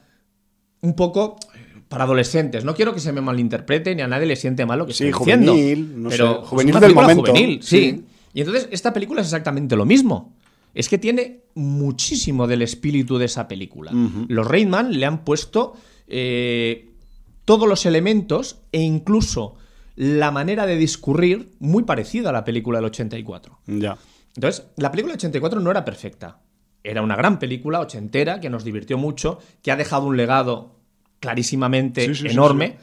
un 0.81 0.95
poco 0.95 1.37
para 1.91 2.05
adolescentes. 2.05 2.63
No 2.63 2.73
quiero 2.73 2.93
que 2.93 3.01
se 3.01 3.11
me 3.11 3.19
malinterprete 3.19 3.93
ni 3.93 4.01
a 4.01 4.07
nadie 4.07 4.25
le 4.25 4.37
siente 4.37 4.65
mal 4.65 4.79
lo 4.79 4.85
que 4.87 4.93
Sí, 4.93 5.07
estoy 5.07 5.19
diciendo. 5.25 5.51
juvenil, 5.51 6.01
no 6.01 6.07
pero 6.09 6.35
sé, 6.35 6.39
es 6.41 6.47
juvenil 6.47 6.71
una 6.77 6.79
del 6.87 6.95
momento, 6.95 7.31
juvenil, 7.31 7.61
sí. 7.61 7.77
sí. 7.91 8.05
Y 8.33 8.39
entonces 8.39 8.69
esta 8.71 8.93
película 8.93 9.19
es 9.19 9.27
exactamente 9.27 9.75
lo 9.75 9.85
mismo. 9.85 10.33
Es 10.73 10.87
que 10.87 10.97
tiene 10.97 11.41
muchísimo 11.53 12.47
del 12.47 12.61
espíritu 12.61 13.17
de 13.17 13.25
esa 13.25 13.49
película. 13.49 13.91
Los 14.29 14.47
Rainman 14.47 14.97
le 14.97 15.05
han 15.05 15.25
puesto 15.25 15.73
eh, 16.07 16.91
todos 17.43 17.67
los 17.67 17.85
elementos 17.85 18.61
e 18.71 18.79
incluso 18.79 19.55
la 19.97 20.31
manera 20.31 20.65
de 20.65 20.77
discurrir 20.77 21.51
muy 21.59 21.83
parecida 21.83 22.29
a 22.29 22.31
la 22.31 22.45
película 22.45 22.77
del 22.77 22.85
84. 22.85 23.59
Ya. 23.67 23.97
Entonces, 24.33 24.65
la 24.77 24.91
película 24.91 25.15
84 25.15 25.59
no 25.59 25.71
era 25.71 25.83
perfecta. 25.83 26.39
Era 26.85 27.01
una 27.01 27.17
gran 27.17 27.37
película 27.37 27.81
ochentera 27.81 28.39
que 28.39 28.49
nos 28.49 28.63
divirtió 28.63 28.97
mucho, 28.97 29.39
que 29.61 29.73
ha 29.73 29.75
dejado 29.75 30.05
un 30.05 30.15
legado 30.15 30.79
clarísimamente 31.21 32.05
Sí, 32.07 32.15
sí, 32.15 32.21
sí, 32.23 32.27
enorme 32.27 32.75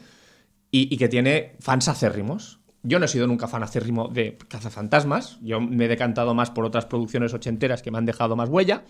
Y, 0.71 0.91
y 0.93 0.97
que 0.97 1.07
tiene 1.07 1.55
fans 1.59 1.87
acérrimos. 1.87 2.59
Yo 2.81 2.97
no 2.97 3.05
he 3.05 3.07
sido 3.09 3.27
nunca 3.27 3.47
fan 3.47 3.61
acérrimo 3.61 4.07
de 4.07 4.37
Cazafantasmas. 4.47 5.37
Yo 5.41 5.59
me 5.59 5.85
he 5.85 5.87
decantado 5.87 6.33
más 6.33 6.49
por 6.49 6.65
otras 6.65 6.85
producciones 6.85 7.33
ochenteras 7.33 7.81
que 7.81 7.91
me 7.91 7.97
han 7.97 8.05
dejado 8.05 8.35
más 8.35 8.49
huella. 8.49 8.83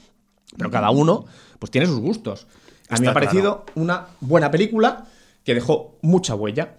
Pero 0.58 0.72
cada 0.72 0.90
uno 0.92 1.26
pues 1.58 1.72
tiene 1.72 1.88
sus 1.88 2.00
gustos. 2.00 2.48
A 2.90 2.96
mí 2.96 3.02
me 3.02 3.10
ha 3.10 3.14
parecido 3.14 3.66
una 3.76 4.08
buena 4.20 4.50
película 4.52 5.08
que 5.44 5.54
dejó 5.56 5.98
mucha 6.02 6.36
huella. 6.36 6.76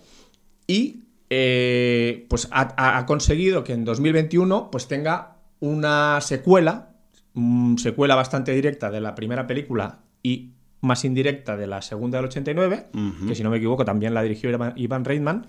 Y 0.66 1.04
eh, 1.30 2.26
pues 2.28 2.48
ha, 2.50 3.06
conseguido 3.06 3.62
que 3.62 3.72
en 3.72 3.84
2021 3.84 4.70
pues 4.70 4.88
tenga 4.88 5.36
una 5.60 6.20
secuela, 6.20 6.90
mm, 7.34 7.76
secuela 7.76 8.16
bastante 8.16 8.52
directa 8.52 8.90
de 8.90 9.00
la 9.00 9.14
primera 9.14 9.46
película 9.46 10.00
y 10.22 10.50
más 10.80 11.04
indirecta 11.04 11.56
de 11.56 11.66
la 11.66 11.82
segunda 11.82 12.18
del 12.18 12.26
89, 12.26 12.86
que 13.28 13.34
si 13.34 13.42
no 13.42 13.50
me 13.50 13.58
equivoco 13.58 13.84
también 13.84 14.14
la 14.14 14.22
dirigió 14.22 14.50
Ivan- 14.50 14.72
Ivan 14.76 15.04
Reitman, 15.04 15.46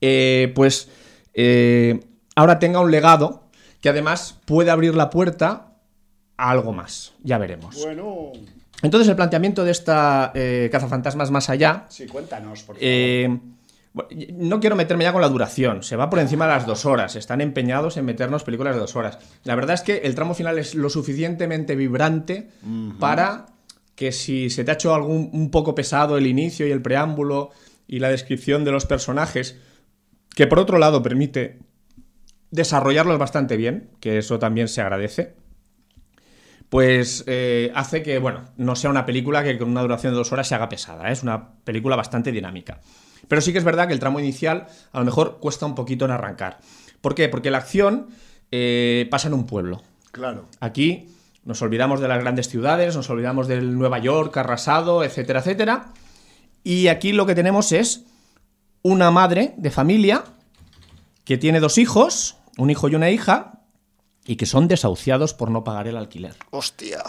eh, 0.00 0.52
pues 0.54 0.88
eh, 1.34 2.00
ahora 2.34 2.58
tenga 2.58 2.80
un 2.80 2.90
legado 2.90 3.44
que 3.80 3.88
además 3.88 4.40
puede 4.44 4.70
abrir 4.70 4.94
la 4.94 5.10
puerta 5.10 5.74
a 6.36 6.50
algo 6.50 6.72
más. 6.72 7.14
Ya 7.22 7.38
veremos. 7.38 7.76
Bueno, 7.82 8.32
Entonces 8.82 9.08
el 9.08 9.16
planteamiento 9.16 9.64
de 9.64 9.70
esta 9.70 10.32
eh, 10.34 10.68
Cazafantasmas 10.72 11.30
más 11.30 11.48
allá 11.48 11.86
sí, 11.88 12.06
cuéntanos, 12.06 12.62
por 12.62 12.76
favor. 12.76 12.78
eh, 12.82 13.38
bueno, 13.94 14.10
no 14.34 14.60
quiero 14.60 14.76
meterme 14.76 15.04
ya 15.04 15.12
con 15.12 15.22
la 15.22 15.28
duración, 15.30 15.82
se 15.82 15.96
va 15.96 16.10
por 16.10 16.18
encima 16.18 16.46
de 16.46 16.52
las 16.52 16.66
dos 16.66 16.84
horas, 16.84 17.16
están 17.16 17.40
empeñados 17.40 17.96
en 17.96 18.04
meternos 18.04 18.42
películas 18.44 18.74
de 18.74 18.80
dos 18.80 18.94
horas. 18.96 19.18
La 19.44 19.54
verdad 19.54 19.72
es 19.74 19.80
que 19.80 19.98
el 19.98 20.14
tramo 20.14 20.34
final 20.34 20.58
es 20.58 20.74
lo 20.74 20.90
suficientemente 20.90 21.76
vibrante 21.76 22.50
para 22.98 23.46
que 23.96 24.12
si 24.12 24.50
se 24.50 24.62
te 24.62 24.70
ha 24.70 24.74
hecho 24.74 24.94
algún 24.94 25.30
un 25.32 25.50
poco 25.50 25.74
pesado 25.74 26.16
el 26.16 26.26
inicio 26.26 26.66
y 26.66 26.70
el 26.70 26.82
preámbulo 26.82 27.50
y 27.88 27.98
la 27.98 28.10
descripción 28.10 28.64
de 28.64 28.70
los 28.70 28.86
personajes, 28.86 29.58
que 30.34 30.46
por 30.46 30.58
otro 30.58 30.78
lado 30.78 31.02
permite 31.02 31.58
desarrollarlos 32.50 33.18
bastante 33.18 33.56
bien, 33.56 33.90
que 34.00 34.18
eso 34.18 34.38
también 34.38 34.68
se 34.68 34.82
agradece, 34.82 35.34
pues 36.68 37.24
eh, 37.26 37.72
hace 37.74 38.02
que, 38.02 38.18
bueno, 38.18 38.44
no 38.56 38.76
sea 38.76 38.90
una 38.90 39.06
película 39.06 39.42
que 39.42 39.56
con 39.56 39.70
una 39.70 39.82
duración 39.82 40.12
de 40.12 40.18
dos 40.18 40.32
horas 40.32 40.48
se 40.48 40.54
haga 40.54 40.68
pesada. 40.68 41.08
¿eh? 41.08 41.12
Es 41.12 41.22
una 41.22 41.54
película 41.64 41.96
bastante 41.96 42.32
dinámica. 42.32 42.80
Pero 43.28 43.40
sí 43.40 43.52
que 43.52 43.58
es 43.58 43.64
verdad 43.64 43.86
que 43.86 43.94
el 43.94 44.00
tramo 44.00 44.20
inicial 44.20 44.66
a 44.92 44.98
lo 44.98 45.04
mejor 45.04 45.38
cuesta 45.40 45.64
un 45.64 45.74
poquito 45.74 46.04
en 46.04 46.10
arrancar. 46.10 46.58
¿Por 47.00 47.14
qué? 47.14 47.28
Porque 47.28 47.50
la 47.50 47.58
acción 47.58 48.08
eh, 48.50 49.08
pasa 49.10 49.28
en 49.28 49.34
un 49.34 49.46
pueblo. 49.46 49.82
Claro. 50.12 50.46
Aquí 50.60 51.08
nos 51.46 51.62
olvidamos 51.62 52.00
de 52.00 52.08
las 52.08 52.20
grandes 52.20 52.48
ciudades, 52.48 52.96
nos 52.96 53.08
olvidamos 53.08 53.46
del 53.46 53.78
Nueva 53.78 54.00
York 54.00 54.36
arrasado, 54.36 55.04
etcétera, 55.04 55.38
etcétera. 55.38 55.92
Y 56.64 56.88
aquí 56.88 57.12
lo 57.12 57.24
que 57.24 57.36
tenemos 57.36 57.70
es 57.70 58.04
una 58.82 59.12
madre 59.12 59.54
de 59.56 59.70
familia 59.70 60.24
que 61.24 61.38
tiene 61.38 61.60
dos 61.60 61.78
hijos, 61.78 62.36
un 62.58 62.70
hijo 62.70 62.88
y 62.88 62.96
una 62.96 63.10
hija, 63.10 63.62
y 64.24 64.34
que 64.34 64.44
son 64.44 64.66
desahuciados 64.66 65.34
por 65.34 65.52
no 65.52 65.62
pagar 65.62 65.86
el 65.86 65.96
alquiler. 65.96 66.34
Hostia. 66.50 67.02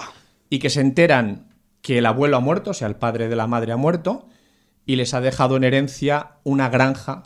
Y 0.51 0.59
que 0.59 0.69
se 0.69 0.81
enteran 0.81 1.47
que 1.81 1.97
el 1.97 2.05
abuelo 2.05 2.37
ha 2.37 2.41
muerto, 2.41 2.71
o 2.71 2.73
sea, 2.75 2.87
el 2.87 2.95
padre 2.95 3.29
de 3.29 3.35
la 3.35 3.47
madre 3.47 3.71
ha 3.71 3.77
muerto, 3.77 4.27
y 4.85 4.97
les 4.97 5.15
ha 5.15 5.21
dejado 5.21 5.57
en 5.57 5.63
herencia 5.63 6.33
una 6.43 6.69
granja 6.69 7.23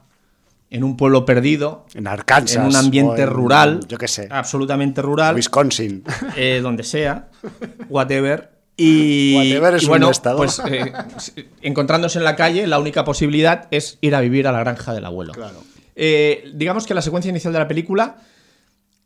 en 0.71 0.83
un 0.83 0.97
pueblo 0.97 1.25
perdido, 1.25 1.85
En 1.93 2.07
Arkansas. 2.07 2.55
en 2.57 2.63
un 2.63 2.75
ambiente 2.75 3.21
en, 3.23 3.29
rural, 3.29 3.81
Yo 3.87 3.97
qué 3.97 4.07
sé. 4.07 4.27
absolutamente 4.31 5.01
rural, 5.01 5.35
Wisconsin. 5.35 6.03
eh, 6.35 6.61
donde 6.63 6.83
sea, 6.83 7.27
whatever. 7.89 8.49
Y, 8.77 9.35
Whatever 9.35 9.75
es 9.75 9.83
y 9.83 9.89
un 9.89 10.03
estado. 10.05 10.37
pues 10.37 10.59
eh, 10.65 10.91
encontrándose 11.61 12.17
en 12.17 12.23
la 12.23 12.35
calle, 12.35 12.65
la 12.65 12.79
única 12.79 13.03
posibilidad 13.03 13.67
es 13.69 13.97
ir 14.01 14.15
a 14.15 14.21
vivir 14.21 14.47
a 14.47 14.51
la 14.51 14.61
granja 14.61 14.93
del 14.93 15.05
abuelo. 15.05 15.33
Claro. 15.33 15.61
Eh, 15.95 16.49
digamos 16.55 16.87
que 16.87 16.93
la 16.93 17.01
secuencia 17.01 17.29
inicial 17.29 17.53
de 17.53 17.59
la 17.59 17.67
película 17.67 18.15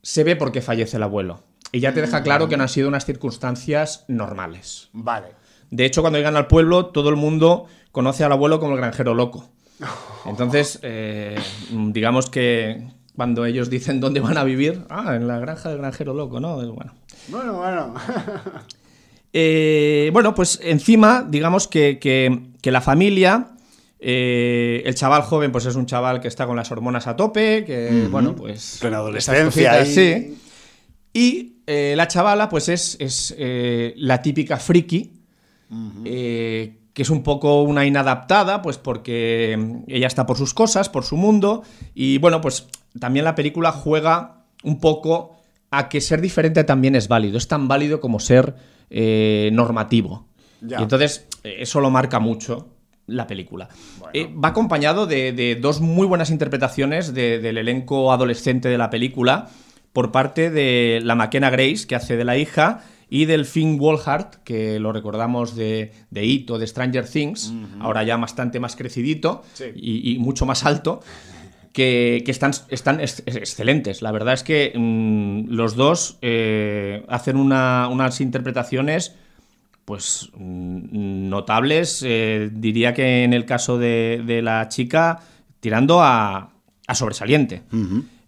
se 0.01 0.23
ve 0.23 0.35
por 0.35 0.51
qué 0.51 0.61
fallece 0.61 0.97
el 0.97 1.03
abuelo. 1.03 1.43
Y 1.71 1.79
ya 1.81 1.93
te 1.93 1.99
deja 1.99 2.21
claro 2.23 2.47
que 2.47 2.55
no 2.57 2.63
han 2.63 2.69
sido 2.69 2.87
unas 2.87 3.05
circunstancias 3.05 4.05
normales. 4.07 4.89
Vale. 4.93 5.29
De 5.71 5.83
hecho, 5.83 6.01
cuando 6.01 6.19
llegan 6.19 6.37
al 6.37 6.47
pueblo, 6.47 6.85
todo 6.85 7.09
el 7.09 7.15
mundo 7.17 7.65
conoce 7.91 8.23
al 8.23 8.31
abuelo 8.31 8.59
como 8.59 8.73
el 8.75 8.77
granjero 8.79 9.13
loco. 9.15 9.49
Entonces, 10.25 10.79
eh, 10.83 11.35
digamos 11.71 12.29
que 12.29 12.87
cuando 13.15 13.45
ellos 13.45 13.69
dicen 13.69 13.99
dónde 13.99 14.19
van 14.19 14.37
a 14.37 14.43
vivir, 14.43 14.83
ah, 14.89 15.15
en 15.15 15.27
la 15.27 15.39
granja 15.39 15.69
del 15.69 15.77
granjero 15.79 16.13
loco, 16.13 16.39
¿no? 16.39 16.55
Bueno. 16.55 16.93
Bueno, 17.29 17.53
bueno. 17.57 17.93
Eh, 19.37 20.11
bueno, 20.13 20.33
pues 20.33 20.61
encima, 20.63 21.25
digamos 21.27 21.67
que, 21.67 21.99
que- 21.99 22.51
que 22.61 22.71
la 22.71 22.79
familia, 22.79 23.49
eh, 23.99 24.81
el 24.85 24.95
chaval 24.95 25.23
joven, 25.23 25.51
pues 25.51 25.65
es 25.65 25.75
un 25.75 25.85
chaval 25.85 26.21
que 26.21 26.29
está 26.29 26.47
con 26.47 26.55
las 26.55 26.71
hormonas 26.71 27.05
a 27.07 27.17
tope, 27.17 27.65
que, 27.65 28.07
bueno, 28.09 28.33
pues... 28.33 28.75
Estas 28.75 28.93
adolescencia. 28.93 29.81
y- 29.81 29.93
sí. 29.93 30.37
Y 31.11 31.57
eh, 31.67 31.95
la 31.97 32.07
chavala, 32.07 32.47
pues 32.47 32.69
es, 32.69 32.95
es, 33.01 33.35
la 33.97 34.21
típica 34.21 34.55
friki, 34.55 35.11
que 36.95 37.01
es 37.03 37.09
un 37.11 37.21
poco 37.21 37.61
una 37.61 37.85
inadaptada, 37.85 38.61
pues 38.63 38.77
porque 38.79 39.83
ella 39.87 40.07
está 40.07 40.25
por 40.25 40.37
sus 40.37 40.53
cosas, 40.55 40.89
por 40.89 41.03
su 41.03 41.17
mundo, 41.17 41.61
y 41.93 42.17
bueno, 42.17 42.41
pues 42.41 42.67
también 42.99 43.25
la 43.25 43.35
película 43.35 43.71
juega 43.71 44.45
un 44.63 44.79
poco 44.79 45.35
a 45.71 45.89
que 45.89 45.99
ser 46.01 46.21
diferente 46.21 46.63
también 46.63 46.95
es 46.95 47.07
válido, 47.09 47.37
es 47.37 47.47
tan 47.49 47.67
válido 47.67 47.99
como 47.99 48.19
ser 48.19 48.55
eh, 48.89 49.49
normativo. 49.51 50.25
Ya. 50.61 50.79
Y 50.79 50.83
entonces 50.83 51.27
eso 51.43 51.81
lo 51.81 51.91
marca 51.91 52.19
mucho 52.19 52.69
la 53.07 53.27
película. 53.27 53.67
Eh, 54.13 54.33
va 54.33 54.47
acompañado 54.49 55.05
de, 55.05 55.33
de 55.33 55.55
dos 55.55 55.81
muy 55.81 56.07
buenas 56.07 56.29
interpretaciones 56.31 57.13
de- 57.13 57.39
del 57.39 57.57
elenco 57.57 58.11
adolescente 58.13 58.69
de 58.69 58.77
la 58.77 58.89
película 58.89 59.49
por 59.91 60.11
parte 60.11 60.49
de 60.49 61.01
la 61.03 61.13
McKenna 61.15 61.49
Grace, 61.49 61.85
que 61.87 61.95
hace 61.95 62.15
de 62.17 62.23
la 62.25 62.37
hija, 62.37 62.83
y 63.09 63.25
del 63.25 63.45
Finn 63.45 63.77
Wolfhard, 63.77 64.41
que 64.43 64.79
lo 64.79 64.91
recordamos 64.91 65.55
de, 65.55 65.91
de 66.09 66.25
It 66.25 66.49
o 66.51 66.57
de 66.57 66.65
Stranger 66.67 67.07
Things, 67.07 67.53
ahora 67.79 68.03
ya 68.03 68.17
bastante 68.17 68.59
más 68.59 68.75
crecidito 68.75 69.43
Sí. 69.53 69.65
y, 69.75 70.13
y 70.13 70.17
mucho 70.19 70.45
más 70.45 70.65
alto, 70.65 71.01
que, 71.73 72.23
que 72.25 72.31
están, 72.31 72.51
están 72.69 72.99
ex- 73.01 73.21
excelentes. 73.25 74.01
La 74.01 74.11
verdad 74.11 74.33
es 74.33 74.43
que 74.43 74.71
mm, 74.75 75.49
los 75.53 75.75
dos 75.75 76.17
eh, 76.21 77.03
hacen 77.09 77.35
una- 77.37 77.87
unas 77.91 78.21
interpretaciones 78.21 79.15
pues 79.83 80.29
mm, 80.35 81.29
notables, 81.29 82.01
eh, 82.05 82.49
diría 82.51 82.93
que 82.93 83.23
en 83.23 83.33
el 83.33 83.45
caso 83.45 83.77
de, 83.77 84.23
de 84.25 84.41
la 84.41 84.67
chica, 84.69 85.19
tirando 85.59 86.01
a, 86.01 86.49
a 86.87 86.95
sobresaliente. 86.95 87.61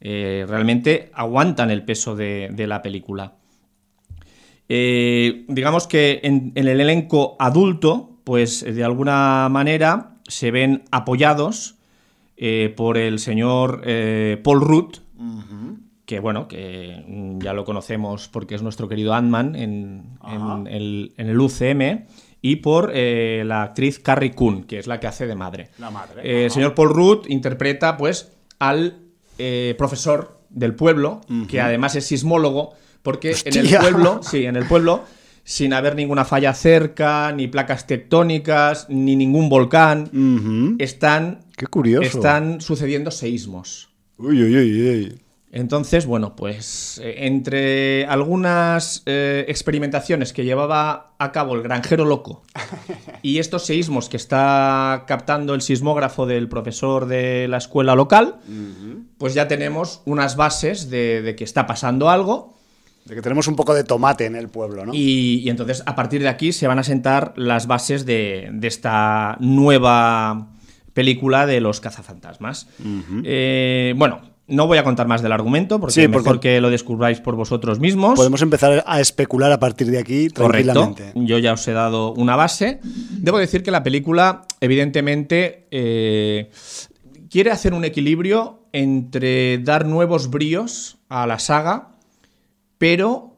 Eh, 0.01 0.45
realmente 0.47 1.09
aguantan 1.13 1.71
el 1.71 1.84
peso 1.84 2.15
de, 2.15 2.49
de 2.53 2.67
la 2.67 2.82
película. 2.84 3.34
Eh, 4.70 5.45
digamos 5.47 5.88
que 5.88 6.20
en, 6.24 6.51
en 6.55 6.68
el 6.68 6.80
elenco 6.80 7.36
adulto, 7.39 8.18
pues 8.24 8.63
de 8.63 8.84
alguna 8.84 9.47
manera 9.49 10.15
se 10.28 10.51
ven 10.51 10.84
apoyados 10.91 11.76
eh, 12.36 12.74
por 12.76 12.97
el 12.97 13.20
señor 13.20 13.82
eh, 13.86 14.39
Paul 14.43 14.61
Rudd, 14.61 14.95
que 16.05 16.20
bueno, 16.20 16.47
que 16.47 17.03
mm, 17.07 17.39
ya 17.39 17.53
lo 17.53 17.65
conocemos 17.65 18.28
porque 18.28 18.55
es 18.55 18.61
nuestro 18.61 18.88
querido 18.88 19.13
Ant-Man 19.13 19.55
en, 19.55 20.18
en 20.26 20.68
el, 20.68 21.13
en 21.18 21.28
el 21.28 21.39
UCM, 21.39 22.05
y 22.41 22.57
por 22.57 22.91
eh, 22.93 23.43
la 23.45 23.63
actriz 23.63 23.99
Carrie 23.99 24.32
Coon, 24.34 24.63
que 24.63 24.78
es 24.78 24.88
la 24.88 24.99
que 24.99 25.07
hace 25.07 25.26
de 25.26 25.36
madre. 25.36 25.70
La 25.80 25.89
madre, 25.89 26.22
Eh, 26.24 26.45
el 26.45 26.51
señor 26.51 26.76
Paul 26.76 26.89
Rudd 26.89 27.26
interpreta 27.28 27.97
pues 27.97 28.32
al 28.59 28.99
eh, 29.38 29.76
profesor 29.78 30.39
del 30.49 30.76
pueblo, 30.76 31.22
que 31.49 31.59
además 31.59 31.95
es 31.95 32.05
sismólogo, 32.05 32.74
porque 33.03 33.35
en 33.45 33.65
el 33.65 33.77
pueblo, 33.77 34.21
sí, 34.23 34.45
en 34.45 34.55
el 34.55 34.65
pueblo, 34.65 35.03
sin 35.43 35.73
haber 35.73 35.95
ninguna 35.95 36.25
falla 36.25 36.53
cerca, 36.53 37.31
ni 37.31 37.47
placas 37.47 37.87
tectónicas, 37.87 38.87
ni 38.89 39.15
ningún 39.15 39.47
volcán, 39.49 40.75
están, 40.79 41.45
Qué 41.55 41.67
curioso. 41.67 42.03
están 42.03 42.59
sucediendo 42.61 43.11
seísmos. 43.11 43.89
Uy, 44.17 44.43
uy, 44.43 44.57
uy, 44.57 44.89
uy. 44.89 45.21
Entonces, 45.49 46.05
bueno, 46.05 46.35
pues 46.35 46.99
eh, 47.01 47.25
entre 47.25 48.05
algunas 48.07 49.03
eh, 49.05 49.45
experimentaciones 49.47 50.33
que 50.33 50.43
llevaba 50.43 51.13
a 51.17 51.31
cabo 51.31 51.55
el 51.55 51.61
granjero 51.61 52.03
loco 52.03 52.43
y 53.21 53.39
estos 53.39 53.65
seísmos 53.65 54.09
que 54.09 54.17
está 54.17 55.05
captando 55.07 55.53
el 55.55 55.61
sismógrafo 55.61 56.25
del 56.25 56.49
profesor 56.49 57.05
de 57.05 57.47
la 57.47 57.57
escuela 57.57 57.95
local, 57.95 58.35
pues 59.17 59.33
ya 59.33 59.47
tenemos 59.47 60.01
unas 60.05 60.35
bases 60.35 60.89
de, 60.89 61.21
de 61.21 61.35
que 61.37 61.45
está 61.45 61.65
pasando 61.65 62.09
algo 62.09 62.57
De 63.08 63.16
que 63.16 63.22
tenemos 63.22 63.47
un 63.47 63.55
poco 63.55 63.74
de 63.74 63.84
tomate 63.84 64.26
en 64.26 64.36
el 64.36 64.49
pueblo, 64.49 64.86
¿no? 64.86 64.93
y, 64.93 65.39
y 65.43 65.49
entonces 65.49 65.82
a 65.86 65.95
partir 65.95 66.22
de 66.22 66.28
aquí 66.28 66.51
se 66.51 66.68
van 66.68 66.78
a 66.80 66.84
sentar 66.84 67.34
las 67.38 67.66
bases 67.66 68.05
de, 68.05 68.49
de 68.51 68.68
esta 68.68 69.38
nueva 69.39 70.49
película 70.93 71.45
de 71.45 71.62
los 71.62 71.80
cazafantasmas. 71.80 72.68
Eh, 73.24 73.93
bueno, 73.97 74.22
no 74.47 74.66
voy 74.68 74.78
a 74.78 74.84
contar 74.84 75.08
más 75.08 75.22
del 75.22 75.32
argumento, 75.32 75.80
porque 75.80 75.93
Sí, 75.93 76.08
mejor 76.08 76.24
porque- 76.24 76.55
que 76.55 76.62
lo 76.62 76.70
descubráis 76.70 77.20
por 77.22 77.36
vosotros 77.36 77.80
mismos. 77.80 78.16
Podemos 78.16 78.41
empezar 78.41 78.84
a 78.86 78.99
especular 78.99 79.51
a 79.51 79.60
partir 79.60 79.88
de 79.88 79.99
aquí 79.99 80.30
Correcto. 80.30 80.74
tranquilamente. 80.74 81.12
Yo 81.16 81.38
ya 81.38 81.53
os 81.53 81.68
he 81.68 81.74
dado 81.74 82.14
una 82.14 82.36
base. 82.36 82.80
Debo 83.12 83.38
decir 83.38 83.62
que 83.64 83.72
la 83.72 83.84
película, 83.84 84.45
evidentemente, 84.60 85.68
eh, 85.72 86.49
quiere 87.30 87.51
hacer 87.51 87.74
un 87.74 87.86
equilibrio 87.86 88.64
entre 88.74 89.60
dar 89.60 89.86
nuevos 89.86 90.30
bríos 90.30 90.97
a 91.10 91.28
la 91.28 91.39
saga, 91.39 91.89
pero 92.78 93.36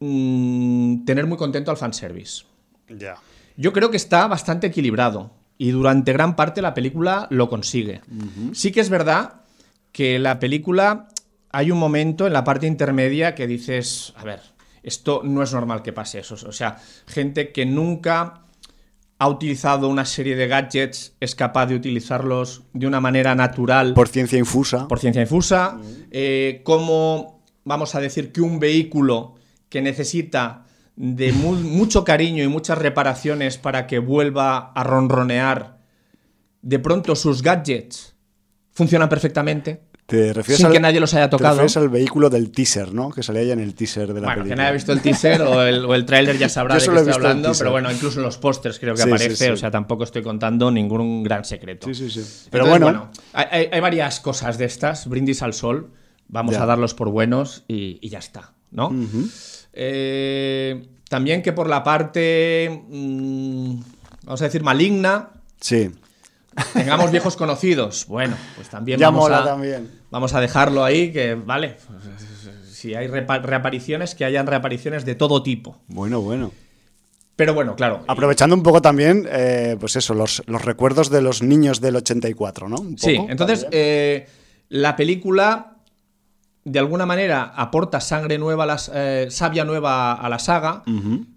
mm, 0.00 1.04
tener 1.04 1.26
muy 1.26 1.36
contento 1.38 1.70
al 1.70 1.76
fanservice. 1.76 2.44
Ya. 2.88 3.16
Yo 3.56 3.72
creo 3.72 3.90
que 3.90 3.96
está 3.96 4.26
bastante 4.26 4.66
equilibrado 4.66 5.32
y 5.58 5.70
durante 5.70 6.12
gran 6.12 6.36
parte 6.36 6.62
la 6.62 6.74
película 6.74 7.26
lo 7.30 7.48
consigue. 7.48 8.02
Sí 8.52 8.72
que 8.72 8.80
es 8.80 8.90
verdad 8.90 9.40
que 9.92 10.18
la 10.18 10.38
película 10.38 11.08
hay 11.50 11.70
un 11.70 11.78
momento 11.78 12.26
en 12.26 12.34
la 12.34 12.44
parte 12.44 12.66
intermedia 12.66 13.34
que 13.34 13.46
dices, 13.46 14.12
a 14.16 14.24
ver, 14.24 14.40
esto 14.82 15.22
no 15.24 15.42
es 15.42 15.52
normal 15.54 15.82
que 15.82 15.92
pase 15.94 16.18
eso. 16.18 16.34
O 16.46 16.52
sea, 16.52 16.76
gente 17.06 17.50
que 17.50 17.64
nunca 17.64 18.42
ha 19.18 19.28
utilizado 19.28 19.88
una 19.88 20.04
serie 20.04 20.36
de 20.36 20.46
gadgets 20.48 21.14
es 21.20 21.34
capaz 21.34 21.66
de 21.66 21.74
utilizarlos 21.76 22.64
de 22.74 22.86
una 22.86 23.00
manera 23.00 23.34
natural 23.34 23.94
Por 23.94 24.08
ciencia 24.08 24.38
infusa. 24.38 24.86
por 24.86 24.98
ciencia 24.98 25.22
infusa, 25.22 25.78
eh, 26.10 26.60
cómo 26.64 27.35
vamos 27.66 27.94
a 27.94 28.00
decir 28.00 28.32
que 28.32 28.40
un 28.40 28.58
vehículo 28.58 29.34
que 29.68 29.82
necesita 29.82 30.64
de 30.96 31.32
mu- 31.32 31.56
mucho 31.56 32.04
cariño 32.04 32.42
y 32.42 32.48
muchas 32.48 32.78
reparaciones 32.78 33.58
para 33.58 33.86
que 33.86 33.98
vuelva 33.98 34.72
a 34.72 34.82
ronronear, 34.82 35.76
de 36.62 36.78
pronto 36.78 37.14
sus 37.14 37.42
gadgets 37.42 38.14
funcionan 38.72 39.08
perfectamente, 39.08 39.82
Te 40.06 40.32
refieres 40.32 40.58
sin 40.58 40.66
al, 40.66 40.72
que 40.72 40.80
nadie 40.80 41.00
los 41.00 41.12
haya 41.14 41.26
te 41.26 41.30
tocado. 41.32 41.54
refieres 41.56 41.76
al 41.76 41.88
vehículo 41.88 42.30
del 42.30 42.50
teaser, 42.52 42.94
¿no? 42.94 43.10
Que 43.10 43.22
salía 43.24 43.42
ya 43.42 43.52
en 43.54 43.60
el 43.60 43.74
teaser 43.74 44.06
de 44.14 44.20
la 44.20 44.26
Bueno, 44.28 44.34
que 44.34 44.36
película. 44.42 44.56
nadie 44.56 44.68
ha 44.68 44.72
visto 44.72 44.92
el 44.92 45.00
teaser 45.02 45.42
o 45.42 45.62
el, 45.62 45.84
o 45.84 45.94
el 45.94 46.04
tráiler 46.06 46.38
ya 46.38 46.48
sabrá 46.48 46.76
de 46.76 46.86
qué 46.86 46.94
estoy 46.94 47.12
hablando, 47.12 47.52
pero 47.58 47.72
bueno, 47.72 47.90
incluso 47.90 48.20
en 48.20 48.24
los 48.24 48.38
pósters 48.38 48.78
creo 48.78 48.94
que 48.94 49.02
Sí, 49.02 49.08
aparece, 49.08 49.46
sí. 49.46 49.50
o 49.50 49.56
sea, 49.56 49.70
tampoco 49.72 50.04
estoy 50.04 50.22
contando 50.22 50.70
ningún 50.70 51.24
gran 51.24 51.44
secreto. 51.44 51.88
Sí, 51.88 51.94
sí, 51.94 52.10
sí. 52.10 52.48
Pero 52.50 52.66
Entonces, 52.66 52.92
bueno, 52.92 53.10
hay 53.32 53.80
varias 53.80 54.20
cosas 54.20 54.56
de 54.58 54.66
estas, 54.66 55.08
brindis 55.08 55.42
al 55.42 55.52
sol, 55.52 55.90
vamos 56.28 56.54
Ya. 56.54 56.62
a 56.62 56.66
darlos 56.66 56.94
por 56.94 57.08
buenos 57.10 57.64
y, 57.68 57.98
y 58.00 58.08
ya 58.08 58.18
está, 58.18 58.52
¿no? 58.70 58.90
Eh, 59.72 60.86
también 61.08 61.42
que 61.42 61.52
por 61.52 61.68
la 61.68 61.82
parte, 61.84 62.82
mm, 62.88 63.76
vamos 64.24 64.40
a 64.42 64.44
decir, 64.44 64.62
maligna, 64.62 65.30
sí. 65.60 65.90
tengamos 66.72 67.10
viejos 67.10 67.36
conocidos. 67.36 68.06
Bueno, 68.08 68.36
pues 68.56 68.68
también 68.68 68.98
Ya 68.98 69.08
vamos, 69.08 69.24
mola 69.24 69.38
a, 69.38 69.44
también. 69.44 69.90
vamos 70.10 70.34
a 70.34 70.40
dejarlo 70.40 70.84
ahí, 70.84 71.12
que 71.12 71.34
vale, 71.34 71.76
si 72.70 72.94
hay 72.94 73.06
reapariciones, 73.08 74.14
que 74.14 74.24
hayan 74.24 74.46
reapariciones 74.46 75.04
de 75.04 75.14
todo 75.14 75.42
tipo. 75.42 75.78
Bueno, 75.88 76.20
bueno. 76.20 76.52
Pero 77.36 77.52
bueno, 77.52 77.76
claro. 77.76 78.02
Aprovechando 78.08 78.56
un 78.56 78.62
poco 78.62 78.80
también, 78.80 79.28
eh, 79.30 79.76
pues 79.78 79.94
eso, 79.96 80.14
los, 80.14 80.42
los 80.46 80.64
recuerdos 80.64 81.10
de 81.10 81.20
los 81.20 81.42
niños 81.42 81.82
del 81.82 81.96
84, 81.96 82.66
¿no? 82.70 82.76
Un 82.76 82.96
Sí, 82.96 83.14
poco, 83.16 83.30
entonces 83.30 83.60
también. 83.62 83.82
eh, 83.84 84.26
la 84.70 84.96
película 84.96 85.75
de 86.68 86.80
alguna 86.80 87.06
manera 87.06 87.52
aporta 87.54 88.00
sangre 88.00 88.38
nueva, 88.38 88.64
a 88.64 88.66
las, 88.66 88.90
eh, 88.92 89.28
savia 89.30 89.64
nueva 89.64 90.14
a 90.14 90.28
la 90.28 90.40
saga, 90.40 90.82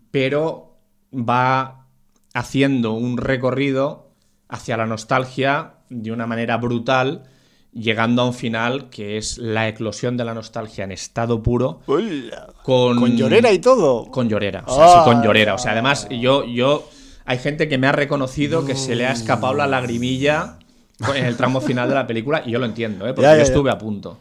pero 0.09 0.75
va 1.13 1.85
haciendo 2.33 2.93
un 2.93 3.17
recorrido 3.17 4.09
hacia 4.47 4.75
la 4.75 4.87
nostalgia 4.87 5.73
de 5.89 6.11
una 6.11 6.25
manera 6.25 6.57
brutal, 6.57 7.23
llegando 7.71 8.23
a 8.23 8.25
un 8.25 8.33
final 8.33 8.89
que 8.89 9.17
es 9.17 9.37
la 9.37 9.67
eclosión 9.67 10.17
de 10.17 10.25
la 10.25 10.33
nostalgia 10.33 10.83
en 10.83 10.91
estado 10.91 11.43
puro, 11.43 11.81
Hola. 11.85 12.47
con, 12.63 12.97
Con 12.99 13.15
llorera 13.15 13.51
y 13.51 13.59
todo. 13.59 14.09
con 14.09 14.27
llorera, 14.29 14.63
o 14.65 14.75
sea, 14.75 14.87
sí, 14.87 14.99
con 15.05 15.17
Ah. 15.17 15.23
llorera. 15.23 15.53
O 15.53 15.57
sea, 15.59 15.73
además, 15.73 16.07
yo, 16.09 16.43
yo. 16.45 16.89
Hay 17.25 17.37
gente 17.37 17.69
que 17.69 17.77
me 17.77 17.85
ha 17.85 17.91
reconocido 17.91 18.65
que 18.65 18.75
se 18.75 18.95
le 18.95 19.05
ha 19.05 19.11
escapado 19.11 19.53
la 19.53 19.67
lagrimilla 19.67 20.57
en 21.15 21.25
el 21.25 21.37
tramo 21.37 21.61
final 21.61 21.87
de 21.87 21.93
la 21.93 22.07
película, 22.07 22.41
y 22.43 22.49
yo 22.51 22.57
lo 22.57 22.65
entiendo, 22.65 23.05
¿eh? 23.07 23.13
porque 23.13 23.21
Ya, 23.27 23.33
ya, 23.33 23.37
yo 23.37 23.43
ya. 23.43 23.43
estuve 23.43 23.69
a 23.69 23.77
punto. 23.77 24.17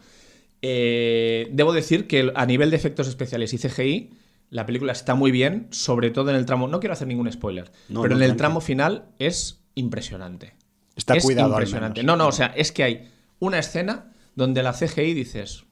Eh, 0.63 1.49
debo 1.53 1.73
decir 1.73 2.07
que 2.07 2.33
a 2.35 2.47
nivel 2.47 2.71
de 2.71 2.77
efectos 2.77 3.09
especiales 3.09 3.53
y 3.55 3.59
CGI, 3.59 4.11
la 4.51 4.67
película 4.67 4.93
está 4.93 5.15
muy 5.15 5.31
bien, 5.31 5.69
sobre 5.71 6.11
todo 6.11 6.31
en 6.31 6.37
el 6.37 6.47
tramo. 6.47 6.69
No 6.69 6.81
quiero 6.81 6.95
hacer 6.95 7.07
ningún 7.09 7.31
spoiler, 7.31 7.71
No, 7.89 8.03
pero 8.03 8.15
no, 8.17 8.25
en 8.25 8.31
el 8.31 8.37
tramo 8.37 8.61
final 8.61 9.07
es 9.19 9.63
impresionante. 9.75 10.55
Está 10.97 11.15
es 11.15 11.25
cuidado 11.25 11.55
al 11.55 11.63
impresionante. 11.63 12.01
menos. 12.03 12.17
No, 12.19 12.25
no, 12.25 12.29
o 12.29 12.33
sea, 12.33 12.47
es 12.57 12.73
que 12.73 12.83
hay 12.83 13.09
una 13.39 13.59
escena 13.59 14.13
donde 14.35 14.63
la 14.63 14.73
CGI 14.73 15.15
dices 15.15 15.65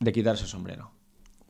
de 0.00 0.12
quitarse 0.12 0.42
el 0.44 0.48
sombrero. 0.50 0.90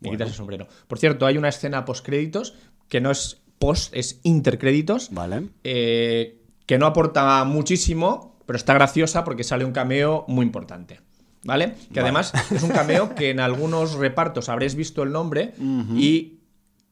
De 0.01 0.11
quitarse 0.11 0.33
el 0.33 0.37
sombrero. 0.37 0.69
Por 0.87 0.99
cierto, 0.99 1.27
hay 1.27 1.39
una 1.39 1.49
escena 1.49 1.85
post-créditos 1.85 2.55
que 2.89 3.01
no 3.01 3.11
es 3.11 3.41
post, 3.59 3.93
es 3.97 4.21
intercréditos, 4.23 5.09
Vale. 5.13 5.49
eh, 5.65 6.43
que 6.67 6.79
no 6.79 6.87
aporta 6.87 7.43
muchísimo, 7.45 8.39
pero 8.47 8.57
está 8.57 8.75
graciosa 8.75 9.25
porque 9.25 9.43
sale 9.45 9.65
un 9.65 9.73
cameo 9.73 10.25
muy 10.29 10.45
importante. 10.45 11.01
¿Vale? 11.47 11.75
Que 11.93 12.01
además 12.01 12.33
es 12.51 12.63
un 12.63 12.71
cameo 12.71 13.15
que 13.15 13.31
en 13.31 13.41
algunos 13.41 13.95
repartos 13.95 14.49
habréis 14.49 14.75
visto 14.75 15.03
el 15.03 15.13
nombre 15.13 15.53
y 15.97 16.35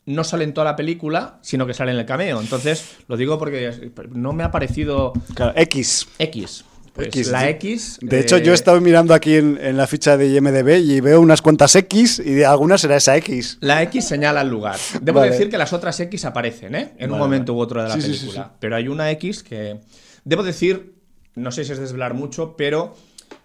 no 0.07 0.23
sale 0.23 0.45
en 0.45 0.53
toda 0.55 0.65
la 0.67 0.77
película, 0.77 1.39
sino 1.43 1.67
que 1.67 1.75
sale 1.75 1.93
en 1.93 1.99
el 1.99 2.07
cameo. 2.07 2.41
Entonces, 2.41 2.97
lo 3.09 3.17
digo 3.17 3.39
porque 3.39 3.91
no 4.11 4.33
me 4.33 4.45
ha 4.45 4.51
parecido 4.51 5.13
Claro, 5.35 5.53
X. 5.57 6.07
X. 6.19 6.65
Pues 6.93 7.09
X, 7.09 7.29
la. 7.29 7.49
X. 7.51 7.99
De 8.03 8.21
hecho, 8.21 8.39
yo 8.39 8.53
he 8.53 8.55
eh, 8.55 8.55
estado 8.55 8.81
mirando 8.81 9.15
aquí 9.15 9.35
en, 9.35 9.59
en 9.61 9.77
la 9.77 9.89
ficha 9.89 10.17
de 10.17 10.29
IMDB 10.29 10.79
y 10.79 11.01
veo 11.01 11.21
unas 11.21 11.43
cuantas 11.43 11.75
X 11.75 12.23
y 12.25 12.35
de 12.35 12.47
algunas 12.47 12.81
será 12.83 12.97
esa 12.97 13.17
X. 13.17 13.59
La 13.61 13.83
X 13.83 14.05
señala 14.07 14.43
el 14.43 14.49
lugar. 14.49 14.79
Debo 15.03 15.19
Vale. 15.19 15.33
decir 15.33 15.51
que 15.51 15.59
las 15.59 15.73
otras 15.73 15.99
X 15.99 16.25
aparecen, 16.25 16.77
¿eh? 16.77 16.93
En 16.99 17.11
un 17.11 17.19
momento 17.19 17.53
u 17.53 17.59
otro 17.59 17.83
de 17.83 17.89
la 17.89 17.95
Sí, 17.97 18.01
sí, 18.03 18.15
sí, 18.15 18.21
película. 18.21 18.45
sí. 18.45 18.57
Pero 18.61 18.77
hay 18.77 18.87
una 18.87 19.11
X 19.11 19.43
que. 19.43 19.81
Debo 20.25 20.45
decir, 20.45 20.95
no 21.35 21.51
sé 21.51 21.65
si 21.65 21.73
es 21.73 21.79
desvelar 21.81 22.15
mucho, 22.15 22.55
pero 22.57 22.95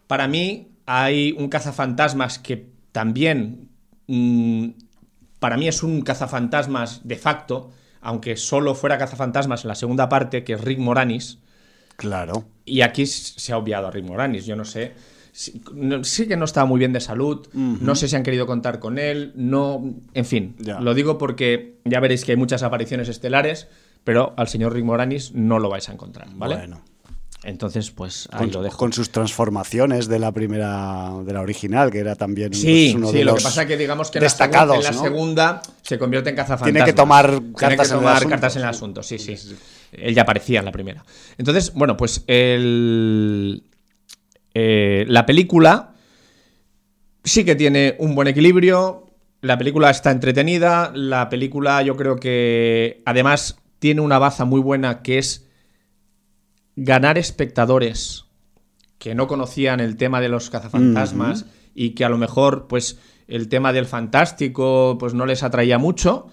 para 0.06 0.28
mí 0.28 0.68
hay 0.92 1.34
un 1.38 1.50
cazafantasmas 1.50 2.40
que 2.40 2.68
también. 2.92 3.70
mm, 4.08 4.70
para 5.40 5.56
mí 5.56 5.68
es 5.68 5.84
un 5.84 6.02
cazafantasmas 6.02 7.08
de 7.08 7.16
facto, 7.16 7.70
aunque 8.02 8.36
solo 8.38 8.74
fuera 8.74 8.98
cazafantasmas 8.98 9.64
en 9.64 9.68
la 9.68 9.76
segunda 9.76 10.10
parte, 10.10 10.44
que 10.44 10.54
es 10.54 10.62
Rick 10.62 10.80
Moranis. 10.80 11.38
Claro. 11.96 12.46
Y 12.66 12.82
aquí 12.82 13.06
se 13.06 13.54
ha 13.54 13.58
obviado 13.58 13.88
a 13.88 13.92
Rick 13.92 14.06
Moranis, 14.06 14.46
yo 14.48 14.56
no 14.56 14.66
sé. 14.66 14.94
Sí, 15.32 15.62
no- 15.74 16.04
sí 16.04 16.28
que 16.28 16.36
no 16.38 16.46
estaba 16.46 16.66
muy 16.66 16.80
bien 16.80 16.92
de 16.92 17.00
salud, 17.02 17.48
no 17.54 17.94
sé 17.96 18.08
si 18.08 18.16
han 18.16 18.24
querido 18.24 18.48
contar 18.48 18.80
con 18.80 18.98
él, 18.98 19.32
no. 19.36 19.94
En 20.16 20.26
fin, 20.26 20.56
Ya. 20.60 20.80
lo 20.80 20.94
digo 20.96 21.18
porque 21.20 21.78
ya 21.86 22.00
veréis 22.00 22.26
que 22.26 22.32
hay 22.32 22.38
muchas 22.38 22.64
apariciones 22.64 23.10
estelares, 23.10 23.68
pero 24.04 24.34
al 24.38 24.48
señor 24.48 24.74
Rick 24.74 24.86
Moranis 24.86 25.34
no 25.36 25.60
lo 25.60 25.70
vais 25.70 25.88
a 25.88 25.94
encontrar, 25.94 26.28
¿vale? 26.34 26.56
Bueno. 26.56 26.82
Entonces, 27.50 27.90
pues 27.92 28.30
ahí 28.32 28.40
Con, 28.46 28.52
lo 28.52 28.62
dejo. 28.62 28.78
con 28.78 28.94
sus 28.94 29.10
transformaciones 29.12 30.08
de 30.08 30.20
la 30.20 30.32
primera, 30.32 31.12
de 31.26 31.34
la 31.34 31.42
original, 31.42 31.90
que 31.92 31.98
era 32.00 32.16
también 32.16 32.54
Sí, 32.54 32.92
pues, 32.94 32.96
uno 32.96 33.12
sí, 33.12 33.18
de 33.18 33.24
lo 33.26 33.32
los 33.32 33.40
que 33.40 33.44
pasa 33.44 33.66
que 33.66 33.76
digamos 33.76 34.12
que 34.12 34.20
en 34.20 34.24
la, 34.24 34.30
segun- 34.30 34.76
en 34.76 34.84
la 34.84 34.92
¿no? 34.92 35.02
segunda 35.02 35.62
se 35.82 35.98
convierte 35.98 36.30
en 36.30 36.36
cazafantasmas. 36.36 36.72
Tiene 36.74 36.86
que 36.86 36.94
tomar 36.94 37.30
Tiene 37.32 37.54
cartas 37.54 37.88
que 37.88 37.94
en 37.94 38.00
el 38.00 38.04
tomar 38.04 38.16
asunto, 38.18 38.30
cartas 38.30 38.56
en 38.56 38.62
el 38.62 38.68
sí. 38.68 38.70
asunto, 38.78 39.04
sí, 39.04 39.18
sí. 39.20 39.36
Él 39.92 40.14
ya 40.14 40.22
aparecía 40.22 40.60
en 40.60 40.66
la 40.66 40.72
primera. 40.72 41.04
Entonces, 41.38 41.74
bueno, 41.74 41.98
pues 41.98 42.24
el, 42.28 43.64
eh, 44.54 45.06
la 45.08 45.26
película 45.26 45.94
sí 47.24 47.44
que 47.44 47.56
tiene 47.56 47.96
un 48.00 48.16
buen 48.16 48.28
equilibrio. 48.28 49.08
La 49.42 49.58
película 49.58 49.90
está 49.90 50.12
entretenida. 50.12 50.92
La 50.94 51.30
película, 51.30 51.82
yo 51.82 51.96
creo 51.96 52.18
que 52.18 53.02
además 53.06 53.58
tiene 53.80 54.02
una 54.02 54.20
baza 54.20 54.46
muy 54.46 54.62
buena 54.62 55.02
que 55.02 55.18
es 55.18 55.48
ganar 56.80 57.18
espectadores 57.18 58.26
que 58.98 59.16
no 59.16 59.28
conocían 59.28 59.80
el 59.80 59.96
tema 59.96 60.22
de 60.22 60.30
los 60.30 60.50
cazafantasmas 60.50 61.46
y 61.74 61.92
que 61.92 62.04
a 62.04 62.10
lo 62.10 62.18
mejor, 62.18 62.68
pues, 62.68 63.00
el 63.28 63.48
tema 63.48 63.72
del 63.72 63.86
fantástico, 63.86 64.98
pues 65.00 65.14
no 65.14 65.26
les 65.26 65.44
atraía 65.44 65.78
mucho. 65.78 66.28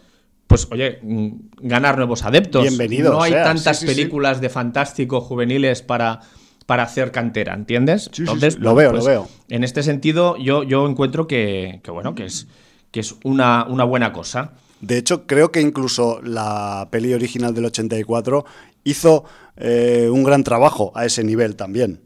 Pues, 0.47 0.69
oye, 0.71 0.99
mm, 1.03 1.31
ganar 1.61 1.97
nuevos 1.97 2.25
adeptos. 2.25 2.63
Bienvenido 2.63 3.13
No 3.13 3.23
hay 3.23 3.33
sea, 3.33 3.45
tantas 3.45 3.79
sí, 3.79 3.87
sí, 3.87 3.93
sí. 3.93 3.95
películas 3.95 4.41
de 4.41 4.49
fantástico 4.49 5.21
juveniles 5.21 5.83
para, 5.83 6.21
para 6.67 6.83
hacer 6.83 7.13
cantera, 7.13 7.55
¿entiendes? 7.55 8.11
Sí. 8.13 8.25
Lo 8.25 8.35
bueno, 8.75 8.75
veo, 8.75 8.93
lo 8.93 9.05
veo. 9.05 9.29
En 9.49 9.63
este 9.63 9.83
sentido, 9.83 10.37
yo, 10.37 10.63
yo 10.63 10.89
encuentro 10.89 11.27
que, 11.27 11.81
que, 11.83 11.91
bueno, 11.91 12.15
que 12.15 12.25
es, 12.25 12.49
que 12.91 13.01
es 13.01 13.15
una, 13.23 13.65
una 13.69 13.85
buena 13.85 14.13
cosa. 14.13 14.55
De 14.81 14.99
hecho, 14.99 15.27
creo 15.27 15.53
que 15.53 15.61
incluso 15.61 16.21
la 16.23 16.89
peli 16.91 17.15
original 17.15 17.55
del 17.55 17.67
84 17.67 18.45
hizo 18.87 19.25
eh, 19.57 20.09
un 20.11 20.25
gran 20.25 20.43
trabajo 20.45 20.93
a 20.95 21.05
ese 21.05 21.23
nivel 21.25 21.57
también. 21.57 22.01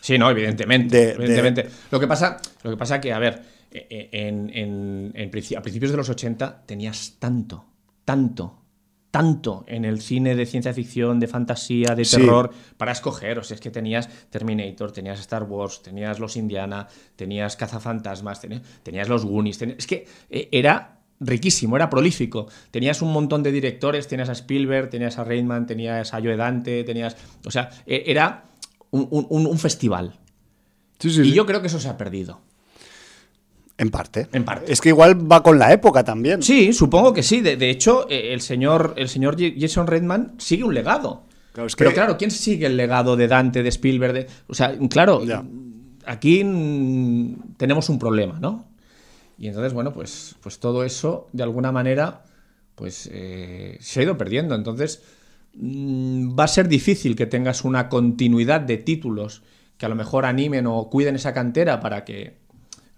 Sí, 0.00 0.16
no, 0.18 0.30
evidentemente. 0.30 0.96
De- 0.96 1.12
evidentemente. 1.12 1.68
Lo 1.90 1.98
que 2.00 2.06
pasa, 2.06 2.36
lo 2.62 2.70
que 2.70 2.76
pasa 2.76 3.00
que, 3.00 3.12
a 3.12 3.18
ver, 3.18 3.42
eh, 3.72 3.86
eh, 3.90 4.08
en, 4.12 4.50
en- 4.54 5.12
en 5.14 5.30
princi- 5.30 5.56
a 5.56 5.62
principios 5.62 5.90
de 5.90 5.96
los 5.96 6.08
80 6.08 6.62
tenías 6.66 7.16
tanto, 7.18 7.64
tanto, 8.04 8.56
tanto 9.10 9.64
en 9.66 9.84
el 9.84 10.00
cine 10.00 10.36
de 10.36 10.46
ciencia 10.46 10.72
ficción, 10.72 11.18
de 11.18 11.26
fantasía, 11.26 11.94
de 11.96 12.04
Sí. 12.04 12.16
terror, 12.16 12.50
para 12.76 12.92
escoger. 12.92 13.38
O 13.40 13.42
sea, 13.42 13.56
es 13.56 13.60
que 13.60 13.70
tenías 13.70 14.08
Terminator, 14.30 14.92
tenías 14.92 15.18
Star 15.20 15.42
Wars, 15.42 15.82
tenías 15.82 16.20
Los 16.20 16.36
Indiana, 16.36 16.86
tenías 17.16 17.56
Cazafantasmas, 17.56 18.40
tenías, 18.40 18.62
tenías 18.84 19.08
Los 19.08 19.24
Goonies. 19.24 19.58
tenías- 19.58 19.78
es 19.78 19.86
que 19.88 20.06
era 20.30 20.99
riquísimo, 21.20 21.76
era 21.76 21.90
prolífico. 21.90 22.46
Tenías 22.70 23.02
un 23.02 23.12
montón 23.12 23.42
de 23.42 23.52
directores, 23.52 24.08
tenías 24.08 24.28
a 24.28 24.32
Spielberg, 24.32 24.88
tenías 24.90 25.18
a 25.18 25.24
Reitman, 25.24 25.66
tenías 25.66 26.12
a 26.14 26.18
Joe 26.20 26.36
Dante, 26.36 26.82
tenías... 26.84 27.16
O 27.46 27.50
sea, 27.50 27.68
e- 27.86 28.04
era 28.06 28.44
un, 28.90 29.06
un- 29.10 29.26
un- 29.28 29.46
un 29.46 29.58
festival. 29.58 30.18
Sí, 30.98 31.10
sí, 31.10 31.20
Y 31.20 31.24
sí. 31.26 31.32
yo 31.32 31.46
creo 31.46 31.60
que 31.60 31.66
eso 31.68 31.78
se 31.78 31.88
ha 31.88 31.96
perdido. 31.96 32.40
En 33.78 33.90
parte. 33.90 34.28
En 34.32 34.44
parte. 34.44 34.70
Es 34.72 34.80
que 34.80 34.90
igual 34.90 35.30
va 35.30 35.42
con 35.42 35.58
la 35.58 35.72
época 35.72 36.04
también. 36.04 36.42
Sí, 36.42 36.72
supongo 36.74 37.12
que 37.14 37.22
sí. 37.22 37.40
De, 37.40 37.56
de 37.56 37.70
hecho, 37.70 38.06
eh, 38.10 38.32
el 38.34 38.40
señor, 38.42 38.92
el 38.96 39.08
señor 39.08 39.36
Jason 39.58 39.86
Redman 39.86 40.34
sigue 40.38 40.64
un 40.64 40.74
legado. 40.74 41.24
Claro, 41.52 41.66
es 41.66 41.76
Pero 41.76 41.92
claro, 41.92 42.16
¿quién 42.18 42.30
sigue 42.30 42.66
el 42.66 42.76
legado 42.76 43.16
de 43.16 43.26
Dante, 43.26 43.62
de 43.62 43.68
Spielberg? 43.70 44.12
de- 44.12 44.26
o 44.48 44.54
sea, 44.54 44.76
claro, 44.90 45.24
Ya. 45.24 45.42
aquí 46.04 46.38
tenemos 47.56 47.88
un 47.88 47.98
problema, 47.98 48.38
¿no? 48.38 48.68
Y 49.40 49.48
entonces, 49.48 49.72
bueno, 49.72 49.94
pues, 49.94 50.36
pues 50.42 50.60
todo 50.60 50.84
eso, 50.84 51.28
de 51.32 51.42
alguna 51.42 51.72
manera, 51.72 52.24
pues 52.76 53.08
eh, 53.12 53.78
se 53.80 54.00
ha 54.00 54.02
ido 54.04 54.18
perdiendo. 54.18 54.54
Entonces, 54.54 55.02
mm, 55.54 56.38
va 56.38 56.44
a 56.44 56.48
ser 56.48 56.68
difícil 56.68 57.16
que 57.16 57.26
tengas 57.26 57.64
una 57.64 57.88
continuidad 57.88 58.60
de 58.60 58.76
títulos 58.76 59.42
que 59.78 59.86
a 59.86 59.88
lo 59.88 59.94
mejor 59.96 60.26
animen 60.26 60.66
o 60.66 60.90
cuiden 60.90 61.16
esa 61.16 61.32
cantera 61.32 61.80
para 61.80 62.04
que 62.04 62.36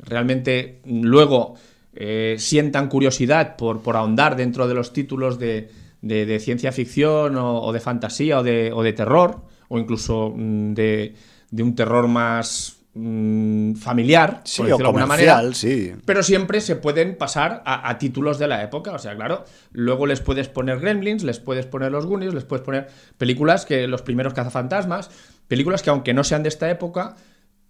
realmente 0.01 0.81
luego 0.85 1.55
eh, 1.95 2.37
sientan 2.39 2.89
curiosidad 2.89 3.57
por, 3.57 3.83
por 3.83 3.97
ahondar 3.97 4.35
dentro 4.37 4.67
de 4.67 4.75
los 4.75 4.93
títulos 4.93 5.39
de, 5.39 5.71
de- 6.01 6.41
ciencia 6.41 6.73
ficción 6.73 7.37
o, 7.37 7.63
o 7.63 7.73
de 7.73 7.81
fantasía 7.81 8.41
o 8.41 8.43
de, 8.43 8.73
o 8.73 8.83
de 8.83 8.93
terror, 8.93 9.43
o 9.69 9.79
incluso 9.79 10.33
mm, 10.37 10.75
de, 10.75 11.15
de 11.51 11.63
un 11.63 11.77
terror 11.77 12.09
más 12.09 12.82
mm, 12.95 13.75
familiar, 13.75 14.43
Sí, 14.45 14.59
por 14.59 14.67
decirlo 14.67 14.79
de 14.79 14.85
alguna 14.89 15.07
manera. 15.07 15.43
sí. 15.53 15.93
Pero 16.05 16.23
siempre 16.23 16.61
se 16.61 16.77
pueden 16.77 17.17
pasar 17.17 17.63
a, 17.65 17.89
a 17.89 17.99
títulos 17.99 18.39
de 18.39 18.49
la 18.49 18.63
época. 18.63 18.93
O 18.93 18.99
sea, 18.99 19.15
claro, 19.17 19.45
luego 19.73 20.07
les 20.07 20.21
puedes 20.21 20.49
poner 20.49 20.81
Gremlins, 20.81 21.23
les 21.25 21.39
puedes 21.41 21.67
poner 21.67 21.91
Los 21.93 22.07
Goonies, 22.07 22.35
les 22.35 22.45
puedes 22.45 22.65
poner 22.65 22.89
películas 23.19 23.65
que 23.67 23.87
los 23.87 24.03
primeros 24.03 24.35
cazafantasmas, 24.35 25.11
películas 25.49 25.83
que 25.83 25.91
aunque 25.91 26.15
no 26.15 26.25
sean 26.25 26.43
de 26.43 26.49
esta 26.51 26.71
época, 26.71 27.17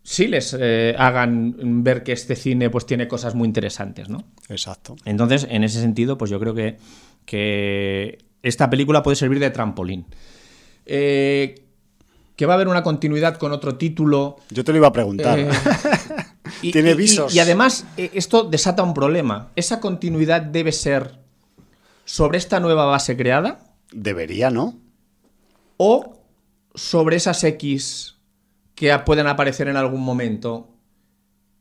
sí 0.03 0.27
les 0.27 0.57
eh, 0.59 0.95
hagan 0.99 1.85
ver 1.85 2.03
que 2.03 2.13
este 2.13 2.35
cine 2.35 2.71
pues 2.71 2.87
tiene 2.87 3.07
cosas 3.07 3.35
muy 3.37 3.47
interesantes, 3.47 4.09
¿no? 4.09 4.25
Exacto. 4.49 4.97
Entonces, 5.05 5.47
en 5.49 5.63
ese 5.63 5.81
sentido, 5.81 6.19
pues 6.19 6.31
yo 6.31 6.41
creo 6.41 6.55
que, 6.55 6.79
que 7.25 8.19
esta 8.43 8.69
película 8.69 9.03
puede 9.05 9.15
servir 9.17 9.39
de 9.39 9.51
trampolín. 9.51 10.07
Eh, 10.85 11.55
que 12.43 12.47
va 12.47 12.55
a 12.55 12.57
haber 12.57 12.67
una 12.67 12.83
continuidad 12.83 13.37
con 13.37 13.53
otro 13.53 13.77
título. 13.77 14.35
Yo 14.51 14.65
te 14.65 14.73
lo 14.73 14.79
iba 14.79 14.89
a 14.89 14.93
preguntar. 14.93 15.39
Eh, 15.39 15.49
y- 16.63 16.73
Tiene 16.73 16.91
y- 16.91 16.95
visos. 16.95 17.33
Y, 17.33 17.39
además, 17.39 17.87
eh, 17.97 18.11
esto 18.15 18.43
desata 18.43 18.83
un 18.83 18.95
problema. 18.95 19.53
Esa 19.55 19.79
continuidad 19.79 20.43
debe 20.43 20.73
ser 20.73 21.21
sobre 22.05 22.39
esta 22.39 22.59
nueva 22.59 22.85
base 22.87 23.17
creada 23.17 23.61
Debería, 23.93 24.51
¿no? 24.51 24.77
o 25.77 26.19
sobre 26.75 27.15
esas 27.15 27.45
X 27.45 28.17
que 28.75 28.93
pueden 29.07 29.29
aparecer 29.29 29.69
en 29.69 29.77
algún 29.77 30.01
momento 30.01 30.69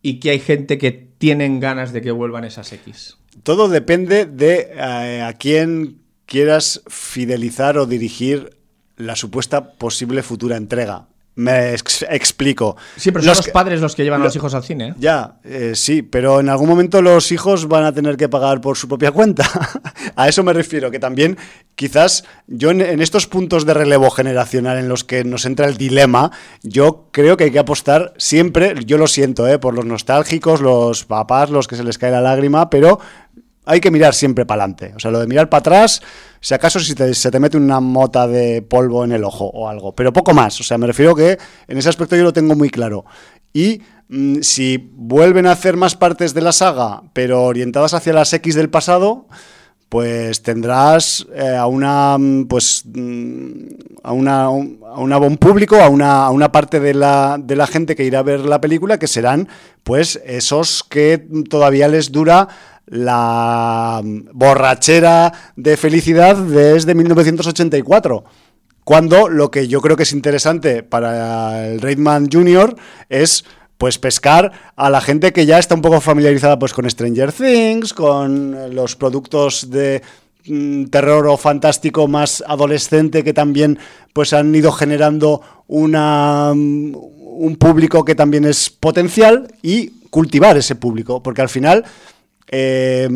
y 0.02 0.20
que 0.20 0.32
hay 0.32 0.40
gente 0.40 0.80
que 0.80 0.92
tienen 0.92 1.60
ganas 1.60 1.94
de 1.94 2.02
que 2.02 2.10
vuelvan 2.10 2.44
esas 2.44 2.74
X. 2.74 3.18
Todo 3.44 3.70
depende 3.70 4.26
de 4.26 4.72
eh, 4.74 5.22
a 5.22 5.34
quién 5.34 6.02
quieras 6.26 6.82
fidelizar 6.88 7.78
o 7.78 7.86
dirigir 7.86 8.61
la 8.98 9.16
supuesta 9.16 9.72
posible 9.74 10.24
futura 10.24 10.58
entrega. 10.58 11.06
Me 11.34 11.74
ex- 11.74 12.06
explico. 12.10 12.76
Sí, 12.98 13.10
pero 13.10 13.24
son 13.24 13.36
los, 13.38 13.48
padres 13.48 13.80
los 13.80 13.96
que 13.96 14.04
llevan 14.04 14.20
a 14.20 14.24
lo- 14.24 14.26
los 14.26 14.36
hijos 14.36 14.54
al 14.54 14.64
cine. 14.64 14.89
¿eh? 14.89 14.94
Ya, 15.00 15.36
eh, 15.46 15.72
sí, 15.76 16.02
pero 16.02 16.42
en 16.42 16.50
algún 16.50 16.68
momento 16.68 17.02
los 17.02 17.32
hijos 17.32 17.70
van 17.70 17.86
a 17.86 17.94
tener 17.94 18.18
que 18.18 18.28
pagar 18.28 18.60
por 18.60 18.76
su 18.76 18.89
propia 18.89 19.14
cuenta. 19.14 19.46
a 20.18 20.28
eso 20.28 20.44
me 20.44 20.52
refiero, 20.52 20.92
que 20.92 21.00
también 21.00 21.38
quizás 21.76 22.26
yo 22.48 22.72
en, 22.72 22.82
en 22.82 23.02
estos 23.02 23.28
puntos 23.28 23.66
de 23.66 23.74
relevo 23.74 24.10
generacional 24.12 24.78
en 24.78 24.89
los 24.89 25.06
que 25.06 25.24
nos 25.24 25.46
entra 25.46 25.68
el 25.68 25.78
dilema, 25.78 26.32
yo 26.64 27.08
creo 27.14 27.38
que 27.38 27.46
hay 27.46 27.52
que 27.52 27.60
apostar 27.60 28.14
siempre, 28.18 28.76
yo 28.86 28.98
lo 28.98 29.08
siento, 29.08 29.48
eh, 29.48 29.58
por 29.58 29.74
los 29.74 29.86
nostálgicos, 29.86 30.60
los 30.60 31.06
papás, 31.06 31.50
los 31.50 31.66
que 31.70 31.78
se 31.78 31.86
les 31.86 31.98
cae 31.98 32.12
la 32.12 32.20
lágrima, 32.22 32.70
pero 32.70 33.00
hay 33.72 33.80
que 33.80 33.91
mirar 33.91 34.13
siempre 34.13 34.45
para 34.45 34.63
adelante. 34.63 34.93
O 34.95 34.99
sea, 34.99 35.11
lo 35.11 35.19
de 35.19 35.28
mirar 35.28 35.49
para 35.49 35.59
atrás, 35.59 36.01
si 36.39 36.53
acaso 36.53 36.80
si 36.80 36.93
se 37.13 37.32
te 37.32 37.39
mete 37.39 37.57
una 37.57 37.80
mota 37.80 38.28
de 38.28 38.61
polvo 38.61 39.03
en 39.05 39.11
el 39.13 39.24
ojo 39.24 39.45
o 39.45 39.67
algo, 39.69 39.93
pero 39.95 40.11
poco 40.11 40.34
más. 40.34 40.59
O 40.59 40.63
sea, 40.63 40.78
me 40.78 40.88
refiero 40.88 41.15
que 41.15 41.38
en 41.67 41.78
ese 41.78 41.89
aspecto 41.89 42.15
yo 42.15 42.24
lo 42.24 42.34
tengo 42.34 42.55
muy 42.55 42.69
claro. 42.69 43.05
Y 43.53 43.82
mm, 44.09 44.41
si 44.41 44.78
vuelven 44.93 45.45
a 45.47 45.53
hacer 45.53 45.78
más 45.78 45.95
partes 45.95 46.34
de 46.34 46.41
la 46.41 46.51
saga, 46.51 47.03
pero 47.13 47.43
orientadas 47.43 47.93
hacia 47.93 48.13
las 48.13 48.34
X 48.34 48.55
del 48.55 48.69
pasado, 48.69 49.28
pues 49.89 50.41
tendrás 50.41 51.28
eh, 51.36 51.55
a 51.57 51.65
una 51.67 52.17
mm, 52.17 52.45
pues 52.47 52.84
mm, 52.86 53.51
a 54.03 54.13
una 54.13 54.43
a 54.45 54.49
una- 54.49 55.17
un 55.17 55.38
público 55.38 55.76
a 55.82 55.89
una, 55.89 56.26
a 56.26 56.30
una 56.32 56.49
parte 56.51 56.80
de 56.80 56.93
la, 56.93 57.38
de 57.41 57.55
la 57.57 57.67
gente 57.67 57.95
que 57.95 58.05
irá 58.05 58.19
a 58.19 58.24
ver 58.24 58.39
la 58.41 58.61
película 58.61 58.97
que 58.99 59.07
serán 59.07 59.49
pues 59.84 60.22
esos 60.26 60.84
que 60.84 61.26
todavía 61.49 61.88
les 61.89 62.11
dura 62.11 62.47
la 62.88 64.02
borrachera 64.04 65.32
de 65.56 65.78
felicidad 65.78 66.36
desde 66.36 66.96
1984 66.96 68.24
cuando 68.84 69.30
lo 69.30 69.52
que 69.52 69.68
yo 69.68 69.82
creo 69.82 69.96
que 69.96 70.04
es 70.04 70.12
interesante 70.12 70.84
para 70.84 71.68
el 71.68 71.82
Reitman 71.82 72.30
Jr. 72.32 72.76
es 73.10 73.46
pues 73.78 73.98
pescar 73.98 74.52
a 74.76 74.90
la 74.90 75.02
gente 75.02 75.34
que 75.34 75.46
ya 75.46 75.58
está 75.58 75.76
un 75.76 75.82
poco 75.82 76.02
familiarizada 76.02 76.60
pues 76.60 76.74
con 76.74 76.90
Stranger 76.90 77.32
Things, 77.32 77.94
con 77.94 78.76
los 78.76 78.96
productos 78.96 79.70
de 79.72 80.02
mm, 80.46 80.86
terror 80.86 81.28
o 81.28 81.38
fantástico 81.38 82.08
más 82.08 82.44
adolescente 82.46 83.24
que 83.24 83.34
también 83.34 83.80
pues 84.14 84.34
han 84.34 84.54
ido 84.54 84.72
generando 84.72 85.42
una 85.68 86.54
mm, 86.56 86.96
un 86.96 87.56
público 87.56 88.06
que 88.06 88.14
también 88.14 88.46
es 88.46 88.70
potencial 88.70 89.48
y 89.64 89.90
cultivar 90.12 90.58
ese 90.58 90.76
público, 90.76 91.24
porque 91.24 91.42
al 91.42 91.50
final 91.50 91.86
eh, 92.50 93.10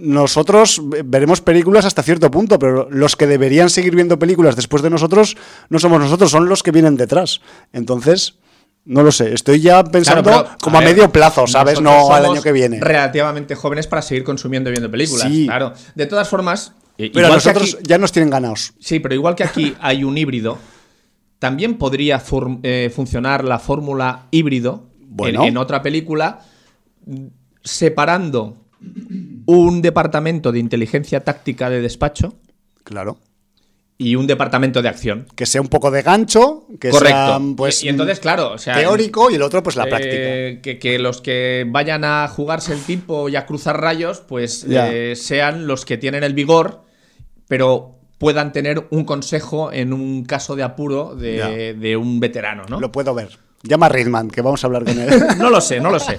nosotros 0.00 0.80
veremos 1.04 1.40
películas 1.40 1.84
hasta 1.84 2.02
cierto 2.02 2.30
punto, 2.30 2.58
pero 2.58 2.88
los 2.90 3.16
que 3.16 3.26
deberían 3.26 3.68
seguir 3.68 3.94
viendo 3.94 4.18
películas 4.18 4.56
después 4.56 4.82
de 4.82 4.90
nosotros 4.90 5.36
no 5.68 5.78
somos 5.78 6.00
nosotros, 6.00 6.30
son 6.30 6.48
los 6.48 6.62
que 6.62 6.70
vienen 6.70 6.96
detrás. 6.96 7.40
Entonces, 7.72 8.38
no 8.86 9.02
lo 9.02 9.12
sé, 9.12 9.34
estoy 9.34 9.60
ya 9.60 9.84
pensando 9.84 10.22
Claro, 10.22 10.44
pero, 10.44 10.58
como 10.62 10.78
a, 10.78 10.80
ver, 10.80 10.90
medio 10.94 11.10
plazo, 11.12 11.46
¿sabes? 11.46 11.80
No 11.82 12.12
al 12.14 12.24
año 12.24 12.40
que 12.42 12.52
viene. 12.52 12.80
Relativamente 12.80 13.54
jóvenes 13.54 13.86
para 13.86 14.00
seguir 14.00 14.24
consumiendo 14.24 14.70
y 14.70 14.72
viendo 14.72 14.90
películas. 14.90 15.28
Sí. 15.28 15.44
Claro. 15.46 15.74
De 15.94 16.06
todas 16.06 16.28
formas, 16.28 16.72
Pero 16.96 17.26
a 17.26 17.30
nosotros 17.30 17.74
aquí- 17.74 17.84
ya 17.86 17.98
nos 17.98 18.10
tienen 18.12 18.30
ganados. 18.30 18.72
Sí, 18.80 19.00
pero 19.00 19.14
igual 19.14 19.34
que 19.34 19.44
aquí 19.44 19.74
hay 19.80 20.02
un 20.02 20.16
híbrido, 20.16 20.56
también 21.38 21.76
podría 21.76 22.22
eh, 22.62 22.90
funcionar 22.94 23.44
la 23.44 23.58
fórmula 23.58 24.26
híbrido 24.30 24.86
Bueno. 24.98 25.42
en, 25.42 25.48
en 25.48 25.56
otra 25.58 25.82
película, 25.82 26.40
separando 27.62 28.56
un 29.46 29.82
departamento 29.82 30.52
de 30.52 30.58
inteligencia 30.58 31.20
táctica 31.20 31.68
de 31.70 31.80
despacho 31.80 32.34
Claro. 32.84 33.18
y 33.98 34.16
un 34.16 34.26
departamento 34.26 34.80
de 34.80 34.88
acción. 34.88 35.26
Que 35.36 35.44
sea 35.44 35.60
un 35.60 35.68
poco 35.68 35.90
de 35.90 36.00
gancho, 36.02 36.66
que 36.80 36.88
Correcto. 36.88 37.16
sea 37.16 37.40
pues 37.56 37.82
y, 37.82 37.86
y 37.86 37.88
entonces, 37.90 38.18
claro, 38.20 38.52
o 38.52 38.58
sea, 38.58 38.74
teórico 38.74 39.30
y 39.30 39.34
el 39.34 39.42
otro 39.42 39.62
pues 39.62 39.76
la 39.76 39.84
práctica. 39.86 40.14
eh, 40.14 40.60
que, 40.62 40.78
que 40.78 40.98
los 40.98 41.20
que 41.20 41.66
vayan 41.68 42.04
a 42.04 42.26
jugarse 42.28 42.72
el 42.72 42.80
tiempo 42.80 43.28
y 43.28 43.36
a 43.36 43.44
cruzar 43.44 43.78
rayos, 43.80 44.20
pues 44.20 44.64
eh, 44.68 45.12
sean 45.16 45.66
los 45.66 45.84
que 45.84 45.98
tienen 45.98 46.24
el 46.24 46.32
vigor, 46.32 46.84
pero 47.48 47.96
puedan 48.16 48.52
tener 48.52 48.86
un 48.90 49.04
consejo 49.04 49.70
en 49.72 49.92
un 49.92 50.24
caso 50.24 50.56
de 50.56 50.62
apuro 50.62 51.14
de, 51.14 51.74
de 51.78 51.96
un 51.96 52.20
veterano, 52.20 52.64
¿no? 52.68 52.80
Lo 52.80 52.90
puedo 52.92 53.14
ver. 53.14 53.38
Llama 53.62 53.86
a 53.86 53.88
Reitman, 53.90 54.30
que 54.30 54.40
vamos 54.40 54.64
a 54.64 54.66
hablar 54.66 54.84
con 54.84 54.98
él. 54.98 55.10
no 55.38 55.50
lo 55.50 55.60
sé, 55.60 55.80
no 55.80 55.90
lo 55.90 55.98
sé. 56.00 56.18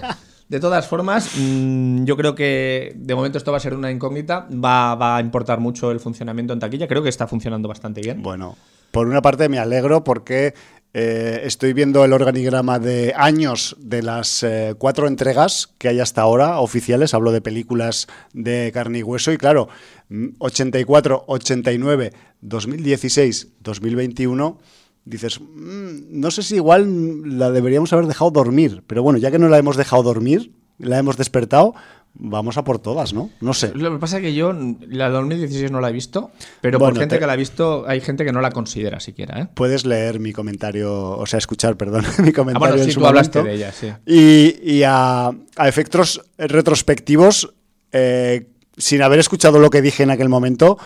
De 0.52 0.60
todas 0.60 0.86
formas, 0.86 1.32
mm, 1.38 2.04
yo 2.04 2.18
creo 2.18 2.36
que 2.36 2.91
de 2.97 3.16
momento 3.16 3.38
esto 3.38 3.54
va 3.54 3.58
a 3.58 3.62
ser 3.62 3.74
una 3.74 3.89
incógnita. 3.89 4.49
Va, 4.52 5.16
a 5.16 5.22
importar 5.22 5.62
mucho 5.62 5.91
el 5.91 6.02
funcionamiento 6.02 6.52
en 6.52 6.60
taquilla. 6.60 6.89
Creo 6.89 7.02
que 7.02 7.08
está 7.08 7.26
funcionando 7.26 7.70
bastante 7.70 8.02
bien. 8.02 8.22
Bueno, 8.22 8.58
por 8.91 9.08
una 9.08 9.22
parte 9.22 9.47
me 9.47 9.60
alegro 9.60 10.04
porque 10.04 10.54
eh, 10.93 11.39
estoy 11.45 11.72
viendo 11.72 12.04
el 12.04 12.12
organigrama 12.12 12.80
de 12.80 13.14
años 13.16 13.78
de 13.80 14.04
las 14.04 14.43
eh, 14.43 14.76
cuatro 14.78 15.08
entregas 15.08 15.70
que 15.78 15.88
hay 15.88 16.02
hasta 16.02 16.22
ahora 16.22 16.60
oficiales. 16.60 17.14
Hablo 17.14 17.32
de 17.32 17.39
películas 17.39 18.08
de 18.34 18.72
carne 18.74 18.99
y 18.99 19.04
hueso 19.04 19.32
y 19.32 19.38
claro, 19.38 19.70
mm, 20.10 20.32
84, 20.39 21.24
89, 21.28 22.12
2016, 22.41 23.54
2021. 23.62 24.60
Dices, 25.06 25.39
"Mm, 25.41 26.20
no 26.20 26.30
sé 26.32 26.43
si 26.43 26.56
igual 26.56 27.38
la 27.38 27.49
deberíamos 27.52 27.91
haber 27.93 28.06
dejado 28.08 28.32
dormir, 28.32 28.84
pero 28.88 29.02
bueno, 29.04 29.18
ya 29.20 29.32
que 29.32 29.39
no 29.39 29.49
la 29.49 29.58
hemos 29.58 29.76
dejado 29.78 30.04
dormir, 30.04 30.52
la 30.78 30.97
hemos 30.99 31.18
despertado, 31.18 31.74
vamos 32.14 32.58
a 32.58 32.64
por 32.64 32.78
todas, 32.80 33.14
¿no? 33.14 33.30
No 33.39 33.54
sé. 33.54 33.72
Lo 33.74 33.91
que 33.91 33.97
pasa 33.97 34.18
es 34.18 34.24
que 34.24 34.34
yo 34.34 34.54
la 34.88 35.10
2016 35.10 35.72
no 35.72 35.80
la 35.82 35.89
he 35.89 35.93
visto, 35.93 36.30
pero 36.60 36.78
Bueno, 36.78 36.93
por 36.93 36.99
gente 37.02 37.16
te- 37.16 37.20
que 37.20 37.26
la 37.28 37.34
ha 37.34 37.38
visto, 37.38 37.84
hay 37.88 38.02
gente 38.02 38.26
que 38.26 38.32
no 38.32 38.41
la 38.41 38.52
considera 38.52 38.99
siquiera. 38.99 39.39
¿eh? 39.41 39.47
Puedes 39.54 39.86
leer 39.86 40.20
mi 40.20 40.34
comentario, 40.34 40.93
o 41.18 41.26
sea, 41.26 41.38
escuchar, 41.39 41.78
perdón, 41.78 42.04
mi 42.20 42.30
Ah, 42.30 42.34
comentario 42.34 42.60
bueno, 42.60 42.76
en 42.76 42.86
sí, 42.86 42.91
su 42.91 42.99
tú 42.99 43.06
hablaste 43.08 43.41
de 43.43 43.54
ella, 43.56 43.72
sí. 43.72 43.88
Y, 44.06 44.56
y 44.72 44.84
a, 44.84 45.28
a 45.30 45.68
efectos 45.68 46.22
retrospectivos, 46.38 47.54
eh, 47.91 48.47
sin 48.78 49.02
haber 49.02 49.20
escuchado 49.20 49.60
lo 49.60 49.70
que 49.70 49.82
dije 49.82 50.04
en 50.04 50.10
aquel 50.12 50.30
momento, 50.30 50.78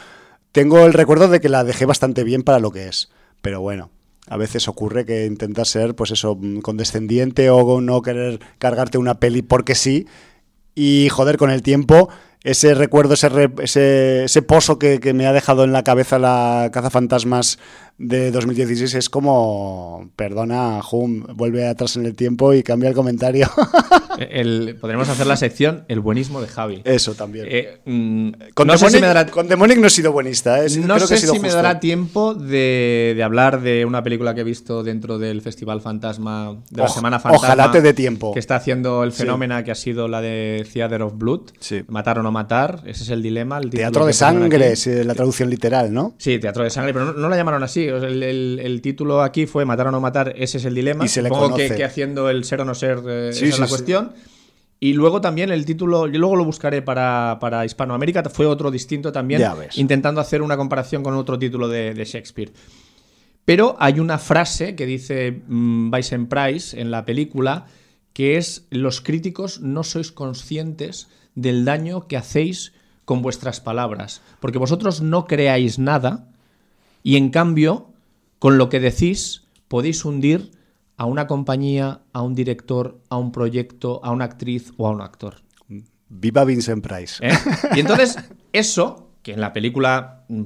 tengo 0.51 0.86
el 0.86 0.93
recuerdo 0.93 1.28
de 1.28 1.39
que 1.41 1.49
la 1.49 1.63
dejé 1.63 1.86
bastante 1.86 2.24
bien 2.24 2.43
para 2.43 2.59
lo 2.59 2.72
que 2.72 2.88
es. 2.88 3.09
Pero 3.41 3.61
bueno, 3.61 3.89
a 4.28 4.38
veces 4.38 4.67
ocurre 4.67 5.05
que 5.05 5.26
intentas 5.26 5.69
ser, 5.69 5.95
pues 5.95 6.11
eso, 6.11 6.36
mm, 6.39 6.59
condescendiente 6.59 7.49
o 7.49 7.82
no 7.82 8.01
querer 8.01 8.39
cargarte 8.57 8.97
una 8.97 9.19
peli 9.19 9.41
porque 9.41 9.76
sí. 9.76 10.07
Y 10.73 11.09
joder, 11.09 11.38
con 11.38 11.51
el 11.51 11.61
tiempo, 11.61 12.09
ese 12.43 12.73
recuerdo, 12.76 13.13
ese, 13.13 13.30
re- 13.30 13.51
ese, 13.59 14.26
ese 14.26 14.41
pozo 14.41 14.78
que, 14.78 14.99
que 14.99 15.13
me 15.13 15.26
ha 15.26 15.34
dejado 15.34 15.63
en 15.63 15.71
la 15.71 15.84
cabeza 15.84 16.19
la 16.19 16.69
cazafantasmas 16.73 17.59
de 17.98 18.32
2016 18.32 18.93
es 18.96 19.10
como, 19.10 20.10
perdona, 20.16 20.82
Hum, 20.91 21.24
vuelve 21.36 21.68
atrás 21.68 21.96
en 21.96 22.06
el 22.06 22.16
tiempo 22.16 22.54
y 22.54 22.62
cambia 22.64 22.89
el 22.89 22.96
comentario. 22.96 23.50
El- 24.18 24.78
podremos 24.80 25.10
hacer 25.10 25.28
la 25.28 25.36
sección 25.36 25.84
El 25.89 26.00
buenismo 26.00 26.39
de 26.41 26.48
Javi. 26.48 26.82
Eso 26.86 27.16
también. 27.16 27.48
Eh, 27.50 27.80
mm, 27.86 28.30
con, 28.54 28.68
no 28.68 28.74
Demonic, 28.74 28.96
si 28.96 29.02
me 29.02 29.08
dará, 29.08 29.26
con 29.28 29.48
Demonic 29.50 29.78
no 29.78 29.88
he 29.88 29.89
sido 29.89 30.12
buenista, 30.14 30.64
¿eh? 30.66 30.68
no 30.78 30.96
creo 30.96 31.00
que 31.00 31.08
sé 31.08 31.16
he 31.16 31.18
sido 31.20 31.34
si 31.34 31.39
me 31.41 31.50
dará 31.50 31.80
tiempo 31.82 32.34
de, 32.34 33.14
de 33.16 33.24
hablar 33.24 33.62
de 33.62 33.84
una 33.86 34.04
película 34.04 34.34
que 34.34 34.41
he 34.41 34.43
visto 34.46 34.84
dentro 34.84 35.18
del 35.20 35.41
Festival 35.41 35.82
Fantasma, 35.82 36.56
de 36.70 36.82
la 36.82 36.88
Semana 36.88 37.20
Fantasma. 37.20 37.46
ojalá 37.46 37.72
te 37.72 37.82
dé 37.82 37.93
tiempo. 37.93 38.34
Que 38.34 38.39
está 38.39 38.56
haciendo 38.56 39.04
el 39.04 39.12
Sí. 39.12 39.20
fenómeno 39.24 39.62
que 39.66 39.72
ha 39.72 39.76
sido 39.76 40.08
la 40.08 40.22
de 40.22 40.66
Theater 40.72 41.02
of 41.02 41.14
Blood. 41.18 41.41
Sí. 41.60 41.84
Matar 41.88 42.20
o 42.20 42.24
no 42.24 42.32
matar, 42.32 42.84
ese 42.86 43.04
es 43.04 43.10
el 43.10 43.22
dilema. 43.22 43.58
el 43.58 43.70
Teatro 43.70 44.06
de 44.06 44.14
sangre, 44.14 44.72
es 44.74 44.88
eh, 44.88 45.04
la 45.04 45.14
traducción 45.14 45.50
literal, 45.50 45.93
¿no? 45.93 46.14
Sí, 46.18 46.39
Teatro 46.39 46.64
de 46.64 46.70
Sangre, 46.70 46.93
pero 46.93 47.06
no, 47.06 47.14
no 47.14 47.28
la 47.30 47.36
llamaron 47.36 47.64
así. 47.64 47.84
O 47.91 47.99
sea, 47.99 48.09
el, 48.09 48.21
el- 48.23 48.59
el 48.63 48.81
título 48.81 49.21
aquí 49.21 49.45
fue 49.45 49.65
Matar 49.65 49.88
o 49.88 49.91
no 49.91 49.99
matar, 50.01 50.33
ese 50.38 50.57
es 50.57 50.65
el 50.65 50.75
dilema. 50.75 51.05
Y 51.05 51.07
se 51.07 51.21
le 51.21 51.29
Supongo 51.29 51.55
que, 51.55 51.69
que 51.75 51.83
haciendo 51.83 52.29
el 52.29 52.43
ser 52.43 52.61
o 52.61 52.65
no 52.65 52.75
ser, 52.75 52.99
eh, 53.07 53.29
Sí, 53.33 53.45
esa 53.45 53.53
es 53.55 53.59
la 53.59 53.65
sí. 53.67 53.71
cuestión. 53.71 54.11
Y 54.79 54.93
luego 54.93 55.21
también 55.21 55.51
el 55.51 55.65
título, 55.65 56.07
yo 56.07 56.19
luego 56.19 56.36
lo 56.36 56.43
buscaré 56.45 56.81
para, 56.81 57.38
para 57.39 57.63
Hispanoamérica, 57.65 58.23
fue 58.29 58.45
otro 58.45 58.69
distinto 58.71 59.11
también, 59.11 59.41
intentando 59.75 60.19
hacer 60.19 60.41
una 60.41 60.57
comparación 60.57 61.01
con 61.01 61.13
otro 61.15 61.39
título 61.39 61.67
de, 61.69 61.93
de 61.93 62.05
Shakespeare. 62.05 62.51
Pero 63.45 63.75
hay 63.79 63.99
una 63.99 64.17
frase 64.17 64.75
que 64.75 64.86
dice 64.86 65.41
mm, 65.47 65.91
Vincent 65.91 66.29
Price 66.29 66.79
en 66.79 66.91
la 66.91 67.05
película 67.05 67.67
que 68.13 68.38
es 68.38 68.65
los 68.69 69.01
críticos 69.01 69.59
no 69.61 69.83
sois 69.83 70.11
conscientes 70.11 71.09
del 71.36 71.65
daño 71.65 72.07
que 72.07 72.17
hacéis 72.17 72.73
con 73.05 73.21
vuestras 73.21 73.59
palabras, 73.61 74.21
porque 74.39 74.57
vosotros 74.57 75.01
no 75.01 75.27
creáis 75.27 75.77
nada 75.79 76.27
y 77.06 77.18
en 77.18 77.30
cambio 77.30 77.93
con 78.39 78.58
lo 78.58 78.68
que 78.68 78.80
decís 78.80 79.43
podéis 79.68 80.03
hundir 80.03 80.49
a 80.97 81.06
una 81.06 81.28
compañía, 81.28 82.01
a 82.14 82.22
un 82.24 82.34
director, 82.34 82.99
a 83.10 83.18
un 83.18 83.32
proyecto, 83.32 84.01
a 84.03 84.10
una 84.12 84.26
actriz 84.26 84.74
o 84.78 84.88
a 84.88 84.91
un 84.91 85.01
actor. 85.01 85.36
Viva 86.10 86.43
Vincent 86.45 86.84
Price. 86.84 87.16
¿eh? 87.26 87.32
Y 87.76 87.80
entonces, 87.82 88.18
eso, 88.53 89.12
que 89.22 89.34
en 89.34 89.41
la 89.41 89.53
película 89.53 90.24
mm, 90.30 90.43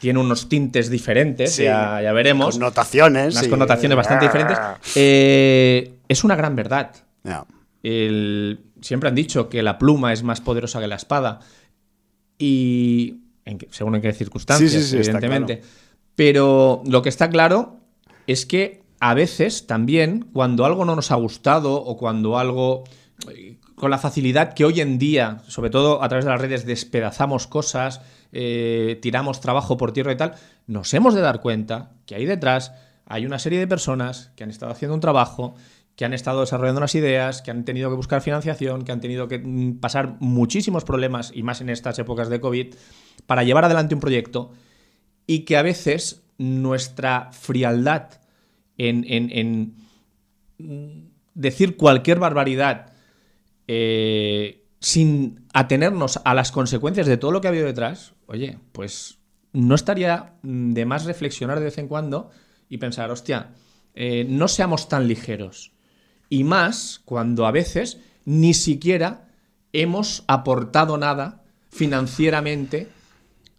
tiene 0.00 0.18
unos 0.18 0.48
tintes 0.48 0.90
diferentes, 0.90 1.52
Sí, 1.54 1.64
ya, 1.64 2.00
ya 2.02 2.12
veremos, 2.12 2.54
Connotaciones. 2.54 3.34
unas 3.36 3.46
connotaciones 3.48 3.96
bastante 3.96 4.24
diferentes, 4.26 4.58
eh, 4.96 5.94
es 6.08 6.24
una 6.24 6.34
gran 6.34 6.56
verdad. 6.56 6.90
El- 7.82 8.60
siempre 8.80 9.08
han 9.10 9.14
dicho 9.14 9.48
que 9.48 9.62
la 9.62 9.78
pluma 9.78 10.12
es 10.12 10.22
más 10.22 10.40
poderosa 10.40 10.80
que 10.80 10.86
la 10.88 10.96
espada. 10.96 11.40
Y 12.38 13.16
en 13.44 13.58
según 13.70 13.96
en 13.96 14.00
qué 14.02 14.12
circunstancias, 14.12 14.70
Sí, 14.72 14.78
sí, 14.78 14.84
sí, 14.84 14.96
está 14.98 15.18
evidentemente. 15.18 15.62
Pero 16.20 16.82
lo 16.84 17.00
que 17.00 17.08
está 17.08 17.30
claro 17.30 17.78
es 18.26 18.44
que 18.44 18.82
a 19.00 19.14
veces 19.14 19.66
también, 19.66 20.28
cuando 20.34 20.66
algo 20.66 20.84
no 20.84 20.94
nos 20.94 21.12
ha 21.12 21.14
gustado 21.14 21.82
o 21.82 21.96
cuando 21.96 22.36
algo. 22.36 22.84
con 23.74 23.90
la 23.90 23.96
facilidad 23.96 24.52
que 24.52 24.66
hoy 24.66 24.82
en 24.82 24.98
día, 24.98 25.38
sobre 25.48 25.70
todo 25.70 26.02
a 26.02 26.08
través 26.10 26.26
de 26.26 26.30
las 26.30 26.40
redes, 26.42 26.66
despedazamos 26.66 27.46
cosas, 27.46 28.02
eh, 28.32 28.98
tiramos 29.00 29.40
trabajo 29.40 29.78
por 29.78 29.94
tierra 29.94 30.12
y 30.12 30.18
tal, 30.18 30.34
nos 30.66 30.92
hemos 30.92 31.14
de 31.14 31.22
dar 31.22 31.40
cuenta 31.40 31.92
que 32.04 32.16
ahí 32.16 32.26
detrás 32.26 32.74
hay 33.06 33.24
una 33.24 33.38
serie 33.38 33.58
de 33.58 33.66
personas 33.66 34.30
que 34.36 34.44
han 34.44 34.50
estado 34.50 34.72
haciendo 34.72 34.94
un 34.94 35.00
trabajo, 35.00 35.54
que 35.96 36.04
han 36.04 36.12
estado 36.12 36.40
desarrollando 36.40 36.80
unas 36.80 36.94
ideas, 36.96 37.40
que 37.40 37.50
han 37.50 37.64
tenido 37.64 37.88
que 37.88 37.96
buscar 37.96 38.20
financiación, 38.20 38.84
que 38.84 38.92
han 38.92 39.00
tenido 39.00 39.26
que 39.26 39.38
mm, 39.38 39.80
pasar 39.80 40.16
muchísimos 40.20 40.84
problemas, 40.84 41.32
y 41.34 41.42
más 41.42 41.62
en 41.62 41.70
estas 41.70 41.98
épocas 41.98 42.28
de 42.28 42.40
COVID, 42.40 42.74
para 43.24 43.42
llevar 43.42 43.64
adelante 43.64 43.94
un 43.94 44.02
proyecto 44.02 44.52
y 45.26 45.40
que 45.40 45.56
a 45.56 45.62
veces 45.62 46.22
nuestra 46.38 47.30
frialdad 47.32 48.20
en, 48.78 49.04
en- 49.06 49.74
en, 50.58 51.10
decir 51.34 51.76
cualquier 51.76 52.18
barbaridad 52.18 52.92
eh, 53.68 54.64
sin 54.80 55.44
atenernos 55.52 56.20
a 56.24 56.34
las 56.34 56.52
consecuencias 56.52 57.06
de 57.06 57.16
todo 57.16 57.30
lo 57.30 57.40
que 57.40 57.48
ha 57.48 57.50
habido 57.50 57.66
detrás, 57.66 58.14
oye, 58.26 58.58
pues 58.72 59.18
no 59.52 59.74
estaría 59.74 60.34
de 60.42 60.84
más 60.86 61.04
reflexionar 61.04 61.58
de 61.58 61.66
vez 61.66 61.78
en 61.78 61.88
cuando 61.88 62.30
y 62.68 62.78
pensar, 62.78 63.10
hostia, 63.10 63.50
eh, 63.94 64.24
no 64.28 64.48
seamos 64.48 64.88
tan 64.88 65.06
ligeros. 65.08 65.72
Y 66.28 66.44
más 66.44 67.00
cuando 67.04 67.46
a 67.46 67.50
veces 67.52 67.98
ni 68.24 68.54
siquiera 68.54 69.28
hemos 69.72 70.24
aportado 70.28 70.96
nada 70.98 71.42
financieramente 71.70 72.88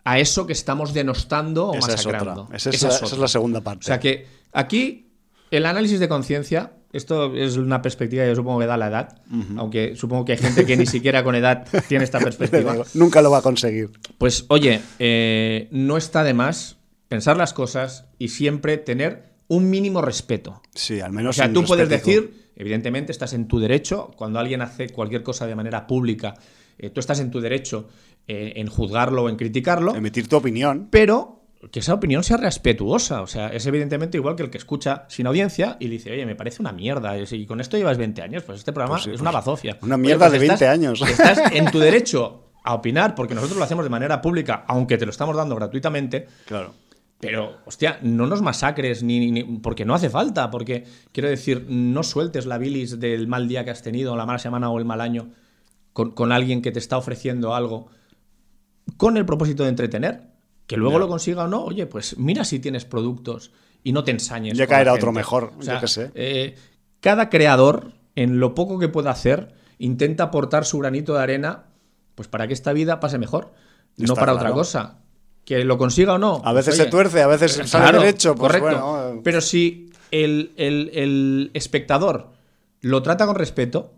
a 0.04 0.20
eso 0.20 0.47
que 0.47 0.54
estamos 0.54 0.93
denostando 0.93 1.70
o 1.70 1.78
Esa 1.78 1.91
masacrando. 1.91 2.49
Esa 2.54 2.70
es, 2.70 2.76
Esa 2.78 2.88
la, 2.88 2.93
es 2.93 2.97
esa 2.97 3.06
es 3.06 3.14
otra. 3.14 3.22
la 3.22 3.28
segunda 3.28 3.62
parte. 3.62 3.84
O 3.84 3.88
sea 3.88 3.99
que 3.99 4.28
aquí 4.52 5.12
el 5.52 5.66
análisis 5.66 5.99
de 5.99 6.08
conciencia, 6.08 6.74
esto 6.93 7.36
es 7.36 7.58
una 7.58 7.82
perspectiva 7.82 8.24
que 8.24 8.30
yo 8.30 8.36
supongo 8.36 8.60
que 8.60 8.66
da 8.66 8.78
la 8.78 8.88
edad, 8.88 9.22
aunque 9.58 9.95
supongo 9.95 10.26
que 10.26 10.34
hay 10.34 10.38
gente 10.38 10.66
que 10.66 10.78
ni 10.78 10.86
siquiera 10.88 11.24
con 11.24 11.36
edad 11.36 11.68
tiene 11.88 12.04
esta 12.04 12.20
perspectiva. 12.20 12.76
Nunca 12.93 13.22
lo 13.22 13.32
va 13.32 13.39
a 13.39 13.41
conseguir. 13.41 13.91
Pues 14.18 14.45
oye, 14.47 14.82
eh, 14.99 15.68
no 15.72 15.97
está 15.97 16.24
de 16.24 16.34
más 16.34 16.78
pensar 17.08 17.38
las 17.38 17.54
cosas 17.54 18.06
y 18.18 18.30
siempre 18.30 18.78
tener 18.78 19.32
un 19.49 19.70
mínimo 19.70 20.02
respeto. 20.02 20.62
Sí, 20.74 21.02
al 21.02 21.12
menos. 21.12 21.36
O 21.36 21.38
sea, 21.38 21.52
tú 21.52 21.66
puedes 21.66 21.89
decir, 21.89 22.52
evidentemente 22.56 23.12
estás 23.12 23.34
en 23.34 23.49
tu 23.49 23.60
derecho, 23.60 24.12
cuando 24.16 24.39
alguien 24.39 24.62
hace 24.62 24.89
cualquier 24.89 25.22
cosa 25.22 25.45
de 25.45 25.56
manera 25.56 25.88
pública, 25.88 26.36
eh, 26.82 26.89
tú 26.89 26.99
estás 26.99 27.19
en 27.19 27.32
tu 27.32 27.39
derecho 27.39 27.88
eh, 28.27 28.53
en 28.57 28.67
juzgarlo 28.67 29.23
o 29.23 29.29
en 29.29 29.36
criticarlo, 29.38 29.95
Emitir 29.95 30.27
tu 30.27 30.36
opinión. 30.38 30.88
pero 30.91 31.38
que 31.71 31.79
esa 31.79 31.93
opinión 31.93 32.23
sea 32.23 32.38
respetuosa. 32.38 33.21
O 33.21 33.27
sea, 33.27 33.49
es 33.49 33.65
evidentemente 33.67 34.17
igual 34.17 34.36
que 34.36 34.41
el 34.43 34.49
que 34.49 34.57
escucha 34.57 35.05
sin 35.09 35.27
audiencia 35.27 35.77
y 35.79 35.86
le 35.86 35.91
dice, 35.93 36.11
oye, 36.11 36.25
me 36.25 36.36
parece 36.36 36.61
una 36.61 36.71
mierda. 36.71 37.15
Y 37.17 37.45
con 37.45 37.61
esto 37.61 37.77
llevas 37.77 37.97
20 37.99 38.21
años, 38.23 38.43
pues 38.43 38.59
este 38.59 38.73
programa 38.73 38.95
Pues 38.95 39.03
sí, 39.03 39.09
es 39.09 39.13
pues 39.13 39.21
una 39.21 39.32
bazofia. 39.32 39.77
una 39.84 39.95
Oye, 39.95 40.01
mierda 40.01 40.25
pues 40.27 40.32
de 40.34 40.39
20 40.39 40.53
estás- 40.55 40.69
años. 40.73 41.01
Estás 41.07 41.51
en 41.53 41.65
tu 41.71 41.77
derecho 41.79 42.45
a 42.63 42.73
opinar, 42.73 43.13
porque 43.15 43.36
nosotros 43.36 43.57
lo 43.59 43.63
hacemos 43.63 43.84
de 43.86 43.89
manera 43.91 44.21
pública, 44.21 44.65
aunque 44.67 44.97
te 44.97 45.05
lo 45.05 45.11
estamos 45.11 45.36
dando 45.36 45.55
gratuitamente. 45.55 46.27
Claro. 46.45 46.73
Pero, 47.19 47.57
hostia, 47.65 47.99
no 48.01 48.25
nos 48.25 48.41
masacres, 48.41 49.03
ni, 49.03 49.29
ni- 49.29 49.43
porque 49.43 49.86
no 49.86 49.93
hace 49.93 50.09
falta, 50.09 50.49
porque 50.49 50.86
quiero 51.11 51.29
decir, 51.29 51.67
no 51.69 52.01
sueltes 52.01 52.47
la 52.47 52.57
bilis 52.57 52.99
del 52.99 53.27
mal 53.27 53.47
día 53.47 53.63
que 53.63 53.69
has 53.69 53.84
tenido, 53.84 54.15
la 54.15 54.25
mala 54.25 54.39
semana 54.39 54.71
o 54.71 54.79
el 54.79 54.86
mal 54.86 54.99
año 55.01 55.29
con, 55.94 56.12
con 56.12 56.32
alguien 56.32 56.62
que 56.62 56.72
te 56.72 56.80
está 56.80 56.98
ofreciendo 56.98 57.54
algo 57.56 57.88
con 58.98 59.18
el 59.18 59.26
propósito 59.26 59.64
de 59.64 59.70
entretener. 59.70 60.30
Que 60.68 60.78
luego 60.78 61.00
lo 61.00 61.08
consiga 61.10 61.44
o 61.44 61.48
no, 61.48 61.64
oye, 61.66 61.86
pues 61.86 62.18
mira 62.18 62.46
si 62.46 62.60
tienes 62.60 62.86
productos 62.86 63.52
y 63.84 63.92
no 63.92 64.06
te 64.06 64.12
ensañes. 64.12 64.58
Ya 64.58 64.68
caerá 64.68 64.94
otro 64.94 65.12
mejor, 65.12 65.52
O 65.60 65.64
sea, 65.64 65.76
yo 65.76 65.80
qué 65.82 65.88
sé. 65.88 66.12
eh, 66.16 66.56
cada 67.02 67.30
creador, 67.30 67.92
en 68.16 68.39
lo 68.39 68.54
poco 68.56 68.80
que 68.80 68.88
pueda 68.88 69.12
hacer, 69.12 69.54
intenta 69.80 70.26
aportar 70.26 70.64
su 70.64 70.80
granito 70.80 71.14
de 71.16 71.22
arena, 71.24 71.66
pues 72.16 72.30
para 72.30 72.48
que 72.48 72.54
esta 72.54 72.72
vida 72.72 73.02
pase 73.02 73.18
mejor, 73.18 73.52
no 73.98 74.16
para 74.16 74.34
otra 74.34 74.52
cosa. 74.54 75.00
Que 75.44 75.66
lo 75.66 75.78
consiga 75.78 76.14
o 76.14 76.18
no. 76.18 76.36
A 76.36 76.54
pues, 76.54 76.68
veces 76.68 76.76
oye, 76.76 76.84
se 76.86 76.89
tuerce, 76.89 77.22
a 77.22 77.28
veces 77.28 77.52
sale 77.52 77.68
Claro, 77.70 78.00
derecho. 78.00 78.36
Pues 78.36 78.54
correcto. 78.54 78.68
bueno, 78.86 79.10
eh, 79.18 79.22
Pero 79.26 79.42
si 79.42 79.89
el, 80.12 80.54
el- 80.56 80.92
el 80.94 81.52
espectador 81.54 82.30
lo 82.80 83.02
trata 83.02 83.26
con 83.26 83.36
respeto, 83.36 83.92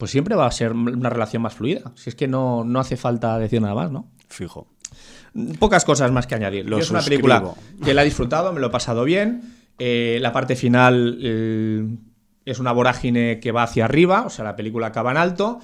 pues 0.00 0.10
siempre 0.10 0.34
va 0.34 0.46
a 0.46 0.50
ser 0.50 0.72
una 0.72 1.10
relación 1.10 1.42
más 1.42 1.54
fluida. 1.54 1.92
Si 1.94 2.08
es 2.08 2.16
que 2.16 2.26
no, 2.26 2.64
no 2.64 2.80
hace 2.80 2.96
falta 2.96 3.38
decir 3.38 3.60
nada 3.60 3.74
más, 3.74 3.92
¿no? 3.92 4.08
fijo. 4.30 4.66
Pocas 5.58 5.84
cosas 5.84 6.10
más 6.10 6.26
que 6.26 6.34
añadir. 6.34 6.66
Lo 6.66 6.78
es 6.78 6.90
una 6.90 7.02
película 7.02 7.52
que 7.84 7.92
la 7.92 8.00
he 8.00 8.06
disfrutado, 8.06 8.50
me 8.54 8.60
lo 8.60 8.68
he 8.68 8.70
pasado 8.70 9.04
bien. 9.04 9.42
Eh, 9.78 10.18
la 10.22 10.32
parte 10.32 10.56
final 10.56 11.18
eh, 11.22 11.86
es 12.46 12.58
una 12.58 12.72
vorágine 12.72 13.40
que 13.40 13.52
va 13.52 13.64
hacia 13.64 13.84
arriba, 13.84 14.22
o 14.24 14.30
sea, 14.30 14.42
la 14.42 14.56
película 14.56 14.86
acaba 14.86 15.10
en 15.10 15.18
alto. 15.18 15.60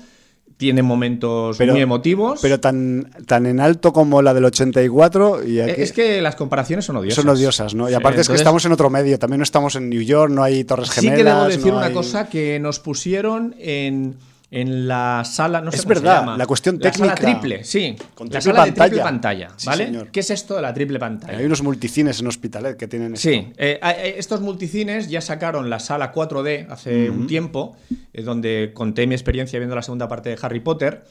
Tiene 0.56 0.82
momentos 0.82 1.58
Pero- 1.58 1.74
muy 1.74 1.82
emotivos. 1.82 2.38
Pero 2.40 2.58
tan, 2.60 3.10
tan 3.26 3.44
en 3.44 3.60
alto 3.60 3.92
como 3.92 4.22
la 4.22 4.32
del 4.32 4.46
84 4.46 5.44
y 5.46 5.58
Eh, 5.58 5.64
aquí 5.72 5.82
es 5.82 5.92
que 5.92 6.22
las 6.22 6.34
comparaciones 6.34 6.84
son 6.86 6.96
odiosas. 6.96 7.22
son 7.22 7.28
odiosas, 7.28 7.74
¿no? 7.74 7.86
Y 7.88 7.90
Sí, 7.90 7.94
aparte 7.94 8.22
es 8.22 8.28
que 8.28 8.36
estamos 8.36 8.64
en 8.64 8.72
otro 8.72 8.88
medio, 8.88 9.18
también 9.18 9.38
no 9.38 9.44
estamos 9.44 9.76
en 9.76 9.90
New 9.90 10.00
York, 10.02 10.32
no 10.32 10.42
hay 10.42 10.64
Torres 10.64 10.88
Sí 10.88 11.02
Gemelas. 11.02 11.18
que 11.18 11.24
debo 11.24 11.44
decir 11.44 11.72
no 11.72 11.78
una 11.78 11.86
hay- 11.88 11.92
cosa 11.94 12.28
que 12.30 12.58
nos 12.58 12.78
pusieron 12.80 13.54
en, 13.58 14.14
en 14.58 14.88
la 14.88 15.22
sala, 15.26 15.60
no 15.60 15.70
sé 15.70 15.76
Es 15.78 15.82
cómo 15.82 15.94
se 15.96 16.00
verdad, 16.00 16.20
llama. 16.20 16.38
la 16.38 16.46
cuestión 16.46 16.78
La 16.80 16.90
sala 16.92 17.14
técnica. 17.14 17.40
triple, 17.40 17.64
sí. 17.64 17.94
Con 18.14 18.28
la 18.28 18.38
triple 18.38 18.52
sala 18.54 18.64
de 18.64 18.72
triple 18.72 19.02
pantalla. 19.02 19.48
Sí, 19.56 19.66
¿vale? 19.66 19.84
señor. 19.86 20.08
¿Qué 20.10 20.20
es 20.20 20.30
esto 20.30 20.56
de 20.56 20.62
la 20.62 20.72
triple 20.72 20.98
pantalla? 20.98 21.36
Hay 21.38 21.44
unos 21.44 21.62
multicines 21.62 22.20
en 22.20 22.26
Hospitalet 22.26 22.76
que 22.78 22.88
tienen 22.88 23.16
Sí, 23.18 23.34
esto. 23.34 23.52
eh, 23.58 23.78
eh, 23.82 24.14
estos 24.16 24.40
multicines 24.40 25.10
ya 25.10 25.20
sacaron 25.20 25.68
la 25.68 25.78
sala 25.78 26.10
4D 26.12 26.68
hace 26.70 27.10
un 27.10 27.26
tiempo, 27.26 27.76
eh, 28.14 28.22
donde 28.22 28.70
conté 28.72 29.06
mi 29.06 29.14
experiencia 29.14 29.58
viendo 29.58 29.74
la 29.76 29.82
segunda 29.82 30.08
parte 30.08 30.30
de 30.30 30.38
Harry 30.40 30.60
Potter, 30.60 31.04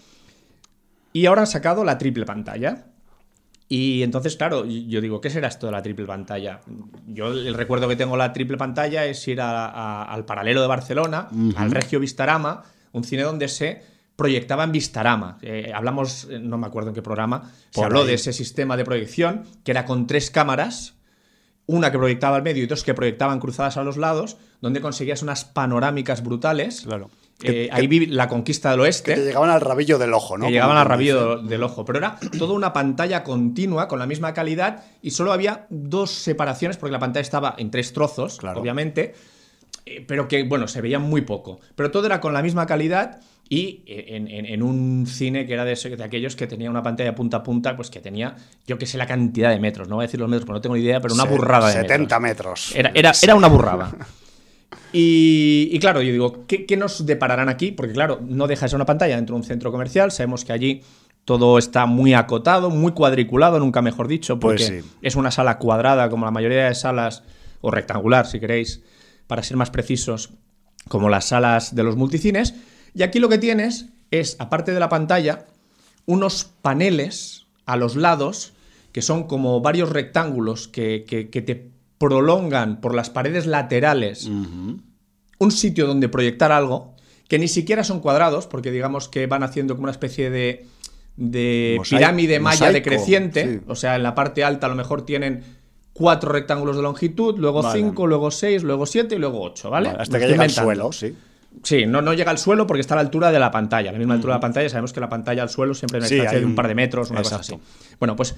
y 1.13 1.27
ahora 1.27 1.41
han 1.41 1.47
sacado 1.47 1.83
la 1.83 1.97
triple 1.97 2.25
pantalla. 2.25 2.85
Y 3.67 4.03
entonces, 4.03 4.35
claro, 4.37 4.65
yo 4.65 5.01
digo, 5.01 5.21
¿qué 5.21 5.29
será 5.29 5.47
esto 5.47 5.65
de 5.67 5.71
la 5.71 5.81
triple 5.81 6.05
pantalla? 6.05 6.61
Yo 7.07 7.27
el 7.27 7.53
recuerdo 7.55 7.87
que 7.87 7.95
tengo 7.95 8.15
la 8.17 8.31
triple 8.33 8.57
pantalla 8.57 9.05
es 9.05 9.27
ir 9.27 9.41
a- 9.41 9.65
a- 9.67 10.03
al 10.03 10.25
paralelo 10.25 10.61
de 10.61 10.67
Barcelona, 10.67 11.27
al 11.55 11.71
Regio 11.71 11.99
Vistarama, 11.99 12.63
un 12.95 13.03
cine 13.03 13.23
donde 13.23 13.47
se 13.47 13.81
proyectaba 14.15 14.63
en 14.63 14.71
Vistarama. 14.71 15.37
Eh, 15.41 15.71
hablamos, 15.75 16.27
eh, 16.31 16.39
no 16.39 16.57
me 16.57 16.67
acuerdo 16.67 16.89
en 16.89 16.95
qué 16.95 17.01
programa, 17.01 17.51
se 17.69 17.75
Por 17.75 17.85
habló 17.85 18.01
ahí. 18.01 18.07
de 18.07 18.13
ese 18.13 18.31
sistema 18.33 18.77
de 18.77 18.85
proyección 18.85 19.43
que 19.63 19.71
era 19.71 19.85
con 19.85 20.07
tres 20.07 20.31
cámaras 20.31 20.93
una 21.67 21.91
que 21.91 21.97
proyectaba 21.97 22.35
al 22.37 22.43
medio 22.43 22.63
y 22.63 22.67
dos 22.67 22.83
que 22.83 22.93
proyectaban 22.93 23.39
cruzadas 23.39 23.75
a 23.77 23.83
los 23.83 23.97
lados, 23.97 24.37
donde 24.61 24.81
conseguías 24.81 25.23
unas 25.23 25.45
panorámicas 25.45 26.23
brutales. 26.23 26.81
Claro. 26.81 27.09
Eh, 27.41 27.67
Que- 27.67 27.69
ahí 27.71 27.87
vi 27.87 28.05
la 28.05 28.29
conquista 28.29 28.69
del 28.71 28.81
oeste. 28.81 29.15
Que 29.15 29.19
te 29.19 29.25
llegaban 29.25 29.49
al 29.49 29.59
rabillo 29.61 29.97
del 29.97 30.13
ojo, 30.13 30.37
¿no? 30.37 30.45
que 30.45 30.51
llegaban 30.53 30.77
al 30.77 30.85
rabillo 30.85 31.37
dice. 31.37 31.49
del 31.49 31.63
ojo. 31.63 31.83
Pero 31.83 31.97
era 31.97 32.17
toda 32.37 32.53
una 32.53 32.71
pantalla 32.71 33.23
continua 33.23 33.87
con 33.87 33.97
la 33.99 34.05
misma 34.05 34.33
calidad 34.35 34.83
y 35.01 35.09
solo 35.11 35.33
había 35.33 35.65
dos 35.71 36.11
separaciones 36.11 36.77
porque 36.77 36.91
la 36.93 36.99
pantalla 36.99 37.23
estaba 37.23 37.55
en 37.57 37.71
tres 37.71 37.91
trozos, 37.93 38.37
Claro. 38.37 38.61
obviamente, 38.61 39.15
pero 40.07 40.27
que, 40.27 40.43
bueno, 40.43 40.67
se 40.67 40.81
veía 40.81 40.99
muy 40.99 41.21
poco. 41.21 41.59
Pero 41.75 41.91
todo 41.91 42.05
era 42.07 42.19
con 42.19 42.33
la 42.33 42.41
misma 42.41 42.65
calidad 42.65 43.19
y 43.47 43.83
eh, 43.85 44.05
en, 44.15 44.27
en- 44.27 44.45
en 44.47 44.63
un 44.63 45.05
cine 45.07 45.45
que 45.45 45.53
era 45.53 45.63
de, 45.65 45.77
aquellos 46.03 46.35
que 46.35 46.47
tenía 46.47 46.69
una 46.71 46.81
pantalla 46.81 47.13
punta 47.13 47.37
a 47.37 47.43
punta, 47.43 47.75
pues 47.75 47.89
que 47.91 47.99
tenía, 47.99 48.35
yo 48.65 48.77
que 48.79 48.85
sé 48.87 48.97
la 48.97 49.05
cantidad 49.05 49.51
de 49.51 49.59
metros, 49.59 49.87
no 49.87 49.95
voy 49.95 50.03
a 50.03 50.07
decir 50.07 50.19
los 50.19 50.27
metros 50.29 50.45
porque 50.47 50.57
no 50.57 50.61
tengo 50.61 50.75
ni 50.75 50.81
idea, 50.81 50.99
pero 51.01 51.13
una 51.13 51.25
burrada 51.25 51.67
de 51.67 51.73
70 51.73 52.19
metros. 52.19 52.71
metros. 52.71 52.75
Era, 52.75 52.91
era, 52.95 53.11
era 53.21 53.35
una 53.35 53.47
burrada. 53.47 53.91
Y, 54.91 55.69
y 55.71 55.79
claro, 55.79 56.01
yo 56.01 56.11
digo, 56.11 56.45
¿qué, 56.47 56.65
qué 56.65 56.77
nos 56.77 57.05
depararán 57.05 57.49
aquí? 57.49 57.71
Porque 57.71 57.91
claro, 57.93 58.21
no 58.25 58.47
deja 58.47 58.65
de 58.65 58.69
ser 58.69 58.77
una 58.77 58.85
pantalla 58.85 59.15
dentro 59.17 59.35
de 59.35 59.41
un 59.41 59.45
centro 59.45 59.71
comercial. 59.71 60.11
Sabemos 60.11 60.45
que 60.45 60.53
allí 60.53 60.81
todo 61.25 61.57
está 61.57 61.85
muy 61.85 62.13
acotado, 62.13 62.69
muy 62.69 62.93
cuadriculado, 62.93 63.59
nunca 63.59 63.81
mejor 63.81 64.07
dicho, 64.07 64.39
porque 64.39 64.65
Pues 64.67 64.83
sí. 64.83 64.89
es 65.01 65.15
una 65.15 65.31
sala 65.31 65.57
cuadrada, 65.57 66.09
como 66.09 66.25
la 66.25 66.31
mayoría 66.31 66.67
de 66.67 66.75
salas, 66.75 67.23
o 67.61 67.71
rectangular, 67.71 68.25
si 68.25 68.39
queréis, 68.39 68.83
para 69.27 69.43
ser 69.43 69.57
más 69.57 69.69
precisos, 69.71 70.31
como 70.87 71.09
las 71.09 71.25
salas 71.29 71.75
de 71.75 71.83
los 71.83 71.95
multicines. 71.95 72.53
Y 72.93 73.03
aquí 73.03 73.19
lo 73.19 73.29
que 73.29 73.37
tienes 73.37 73.87
es, 74.11 74.35
aparte 74.39 74.71
de 74.73 74.79
la 74.79 74.89
pantalla, 74.89 75.45
unos 76.05 76.45
paneles 76.61 77.45
a 77.65 77.75
los 77.77 77.95
lados 77.95 78.53
que 78.91 79.01
son 79.01 79.23
como 79.27 79.59
varios 79.61 79.89
rectángulos 79.89 80.67
que, 80.67 81.03
que- 81.07 81.29
que 81.29 81.41
te 81.41 81.71
prolongan 81.97 82.79
por 82.81 82.93
las 82.93 83.09
paredes 83.09 83.45
laterales 83.47 84.25
un 85.39 85.51
sitio 85.51 85.87
donde 85.87 86.07
proyectar 86.09 86.51
algo 86.51 86.93
que 87.27 87.39
ni 87.39 87.47
siquiera 87.47 87.83
son 87.83 87.99
cuadrados, 88.01 88.45
porque 88.47 88.71
digamos 88.71 89.09
que 89.09 89.25
van 89.27 89.43
haciendo 89.43 89.73
como 89.75 89.85
una 89.85 89.91
especie 89.91 90.29
de, 90.29 90.65
de 91.17 91.77
pirámide 91.97 92.39
maya 92.39 92.67
mosaico, 92.67 92.73
decreciente. 92.73 93.53
sí. 93.55 93.59
O 93.67 93.75
sea, 93.75 93.95
en 93.95 94.03
la 94.03 94.13
parte 94.13 94.43
alta 94.43 94.67
a 94.67 94.69
lo 94.69 94.75
mejor 94.75 95.05
tienen 95.05 95.43
cuatro 95.95 96.29
rectángulos 96.33 96.75
de 96.75 96.81
longitud, 96.81 97.39
luego 97.39 97.61
Vale. 97.61 97.79
cinco, 97.79 98.05
luego 98.05 98.29
seis, 98.29 98.63
luego 98.63 98.85
siete 98.85 99.15
y 99.15 99.17
luego 99.17 99.41
ocho, 99.41 99.69
¿vale? 99.69 99.87
Vale, 99.87 99.97
Me 99.97 100.03
hasta 100.03 100.19
que 100.19 100.27
llega 100.27 100.43
al 100.43 100.51
suelo, 100.51 100.91
sí. 100.91 101.15
Sí, 101.63 101.85
no, 101.85 102.01
no 102.01 102.13
llega 102.13 102.31
al 102.31 102.37
suelo 102.37 102.67
porque 102.67 102.81
está 102.81 102.95
a 102.95 102.97
la 102.97 103.01
altura 103.01 103.31
de 103.31 103.39
la 103.39 103.49
pantalla. 103.49 103.93
La 103.93 103.97
misma 103.97 104.15
altura 104.15 104.33
de 104.33 104.37
la 104.37 104.41
pantalla, 104.41 104.67
sabemos 104.67 104.91
que 104.91 104.99
la 104.99 105.07
pantalla 105.07 105.41
al 105.41 105.49
suelo 105.49 105.73
siempre 105.73 105.99
una 105.99 106.07
Sí, 106.07 106.17
de 106.19 106.43
un 106.43 106.53
par 106.53 106.67
de 106.67 106.75
metros, 106.75 107.11
una 107.11 107.23
cosa 107.23 107.37
así. 107.37 107.57
Bueno, 107.97 108.17
pues. 108.17 108.35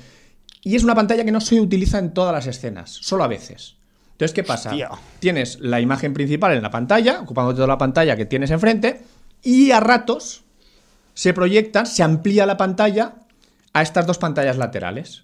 Y 0.62 0.76
es 0.76 0.84
una 0.84 0.94
pantalla 0.94 1.26
que 1.26 1.32
no 1.32 1.42
se 1.42 1.60
utiliza 1.60 1.98
en 1.98 2.14
todas 2.14 2.32
las 2.32 2.46
escenas, 2.46 2.92
solo 2.92 3.24
a 3.24 3.28
veces. 3.28 3.76
Entonces, 4.12 4.36
¿qué 4.36 4.44
pasa? 4.44 4.70
Hostia. 4.70 4.90
Tienes 5.20 5.60
la 5.60 5.82
imagen 5.82 6.14
principal 6.14 6.54
en 6.54 6.62
la 6.62 6.70
pantalla, 6.70 7.22
ocupando 7.22 7.56
toda 7.56 7.66
la 7.66 7.80
pantalla 7.80 8.16
que 8.16 8.26
tienes 8.28 8.52
enfrente, 8.52 9.02
y 9.42 9.72
a 9.72 9.80
ratos 9.80 10.44
se 11.16 11.34
proyecta, 11.34 11.86
se 11.86 12.04
amplía 12.04 12.46
la 12.46 12.58
pantalla 12.58 13.16
a 13.74 13.82
estas 13.82 14.06
dos 14.06 14.20
pantallas 14.20 14.58
laterales. 14.58 15.24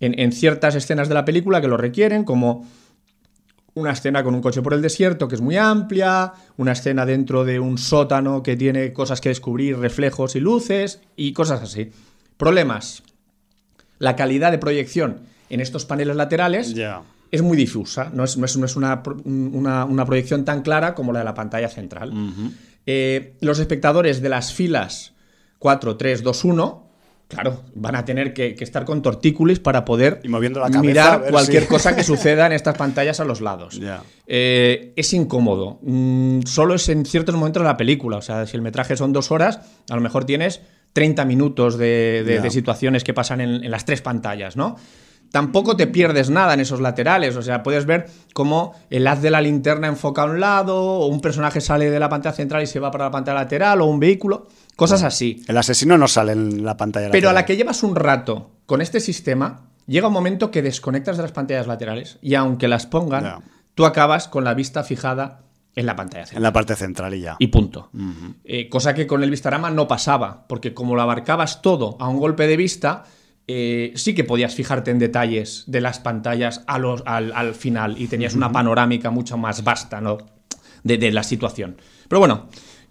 En, 0.00 0.18
en 0.18 0.32
ciertas 0.32 0.74
escenas 0.74 1.08
de 1.08 1.14
la 1.14 1.24
película 1.24 1.60
que 1.60 1.68
lo 1.68 1.76
requieren, 1.76 2.24
como 2.24 2.66
una 3.74 3.92
escena 3.92 4.22
con 4.22 4.34
un 4.34 4.42
coche 4.42 4.60
por 4.62 4.74
el 4.74 4.82
desierto 4.82 5.28
que 5.28 5.34
es 5.36 5.40
muy 5.40 5.56
amplia, 5.56 6.32
una 6.56 6.72
escena 6.72 7.06
dentro 7.06 7.44
de 7.44 7.58
un 7.60 7.78
sótano 7.78 8.42
que 8.42 8.56
tiene 8.56 8.92
cosas 8.92 9.20
que 9.20 9.30
descubrir, 9.30 9.78
reflejos 9.78 10.36
y 10.36 10.40
luces 10.40 11.00
y 11.16 11.32
cosas 11.32 11.62
así. 11.62 11.90
Problemas. 12.36 13.02
La 13.98 14.16
calidad 14.16 14.50
de 14.50 14.58
proyección 14.58 15.20
en 15.48 15.60
estos 15.60 15.84
paneles 15.86 16.16
laterales 16.16 16.74
es 17.30 17.40
muy 17.40 17.56
difusa, 17.56 18.10
no 18.12 18.24
es, 18.24 18.36
no 18.36 18.44
es- 18.44 18.56
no 18.58 18.66
es 18.66 18.76
una, 18.76 19.02
pro- 19.02 19.16
una- 19.24 19.84
una 19.86 20.04
proyección 20.04 20.44
tan 20.44 20.62
clara 20.62 20.94
como 20.94 21.12
la 21.12 21.20
de 21.20 21.24
la 21.24 21.34
pantalla 21.34 21.68
central. 21.68 22.12
Eh, 22.84 23.36
los 23.40 23.58
espectadores 23.58 24.20
de 24.20 24.28
las 24.28 24.52
filas 24.52 25.12
4, 25.60 25.96
3, 25.96 26.22
2, 26.22 26.44
1, 26.44 26.91
claro, 27.32 27.62
van 27.74 27.96
a 27.96 28.04
tener 28.04 28.32
que, 28.34 28.54
que 28.54 28.64
estar 28.64 28.84
con 28.84 29.02
tortícolis 29.02 29.58
para 29.58 29.84
poder 29.84 30.20
Y 30.22 30.28
moviendo 30.28 30.60
la 30.60 30.66
cabeza, 30.66 30.82
mirar 30.82 31.30
cualquier 31.30 31.62
si- 31.62 31.68
cosa 31.68 31.96
que 31.96 32.04
suceda 32.04 32.46
en 32.46 32.52
estas 32.52 32.76
pantallas 32.76 33.20
a 33.20 33.24
los 33.24 33.40
lados. 33.40 33.80
Eh, 34.26 34.92
es 34.96 35.12
incómodo. 35.12 35.78
Mm, 35.82 36.42
solo 36.42 36.74
es 36.74 36.88
en 36.88 37.04
ciertos 37.06 37.34
momentos 37.34 37.62
de 37.62 37.68
la 37.68 37.76
película. 37.76 38.16
O 38.18 38.22
sea, 38.22 38.46
si 38.46 38.56
el 38.56 38.62
metraje 38.62 38.96
son 38.96 39.12
dos 39.12 39.30
horas, 39.30 39.60
a 39.90 39.94
lo 39.96 40.00
mejor 40.00 40.24
tienes 40.24 40.60
30 40.92 41.24
minutos 41.24 41.78
de, 41.78 42.22
de- 42.24 42.34
Ya. 42.36 42.40
de 42.42 42.50
situaciones 42.50 43.02
que 43.04 43.14
pasan 43.14 43.40
en, 43.40 43.64
en 43.64 43.70
las 43.70 43.84
tres 43.84 44.02
pantallas, 44.02 44.56
¿no? 44.56 44.76
Tampoco 45.32 45.76
te 45.76 45.86
pierdes 45.88 46.30
nada 46.30 46.54
en 46.54 46.60
esos 46.60 46.80
laterales. 46.80 47.34
O 47.36 47.42
sea, 47.42 47.62
puedes 47.62 47.86
ver 47.86 48.08
cómo 48.34 48.74
el 48.90 49.06
haz 49.06 49.22
de 49.22 49.30
la 49.30 49.40
linterna 49.40 49.88
enfoca 49.88 50.22
a 50.22 50.26
un 50.26 50.38
lado, 50.38 50.76
o 50.80 51.06
un 51.06 51.20
personaje 51.20 51.60
sale 51.60 51.90
de 51.90 51.98
la 51.98 52.08
pantalla 52.08 52.36
central 52.36 52.62
y 52.62 52.66
se 52.66 52.78
va 52.78 52.90
para 52.90 53.06
la 53.06 53.10
pantalla 53.10 53.40
lateral, 53.40 53.80
o 53.80 53.86
un 53.86 53.98
vehículo. 53.98 54.46
Cosas 54.76 55.02
así. 55.02 55.42
El 55.48 55.56
asesino 55.56 55.98
no 55.98 56.06
sale 56.06 56.32
en 56.32 56.64
la 56.64 56.76
pantalla. 56.76 57.10
Pero 57.10 57.28
a 57.28 57.32
la 57.32 57.40
lateral. 57.40 57.46
que 57.46 57.56
llevas 57.56 57.82
un 57.82 57.96
rato 57.96 58.50
con 58.66 58.80
este 58.80 59.00
sistema, 59.00 59.70
llega 59.86 60.06
un 60.06 60.12
momento 60.14 60.50
que 60.50 60.62
desconectas 60.62 61.16
de 61.16 61.22
las 61.22 61.32
pantallas 61.32 61.66
laterales 61.66 62.18
y 62.22 62.34
aunque 62.34 62.68
las 62.68 62.86
pongan, 62.86 63.42
tú 63.74 63.86
acabas 63.86 64.28
con 64.28 64.44
la 64.44 64.54
vista 64.54 64.84
fijada 64.84 65.40
en 65.74 65.86
la 65.86 65.96
pantalla 65.96 66.22
En 66.22 66.26
central. 66.26 66.42
la 66.42 66.52
parte 66.52 66.76
central 66.76 67.14
y 67.14 67.20
ya. 67.22 67.36
Y 67.38 67.46
punto. 67.46 67.90
Eh, 68.44 68.68
cosa 68.68 68.92
que 68.92 69.06
con 69.06 69.22
el 69.22 69.30
Vistarama 69.30 69.70
no 69.70 69.88
pasaba, 69.88 70.46
porque 70.46 70.74
como 70.74 70.94
lo 70.94 71.00
abarcabas 71.00 71.62
todo 71.62 71.96
a 72.00 72.08
un 72.08 72.18
golpe 72.18 72.46
de 72.46 72.58
vista, 72.58 73.04
eh, 73.54 73.92
sí 73.96 74.14
que 74.14 74.24
podías 74.24 74.54
fijarte 74.54 74.90
en 74.90 74.98
detalles 74.98 75.64
de 75.66 75.80
las 75.82 75.98
pantallas 75.98 76.62
a 76.66 76.78
los- 76.78 77.02
al, 77.04 77.32
al 77.34 77.54
final 77.54 77.96
y 78.00 78.06
tenías 78.06 78.34
una 78.34 78.50
panorámica 78.50 79.10
mucho 79.10 79.36
más 79.36 79.62
vasta 79.62 80.00
¿no? 80.00 80.16
de, 80.84 80.96
de 80.96 81.10
la 81.12 81.22
situación. 81.22 81.76
Pero 82.08 82.18
bueno, 82.20 82.46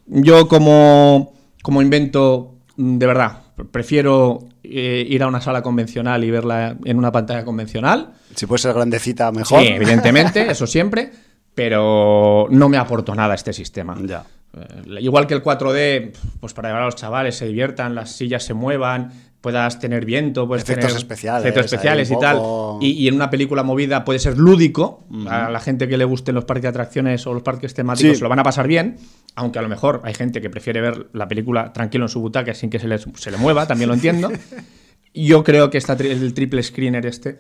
yo 0.06 0.48
como, 0.48 1.34
como 1.64 1.82
invento, 1.82 2.58
mm, 2.78 2.98
de 3.00 3.06
verdad, 3.08 3.40
prefiero 3.72 4.40
eh, 4.64 5.06
ir 5.10 5.24
a 5.24 5.28
una 5.28 5.42
sala 5.42 5.62
convencional 5.64 6.24
y 6.24 6.30
verla 6.32 6.78
en 6.86 6.98
una 6.98 7.12
pantalla 7.12 7.44
convencional. 7.44 8.14
Si 8.36 8.46
puede 8.46 8.60
ser 8.60 8.74
grandecita, 8.74 9.32
mejor. 9.32 9.62
Sí, 9.62 9.68
evidentemente, 9.70 10.52
eso 10.52 10.68
siempre, 10.68 11.12
pero 11.56 12.48
no 12.50 12.70
me 12.70 12.78
aportó 12.78 13.16
nada 13.16 13.34
este 13.36 13.54
sistema. 13.54 13.98
Ya. 14.06 14.24
Eh, 14.54 15.00
igual 15.02 15.28
que 15.28 15.34
el 15.34 15.44
4D, 15.44 16.12
pues 16.40 16.54
para 16.54 16.70
llevar 16.70 16.84
a 16.84 16.86
los 16.86 16.96
chavales 16.96 17.36
se 17.38 17.46
diviertan, 17.48 17.96
las 17.96 18.12
sillas 18.12 18.44
se 18.44 18.54
muevan, 18.54 19.12
puedas 19.42 19.80
tener 19.80 20.06
viento, 20.06 20.48
puedes 20.48 20.64
Efectos 20.64 20.86
tener 20.86 20.98
especiales, 20.98 21.42
efectos 21.44 21.66
especiales 21.66 22.12
y 22.12 22.20
tal. 22.20 22.40
Y, 22.80 22.92
y 22.92 23.08
en 23.08 23.16
una 23.16 23.30
película 23.32 23.64
movida 23.64 24.06
puede 24.06 24.20
ser 24.20 24.38
lúdico. 24.38 25.04
A 25.28 25.50
la 25.50 25.60
gente 25.60 25.88
que 25.88 25.98
le 25.98 26.06
gusten 26.06 26.36
los 26.36 26.46
parques 26.46 26.64
de 26.64 26.68
atracciones 26.70 27.26
o 27.28 27.34
los 27.34 27.42
parques 27.44 27.74
temáticos 27.74 28.12
Sí. 28.12 28.16
se 28.18 28.24
lo 28.24 28.30
van 28.30 28.40
a 28.40 28.44
pasar 28.44 28.68
bien. 28.68 28.98
Aunque 29.36 29.60
a 29.60 29.62
lo 29.62 29.70
mejor 29.70 30.02
hay 30.04 30.14
gente 30.14 30.42
que 30.42 30.50
prefiere 30.50 30.80
ver 30.82 31.08
la 31.14 31.28
película 31.28 31.74
tranquilo 31.74 32.06
en 32.06 32.10
su 32.10 32.20
butaca 32.22 32.54
sin 32.54 32.70
que 32.70 32.80
se 32.80 32.88
le, 32.88 32.98
se 33.00 33.32
le 33.32 33.38
mueva, 33.38 33.66
también 33.68 33.88
lo 33.88 33.94
entiendo. 33.96 34.30
Yo 35.14 35.44
creo 35.44 35.70
que 35.70 35.78
esta, 35.78 35.94
el 35.94 36.34
triple 36.34 36.62
screener 36.64 37.06
este 37.06 37.40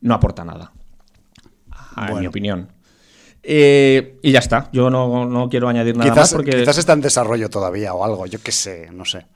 no 0.00 0.14
aporta 0.14 0.44
nada. 0.44 0.72
A- 1.70 2.02
En 2.02 2.06
Bueno. 2.06 2.20
mi 2.20 2.26
opinión. 2.28 2.68
Eh, 3.42 4.18
y 4.22 4.30
ya 4.32 4.38
está. 4.38 4.68
Yo 4.72 4.88
no, 4.90 5.26
no 5.26 5.48
quiero 5.48 5.68
añadir 5.68 5.96
nada 5.96 6.10
Quizás, 6.10 6.32
más 6.32 6.34
porque. 6.34 6.52
quizás 6.60 6.78
está 6.78 6.92
en 6.92 7.00
desarrollo 7.00 7.50
todavía 7.50 7.92
o 7.94 8.04
algo, 8.04 8.26
yo 8.26 8.38
qué 8.42 8.52
sé, 8.52 8.88
no 8.92 9.04
sé. 9.04 9.26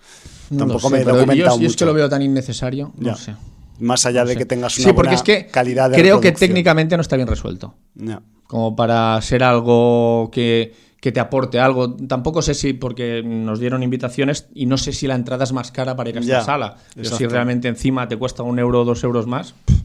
Tampoco 0.57 0.89
sé, 0.89 0.91
me 0.91 1.01
he 1.01 1.05
documentado 1.05 1.35
yo, 1.57 1.63
yo 1.63 1.67
es 1.67 1.77
que 1.77 1.85
mucho. 1.85 1.87
lo 1.87 1.95
veo 1.95 2.09
tan 2.09 2.23
innecesario. 2.23 2.93
Ya. 2.99 3.13
No 3.13 3.17
sé. 3.17 3.35
Más 3.81 4.07
allá 4.07 4.23
no 4.23 4.29
de 4.29 4.35
sé. 4.35 4.39
que 4.39 4.47
tengas 4.47 4.79
una 4.79 4.85
Sí, 4.89 4.93
porque 4.95 5.09
buena 5.09 5.15
es 5.17 5.23
que 5.23 5.47
calidad 5.49 5.91
de 5.91 5.97
creo 5.99 6.21
que 6.21 6.33
técnicamente 6.33 6.97
no 6.97 7.01
está 7.03 7.17
bien 7.17 7.29
resuelto. 7.29 7.75
Ya. 7.95 8.23
Como 8.47 8.77
para 8.77 9.21
ser 9.23 9.43
algo 9.43 10.31
que, 10.33 10.73
que 11.01 11.11
te 11.11 11.19
aporte 11.19 11.59
algo. 11.59 11.95
Tampoco 11.97 12.43
sé 12.43 12.55
si, 12.55 12.75
porque 12.75 13.23
nos 13.25 13.59
dieron 13.59 13.83
invitaciones 13.83 14.47
y 14.55 14.67
no 14.67 14.79
sé 14.79 14.93
si 14.93 15.09
la 15.09 15.17
entrada 15.17 15.43
es 15.45 15.53
más 15.53 15.73
cara 15.73 15.97
para 15.97 16.11
ir 16.11 16.17
a 16.17 16.21
esta 16.21 16.33
Ya, 16.33 16.41
sala. 16.43 16.77
Pero 16.95 17.11
si 17.11 17.27
realmente 17.27 17.67
encima 17.67 18.07
te 18.07 18.17
cuesta 18.17 18.45
un 18.45 18.59
euro 18.61 18.83
o 18.83 18.85
dos 18.85 19.03
euros 19.03 19.27
más, 19.27 19.53
pff, 19.65 19.81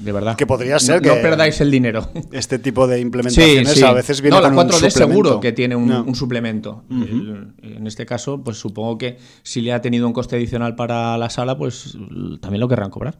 de 0.00 0.12
verdad. 0.12 0.36
Que 0.36 0.46
podría 0.46 0.78
ser 0.78 0.96
no, 0.96 1.02
que- 1.02 1.08
no 1.16 1.22
perdáis 1.22 1.60
el 1.60 1.70
dinero. 1.70 2.08
Este 2.32 2.58
tipo 2.58 2.86
de 2.86 3.00
implementaciones 3.00 3.82
a 3.82 3.92
veces 3.92 4.20
viene 4.20 4.36
no, 4.36 4.42
la 4.42 4.48
con 4.48 4.58
un 4.66 4.72
4D 4.72 4.90
seguro 4.90 5.40
que 5.40 5.52
tiene 5.52 5.76
un, 5.76 5.86
No. 5.88 6.02
un 6.04 6.14
suplemento. 6.14 6.84
El- 6.90 7.54
en 7.62 7.86
este 7.86 8.04
caso, 8.06 8.42
pues 8.42 8.56
supongo 8.58 8.98
que 8.98 9.18
si 9.42 9.60
le 9.60 9.72
ha 9.72 9.80
tenido 9.80 10.06
un 10.06 10.12
coste 10.12 10.36
adicional 10.36 10.74
para 10.76 11.16
la 11.18 11.30
sala, 11.30 11.56
pues 11.56 11.96
también 12.40 12.60
lo 12.60 12.68
querrán 12.68 12.90
cobrar. 12.90 13.16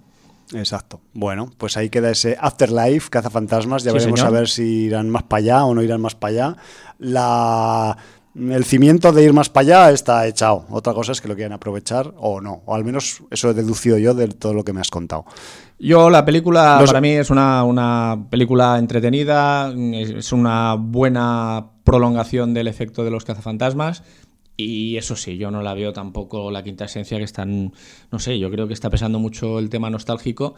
Exacto. 0.53 1.01
Bueno, 1.15 1.49
pues 1.59 1.77
ahí 1.77 1.91
queda 1.91 2.11
ese 2.11 2.37
Afterlife, 2.41 3.09
Cazafantasmas. 3.09 3.85
Ya 3.85 3.93
Sí, 3.93 3.99
veremos 3.99 4.19
señor. 4.21 4.35
a 4.35 4.39
ver 4.41 4.49
si 4.49 4.63
irán 4.87 5.09
más 5.09 5.23
para 5.23 5.39
allá 5.39 5.65
o 5.65 5.75
no 5.75 5.83
irán 5.83 6.01
más 6.01 6.15
para 6.17 6.31
allá. 6.33 6.57
La... 6.99 7.97
El 8.37 8.65
cimiento 8.65 9.11
de 9.13 9.25
ir 9.25 9.33
más 9.33 9.49
para 9.49 9.63
allá 9.87 9.91
está 9.91 10.25
echado. 10.29 10.65
Otra 10.71 10.95
cosa 10.95 11.11
es 11.13 11.21
que 11.21 11.27
lo 11.27 11.35
quieran 11.35 11.53
aprovechar 11.53 12.15
o 12.17 12.41
no. 12.41 12.63
O 12.65 12.75
al 12.77 12.85
menos 12.85 13.23
eso 13.31 13.51
he 13.51 13.55
deducido 13.55 13.99
yo 13.99 14.15
de 14.15 14.29
todo 14.29 14.55
lo 14.55 14.63
que 14.63 14.73
me 14.73 14.81
has 14.81 14.89
contado. 14.91 15.25
Yo, 15.83 16.11
la 16.11 16.25
película 16.27 16.77
Los- 16.81 16.91
para 16.91 17.01
mí 17.01 17.09
es 17.09 17.31
una, 17.31 17.65
una 17.65 18.27
película 18.29 18.79
entretenida, 18.79 19.73
es 19.95 20.11
es 20.11 20.33
una 20.33 20.75
buena 20.75 21.69
prolongación 21.85 22.53
del 22.53 22.69
efecto 22.69 23.03
de 23.03 23.11
los 23.11 23.25
cazafantasmas. 23.25 24.03
Y 24.65 24.97
eso 24.97 25.17
sí, 25.17 25.37
yo 25.37 25.51
no 25.51 25.63
la 25.63 25.75
veo 25.75 25.93
tampoco 25.93 26.51
la 26.51 26.63
quinta 26.63 26.85
esencia 26.85 27.19
que 27.19 27.25
están, 27.25 27.73
no 28.11 28.19
sé, 28.19 28.39
yo 28.39 28.51
creo 28.51 28.67
que 28.69 28.75
está 28.75 28.91
pesando 28.91 29.19
mucho 29.19 29.59
el 29.59 29.69
tema 29.71 29.91
nostálgico. 29.91 30.55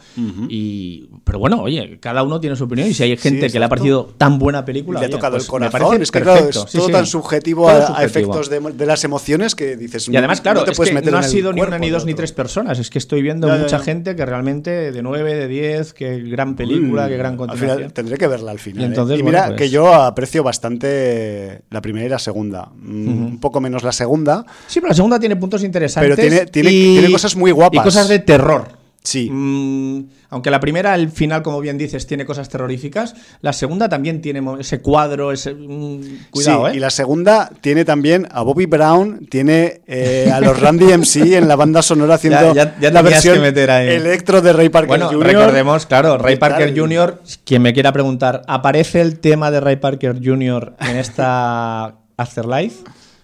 y, 0.49 1.09
pero 1.23 1.39
bueno, 1.39 1.61
oye, 1.61 1.99
cada 1.99 2.23
uno 2.23 2.39
tiene 2.39 2.55
su 2.55 2.65
opinión 2.65 2.87
y 2.89 2.93
si 2.93 3.03
hay 3.03 3.17
gente 3.17 3.49
que 3.49 3.59
le 3.59 3.65
ha 3.65 3.69
parecido 3.69 4.13
tan 4.17 4.39
buena 4.39 4.65
película, 4.65 4.99
le 4.99 5.05
ha 5.05 5.07
oye, 5.07 5.15
tocado 5.15 5.33
pues 5.33 5.43
el 5.45 5.49
corazón. 5.49 5.81
parece 5.81 6.03
Es 6.03 6.11
que 6.11 6.21
claro, 6.21 6.39
es 6.39 6.45
perfecto. 6.45 6.67
Sí, 6.67 6.77
todo 6.77 6.87
sí. 6.87 6.93
tan 6.93 7.05
subjetivo 7.05 7.67
Todo 7.67 7.77
a, 7.77 7.87
subjetivo. 7.87 8.05
efectos 8.05 8.49
de, 8.49 8.59
de 8.73 8.85
las 8.85 9.03
emociones 9.03 9.55
que 9.55 9.75
dices. 9.77 10.07
Y 10.09 10.15
además, 10.17 10.41
claro, 10.41 10.59
no 10.59 10.65
te 10.65 10.71
es 10.71 10.77
puedes 10.77 10.91
que 10.91 10.95
meter 10.95 11.11
no 11.13 11.19
ha 11.19 11.23
sido 11.23 11.53
ni 11.53 11.61
una, 11.61 11.77
ni 11.79 11.89
dos, 11.89 12.05
ni 12.05 12.13
tres 12.13 12.31
personas. 12.31 12.79
Es 12.79 12.89
que 12.89 12.97
estoy 12.99 13.21
viendo 13.21 13.47
Ya, 13.47 13.55
mucha 13.57 13.77
ya. 13.77 13.83
gente 13.83 14.15
que 14.15 14.25
realmente 14.25 14.91
de 14.91 15.01
9, 15.01 15.33
de 15.35 15.47
10, 15.47 15.93
qué 15.93 16.19
gran 16.19 16.55
película, 16.55 17.05
Mm, 17.05 17.09
qué 17.09 17.17
gran 17.17 17.37
final 17.57 17.93
tendré 17.93 18.17
que 18.17 18.27
verla 18.27 18.51
al 18.51 18.59
final. 18.59 18.81
Y 18.83 19.13
¿eh? 19.13 19.17
Y 19.19 19.23
mira 19.23 19.41
bueno, 19.41 19.55
pues- 19.55 19.57
que 19.57 19.69
yo 19.69 19.93
aprecio 19.93 20.43
bastante 20.43 21.61
la 21.69 21.81
primera 21.81 22.05
y 22.05 22.09
la 22.09 22.19
segunda. 22.19 22.71
Mm, 22.75 23.23
Un 23.25 23.39
poco 23.39 23.61
menos 23.61 23.83
la 23.83 23.91
segunda. 23.93 24.45
Sí, 24.67 24.79
pero 24.81 24.89
la 24.89 24.95
segunda 24.95 25.19
tiene 25.19 25.35
puntos 25.37 25.63
interesantes. 25.63 26.15
Pero 26.15 26.29
tiene- 26.29 26.45
tiene- 26.47 26.71
y- 26.71 26.93
tiene 26.99 27.11
cosas 27.11 27.35
muy 27.35 27.51
guapas. 27.51 27.79
Y 27.79 27.83
cosas 27.83 28.09
de 28.09 28.19
terror. 28.19 28.83
Sí. 29.05 29.29
Mm, 29.29 30.05
aunque 30.29 30.49
la 30.49 30.61
primera, 30.61 30.95
el 30.95 31.09
final, 31.11 31.43
como 31.43 31.59
bien 31.59 31.77
dices, 31.77 32.07
tiene 32.07 32.25
cosas 32.25 32.47
terroríficas, 32.47 33.13
la 33.41 33.51
segunda 33.51 33.89
también 33.89 34.21
tiene 34.21 34.41
ese 34.61 34.79
cuadro, 34.79 35.33
ese. 35.33 35.53
mm, 35.53 36.27
cuidado, 36.31 36.67
sí, 36.67 36.71
¿eh? 36.71 36.77
y 36.77 36.79
la 36.79 36.89
segunda 36.89 37.51
tiene 37.59 37.83
también 37.83 38.29
a 38.31 38.43
Bobby 38.43 38.65
Brown, 38.65 39.27
tiene 39.29 39.81
eh, 39.87 40.31
a 40.33 40.39
los 40.39 40.57
Randy 40.57 40.85
MC 40.93 41.17
en 41.37 41.49
la 41.49 41.57
banda 41.57 41.81
sonora 41.81 42.13
haciendo 42.15 42.53
Ya- 42.53 42.75
ya- 42.75 42.79
ya 42.79 42.91
la 42.91 43.01
versión 43.01 43.35
que 43.35 43.41
meter 43.41 43.71
ahí. 43.71 43.89
electro 43.89 44.41
de 44.41 44.53
Ray 44.53 44.69
Parker 44.69 44.87
Bueno, 44.87 45.07
Jr. 45.09 45.27
recordemos, 45.27 45.85
claro, 45.85 46.17
Ray. 46.17 46.37
Parker 46.37 46.73
Jr., 46.73 47.21
quien 47.43 47.61
me 47.61 47.73
quiera 47.73 47.91
preguntar, 47.91 48.43
¿aparece 48.47 49.01
el 49.01 49.19
tema 49.19 49.51
de 49.51 49.59
Ray 49.59 49.75
Parker 49.75 50.17
Jr. 50.23 50.75
en 50.79 50.95
esta 50.95 51.95
Afterlife? 52.15 52.77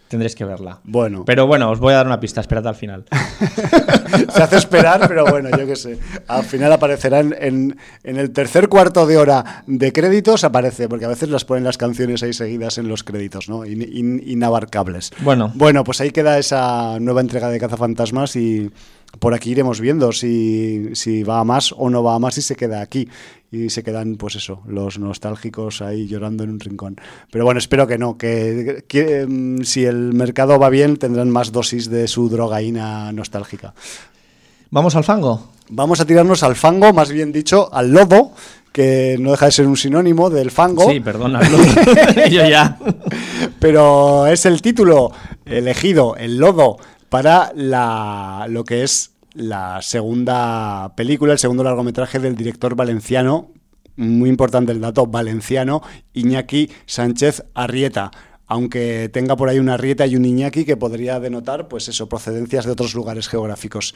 Tendréis 0.10 0.36
que 0.36 0.43
verla. 0.43 0.80
Bueno. 0.84 1.24
Pero 1.26 1.47
bueno, 1.47 1.70
os 1.70 1.80
voy 1.80 1.93
a 1.93 1.97
dar 1.97 2.07
una 2.07 2.20
pista, 2.20 2.41
esperad 2.41 2.66
al 2.68 2.76
final. 2.76 3.05
Se 4.34 4.41
hace 4.43 4.57
esperar, 4.57 5.07
pero 5.07 5.24
bueno, 5.26 5.49
yo 5.55 5.66
qué 5.68 5.76
sé. 5.76 5.99
Al 6.28 6.43
final 6.43 6.74
aparecerá 6.74 7.20
en, 7.20 7.36
en- 7.39 7.78
en 8.03 8.18
el 8.18 8.32
tercer 8.32 8.68
cuarto 8.70 9.05
de 9.05 9.18
hora 9.18 9.64
de 9.68 9.93
créditos, 9.93 10.43
aparece, 10.43 10.89
porque 10.89 11.05
a 11.05 11.10
veces 11.10 11.30
las 11.30 11.45
ponen 11.45 11.64
las 11.64 11.78
canciones 11.78 12.24
ahí 12.24 12.34
seguidas 12.34 12.78
en 12.80 12.88
los 12.88 13.03
créditos, 13.03 13.49
¿no? 13.49 13.66
In- 13.66 13.82
in- 13.84 14.22
inabarcables. 14.26 15.12
Bueno. 15.22 15.51
Bueno, 15.55 15.84
pues 15.84 16.01
ahí 16.01 16.10
queda 16.12 16.39
esa 16.39 16.99
nueva 16.99 17.22
entrega 17.22 17.49
de 17.49 17.60
Cazafantasmas 17.60 18.36
y 18.36 18.72
por 19.18 19.34
aquí 19.34 19.51
iremos 19.51 19.82
viendo 19.82 20.12
si, 20.12 20.89
si 20.93 21.24
va 21.24 21.39
a 21.39 21.43
más 21.43 21.74
o 21.76 21.89
no 21.89 22.03
va 22.03 22.16
a 22.16 22.20
más 22.20 22.38
y 22.38 22.41
se 22.41 22.55
queda 22.55 22.82
aquí. 22.82 23.07
Y 23.51 23.72
se 23.72 23.82
quedan, 23.82 24.16
pues 24.18 24.36
eso, 24.36 24.62
los 24.68 24.99
nostálgicos 24.99 25.82
ahí 25.82 26.07
llorando 26.07 26.43
en 26.43 26.51
un 26.51 26.60
rincón. 26.60 26.97
Pero 27.32 27.45
bueno, 27.45 27.57
espero 27.57 27.88
que 27.88 27.97
no, 27.97 28.16
que, 28.16 28.86
que, 28.88 29.26
mm, 29.28 29.64
si 29.64 29.86
el 29.86 30.14
mercado 30.14 30.60
va 30.60 30.70
bien 30.70 30.97
tendrán 30.97 31.32
más 31.32 31.51
dosis 31.51 31.89
de 31.89 32.07
su 32.07 32.30
drogaína 32.30 33.12
nostálgica. 33.12 33.74
¿Vamos 34.70 34.95
al 34.95 35.03
fango? 35.03 35.49
Vamos 35.70 35.99
a 35.99 36.05
tirarnos 36.05 36.43
al 36.43 36.55
fango, 36.55 36.93
más 36.93 37.12
bien 37.12 37.32
dicho, 37.32 37.74
al 37.74 37.91
lodo, 37.91 38.34
que 38.72 39.18
no 39.20 39.32
deja 39.32 39.47
de 39.47 39.51
ser 39.51 39.68
un 39.68 39.78
sinónimo 39.78 40.30
del 40.30 40.51
fango. 40.51 40.89
Sí, 40.89 40.99
perdona. 40.99 41.41
Yo 42.30 42.47
ya. 42.47 42.78
pero 43.60 44.28
es 44.28 44.45
el 44.45 44.62
título 44.62 45.12
elegido, 45.45 46.16
el 46.18 46.38
lodo, 46.38 46.78
para 47.10 47.51
la, 47.55 48.45
lo 48.49 48.64
que 48.64 48.84
es 48.84 49.12
la 49.34 49.82
segunda 49.82 50.93
película, 50.95 51.34
el 51.34 51.39
segundo 51.39 51.64
largometraje 51.64 52.20
del 52.20 52.36
director 52.36 52.76
valenciano, 52.76 53.51
muy 53.95 54.30
importante 54.30 54.72
el 54.72 54.82
dato, 54.82 55.07
valenciano, 55.07 55.82
Iñaki 56.14 56.70
Sánchez 56.86 57.43
Arrieta. 57.53 58.12
Aunque 58.47 59.10
tenga 59.14 59.36
por 59.36 59.49
ahí 59.49 59.60
una 59.60 59.76
Arrieta 59.76 60.07
y 60.07 60.16
un 60.16 60.26
Iñaki 60.26 60.66
que 60.66 60.78
podría 60.78 61.20
denotar, 61.20 61.68
pues 61.68 61.88
eso, 61.89 62.10
procedencias 62.10 62.66
de 62.66 62.72
otros 62.72 62.95
lugares 62.95 63.28
geográficos. 63.28 63.93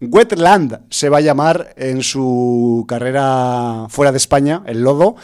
Wetland 0.00 0.80
se 0.90 1.08
va 1.08 1.18
a 1.18 1.20
llamar 1.20 1.74
en 1.76 2.02
su 2.02 2.84
carrera 2.88 3.86
fuera 3.88 4.10
de 4.10 4.18
España, 4.18 4.62
el 4.66 4.82
Lodo. 4.82 5.16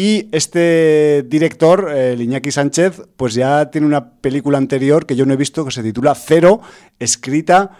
Y 0.00 0.28
este 0.30 1.24
director, 1.26 1.90
el 1.90 2.22
Iñaki 2.22 2.52
Sánchez, 2.52 3.02
pues 3.16 3.34
ya 3.34 3.68
tiene 3.68 3.84
una 3.84 4.12
película 4.12 4.56
anterior 4.56 5.06
que 5.06 5.16
yo 5.16 5.26
no 5.26 5.34
he 5.34 5.36
visto 5.36 5.64
que 5.64 5.72
se 5.72 5.82
titula 5.82 6.14
Cero, 6.14 6.60
escrita 7.00 7.76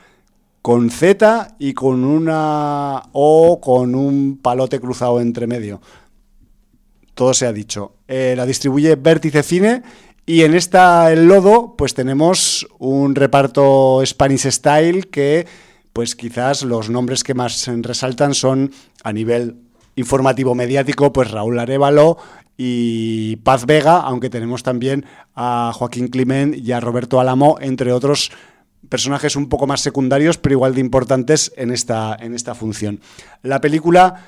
con 0.60 0.90
Z 0.90 1.54
y 1.60 1.74
con 1.74 2.02
una 2.02 3.04
O 3.12 3.60
con 3.60 3.94
un 3.94 4.40
palote 4.42 4.80
cruzado 4.80 5.20
entre 5.20 5.46
medio. 5.46 5.80
Todo 7.14 7.32
se 7.34 7.46
ha 7.46 7.52
dicho. 7.52 7.92
Eh, 8.08 8.34
la 8.36 8.46
distribuye 8.46 8.96
Vértice 8.96 9.44
Cine 9.44 9.84
y 10.26 10.42
en 10.42 10.56
esta 10.56 11.12
El 11.12 11.28
Lodo 11.28 11.76
pues 11.78 11.94
tenemos 11.94 12.66
un 12.80 13.14
reparto 13.14 14.02
Spanish 14.04 14.50
Style 14.50 15.06
que 15.08 15.46
pues 15.92 16.16
quizás 16.16 16.64
los 16.64 16.90
nombres 16.90 17.22
que 17.22 17.34
más 17.34 17.64
resaltan 17.82 18.34
son 18.34 18.72
a 19.04 19.12
nivel 19.12 19.67
informativo 19.98 20.54
mediático 20.54 21.12
pues 21.12 21.30
Raúl 21.30 21.58
Arevalo 21.58 22.18
y 22.56 23.36
Paz 23.36 23.66
Vega, 23.66 23.98
aunque 23.98 24.30
tenemos 24.30 24.62
también 24.62 25.04
a 25.34 25.72
Joaquín 25.74 26.08
Climent 26.08 26.56
y 26.56 26.72
a 26.72 26.80
Roberto 26.80 27.20
Álamo, 27.20 27.58
entre 27.60 27.92
otros 27.92 28.32
personajes 28.88 29.36
un 29.36 29.48
poco 29.48 29.66
más 29.66 29.80
secundarios, 29.80 30.38
pero 30.38 30.54
igual 30.54 30.74
de 30.74 30.80
importantes 30.80 31.52
en 31.56 31.70
esta, 31.70 32.16
en 32.18 32.34
esta 32.34 32.54
función. 32.54 33.00
La 33.42 33.60
película 33.60 34.24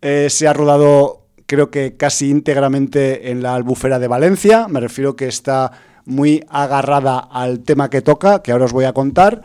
eh, 0.00 0.28
se 0.28 0.48
ha 0.48 0.52
rodado, 0.52 1.26
creo 1.46 1.70
que 1.70 1.96
casi 1.96 2.28
íntegramente 2.28 3.30
en 3.30 3.42
la 3.42 3.54
albufera 3.54 3.98
de 3.98 4.08
Valencia. 4.08 4.66
Me 4.68 4.80
refiero 4.80 5.16
que 5.16 5.28
está 5.28 5.72
muy 6.04 6.44
agarrada 6.48 7.18
al 7.18 7.60
tema 7.60 7.90
que 7.90 8.02
toca, 8.02 8.42
que 8.42 8.52
ahora 8.52 8.64
os 8.64 8.72
voy 8.72 8.84
a 8.84 8.92
contar, 8.92 9.42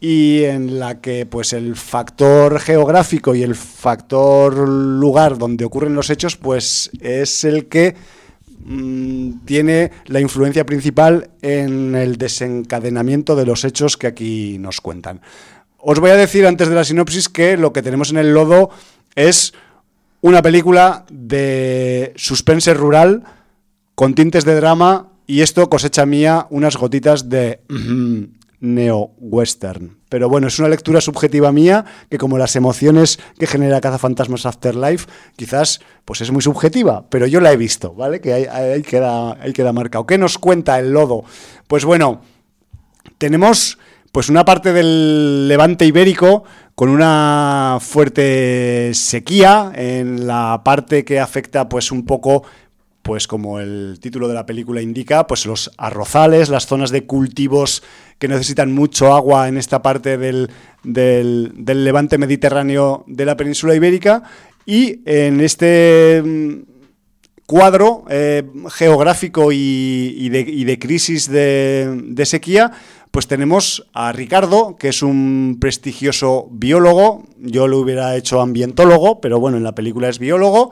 y 0.00 0.44
en 0.44 0.80
la 0.80 1.00
que 1.02 1.26
pues 1.26 1.52
el 1.52 1.76
factor 1.76 2.58
geográfico 2.58 3.34
y 3.34 3.42
el 3.42 3.54
factor 3.54 4.66
lugar 4.66 5.36
donde 5.36 5.66
ocurren 5.66 5.94
los 5.94 6.08
hechos, 6.08 6.36
pues 6.36 6.90
es 7.00 7.44
el 7.44 7.68
que 7.68 7.94
mm, 8.64 9.44
tiene 9.44 9.90
la 10.06 10.20
influencia 10.20 10.64
principal 10.64 11.30
en 11.42 11.94
el 11.94 12.16
desencadenamiento 12.16 13.36
de 13.36 13.44
los 13.44 13.64
hechos 13.64 13.98
que 13.98 14.06
aquí 14.06 14.56
nos 14.58 14.80
cuentan. 14.80 15.20
Os 15.76 16.00
voy 16.00 16.10
a 16.10 16.16
decir 16.16 16.46
antes 16.46 16.68
de 16.68 16.74
la 16.74 16.84
sinopsis 16.84 17.28
que 17.28 17.58
lo 17.58 17.74
que 17.74 17.82
tenemos 17.82 18.10
en 18.10 18.16
el 18.16 18.32
lodo 18.32 18.70
es 19.14 19.52
una 20.22 20.40
película 20.40 21.04
de 21.10 22.14
suspense 22.16 22.72
rural 22.72 23.24
con 23.94 24.14
tintes 24.14 24.46
de 24.46 24.54
drama 24.54 25.08
y 25.26 25.42
esto 25.42 25.68
cosecha 25.68 26.06
mía 26.06 26.46
unas 26.50 26.76
gotitas 26.76 27.28
de 27.28 27.60
neo-western. 28.60 29.98
Pero 30.08 30.28
bueno, 30.28 30.48
es 30.48 30.58
una 30.58 30.68
lectura 30.68 31.00
subjetiva 31.00 31.50
mía 31.52 31.84
que 32.10 32.18
como 32.18 32.38
las 32.38 32.56
emociones 32.56 33.18
que 33.38 33.46
genera 33.46 33.80
Cazafantasmas 33.80 34.46
Afterlife, 34.46 35.06
quizás 35.36 35.80
pues 36.04 36.20
es 36.20 36.30
muy 36.30 36.42
subjetiva, 36.42 37.06
pero 37.08 37.26
yo 37.26 37.40
la 37.40 37.52
he 37.52 37.56
visto, 37.56 37.94
¿vale? 37.94 38.20
Que 38.20 38.32
ahí, 38.32 38.44
ahí 38.44 38.82
queda, 38.82 39.38
queda 39.54 39.72
marcado. 39.72 40.06
¿Qué 40.06 40.18
nos 40.18 40.38
cuenta 40.38 40.78
el 40.78 40.92
lodo? 40.92 41.24
Pues 41.66 41.84
bueno, 41.84 42.20
tenemos 43.18 43.78
pues 44.12 44.28
una 44.28 44.44
parte 44.44 44.72
del 44.72 45.46
levante 45.46 45.86
ibérico 45.86 46.44
con 46.74 46.88
una 46.88 47.78
fuerte 47.80 48.90
sequía 48.94 49.70
en 49.74 50.26
la 50.26 50.62
parte 50.64 51.04
que 51.04 51.20
afecta 51.20 51.68
pues 51.68 51.92
un 51.92 52.04
poco 52.04 52.42
pues 53.10 53.26
como 53.26 53.58
el 53.58 53.98
título 54.00 54.28
de 54.28 54.34
la 54.34 54.46
película 54.46 54.80
indica, 54.80 55.26
pues 55.26 55.44
los 55.44 55.72
arrozales, 55.78 56.48
las 56.48 56.66
zonas 56.66 56.92
de 56.92 57.06
cultivos 57.06 57.82
que 58.20 58.28
necesitan 58.28 58.72
mucho 58.72 59.12
agua 59.12 59.48
en 59.48 59.56
esta 59.56 59.82
parte 59.82 60.16
del, 60.16 60.48
del, 60.84 61.52
levante 61.66 62.18
mediterráneo 62.18 63.02
de 63.08 63.24
la 63.24 63.36
península 63.36 63.74
ibérica. 63.74 64.22
Y 64.64 65.00
en 65.06 65.40
este 65.40 66.22
mm, 66.24 66.60
cuadro 67.46 68.04
eh, 68.10 68.44
geográfico 68.68 69.50
y, 69.50 70.28
de, 70.28 70.42
y 70.42 70.62
de 70.62 70.78
crisis 70.78 71.28
de 71.28 72.22
sequía, 72.26 72.70
pues 73.10 73.26
tenemos 73.26 73.88
a 73.92 74.12
Ricardo, 74.12 74.76
que 74.78 74.90
es 74.90 75.02
un 75.02 75.58
prestigioso 75.60 76.46
biólogo, 76.52 77.24
yo 77.40 77.66
lo 77.66 77.80
hubiera 77.80 78.14
hecho 78.14 78.40
ambientólogo, 78.40 79.20
pero 79.20 79.40
bueno, 79.40 79.56
en 79.56 79.64
la 79.64 79.74
película 79.74 80.08
es 80.08 80.20
biólogo, 80.20 80.70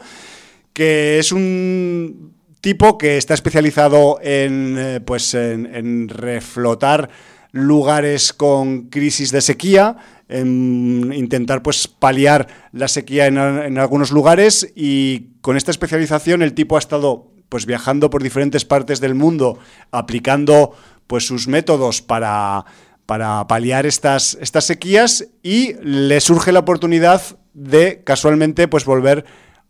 que 0.72 1.18
es 1.18 1.32
un 1.32 2.34
tipo 2.60 2.98
que 2.98 3.16
está 3.16 3.34
especializado 3.34 4.18
en, 4.22 4.76
eh, 4.78 5.00
pues 5.00 5.34
en, 5.34 6.08
reflotar 6.08 7.08
lugares 7.52 8.32
con 8.32 8.88
crisis 8.88 9.30
de 9.30 9.40
sequía, 9.40 9.96
en 10.28 11.12
intentar 11.14 11.62
pues 11.62 11.88
paliar 11.88 12.48
la 12.72 12.88
sequía 12.88 13.26
en, 13.26 13.38
en 13.38 13.78
algunos 13.78 14.10
lugares 14.10 14.70
y 14.74 15.30
con 15.40 15.56
esta 15.56 15.70
especialización 15.70 16.42
el 16.42 16.52
tipo 16.52 16.76
ha 16.76 16.80
estado 16.80 17.32
pues 17.48 17.64
viajando 17.64 18.10
por 18.10 18.22
diferentes 18.22 18.64
partes 18.64 19.00
del 19.00 19.14
mundo 19.14 19.58
aplicando 19.90 20.74
pues 21.06 21.26
sus 21.26 21.48
métodos 21.48 22.02
para, 22.02 22.66
para 23.06 23.48
paliar 23.48 23.86
estas, 23.86 24.36
estas 24.40 24.64
sequías 24.64 25.26
y 25.42 25.72
le 25.82 26.20
surge 26.20 26.52
la 26.52 26.60
oportunidad 26.60 27.22
de 27.54 28.02
casualmente 28.04 28.68
pues 28.68 28.84
volver 28.84 29.24
a 29.24 29.24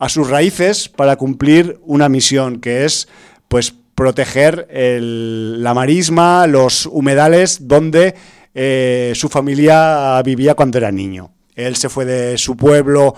sus 0.09 0.31
raíces 0.31 0.89
para 0.89 1.17
cumplir 1.17 1.79
una 1.83 2.09
misión 2.09 2.61
que 2.61 2.85
es 2.85 3.09
pues 3.49 3.75
proteger 3.95 4.69
el- 4.71 5.63
la 5.63 5.75
marisma, 5.75 6.47
los 6.47 6.87
humedales 6.87 7.67
donde 7.67 8.15
eh, 8.55 9.13
su 9.15 9.29
familia 9.29 10.21
vivía 10.25 10.55
cuando 10.55 10.79
era 10.79 10.91
niño. 10.93 11.33
Él 11.55 11.75
se 11.77 11.89
fue 11.89 12.05
de 12.05 12.39
su 12.39 12.57
pueblo 12.57 13.15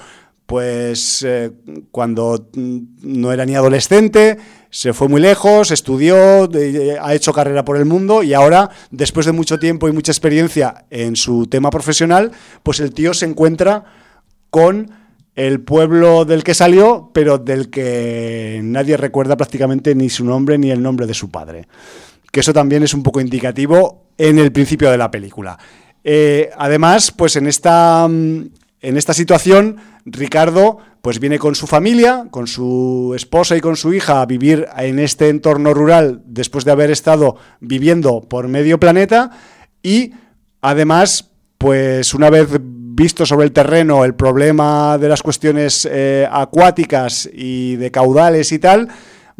pues 0.46 1.22
eh, 1.26 1.52
cuando 1.92 2.48
mm, 2.54 2.78
no 3.02 3.32
era 3.32 3.44
ni 3.46 3.54
adolescente, 3.54 4.36
se 4.70 4.92
fue 4.92 5.06
muy 5.08 5.20
lejos, 5.20 5.70
estudió, 5.70 6.48
ha 7.00 7.14
hecho 7.14 7.32
carrera 7.32 7.64
por 7.64 7.76
el 7.76 7.84
mundo 7.84 8.22
y 8.24 8.34
ahora, 8.34 8.68
después 8.90 9.26
de 9.26 9.32
mucho 9.32 9.58
tiempo 9.58 9.88
y 9.88 9.92
mucha 9.92 10.10
experiencia 10.12 10.86
en 10.90 11.14
su 11.16 11.46
tema 11.46 11.70
profesional, 11.70 12.32
pues 12.62 12.80
el 12.80 12.92
tío 12.92 13.14
se 13.14 13.26
encuentra 13.26 13.84
con 14.50 14.90
el 15.34 15.60
pueblo 15.60 16.24
del 16.24 16.44
que 16.44 16.54
salió, 16.54 17.10
pero 17.14 17.38
del 17.38 17.70
que 17.70 18.60
nadie 18.62 18.96
recuerda 18.96 19.36
prácticamente 19.36 19.94
ni 19.94 20.08
su 20.10 20.24
nombre 20.24 20.58
ni 20.58 20.70
el 20.70 20.82
nombre 20.82 21.06
de 21.06 21.14
su 21.14 21.30
padre. 21.30 21.66
Que 22.30 22.40
eso 22.40 22.52
también 22.52 22.82
es 22.82 22.94
un 22.94 23.02
poco 23.02 23.20
indicativo 23.20 24.06
en 24.18 24.38
el 24.38 24.52
principio 24.52 24.90
de 24.90 24.98
la 24.98 25.10
película. 25.10 25.58
Eh, 26.04 26.50
además, 26.56 27.10
pues 27.12 27.36
en 27.36 27.46
esta, 27.46 28.06
mm, 28.08 28.50
en 28.80 28.96
esta 28.96 29.12
situación, 29.14 29.76
Ricardo 30.04 30.78
pues 31.02 31.18
viene 31.18 31.38
con 31.38 31.54
su 31.54 31.66
familia, 31.66 32.26
con 32.30 32.46
su 32.46 33.12
esposa 33.16 33.56
y 33.56 33.60
con 33.60 33.76
su 33.76 33.92
hija 33.94 34.20
a 34.20 34.26
vivir 34.26 34.66
en 34.76 34.98
este 34.98 35.28
entorno 35.28 35.72
rural 35.72 36.22
después 36.26 36.64
de 36.64 36.72
haber 36.72 36.90
estado 36.90 37.36
viviendo 37.60 38.20
por 38.20 38.48
medio 38.48 38.78
planeta 38.78 39.30
y 39.82 40.12
además 40.60 41.30
pues 41.56 42.14
una 42.14 42.30
vez 42.30 42.48
visto 43.00 43.24
sobre 43.24 43.46
el 43.46 43.52
terreno 43.52 44.04
el 44.04 44.14
problema 44.14 44.98
de 44.98 45.08
las 45.08 45.22
cuestiones 45.22 45.88
eh, 45.90 46.28
acuáticas 46.30 47.26
y 47.32 47.76
de 47.76 47.90
caudales 47.90 48.52
y 48.52 48.58
tal, 48.58 48.88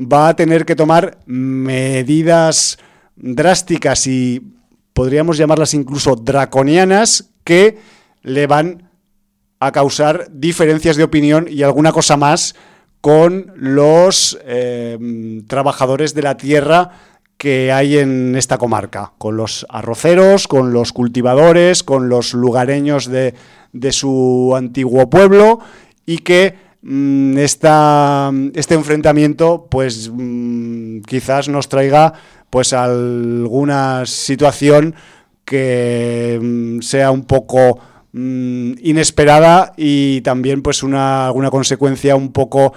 va 0.01 0.29
a 0.29 0.35
tener 0.35 0.65
que 0.65 0.75
tomar 0.75 1.19
medidas 1.27 2.79
drásticas 3.17 4.07
y 4.07 4.41
podríamos 4.95 5.37
llamarlas 5.37 5.75
incluso 5.75 6.17
draconianas 6.17 7.33
que 7.45 7.79
le 8.23 8.47
van 8.47 8.89
a 9.59 9.73
causar 9.73 10.29
diferencias 10.33 10.97
de 10.97 11.05
opinión 11.05 11.47
y 11.47 11.63
alguna 11.63 11.93
cosa 11.93 12.17
más 12.17 12.55
con 13.03 13.53
los 13.57 14.39
eh, 14.43 15.43
trabajadores 15.49 16.15
de 16.15 16.23
la 16.23 16.39
tierra 16.39 16.93
que 17.41 17.73
hay 17.73 17.97
en 17.97 18.37
esta 18.37 18.59
comarca, 18.59 19.13
con 19.17 19.39
los 19.39 19.65
arroceros, 19.71 20.47
con 20.47 20.75
los 20.75 20.93
cultivadores, 20.93 21.83
con 21.83 22.11
los 22.11 22.35
lugareños 22.35 23.07
de, 23.07 23.33
de 23.73 23.93
su 23.93 24.53
antiguo 24.55 25.09
pueblo 25.09 25.59
y 26.05 26.19
que 26.19 26.55
mm, 26.83 27.39
esta- 27.39 28.31
este 28.53 28.75
enfrentamiento 28.75 29.69
pues 29.71 30.11
mm, 30.13 31.01
quizás 31.07 31.49
nos 31.49 31.71
traiga 31.71 32.13
pues 32.51 32.75
alguna 32.75 34.05
situación 34.05 34.95
que 35.47 36.39
mm, 36.43 36.81
sea 36.83 37.11
un 37.11 37.25
poco 37.25 37.79
inesperada 38.13 39.73
y 39.79 40.21
también 40.21 40.61
pues 40.61 40.83
una 40.83 41.27
alguna 41.29 41.49
consecuencia 41.51 42.17
un 42.17 42.33
poco 42.33 42.75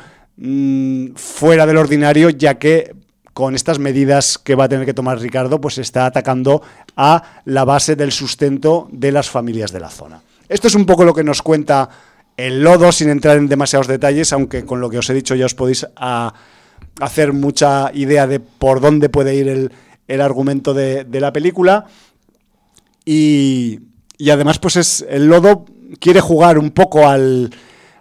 fuera 1.16 1.66
del 1.66 1.78
ordinario 1.78 2.30
ya 2.30 2.56
que 2.60 2.96
con 3.34 3.56
estas 3.56 3.80
medidas 3.80 4.38
que 4.38 4.56
va 4.56 4.66
a 4.66 4.70
tener 4.70 4.86
que 4.86 4.94
tomar 4.94 5.20
Ricardo 5.20 5.60
pues 5.60 5.78
está 5.78 6.06
atacando 6.06 6.62
a 6.96 7.42
la 7.46 7.66
base 7.66 7.96
del 7.96 8.12
sustento 8.12 8.88
de 8.92 9.12
las 9.12 9.30
familias 9.30 9.72
de 9.72 9.80
la 9.80 9.90
zona. 9.90 10.22
Esto 10.48 10.68
es 10.68 10.76
un 10.76 10.86
poco 10.86 11.04
lo 11.04 11.14
que 11.14 11.24
nos 11.24 11.42
cuenta 11.42 11.90
el 12.38 12.64
lodo 12.64 12.92
sin 12.92 13.10
entrar 13.10 13.38
en 13.38 13.48
demasiados 13.48 13.88
detalles, 13.88 14.34
aunque 14.34 14.66
con 14.66 14.82
lo 14.82 14.90
que 14.90 15.00
os 15.00 15.10
he 15.10 15.14
dicho 15.14 15.36
ya 15.36 15.46
os 15.46 15.56
podéis 15.56 15.88
a- 15.96 16.34
hacer 17.00 17.34
mucha 17.34 17.92
idea 17.94 18.28
de 18.28 18.40
por 18.40 18.82
dónde 18.82 19.10
puede 19.10 19.36
ir 19.36 19.48
el, 20.08 20.22
argumento 20.22 20.74
de, 20.76 21.04
de 21.06 21.20
la 21.20 21.34
película. 21.34 21.86
Y, 23.06 23.80
y 24.18 24.30
además, 24.30 24.60
pues 24.60 24.76
es 24.76 25.06
el 25.10 25.28
lodo 25.28 25.66
quiere 26.00 26.22
jugar 26.22 26.58
un 26.58 26.72
poco 26.72 27.08
al, 27.08 27.52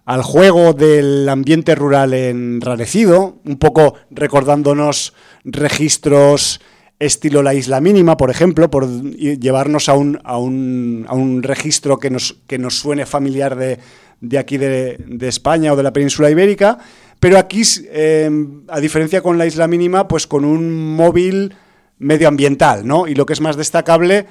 al 0.05 0.23
juego 0.23 0.73
del 0.73 1.29
ambiente 1.29 1.74
rural 1.74 2.15
enrarecido, 2.15 3.41
un 3.45 3.59
poco 3.59 3.95
recordándonos 4.11 5.15
registros 5.45 6.61
estilo 6.99 7.43
la 7.43 7.55
isla 7.55 7.81
mínima, 7.81 8.16
por 8.16 8.31
ejemplo, 8.31 8.70
por 8.70 8.89
llevarnos 8.89 9.89
a 9.89 9.95
un, 9.95 11.41
registro 11.43 11.99
que 11.99 12.11
nos, 12.11 12.37
suene 12.69 13.07
familiar 13.07 13.57
de, 13.57 14.39
aquí 14.39 14.57
de, 14.57 14.99
España 15.23 15.73
o 15.73 15.77
de 15.77 15.83
la 15.83 15.93
península 15.93 16.31
ibérica, 16.31 16.79
pero 17.19 17.39
aquí, 17.39 17.62
eh, 17.91 18.31
a 18.69 18.81
diferencia 18.81 19.20
con 19.20 19.39
la 19.39 19.47
isla 19.47 19.69
mínima, 19.69 20.09
pues 20.09 20.27
con 20.27 20.45
un 20.45 20.95
móvil 20.95 21.55
medioambiental, 21.99 22.87
¿no? 22.87 23.07
Y 23.07 23.15
lo 23.15 23.27
que 23.27 23.33
es 23.33 23.41
más 23.41 23.57
destacable, 23.57 24.27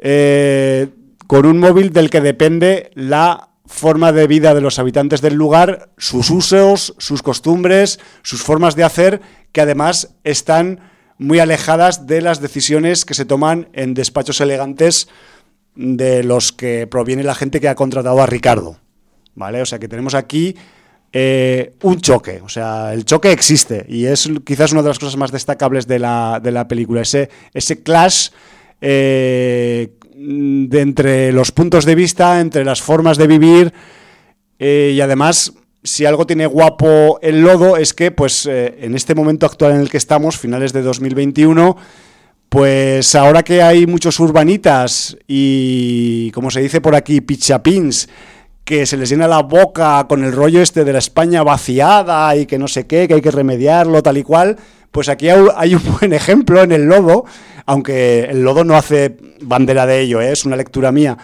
eh, 0.00 0.88
con 1.26 1.46
un 1.46 1.58
móvil 1.58 1.92
del 1.92 2.10
que 2.10 2.20
depende 2.20 2.90
la 2.94 3.50
forma 3.66 4.12
de 4.12 4.26
vida 4.26 4.54
de 4.54 4.60
los 4.60 4.78
habitantes 4.78 5.20
del 5.20 5.34
lugar, 5.34 5.90
sus 5.98 6.30
usos, 6.30 6.94
sus 6.98 7.22
costumbres, 7.22 7.98
sus 8.22 8.42
formas 8.42 8.76
de 8.76 8.84
hacer, 8.84 9.20
que 9.52 9.60
además 9.60 10.14
están 10.24 10.80
muy 11.18 11.38
alejadas 11.38 12.06
de 12.06 12.20
las 12.20 12.40
decisiones 12.40 13.04
que 13.04 13.14
se 13.14 13.24
toman 13.24 13.68
en 13.72 13.94
despachos 13.94 14.40
elegantes 14.40 15.08
de 15.74 16.22
los 16.22 16.52
que 16.52 16.86
proviene 16.86 17.22
la 17.22 17.34
gente 17.34 17.60
que 17.60 17.68
ha 17.68 17.74
contratado 17.74 18.20
a 18.20 18.26
Ricardo. 18.26 18.78
¿Vale? 19.34 19.60
O 19.60 19.66
sea 19.66 19.78
que 19.78 19.88
tenemos 19.88 20.14
aquí 20.14 20.56
eh, 21.12 21.74
un 21.82 22.00
choque. 22.00 22.40
O 22.42 22.48
sea, 22.48 22.92
el 22.94 23.04
choque 23.04 23.32
existe 23.32 23.84
y 23.88 24.06
es 24.06 24.28
quizás 24.44 24.72
una 24.72 24.82
de 24.82 24.88
las 24.88 24.98
cosas 24.98 25.16
más 25.16 25.32
destacables 25.32 25.86
de 25.86 25.98
la, 25.98 26.40
de 26.42 26.50
la 26.52 26.68
película. 26.68 27.02
Ese, 27.02 27.28
ese 27.52 27.82
clash 27.82 28.30
eh, 28.80 29.92
de 30.16 30.80
entre 30.80 31.32
los 31.32 31.52
puntos 31.52 31.84
de 31.84 31.94
vista, 31.94 32.40
entre 32.40 32.64
las 32.64 32.80
formas 32.80 33.18
de 33.18 33.26
vivir 33.26 33.72
eh, 34.58 34.92
y 34.94 35.00
además, 35.00 35.52
si 35.82 36.06
algo 36.06 36.26
tiene 36.26 36.46
guapo 36.46 37.18
el 37.22 37.42
lodo 37.42 37.76
es 37.76 37.92
que, 37.92 38.10
pues, 38.10 38.46
eh, 38.46 38.78
en 38.80 38.94
este 38.94 39.14
momento 39.14 39.46
actual 39.46 39.72
en 39.72 39.80
el 39.80 39.90
que 39.90 39.98
estamos, 39.98 40.38
finales 40.38 40.72
de 40.72 40.82
2021, 40.82 41.76
pues 42.48 43.14
ahora 43.14 43.42
que 43.42 43.60
hay 43.60 43.86
muchos 43.86 44.18
urbanitas 44.20 45.16
y, 45.26 46.30
como 46.30 46.50
se 46.50 46.60
dice 46.60 46.80
por 46.80 46.94
aquí, 46.94 47.20
pichapins, 47.20 48.08
que 48.66 48.84
se 48.84 48.96
les 48.96 49.08
llena 49.08 49.28
la 49.28 49.42
boca 49.42 50.04
con 50.08 50.24
el 50.24 50.32
rollo 50.32 50.60
este 50.60 50.84
de 50.84 50.92
la 50.92 50.98
España 50.98 51.44
vaciada 51.44 52.34
y 52.34 52.46
que 52.46 52.58
no 52.58 52.66
sé 52.66 52.88
qué, 52.88 53.06
que 53.06 53.14
hay 53.14 53.20
que 53.22 53.30
remediarlo, 53.30 54.02
tal 54.02 54.18
y 54.18 54.24
cual, 54.24 54.56
pues 54.90 55.08
aquí 55.08 55.28
hay 55.28 55.74
un 55.74 55.82
buen 56.00 56.12
ejemplo 56.12 56.62
en 56.64 56.72
el 56.72 56.86
lodo, 56.86 57.24
aunque 57.64 58.24
el 58.24 58.42
lodo 58.42 58.64
no 58.64 58.76
hace 58.76 59.16
bandera 59.40 59.86
de 59.86 60.00
ello, 60.00 60.20
¿eh? 60.20 60.32
es 60.32 60.44
una 60.44 60.56
lectura 60.56 60.90
mía 60.92 61.16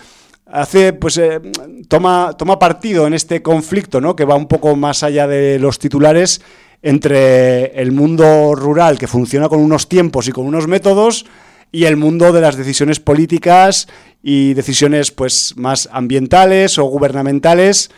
hace 0.52 0.92
pues 0.92 1.16
eh, 1.16 1.40
toma 1.88 2.34
toma 2.36 2.58
partido 2.58 3.06
en 3.06 3.14
este 3.14 3.40
conflicto 3.40 4.02
no 4.02 4.14
que 4.14 4.26
va 4.26 4.34
un 4.34 4.46
poco 4.46 4.76
más 4.76 5.02
allá 5.02 5.26
de 5.26 5.58
los 5.58 5.78
titulares 5.78 6.42
entre 6.82 7.80
el 7.80 7.90
mundo 7.90 8.54
rural 8.54 8.98
que 8.98 9.06
funciona 9.06 9.48
con 9.48 9.60
unos 9.60 9.88
tiempos 9.88 10.28
y 10.28 10.32
con 10.32 10.44
unos 10.44 10.66
métodos 10.68 11.24
y 11.72 11.84
el 11.84 11.96
mundo 11.96 12.32
de 12.32 12.42
las 12.42 12.56
decisiones 12.56 13.00
políticas 13.00 13.88
y 14.22 14.54
decisiones 14.54 15.10
pues 15.10 15.54
más 15.56 15.88
ambientales 15.90 16.78
o 16.78 16.84
gubernamentales 16.84 17.90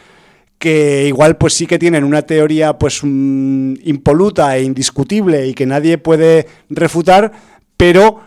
que 0.59 1.07
igual 1.09 1.37
pues 1.37 1.55
sí 1.55 1.67
que 1.67 1.79
tienen 1.79 2.05
una 2.05 2.23
teoría 2.23 2.79
pues 2.79 3.01
mm, 3.03 3.75
impoluta 3.83 4.57
e 4.57 4.63
indiscutible 4.63 5.47
y 5.49 5.55
que 5.55 5.67
nadie 5.67 5.99
puede 5.99 6.47
refutar 6.71 7.33
pero 7.77 8.21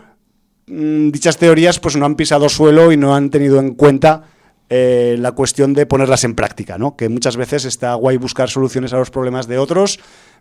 mm, 0.66 1.08
dichas 1.08 1.38
teorías 1.38 1.80
pues 1.80 1.96
no 1.96 2.04
han 2.04 2.14
pisado 2.14 2.48
suelo 2.50 2.92
y 2.92 2.98
no 2.98 3.14
han 3.14 3.30
tenido 3.30 3.58
en 3.58 3.74
cuenta 3.74 4.24
eh, 4.70 5.16
la 5.18 5.32
cuestión 5.32 5.72
de 5.72 5.86
ponerlas 5.86 6.24
en 6.24 6.34
práctica, 6.34 6.76
¿no? 6.76 6.94
Que 6.94 7.08
muchas 7.08 7.38
veces 7.38 7.64
está 7.64 7.94
guay 7.94 8.18
buscar 8.18 8.50
soluciones 8.50 8.92
a 8.92 8.98
los 8.98 9.10
problemas 9.10 9.48
de 9.48 9.56
otros, 9.56 9.98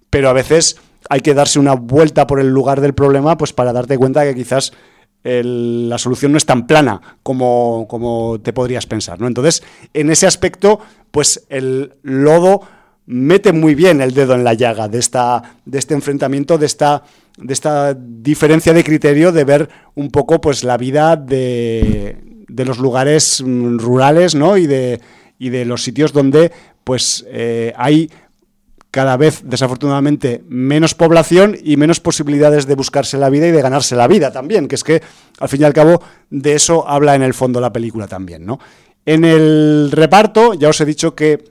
pero 0.10 0.28
a 0.28 0.34
veces 0.34 0.76
hay 1.10 1.22
que 1.22 1.34
darse 1.34 1.60
una 1.60 1.76
vuelta 1.76 2.28
por 2.28 2.42
el 2.42 2.50
lugar 2.50 2.82
del 2.82 2.94
problema 2.94 3.38
pues 3.38 3.54
para 3.54 3.72
darte 3.72 3.98
cuenta 3.98 4.26
que 4.26 4.36
quizás 4.36 4.74
la 5.24 5.98
solución 5.98 6.32
no 6.32 6.38
es 6.38 6.46
tan 6.46 6.68
plana 6.68 7.02
como, 7.22 7.86
como 7.90 8.40
te 8.42 8.54
podrías 8.54 8.86
pensar, 8.86 9.20
¿no? 9.20 9.28
Entonces, 9.28 9.64
en 9.94 10.10
ese 10.10 10.26
aspecto, 10.26 10.80
pues 11.12 11.46
el 11.50 11.94
lodo 12.04 12.62
mete 13.08 13.54
muy 13.54 13.76
bien 13.76 14.02
el 14.02 14.14
dedo 14.14 14.36
en 14.36 14.44
la 14.44 14.54
llaga 14.54 14.88
de, 14.88 15.00
esta, 15.00 15.42
de 15.66 15.80
este 15.80 15.94
enfrentamiento, 15.94 16.58
de 16.58 16.66
esta, 16.66 17.04
de 17.38 17.54
esta 17.54 17.94
diferencia 17.94 18.74
de 18.74 18.84
criterio 18.84 19.32
de 19.32 19.44
ver 19.44 19.70
un 19.96 20.10
poco 20.12 20.40
pues 20.40 20.64
la 20.64 20.78
vida 20.78 21.16
de, 21.16 22.18
de 22.48 22.66
los 22.66 22.78
lugares 22.80 23.42
mm, 23.46 23.78
rurales, 23.78 24.36
¿no? 24.36 24.58
Y 24.58 24.68
de, 24.68 25.02
y 25.40 25.50
de 25.50 25.66
los 25.66 25.84
sitios 25.84 26.14
donde 26.14 26.52
pues 26.84 27.26
eh, 27.30 27.74
hay 27.76 28.10
cada 28.98 29.16
vez, 29.16 29.44
desafortunadamente, 29.46 30.44
menos 30.50 30.96
población 30.96 31.56
y 31.64 31.78
menos 31.78 32.00
posibilidades 32.00 32.66
de 32.66 32.74
buscarse 32.74 33.16
la 33.20 33.30
vida 33.30 33.46
y 33.46 33.52
de 33.52 33.62
ganarse 33.62 33.96
la 33.96 34.08
vida 34.08 34.32
también, 34.32 34.68
que 34.68 34.74
es 34.74 34.84
que, 34.84 35.04
al 35.40 35.50
fin 35.50 35.62
y 35.62 35.66
al 35.66 35.74
cabo, 35.74 36.02
de 36.32 36.56
eso 36.56 36.90
habla 36.90 37.14
en 37.14 37.22
el 37.22 37.36
fondo 37.36 37.62
la 37.62 37.72
película 37.72 38.08
también, 38.08 38.44
¿no? 38.44 38.60
En 39.06 39.24
el 39.24 39.92
reparto, 39.92 40.56
ya 40.56 40.70
os 40.70 40.82
he 40.82 40.86
dicho 40.86 41.14
que 41.14 41.44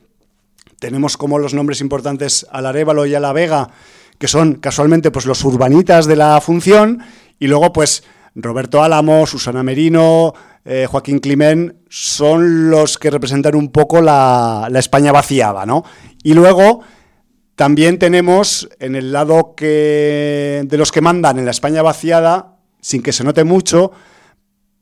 tenemos 0.80 1.16
como 1.16 1.38
los 1.38 1.54
nombres 1.54 1.80
importantes 1.80 2.44
al 2.50 2.66
Arévalo 2.66 3.06
y 3.06 3.14
a 3.14 3.20
la 3.20 3.32
Vega, 3.32 3.70
que 4.18 4.26
son 4.26 4.54
casualmente 4.56 5.12
pues 5.12 5.24
los 5.24 5.44
urbanitas 5.44 6.06
de 6.06 6.16
la 6.16 6.40
función, 6.40 6.98
y 7.38 7.46
luego 7.46 7.72
pues 7.72 8.02
Roberto 8.34 8.82
Álamo, 8.82 9.24
Susana 9.24 9.62
Merino, 9.62 10.34
eh, 10.64 10.88
Joaquín 10.90 11.20
Climent, 11.20 11.74
son 11.88 12.70
los 12.70 12.98
que 12.98 13.08
representan 13.08 13.54
un 13.54 13.68
poco 13.70 14.00
la, 14.00 14.66
la 14.68 14.80
España 14.80 15.12
vaciada, 15.12 15.64
¿no? 15.64 15.84
Y 16.24 16.34
luego 16.34 16.82
también 17.56 17.98
tenemos 17.98 18.68
en 18.78 18.94
el 18.94 19.12
lado 19.12 19.54
que, 19.56 20.62
de 20.66 20.78
los 20.78 20.92
que 20.92 21.00
mandan 21.00 21.38
en 21.38 21.46
la 21.46 21.50
España 21.50 21.82
vaciada, 21.82 22.58
sin 22.80 23.02
que 23.02 23.12
se 23.12 23.24
note 23.24 23.44
mucho, 23.44 23.92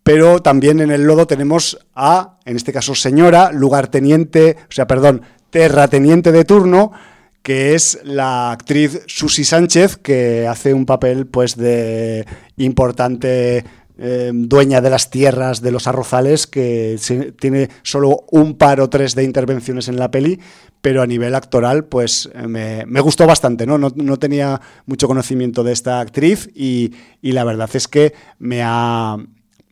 pero 0.02 0.42
también 0.42 0.80
en 0.80 0.90
el 0.90 1.04
lodo 1.04 1.26
tenemos 1.26 1.78
a, 1.94 2.38
en 2.44 2.56
este 2.56 2.72
caso 2.72 2.94
señora, 2.94 3.52
lugarteniente, 3.52 4.56
o 4.68 4.72
sea, 4.72 4.86
perdón, 4.88 5.22
terrateniente 5.50 6.32
de 6.32 6.44
turno, 6.44 6.92
que 7.42 7.74
es 7.74 8.00
la 8.02 8.50
actriz 8.50 9.02
Susi 9.06 9.44
Sánchez, 9.44 9.96
que 9.96 10.48
hace 10.48 10.74
un 10.74 10.84
papel 10.84 11.26
pues 11.26 11.56
de 11.56 12.26
importante 12.56 13.64
eh, 13.98 14.32
dueña 14.34 14.80
de 14.80 14.90
las 14.90 15.10
tierras 15.10 15.60
de 15.60 15.70
los 15.70 15.86
arrozales, 15.86 16.46
que 16.46 16.98
tiene 17.38 17.68
solo 17.82 18.24
un 18.30 18.54
par 18.54 18.80
o 18.80 18.90
tres 18.90 19.14
de 19.14 19.24
intervenciones 19.24 19.88
en 19.88 19.96
la 19.96 20.10
peli, 20.10 20.40
pero 20.80 21.00
a 21.00 21.06
nivel 21.06 21.34
actoral, 21.34 21.84
pues 21.86 22.28
me, 22.46 22.84
me 22.86 23.00
gustó 23.00 23.26
bastante, 23.26 23.66
¿no? 23.66 23.78
¿no? 23.78 23.90
no 23.94 24.18
tenía 24.18 24.60
mucho 24.86 25.06
conocimiento 25.06 25.62
de 25.62 25.72
esta 25.72 26.00
actriz 26.00 26.50
y, 26.54 26.92
y 27.22 27.32
la 27.32 27.44
verdad 27.44 27.70
es 27.72 27.88
que 27.88 28.14
me 28.38 28.62
ha, 28.62 29.16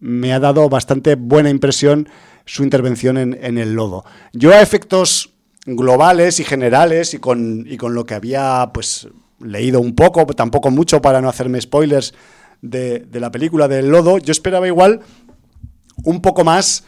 me 0.01 0.33
ha 0.33 0.41
dado 0.41 0.69
bastante 0.69 1.17
buena 1.17 1.51
impresión 1.51 2.09
su 2.45 2.65
intervención 2.65 3.19
en, 3.19 3.39
en 3.43 3.59
el 3.59 3.75
lodo. 3.75 4.05
Yo 4.33 4.53
a 4.53 4.63
efectos 4.63 5.33
globales 5.67 6.41
y 6.41 6.45
generales 6.45 7.15
y 7.15 7.19
con, 7.19 7.67
y 7.69 7.77
con 7.77 7.95
lo 7.95 8.05
que 8.05 8.15
había 8.15 8.71
pues 8.73 9.09
leído 9.41 9.81
un 9.81 9.95
poco, 9.95 10.27
tampoco 10.27 10.71
mucho 10.71 11.03
para 11.03 11.21
no 11.21 11.29
hacerme 11.29 11.61
spoilers 11.61 12.15
de, 12.63 13.07
la 13.13 13.31
película 13.31 13.69
del 13.69 13.89
lodo, 13.89 14.19
yo 14.19 14.33
esperaba 14.33 14.67
igual 14.67 15.01
un 16.05 16.23
poco 16.23 16.45
más 16.45 16.85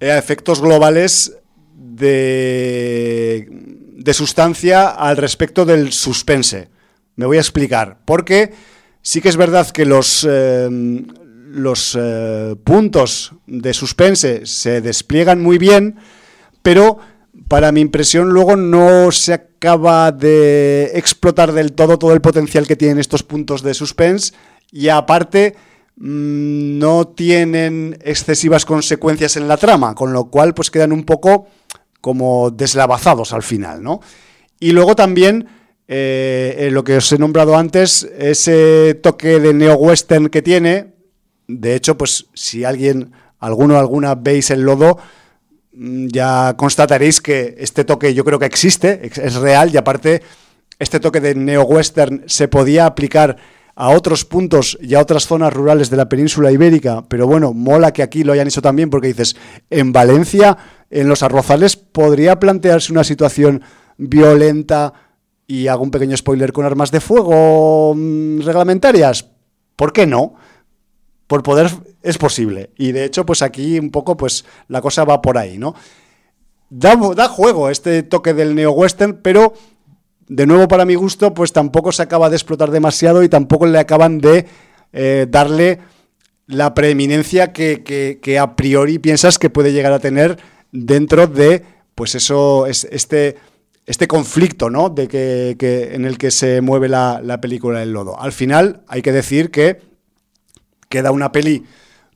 eh, 0.00 0.10
a 0.10 0.18
efectos 0.18 0.60
globales 0.60 1.36
de, 1.74 3.48
de 3.96 4.14
sustancia 4.14 4.88
al 4.88 5.16
respecto 5.16 5.64
del 5.64 5.92
suspense. 5.92 6.68
Me 7.14 7.26
voy 7.26 7.36
a 7.36 7.40
explicar. 7.40 7.98
Porque 8.04 8.52
sí 9.02 9.20
que 9.20 9.28
es 9.28 9.36
verdad 9.36 9.70
que 9.70 9.84
los, 9.84 10.26
eh, 10.28 10.68
los 11.52 11.96
eh, 12.00 12.56
puntos 12.64 13.32
de 13.46 13.74
suspense 13.74 14.46
se 14.46 14.80
despliegan 14.80 15.42
muy 15.42 15.58
bien, 15.58 15.96
pero 16.62 16.98
para 17.48 17.72
mi 17.72 17.80
impresión 17.80 18.30
luego 18.30 18.56
no 18.56 19.10
se 19.12 19.34
acaba 19.34 20.12
de 20.12 20.92
explotar 20.94 21.52
del 21.52 21.72
todo 21.72 21.98
todo 21.98 22.12
el 22.14 22.20
potencial 22.20 22.66
que 22.66 22.76
tienen 22.76 22.98
estos 22.98 23.22
puntos 23.22 23.62
de 23.62 23.74
suspense 23.74 24.32
y 24.72 24.88
aparte 24.88 25.54
mm, 25.96 26.78
no 26.78 27.06
tienen 27.08 27.98
excesivas 28.02 28.64
consecuencias 28.64 29.36
en 29.36 29.46
la 29.46 29.56
trama, 29.58 29.94
con 29.94 30.12
lo 30.12 30.24
cual 30.30 30.54
pues 30.54 30.70
quedan 30.70 30.90
un 30.92 31.04
poco 31.04 31.46
como 32.00 32.50
deslavazados 32.50 33.32
al 33.32 33.42
final, 33.44 33.82
¿no? 33.82 34.00
Y 34.58 34.72
luego 34.72 34.96
también 34.96 35.46
eh, 35.88 36.68
lo 36.72 36.82
que 36.84 36.96
os 36.96 37.12
he 37.12 37.18
nombrado 37.18 37.56
antes, 37.56 38.04
ese 38.18 38.94
toque 39.02 39.38
de 39.40 39.52
neo-western 39.54 40.28
que 40.28 40.40
tiene, 40.42 40.94
de 41.48 41.74
hecho, 41.74 41.98
pues 41.98 42.26
si 42.34 42.64
alguien, 42.64 43.12
alguno 43.38 43.78
alguna 43.78 44.14
veis 44.14 44.50
el 44.50 44.62
lodo, 44.62 44.98
mm, 45.74 46.06
ya 46.08 46.54
constataréis 46.56 47.20
que 47.20 47.56
este 47.58 47.84
toque 47.84 48.14
yo 48.14 48.24
creo 48.24 48.38
que 48.38 48.46
existe, 48.46 49.00
ex- 49.04 49.18
es 49.18 49.34
real 49.34 49.70
y 49.72 49.76
aparte 49.76 50.22
este 50.78 50.98
toque 50.98 51.20
de 51.20 51.34
neo-western 51.34 52.24
se 52.26 52.48
podía 52.48 52.86
aplicar 52.86 53.36
a 53.74 53.90
otros 53.90 54.24
puntos 54.24 54.78
y 54.80 54.94
a 54.94 55.00
otras 55.00 55.26
zonas 55.26 55.52
rurales 55.52 55.90
de 55.90 55.96
la 55.96 56.08
península 56.08 56.52
ibérica, 56.52 57.04
pero 57.08 57.26
bueno, 57.26 57.52
mola 57.52 57.92
que 57.92 58.02
aquí 58.02 58.24
lo 58.24 58.32
hayan 58.32 58.48
hecho 58.48 58.62
también 58.62 58.90
porque 58.90 59.08
dices, 59.08 59.36
en 59.70 59.92
Valencia, 59.92 60.56
en 60.90 61.08
los 61.08 61.22
arrozales, 61.22 61.76
podría 61.76 62.38
plantearse 62.38 62.92
una 62.92 63.04
situación 63.04 63.62
violenta 63.96 64.92
y 65.46 65.68
hago 65.68 65.82
un 65.82 65.90
pequeño 65.90 66.16
spoiler 66.16 66.52
con 66.52 66.64
armas 66.64 66.90
de 66.90 67.00
fuego 67.00 67.94
mm, 67.96 68.40
reglamentarias. 68.40 69.28
¿Por 69.76 69.92
qué 69.92 70.06
no? 70.06 70.34
por 71.32 71.42
poder 71.42 71.70
es 72.02 72.18
posible. 72.18 72.72
Y 72.76 72.92
de 72.92 73.06
hecho, 73.06 73.24
pues 73.24 73.40
aquí 73.40 73.78
un 73.78 73.90
poco, 73.90 74.18
pues 74.18 74.44
la 74.68 74.82
cosa 74.82 75.06
va 75.06 75.22
por 75.22 75.38
ahí, 75.38 75.56
¿no? 75.56 75.74
Da, 76.68 76.94
da 77.16 77.26
juego 77.26 77.70
este 77.70 78.02
toque 78.02 78.34
del 78.34 78.54
neo-western, 78.54 79.20
pero 79.22 79.54
de 80.34 80.46
nuevo 80.46 80.66
para 80.66 80.84
mi 80.86 80.94
gusto, 80.94 81.34
pues 81.34 81.52
tampoco 81.52 81.92
se 81.92 82.02
acaba 82.02 82.30
de 82.30 82.36
explotar 82.36 82.70
demasiado 82.70 83.22
y 83.22 83.28
tampoco 83.28 83.66
le 83.66 83.78
acaban 83.78 84.18
de 84.18 84.46
eh, 84.92 85.26
darle 85.28 85.78
la 86.46 86.72
preeminencia 86.74 87.52
que, 87.52 88.38
a 88.40 88.56
priori 88.56 88.98
piensas 88.98 89.38
que 89.38 89.50
puede 89.50 89.72
llegar 89.72 89.92
a 89.92 89.98
tener 89.98 90.38
dentro 90.70 91.26
de, 91.26 91.62
pues 91.94 92.14
eso, 92.14 92.66
es 92.66 92.84
este, 92.90 93.36
este 93.84 94.08
conflicto, 94.08 94.70
¿no? 94.70 94.88
De 94.88 95.06
que, 95.06 95.56
que- 95.58 95.94
en 95.94 96.04
el 96.06 96.16
que 96.16 96.30
se 96.30 96.62
mueve 96.62 96.88
la, 96.88 97.20
la 97.22 97.40
película 97.40 97.80
del 97.80 97.92
lodo. 97.92 98.18
Al 98.18 98.32
final, 98.32 98.82
hay 98.88 99.02
que 99.02 99.12
decir 99.12 99.50
que 99.50 99.80
queda 100.88 101.10
una 101.10 101.30
peli 101.30 101.64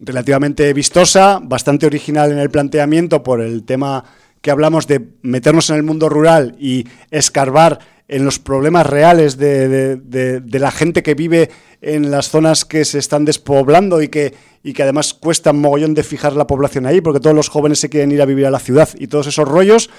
relativamente 0.01 0.73
vistosa, 0.73 1.39
bastante 1.43 1.87
original 1.87 2.33
en 2.33 2.39
el 2.39 2.51
planteamiento 2.51 3.23
por 3.23 3.41
el 3.41 3.65
tema 3.65 4.05
que 4.41 4.51
hablamos 4.51 4.87
de 4.87 5.09
meternos 5.23 5.71
en 5.71 5.77
el 5.77 5.83
mundo 5.83 6.09
rural 6.09 6.57
y 6.59 6.87
escarbar 7.11 7.79
en 8.09 8.25
los 8.25 8.39
problemas 8.39 8.87
reales 8.87 9.37
de, 9.37 9.97
de- 9.97 10.59
la 10.59 10.71
gente 10.71 11.03
que 11.03 11.15
vive 11.15 11.51
en 11.81 12.11
las 12.11 12.31
zonas 12.31 12.65
que 12.65 12.85
se 12.85 12.99
están 12.99 13.25
despoblando 13.25 14.01
y 14.01 14.09
que, 14.09 14.35
y 14.63 14.73
que 14.73 14.83
además 14.85 15.13
cuesta 15.13 15.51
un 15.51 15.61
mogollón 15.61 15.95
de 15.95 16.03
fijar 16.03 16.35
la 16.35 16.47
población 16.47 16.87
ahí, 16.87 17.01
porque 17.01 17.21
todos 17.21 17.35
los 17.37 17.49
jóvenes 17.49 17.81
se 17.81 17.89
quieren 17.91 18.13
ir 18.13 18.23
a 18.23 18.27
vivir 18.27 18.47
a 18.47 18.51
la 18.51 18.59
ciudad 18.61 18.89
y 18.97 19.09
todos 19.09 19.27
esos 19.27 19.47
rollos. 19.49 19.91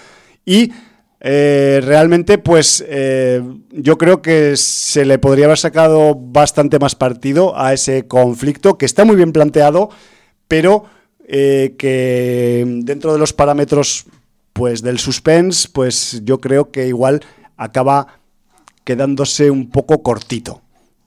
Y 0.45 0.71
eh, 1.19 1.81
realmente, 1.83 2.37
pues 2.37 2.83
eh, 2.87 3.41
yo 3.71 3.97
creo 3.97 4.21
que 4.21 4.55
se 4.55 5.03
le 5.05 5.19
podría 5.19 5.45
haber 5.45 5.57
sacado 5.57 6.15
bastante 6.15 6.79
más 6.79 6.95
partido 6.95 7.57
a 7.59 7.73
ese 7.73 8.07
conflicto, 8.07 8.77
que 8.77 8.85
está 8.85 9.03
muy 9.03 9.15
bien 9.15 9.33
planteado, 9.33 9.89
pero 10.47 10.85
eh, 11.27 11.75
que 11.77 12.63
dentro 12.83 13.11
de 13.11 13.19
los 13.19 13.33
parámetros 13.33 14.05
pues 14.53 14.81
del 14.81 14.97
suspense, 14.97 15.67
pues 15.71 16.21
yo 16.23 16.39
creo 16.39 16.71
que 16.71 16.87
igual 16.87 17.21
acaba 17.57 18.19
quedándose 18.83 19.51
un 19.51 19.69
poco 19.69 20.01
cortito. 20.01 20.61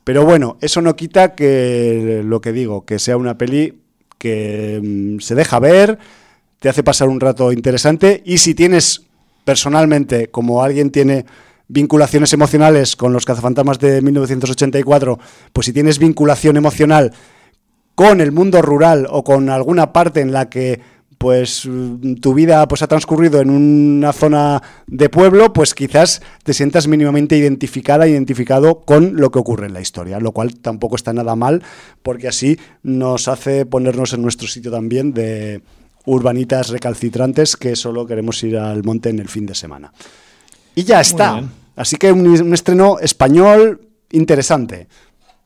Pero 0.05 0.25
bueno, 0.25 0.59
eso 0.61 0.83
no 0.83 0.97
quita 0.97 1.35
que 1.35 2.23
lo 2.25 2.41
que 2.41 2.53
digo, 2.53 2.85
que 2.85 2.99
sea 2.99 3.17
una 3.17 3.39
peli 3.39 3.81
que 4.19 4.81
mm, 4.83 5.21
se 5.21 5.35
deja 5.35 5.59
ver, 5.59 5.99
te 6.59 6.69
hace 6.69 6.83
pasar 6.83 7.09
un 7.09 7.21
rato 7.21 7.53
interesante 7.53 8.23
y 8.25 8.39
si 8.39 8.55
tienes 8.55 9.03
personalmente, 9.45 10.29
como 10.29 10.63
alguien 10.63 10.91
tiene 10.91 11.25
vinculaciones 11.69 12.33
emocionales 12.33 12.97
con 12.97 13.13
los 13.13 13.25
cazafantasmas 13.25 13.79
de 13.79 14.03
1984, 14.03 15.19
pues 15.53 15.67
si 15.67 15.73
tienes 15.73 15.99
vinculación 15.99 16.57
emocional 16.57 17.13
con 17.95 18.21
el 18.21 18.33
mundo 18.33 18.61
rural 18.61 19.07
o 19.11 19.25
con 19.25 19.49
alguna 19.49 19.93
parte 19.93 20.21
en 20.21 20.33
la 20.33 20.51
que 20.51 20.81
pues 21.21 21.69
tu 22.23 22.33
vida 22.33 22.67
pues 22.67 22.81
ha 22.81 22.87
transcurrido 22.87 23.43
en 23.43 23.51
una 23.51 24.11
zona 24.15 24.63
de 24.87 25.11
pueblo, 25.11 25.53
pues 25.53 25.75
quizás 25.75 26.23
te 26.45 26.55
sientas 26.55 26.89
mínimamente 26.89 27.37
identificada, 27.37 28.09
identificado 28.09 28.81
con 28.81 29.17
lo 29.17 29.31
que 29.31 29.39
ocurre 29.39 29.67
en 29.67 29.75
la 29.75 29.83
historia, 29.83 30.19
lo 30.19 30.33
cual 30.33 30.59
tampoco 30.59 30.97
está 30.97 31.13
nada 31.13 31.37
mal, 31.37 31.63
porque 32.03 32.27
así 32.27 32.59
nos 32.83 33.29
hace 33.29 33.67
ponernos 33.67 34.15
en 34.15 34.23
nuestro 34.23 34.49
sitio 34.49 34.71
también 34.71 35.13
de 35.13 35.61
urbanitas 36.07 36.71
recalcitrantes 36.71 37.55
que 37.55 37.77
solo 37.77 38.07
queremos 38.07 38.43
ir 38.43 38.57
al 38.57 38.83
monte 38.83 39.11
en 39.11 39.19
el 39.19 39.29
fin 39.29 39.45
de 39.45 39.55
semana. 39.55 39.93
Y 40.75 40.85
ya 40.85 41.03
está. 41.03 41.45
Así 41.77 41.97
que 41.97 42.13
un, 42.13 42.27
un 42.27 42.55
estreno 42.55 42.99
español 42.99 43.91
interesante. 44.11 44.89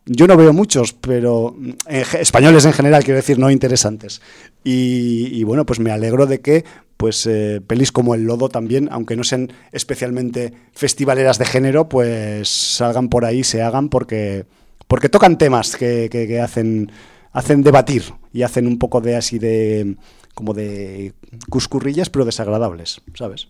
Yo 0.07 0.27
no 0.27 0.37
veo 0.37 0.53
muchos, 0.53 0.93
pero 0.93 1.55
mm, 1.57 1.71
en 1.89 2.05
españoles 2.21 2.65
en 2.65 2.73
general, 2.73 3.05
quiero 3.05 3.17
decir, 3.17 3.39
no 3.39 3.51
interesantes. 3.51 4.21
Y, 4.65 5.29
y 5.33 5.45
bueno, 5.45 5.65
pues 5.67 5.81
me 5.81 5.91
alegro 5.91 6.27
de 6.27 6.41
que 6.41 6.65
pues 6.97 7.27
eh, 7.27 7.61
pelis 7.67 7.91
como 7.91 8.15
El 8.15 8.23
Lodo 8.25 8.49
también, 8.49 8.89
aunque 8.93 9.17
no 9.17 9.25
sean 9.25 9.53
especialmente 9.73 10.53
festivaleras 10.73 11.39
de 11.39 11.45
género, 11.45 11.89
pues 11.89 12.49
salgan 12.49 13.09
por 13.09 13.25
ahí, 13.25 13.43
se 13.45 13.63
hagan, 13.63 13.89
porque, 13.89 14.47
porque 14.87 15.09
tocan 15.09 15.37
temas 15.37 15.75
que, 15.77 16.09
que- 16.11 16.27
que 16.29 16.41
hacen, 16.41 16.93
hacen 17.33 17.63
debatir 17.63 18.05
y 18.33 18.43
hacen 18.43 18.67
un 18.69 18.79
poco 18.79 19.01
de 19.01 19.17
así 19.17 19.39
de 19.39 19.97
como 20.35 20.55
de 20.55 21.13
cuscurrillas, 21.51 22.11
pero 22.11 22.25
desagradables, 22.25 23.01
¿sabes? 23.15 23.49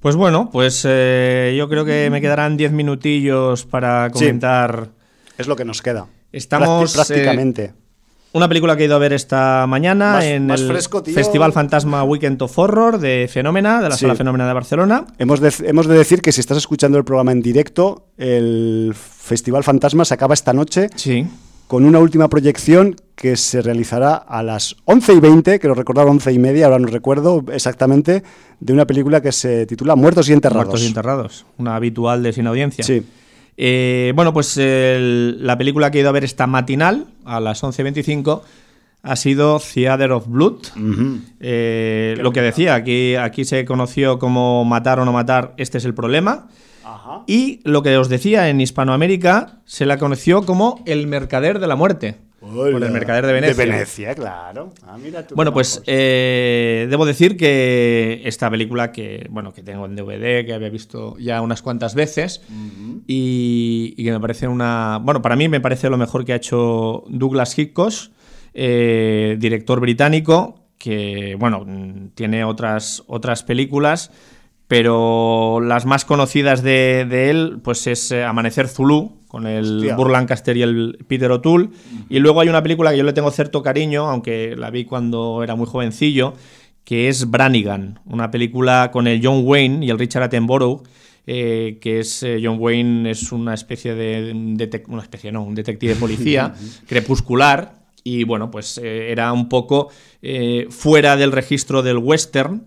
Pues 0.00 0.16
bueno, 0.16 0.50
pues 0.50 0.84
eh, 0.88 1.54
yo 1.58 1.68
creo 1.68 1.84
que 1.84 2.08
me 2.10 2.20
quedarán 2.20 2.56
10 2.56 2.72
minutillos 2.72 3.64
para 3.66 4.10
Sí. 4.14 4.24
Es 5.38 5.46
lo 5.46 5.56
que 5.56 5.64
nos 5.64 5.82
queda. 5.82 6.06
Estamos, 6.32 6.92
Prácti- 6.96 7.06
prácticamente. 7.06 7.72
una 8.32 8.48
película 8.48 8.76
que 8.76 8.82
he 8.82 8.86
ido 8.86 8.96
a 8.96 8.98
ver 8.98 9.12
esta 9.12 9.66
mañana 9.68 10.12
Más- 10.14 10.24
en 10.24 10.46
más 10.46 10.60
el 10.60 10.68
fresco. 10.68 11.02
Festival 11.04 11.52
Fantasma 11.52 12.02
Weekend 12.04 12.40
of 12.42 12.58
Horror 12.58 12.98
de 12.98 13.28
Fenómena, 13.32 13.80
de 13.80 13.88
la 13.88 13.94
Sí. 13.96 14.02
Sala 14.02 14.14
Fenómena 14.16 14.46
de 14.46 14.52
Barcelona. 14.52 15.06
Hemos 15.18 15.40
de, 15.40 15.52
hemos 15.68 15.86
de 15.86 15.96
decir 15.96 16.20
que 16.20 16.32
si 16.32 16.40
estás 16.40 16.58
escuchando 16.58 16.98
el 16.98 17.04
programa 17.04 17.32
en 17.32 17.42
directo, 17.42 18.06
el 18.18 18.92
Festival 18.94 19.62
Fantasma 19.64 20.04
se 20.04 20.14
acaba 20.14 20.34
esta 20.34 20.52
noche 20.52 20.88
Sí. 20.96 21.26
con 21.68 21.84
una 21.84 21.98
última 22.00 22.28
proyección 22.28 22.96
que 23.14 23.36
se 23.36 23.62
realizará 23.62 24.14
a 24.16 24.42
las 24.42 24.74
11 24.84 25.12
y 25.14 25.20
20, 25.20 25.60
creo 25.60 25.74
recordar 25.74 26.06
11 26.08 26.32
y 26.32 26.38
media, 26.40 26.66
ahora 26.66 26.80
no 26.80 26.88
recuerdo 26.88 27.44
exactamente, 27.52 28.24
de 28.58 28.72
una 28.72 28.84
película 28.86 29.20
que 29.20 29.30
se 29.30 29.64
titula 29.66 29.94
Muertos 29.94 30.28
y 30.28 30.32
Enterrados. 30.32 30.66
Muertos 30.66 30.82
y 30.82 30.86
enterrados. 30.88 31.46
Una 31.58 31.76
habitual 31.76 32.22
de 32.24 32.32
Sin 32.32 32.46
Audiencia. 32.48 32.84
Sí. 32.84 33.04
Eh, 33.56 34.12
bueno, 34.16 34.32
pues 34.32 34.56
el- 34.58 35.44
la 35.46 35.56
película 35.56 35.90
que 35.90 35.98
he 35.98 36.00
ido 36.00 36.08
a 36.10 36.12
ver 36.12 36.24
esta 36.24 36.46
matinal, 36.46 37.06
a 37.24 37.40
las 37.40 37.62
11.25, 37.62 38.42
ha 39.02 39.16
sido 39.16 39.60
Theater 39.60 40.12
of 40.12 40.26
Blood. 40.28 40.58
Eh, 41.40 42.16
lo 42.20 42.32
que 42.32 42.40
decía, 42.42 42.74
aquí, 42.74 43.14
aquí 43.16 43.44
se 43.44 43.64
conoció 43.64 44.18
como 44.18 44.64
matar 44.64 44.98
o 45.00 45.04
no 45.04 45.12
matar, 45.12 45.54
este 45.56 45.78
es 45.78 45.84
el 45.84 45.94
problema. 45.94 46.48
Ajá. 46.84 47.22
Y 47.26 47.60
lo 47.64 47.82
que 47.82 47.96
os 47.96 48.08
decía, 48.08 48.48
en 48.48 48.60
Hispanoamérica 48.60 49.58
se 49.64 49.86
la 49.86 49.98
conoció 49.98 50.44
como 50.44 50.82
el 50.86 51.06
mercader 51.06 51.58
de 51.58 51.66
la 51.66 51.76
muerte. 51.76 52.16
Por 52.52 52.82
el 52.82 52.90
mercader 52.90 53.26
de 53.26 53.32
Venecia. 53.32 53.64
De 53.64 53.70
Venecia, 53.70 54.14
claro. 54.14 54.72
Ah, 54.86 54.96
mira 55.00 55.26
tú 55.26 55.34
Bueno, 55.34 55.52
pues 55.52 55.82
eh, 55.86 56.86
debo 56.90 57.06
decir 57.06 57.36
que 57.36 58.22
esta 58.24 58.50
película 58.50 58.92
que, 58.92 59.26
bueno, 59.30 59.52
que 59.52 59.62
tengo 59.62 59.86
en 59.86 59.96
DVD, 59.96 60.44
que 60.44 60.52
había 60.52 60.68
visto 60.68 61.16
ya 61.18 61.40
unas 61.40 61.62
cuantas 61.62 61.94
veces, 61.94 62.42
y, 63.06 63.94
y 63.96 64.04
que 64.04 64.12
me 64.12 64.20
parece 64.20 64.48
una... 64.48 64.98
Bueno, 65.02 65.22
para 65.22 65.36
mí 65.36 65.48
me 65.48 65.60
parece 65.60 65.88
lo 65.90 65.96
mejor 65.96 66.24
que 66.24 66.32
ha 66.32 66.36
hecho 66.36 67.04
Douglas 67.08 67.58
Hitchcock, 67.58 67.92
eh, 68.54 69.36
director 69.38 69.80
británico, 69.80 70.60
que, 70.78 71.36
bueno, 71.38 71.64
mm, 71.66 72.10
tiene 72.14 72.44
otras, 72.44 73.02
otras 73.06 73.42
películas, 73.42 74.10
pero 74.78 75.60
las 75.60 75.86
más 75.86 76.04
conocidas 76.04 76.64
de, 76.64 77.06
de 77.08 77.30
él, 77.30 77.60
pues 77.62 77.86
es 77.86 78.10
eh, 78.10 78.24
Amanecer 78.24 78.66
Zulu, 78.66 79.12
con 79.28 79.46
el 79.46 79.86
Hostia. 79.88 80.08
Lancaster 80.08 80.56
y 80.56 80.62
el 80.62 80.98
Peter 81.06 81.30
O'Toole. 81.30 81.68
Y 82.08 82.18
luego 82.18 82.40
hay 82.40 82.48
una 82.48 82.60
película 82.60 82.90
que 82.90 82.98
yo 82.98 83.04
le 83.04 83.12
tengo 83.12 83.30
cierto 83.30 83.62
cariño, 83.62 84.10
aunque 84.10 84.56
la 84.56 84.70
vi 84.70 84.84
cuando 84.84 85.44
era 85.44 85.54
muy 85.54 85.66
jovencillo, 85.66 86.34
que 86.82 87.06
es 87.06 87.30
Brannigan, 87.30 88.00
una 88.04 88.32
película 88.32 88.90
con 88.92 89.06
el 89.06 89.20
John 89.24 89.42
Wayne 89.44 89.86
y 89.86 89.90
el 89.90 89.98
Richard 89.98 90.24
Attenborough, 90.24 90.82
eh, 91.28 91.78
que 91.80 92.00
es 92.00 92.24
eh, 92.24 92.40
John 92.42 92.56
Wayne 92.58 93.08
es 93.12 93.30
una 93.30 93.54
especie 93.54 93.94
de 93.94 94.34
detec- 94.34 94.88
una 94.88 95.02
especie 95.02 95.30
no, 95.30 95.44
un 95.44 95.54
detective 95.54 95.94
de 95.94 96.00
policía 96.00 96.52
crepuscular 96.88 97.78
y 98.02 98.24
bueno 98.24 98.50
pues 98.50 98.76
era 98.76 99.32
un 99.32 99.48
poco 99.48 99.88
fuera 100.68 101.16
del 101.16 101.32
registro 101.32 101.82
del 101.82 101.96
western 101.96 102.66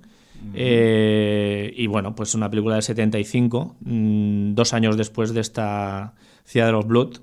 eh, 0.54 1.74
y 1.76 1.88
bueno, 1.88 2.16
pues 2.16 2.36
una 2.36 2.50
película 2.50 2.76
del 2.76 2.84
75, 2.84 3.76
mm, 3.82 4.54
dos 4.54 4.74
años 4.74 4.98
después 4.98 5.34
de 5.34 5.42
esta 5.42 6.14
Theater 6.52 6.76
of 6.76 6.88
Blood 6.88 7.18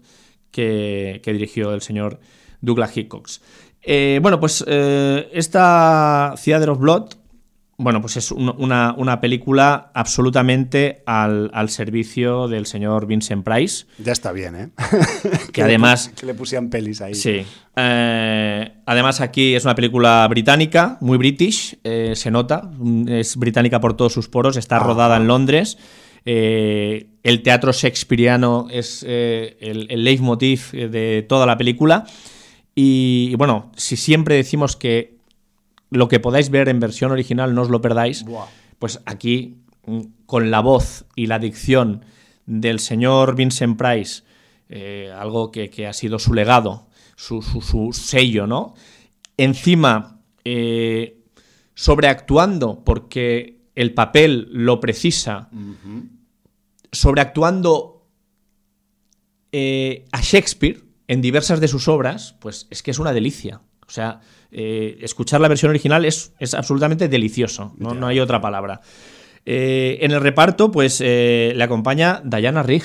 que, 0.51 1.21
dirigió 1.25 1.73
el 1.73 1.83
señor 1.83 2.21
Douglas 2.61 2.97
Hitchcock. 2.97 3.29
Eh, 3.83 4.19
bueno, 4.23 4.41
pues 4.41 4.65
eh, 4.67 5.29
esta 5.33 6.35
Theater 6.43 6.71
of 6.71 6.79
Blood, 6.79 7.15
bueno, 7.77 8.01
pues 8.01 8.17
es 8.17 8.31
un- 8.31 8.55
una, 8.59 8.95
una 8.97 9.21
película 9.21 9.91
absolutamente 9.95 11.03
al, 11.07 11.51
al 11.55 11.69
servicio 11.71 12.47
del 12.49 12.67
señor 12.67 13.07
Vincent 13.07 13.45
Price, 13.45 13.87
Ya 13.99 14.13
está 14.13 14.33
bien, 14.33 14.55
¿eh? 14.57 14.69
que 15.53 15.63
además... 15.63 16.13
Que 16.19 16.27
le 16.27 16.35
pusieran 16.35 16.71
pelis 16.71 17.01
ahí. 17.01 17.15
Sí. 17.15 17.45
Eh, 17.77 18.73
además, 18.87 19.21
aquí 19.21 19.55
es 19.55 19.65
una 19.65 19.75
película 19.75 20.27
británica, 20.29 20.99
muy 21.01 21.19
british, 21.19 21.77
eh, 21.85 22.13
se 22.15 22.31
nota. 22.31 22.63
mm, 22.79 23.09
Es 23.09 23.37
británica 23.37 23.81
por 23.81 23.97
todos 23.97 24.13
sus 24.13 24.29
poros, 24.29 24.57
está 24.57 24.79
rodada 24.79 25.17
en 25.17 25.27
Londres. 25.27 25.77
eh, 26.27 27.09
el 27.23 27.43
teatro 27.43 27.73
shakespeariano 27.73 28.69
es 28.71 29.03
el, 29.03 29.87
el 29.91 30.05
leitmotiv 30.05 30.71
de 30.73 31.25
toda 31.29 31.45
la 31.47 31.57
película. 31.59 32.05
Y, 32.75 33.29
y 33.33 33.35
bueno, 33.37 33.71
si 33.77 33.97
siempre 33.97 34.35
decimos 34.35 34.77
que 34.77 35.14
lo 35.95 36.09
que 36.09 36.21
podáis 36.21 36.51
ver 36.51 36.69
en 36.69 36.81
versión 36.81 37.11
original 37.13 37.55
no 37.55 37.63
os 37.63 37.71
lo 37.71 37.81
perdáis, 37.81 38.25
Buah. 38.25 38.47
pues 38.79 39.01
aquí, 39.07 39.63
mm, 39.87 40.01
con 40.27 40.51
la 40.51 40.61
voz 40.61 41.07
y 41.17 41.27
la 41.27 41.39
dicción 41.39 42.05
del 42.47 42.79
señor 42.81 43.35
Vincent 43.37 43.79
Price, 43.79 44.23
eh, 44.69 45.13
algo 45.17 45.51
que, 45.51 45.71
que 45.71 45.87
ha 45.87 45.93
sido 45.93 46.19
su 46.19 46.35
legado, 46.35 46.89
su, 47.17 47.43
su- 47.43 47.61
su 47.63 47.93
sello, 47.93 48.47
¿no? 48.47 48.75
Encima, 49.37 50.21
eh, 50.45 51.21
sobreactuando, 51.75 52.83
porque 52.85 53.61
el 53.75 53.95
papel 53.95 54.49
lo 54.53 54.81
precisa, 54.81 55.49
sobreactuando 56.93 58.07
eh, 59.53 60.05
a 60.13 60.21
Shakespeare 60.21 60.83
en 61.09 61.21
diversas 61.21 61.61
de 61.61 61.69
sus 61.69 61.89
obras, 61.89 62.35
pues 62.41 62.67
es 62.71 62.83
que 62.83 62.91
es 62.91 62.99
una 62.99 63.13
delicia. 63.13 63.61
O 63.87 63.91
sea, 63.91 64.21
eh, 64.55 64.99
escuchar 65.03 65.41
la 65.41 65.49
versión 65.49 65.71
original 65.71 66.05
es, 66.05 66.33
es 66.39 66.55
absolutamente 66.55 67.09
delicioso, 67.09 67.75
no, 67.79 67.93
no 67.95 68.07
hay 68.07 68.21
otra 68.21 68.41
palabra. 68.41 68.81
Eh, 69.47 69.99
en 70.01 70.13
el 70.13 70.21
reparto, 70.21 70.71
pues 70.71 71.01
eh, 71.05 71.53
le 71.55 71.65
acompaña 71.65 72.23
Diana 72.25 72.63
Rigg, 72.63 72.85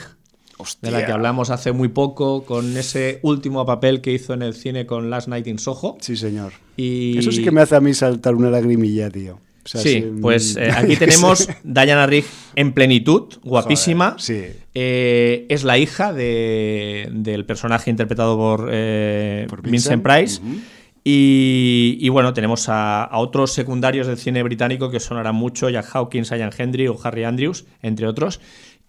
de 0.82 0.92
la 0.92 1.06
que 1.06 1.12
hablamos 1.14 1.52
hace 1.52 1.72
muy 1.72 1.88
poco 1.88 2.44
con 2.44 2.76
ese 2.76 3.20
último 3.24 3.66
papel 3.66 4.02
que 4.02 4.12
hizo 4.12 4.34
en 4.34 4.42
el 4.42 4.54
cine 4.54 4.86
con 4.86 5.10
Last 5.10 5.30
Night 5.30 5.48
in 5.48 5.58
Soho. 5.58 5.98
Sí, 6.02 6.18
señor. 6.18 6.52
Y... 6.76 7.18
Eso 7.18 7.32
sí 7.32 7.42
que 7.44 7.52
me 7.52 7.62
hace 7.62 7.78
a 7.78 7.80
mí 7.80 7.94
saltar 7.94 8.36
una 8.36 8.50
lagrimilla, 8.50 9.10
tío. 9.10 9.40
O 9.64 9.68
sea, 9.70 9.80
sí, 9.82 10.04
pues 10.22 10.58
eh, 10.58 10.70
aquí 10.76 10.98
tenemos 10.98 11.48
Diana 11.64 12.06
Rigg 12.08 12.26
en 12.56 12.74
plenitud, 12.74 13.36
guapísima. 13.44 14.12
Joder, 14.20 14.22
sí. 14.22 14.60
Eh, 14.74 15.46
es 15.50 15.64
la 15.64 15.78
hija 15.78 16.12
de- 16.12 17.08
del 17.12 17.46
personaje 17.46 17.90
interpretado 17.90 18.36
por, 18.36 18.70
eh, 18.72 19.46
Por 19.50 19.62
Vincent, 19.62 20.04
Vincent, 20.04 20.04
Price. 20.04 20.42
ujú. 20.42 20.60
Y, 21.04 21.98
y 22.00 22.10
bueno, 22.10 22.34
tenemos 22.34 22.70
a, 22.70 23.04
a 23.04 23.18
otros 23.20 23.54
secundarios 23.54 24.08
del 24.08 24.18
cine 24.18 24.44
británico 24.44 24.90
que 24.90 25.00
sonarán 25.00 25.36
mucho, 25.36 25.70
Jack 25.70 25.90
Hawkins, 25.94 26.30
Ian 26.30 26.52
Hendry 26.58 26.88
o 26.88 27.00
Harry 27.04 27.24
Andrews, 27.24 27.66
entre 27.82 28.08
otros. 28.08 28.40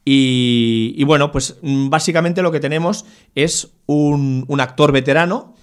Y, 0.05 0.95
y 0.97 1.05
bueno, 1.05 1.31
pues 1.31 1.59
mm, 1.63 1.91
básicamente 1.91 2.43
lo 2.43 2.53
que 2.53 2.61
tenemos 2.61 3.05
es 3.35 3.73
un, 3.87 4.45
un 4.49 4.61
actor 4.61 4.93
veterano 4.93 5.55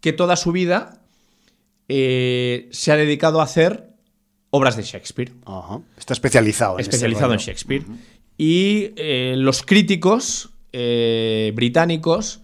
que 0.00 0.12
toda 0.12 0.36
su 0.36 0.52
vida 0.52 1.02
eh, 1.88 2.68
se 2.70 2.92
ha 2.92 2.96
dedicado 2.96 3.40
a 3.40 3.44
hacer 3.44 3.90
obras 4.50 4.76
de 4.76 4.82
Shakespeare. 4.82 5.32
Está 5.98 6.12
especializado. 6.12 6.78
En 6.78 6.80
especializado 6.82 7.32
en. 7.32 7.38
Shakespeare. 7.38 7.84
Y 8.38 8.92
eh, 8.96 9.34
los 9.36 9.62
críticos 9.62 10.50
eh, 10.72 11.52
británicos, 11.54 12.40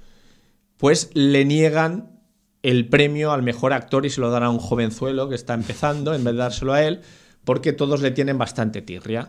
pues 0.76 1.10
le 1.14 1.44
niegan 1.44 2.17
el 2.62 2.88
premio 2.88 3.32
al 3.32 3.42
mejor 3.42 3.72
actor 3.72 4.04
y 4.06 4.10
se 4.10 4.20
lo 4.20 4.30
dan 4.30 4.42
a 4.42 4.50
un 4.50 4.58
jovenzuelo 4.58 5.28
que 5.28 5.34
está 5.34 5.54
empezando 5.54 6.14
en 6.14 6.24
vez 6.24 6.34
de 6.34 6.38
dárselo 6.40 6.72
a 6.72 6.82
él, 6.82 7.00
porque 7.44 7.72
todos 7.72 8.02
le 8.02 8.10
tienen 8.10 8.36
bastante 8.38 8.82
tirria. 8.82 9.28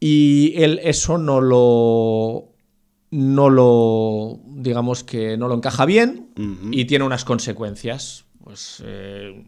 Y 0.00 0.52
él 0.62 0.80
eso 0.82 1.18
no 1.18 1.40
lo. 1.40 2.50
No 3.10 3.48
lo. 3.48 4.40
digamos 4.46 5.04
que 5.04 5.36
no 5.36 5.46
lo 5.48 5.54
encaja 5.54 5.84
bien 5.86 6.28
y 6.72 6.84
tiene 6.86 7.04
unas 7.04 7.24
consecuencias. 7.24 8.24
Pues. 8.42 8.82
eh, 8.84 9.44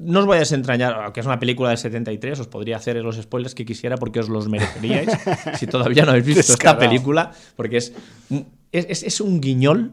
no 0.00 0.20
os 0.20 0.26
voy 0.26 0.36
a 0.36 0.40
desentrañar, 0.40 0.94
aunque 0.94 1.20
es 1.20 1.26
una 1.26 1.38
película 1.38 1.68
del 1.68 1.76
73, 1.78 2.40
os 2.40 2.46
podría 2.46 2.76
hacer 2.76 2.96
los 2.96 3.16
spoilers 3.16 3.54
que 3.54 3.66
quisiera 3.66 3.98
porque 3.98 4.20
os 4.20 4.28
los 4.30 4.48
mereceríais 4.48 5.10
si 5.58 5.66
todavía 5.66 6.04
no 6.06 6.12
habéis 6.12 6.24
visto 6.26 6.40
esta 6.40 6.78
película, 6.78 7.32
porque 7.56 7.76
es, 7.76 7.92
es- 8.72 9.02
es 9.02 9.20
un 9.20 9.40
guiñol 9.42 9.92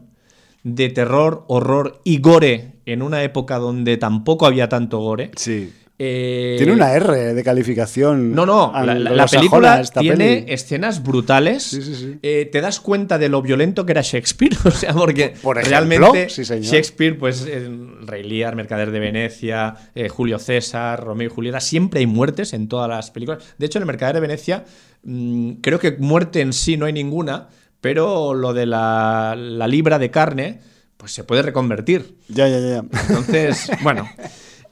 de 0.62 0.88
terror, 0.90 1.44
horror 1.48 2.00
y 2.04 2.18
gore 2.20 2.72
en 2.86 3.02
una 3.02 3.22
época 3.22 3.58
donde 3.58 3.96
tampoco 3.96 4.46
había 4.46 4.68
tanto 4.68 4.98
gore. 4.98 5.30
Sí. 5.36 5.72
Eh, 6.02 6.54
Tiene 6.56 6.72
una 6.72 6.94
R 6.94 7.34
de 7.34 7.44
calificación. 7.44 8.34
No, 8.34 8.46
no, 8.46 8.72
la, 8.72 8.86
la- 8.86 8.94
la 8.94 9.10
anglosajona 9.10 9.76
película 9.76 9.82
tiene 10.00 10.16
peli. 10.40 10.44
escenas 10.54 11.02
brutales. 11.02 11.62
Sí, 11.62 11.82
sí, 11.82 11.94
sí. 11.94 12.18
Eh, 12.22 12.48
te 12.50 12.62
das 12.62 12.80
cuenta 12.80 13.18
de 13.18 13.28
lo 13.28 13.42
violento 13.42 13.84
que 13.84 13.92
era 13.92 14.00
Shakespeare, 14.00 14.56
o 14.64 14.70
sea, 14.70 14.94
porque 14.94 15.34
Por 15.42 15.58
ejemplo, 15.58 15.78
realmente. 15.78 16.28
Shakespeare, 16.28 17.18
pues 17.18 17.46
en 17.46 18.06
Rey 18.06 18.22
Lear, 18.22 18.56
Mercader 18.56 18.92
de 18.92 18.98
Venecia, 18.98 19.74
eh, 19.94 20.08
Julio 20.08 20.38
César, 20.38 21.04
Romeo 21.04 21.26
y 21.26 21.30
Julieta, 21.30 21.60
siempre 21.60 22.00
hay 22.00 22.06
muertes 22.06 22.54
en 22.54 22.66
todas 22.68 22.88
las 22.88 23.10
películas. 23.10 23.44
De 23.58 23.66
hecho, 23.66 23.76
en 23.78 23.82
el 23.82 23.86
Mercader 23.86 24.14
de 24.14 24.20
Venecia, 24.22 24.64
mm, 25.04 25.50
creo 25.60 25.78
que 25.78 25.98
muerte 25.98 26.40
en 26.40 26.54
sí 26.54 26.78
no 26.78 26.86
hay 26.86 26.94
ninguna, 26.94 27.48
pero 27.80 28.34
lo 28.34 28.52
de 28.52 28.66
la, 28.66 29.34
la 29.36 29.66
libra 29.68 29.98
de 29.98 30.10
carne, 30.10 30.60
pues 30.96 31.12
se 31.12 31.24
puede 31.24 31.42
reconvertir. 31.42 32.16
Ya, 32.28 32.48
ya, 32.48 32.58
ya. 32.60 32.84
Entonces, 33.08 33.70
bueno. 33.82 34.08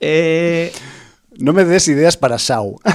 eh, 0.01 0.73
No 1.39 1.53
me 1.53 1.65
des 1.65 1.89
ideas 1.89 2.17
para 2.17 2.37
Shaw. 2.39 2.77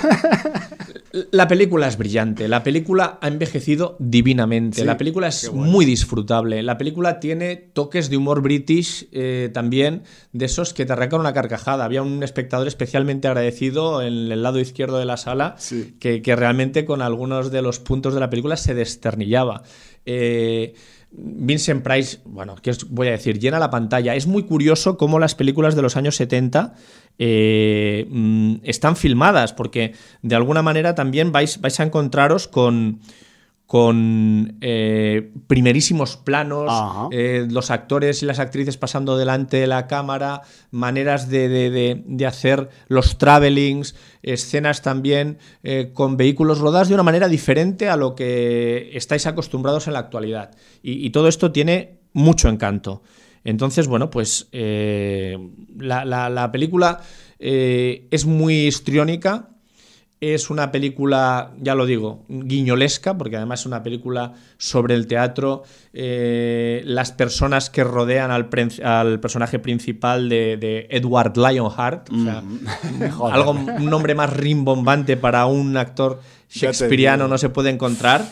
La 1.31 1.48
película 1.48 1.88
es 1.88 1.95
brillante, 1.95 2.48
la 2.48 2.64
película 2.64 3.19
ha 3.22 3.27
envejecido 3.27 3.95
divinamente, 3.99 4.80
Sí, 4.80 4.84
la 4.84 4.98
película 4.98 5.27
es 5.27 5.48
bueno. 5.48 5.72
muy 5.72 5.85
disfrutable, 5.85 6.64
la 6.64 6.76
película 6.80 7.19
tiene 7.19 7.56
toques 7.56 8.10
de 8.10 8.18
humor 8.18 8.41
british 8.41 9.07
eh, 9.11 9.52
también, 9.53 10.02
de 10.31 10.45
esos 10.45 10.73
que 10.73 10.88
te 10.88 10.94
arrancan 10.94 11.19
una 11.19 11.31
carcajada. 11.31 11.85
Había 11.85 12.02
un 12.02 12.23
espectador 12.23 12.68
especialmente 12.68 13.27
agradecido 13.27 14.02
en 14.02 14.31
el 14.31 14.41
lado 14.41 14.60
izquierdo 14.60 14.98
de 14.98 15.06
la 15.06 15.18
sala 15.18 15.53
Sí. 15.60 15.94
que, 15.99 16.23
que 16.23 16.35
realmente 16.35 16.84
con 16.84 17.03
algunos 17.03 17.52
de 17.52 17.61
los 17.61 17.77
puntos 17.77 18.15
de 18.15 18.19
la 18.19 18.31
película 18.31 18.57
se 18.57 18.73
desternillaba. 18.73 19.61
Eh, 20.05 20.73
Vincent 21.11 21.84
Price, 21.84 22.19
bueno, 22.25 22.55
¿qué 22.61 22.71
os 22.71 22.89
voy 22.89 23.07
a 23.07 23.11
decir? 23.11 23.38
Llena 23.38 23.59
la 23.59 23.69
pantalla. 23.69 24.15
Es 24.15 24.25
muy 24.25 24.43
curioso 24.43 24.97
cómo 24.97 25.19
las 25.19 25.35
películas 25.35 25.75
de 25.75 25.84
los 25.84 25.95
años 25.95 26.15
70 26.15 26.73
eh, 27.19 28.07
mm, 28.09 28.55
están 28.63 28.95
filmadas, 28.95 29.53
porque 29.53 29.93
de 30.23 30.35
alguna 30.35 30.63
manera 30.63 30.95
también 30.95 31.31
vais, 31.31 31.61
vais 31.61 31.80
a 31.80 31.84
encontraros 31.84 32.47
con, 32.47 32.99
con 33.65 34.57
eh, 34.61 35.31
primerísimos 35.48 36.18
planos, 36.18 36.69
eh, 37.11 37.48
los 37.49 37.72
actores 37.72 38.22
y 38.22 38.26
las 38.26 38.40
actrices 38.40 38.77
pasando 38.77 39.18
delante 39.18 39.57
de 39.57 39.68
la 39.68 39.88
cámara, 39.88 40.41
maneras 40.69 41.30
de, 41.30 41.48
de- 41.49 41.69
de- 41.72 42.03
de 42.06 42.26
hacer 42.26 42.69
los 42.88 43.18
travelings, 43.18 43.95
escenas 44.22 44.81
también 44.81 45.38
eh, 45.64 45.91
con 45.94 46.18
vehículos 46.18 46.60
rodados 46.60 46.90
de 46.90 46.94
una 46.94 47.03
manera 47.03 47.27
diferente 47.27 47.90
a 47.90 47.95
lo 47.98 48.15
que 48.15 48.91
estáis 48.94 49.26
acostumbrados 49.26 49.88
en 49.88 49.94
la 49.94 49.99
actualidad. 49.99 50.52
Y, 50.84 51.06
y 51.06 51.10
todo 51.10 51.27
esto 51.27 51.52
tiene 51.52 51.99
mucho 52.14 52.49
encanto. 52.49 53.02
Entonces, 53.45 53.88
bueno, 53.88 54.10
pues 54.10 54.48
la, 54.52 56.06
la- 56.06 56.30
la 56.30 56.52
película 56.52 57.02
es 57.40 58.26
muy 58.26 58.68
histriónica, 58.68 59.49
es 60.31 60.49
una 60.49 60.71
película, 60.71 61.51
ya 61.59 61.75
lo 61.75 61.85
digo, 61.85 62.23
guiñolesca, 62.29 63.17
porque 63.17 63.37
además 63.37 63.61
es 63.61 63.65
una 63.65 63.83
película 63.83 64.33
sobre 64.57 64.95
el 64.95 65.07
teatro, 65.07 65.63
eh, 65.91 66.81
las 66.85 67.11
personas 67.11 67.69
que 67.69 67.83
rodean 67.83 68.31
al, 68.31 68.47
personaje 68.47 69.59
principal 69.59 70.29
de, 70.29 70.57
de 70.57 70.87
Edward 70.89 71.35
Lionheart, 71.35 72.09
o 72.09 72.23
sea, 72.23 72.43
Joder. 73.11 73.35
algo, 73.35 73.51
un 73.51 73.85
nombre 73.85 74.15
más 74.15 74.31
rimbombante 74.31 75.17
para 75.17 75.45
un 75.45 75.75
actor 75.77 76.21
shakespeariano 76.49 77.27
no 77.27 77.37
se 77.37 77.49
puede 77.49 77.69
encontrar. 77.69 78.23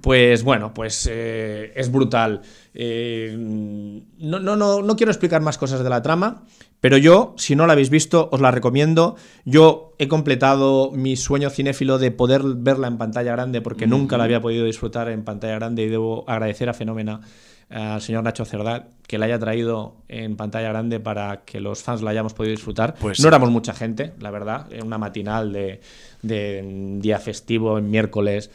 Pues 0.00 0.44
bueno, 0.44 0.72
pues 0.72 1.06
eh, 1.10 1.72
es 1.76 1.92
brutal. 1.92 2.40
Eh, 2.72 3.34
no, 3.36 4.38
no, 4.38 4.56
no, 4.56 4.80
no 4.80 4.96
quiero 4.96 5.12
explicar 5.12 5.42
más 5.42 5.58
cosas 5.58 5.84
de 5.84 5.90
la 5.90 6.00
trama, 6.00 6.44
pero 6.80 6.96
yo, 6.96 7.34
si 7.36 7.56
no 7.56 7.66
la 7.66 7.74
habéis 7.74 7.90
visto, 7.90 8.28
os 8.32 8.40
la 8.40 8.50
recomiendo. 8.50 9.16
Yo 9.44 9.94
he 9.98 10.08
completado 10.08 10.90
mi 10.92 11.16
sueño 11.16 11.50
cinéfilo 11.50 11.98
de 11.98 12.10
poder 12.10 12.42
verla 12.56 12.88
en 12.88 12.96
pantalla 12.96 13.32
grande, 13.32 13.60
porque 13.60 13.86
nunca 13.86 14.16
la 14.16 14.24
había 14.24 14.40
podido 14.40 14.64
disfrutar 14.64 15.08
en 15.10 15.22
pantalla 15.22 15.56
grande 15.56 15.82
y 15.82 15.88
debo 15.88 16.24
agradecer 16.28 16.68
a 16.68 16.74
Fenómena 16.74 17.20
al 17.68 18.02
señor 18.02 18.24
Nacho 18.24 18.44
Cerdá 18.44 18.88
que 19.06 19.16
la 19.16 19.26
haya 19.26 19.38
traído 19.38 19.96
en 20.08 20.36
pantalla 20.36 20.70
grande 20.70 21.00
para 21.00 21.44
que 21.44 21.60
los 21.60 21.82
fans 21.82 22.02
la 22.02 22.10
hayamos 22.10 22.32
podido 22.34 22.52
disfrutar. 22.52 22.94
Pues 22.94 23.18
no 23.20 23.24
sí. 23.24 23.28
éramos 23.28 23.50
mucha 23.50 23.74
gente, 23.74 24.12
la 24.18 24.30
verdad, 24.30 24.72
en 24.72 24.86
una 24.86 24.98
matinal 24.98 25.52
de, 25.52 25.80
de 26.22 26.98
día 27.00 27.18
festivo, 27.18 27.78
en 27.78 27.90
miércoles, 27.90 28.50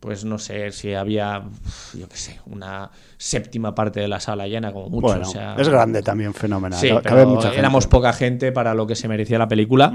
pues 0.00 0.24
no 0.24 0.38
sé 0.38 0.70
si 0.72 0.94
había, 0.94 1.42
yo 1.92 2.08
qué 2.08 2.16
sé, 2.16 2.40
una 2.46 2.90
séptima 3.16 3.74
parte 3.74 3.98
de 4.00 4.06
la 4.08 4.20
sala 4.20 4.46
llena 4.46 4.72
como 4.72 4.88
mucho. 4.88 5.08
Bueno, 5.08 5.28
o 5.28 5.32
sea, 5.32 5.56
es 5.58 5.68
grande 5.68 6.02
también, 6.02 6.32
fenomenal. 6.34 6.78
Sí, 6.78 6.88
Cabe 7.02 7.26
mucha 7.26 7.48
gente. 7.48 7.58
éramos 7.58 7.86
poca 7.88 8.12
gente 8.12 8.52
para 8.52 8.74
lo 8.74 8.86
que 8.86 8.94
se 8.94 9.08
merecía 9.08 9.38
la 9.38 9.48
película. 9.48 9.92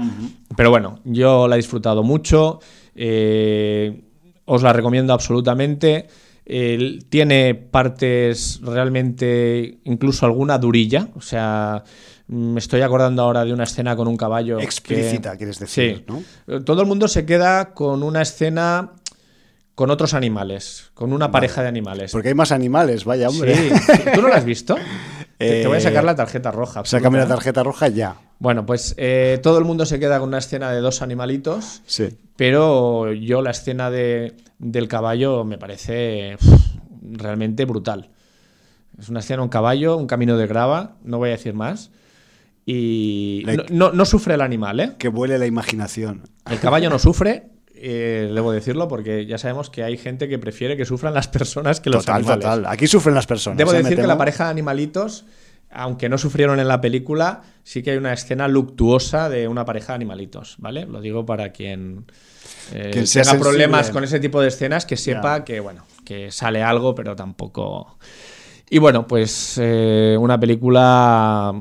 Pero 0.56 0.68
bueno, 0.70 1.00
yo 1.04 1.48
la 1.48 1.54
he 1.56 1.58
disfrutado 1.58 2.02
mucho. 2.02 2.60
eh, 2.94 4.02
os 4.46 4.62
la 4.62 4.72
recomiendo 4.74 5.12
absolutamente. 5.14 6.06
Eh, 6.46 6.98
tiene 7.08 7.54
partes 7.54 8.60
realmente, 8.62 9.78
incluso 9.84 10.26
alguna 10.26 10.58
durilla. 10.58 11.08
O 11.16 11.20
sea, 11.22 11.82
me 12.26 12.58
estoy 12.58 12.82
acordando 12.82 13.22
ahora 13.22 13.44
de 13.44 13.52
una 13.54 13.64
escena 13.64 13.96
con 13.96 14.06
un 14.06 14.16
caballo. 14.18 14.58
que- 14.58 14.64
Explícita, 14.64 15.36
quieres 15.38 15.58
decir, 15.58 16.04
Sí. 16.06 16.22
¿no? 16.46 16.62
Todo 16.62 16.82
el 16.82 16.86
mundo 16.88 17.08
se 17.08 17.24
queda 17.24 17.72
con 17.72 18.02
una 18.02 18.20
escena 18.22 18.92
con 19.74 19.90
otros 19.90 20.14
animales, 20.14 20.90
con 20.94 21.12
una 21.12 21.30
pareja 21.30 21.62
de 21.62 21.68
animales. 21.68 22.12
Porque 22.12 22.28
hay 22.28 22.34
más 22.34 22.52
animales, 22.52 23.04
vaya 23.04 23.28
hombre. 23.28 23.54
Sí. 23.56 23.70
¿Tú 24.14 24.22
no 24.22 24.28
lo 24.28 24.34
has 24.34 24.44
visto? 24.44 24.76
Te- 25.38 25.62
Te 25.62 25.66
voy 25.66 25.78
a 25.78 25.80
sacar 25.80 26.04
Eh, 26.04 26.06
la 26.06 26.14
tarjeta 26.14 26.50
roja. 26.52 26.84
Sácame 26.84 27.18
la 27.18 27.26
tarjeta 27.26 27.62
roja 27.64 27.88
ya. 27.88 28.16
Bueno, 28.38 28.64
pues 28.66 28.94
eh, 28.98 29.40
todo 29.42 29.58
el 29.58 29.64
mundo 29.64 29.84
se 29.84 29.98
queda 29.98 30.18
con 30.20 30.28
una 30.28 30.38
escena 30.38 30.70
de 30.70 30.80
dos 30.80 31.02
animalitos, 31.02 31.82
Sí. 31.86 32.08
pero 32.36 33.12
yo 33.12 33.42
la 33.42 33.50
escena 33.50 33.90
de, 33.90 34.36
del 34.58 34.86
caballo 34.86 35.44
me 35.44 35.58
parece 35.58 36.36
realmente 37.02 37.64
brutal. 37.64 38.10
Es 38.98 39.08
una 39.08 39.20
escena, 39.20 39.42
un 39.42 39.48
caballo, 39.48 39.96
un 39.96 40.06
camino 40.06 40.36
de 40.36 40.46
grava, 40.46 40.96
no 41.02 41.18
voy 41.18 41.30
a 41.30 41.32
decir 41.32 41.52
más. 41.54 41.90
Y 42.66 43.42
no, 43.46 43.64
no- 43.70 43.92
no 43.92 44.04
sufre 44.04 44.34
el 44.34 44.40
animal, 44.40 44.80
¿eh? 44.80 44.92
Que 44.98 45.08
vuele 45.08 45.38
la 45.38 45.46
imaginación. 45.46 46.22
El 46.50 46.60
caballo 46.60 46.88
no 46.90 46.98
sufre, 46.98 47.48
eh, 47.74 48.30
debo 48.32 48.52
decirlo, 48.52 48.88
porque 48.88 49.26
ya 49.26 49.38
sabemos 49.38 49.70
que 49.70 49.82
hay 49.82 49.96
gente 49.96 50.28
que 50.28 50.38
prefiere 50.38 50.76
que 50.76 50.84
sufran 50.84 51.12
las 51.14 51.28
personas 51.28 51.80
que 51.80 51.90
los 51.90 52.04
Total, 52.04 52.16
animales. 52.20 52.44
total. 52.44 52.66
Aquí 52.66 52.86
sufren 52.86 53.14
las 53.14 53.26
personas. 53.26 53.58
Debo 53.58 53.72
¿eh? 53.72 53.82
Decir 53.82 53.96
que 54.00 54.06
la 54.06 54.16
pareja 54.18 54.44
de 54.44 54.50
animalitos, 54.50 55.24
aunque 55.70 56.08
no 56.08 56.16
sufrieron 56.18 56.60
en 56.60 56.68
la 56.68 56.80
película, 56.80 57.42
sí 57.64 57.82
que 57.82 57.90
hay 57.92 57.96
una 57.96 58.12
escena 58.12 58.46
luctuosa 58.48 59.28
de 59.28 59.48
una 59.48 59.64
pareja 59.64 59.88
de 59.92 59.96
animalitos, 59.96 60.54
¿vale? 60.58 60.86
Lo 60.86 61.00
digo 61.00 61.26
para 61.26 61.50
quien, 61.50 62.04
eh, 62.72 62.90
Quien 62.92 62.92
tenga 62.92 63.06
sensible. 63.06 63.40
problemas 63.40 63.90
con 63.90 64.04
ese 64.04 64.20
tipo 64.20 64.40
de 64.40 64.48
escenas, 64.48 64.86
que 64.86 64.96
sepa 64.96 65.44
que, 65.44 65.60
bueno, 65.60 65.84
que 66.04 66.30
sale 66.30 66.62
algo, 66.62 66.94
pero 66.94 67.16
tampoco... 67.16 67.98
Y 68.70 68.78
bueno, 68.78 69.06
pues 69.06 69.58
eh, 69.60 70.16
una 70.18 70.38
película 70.40 71.52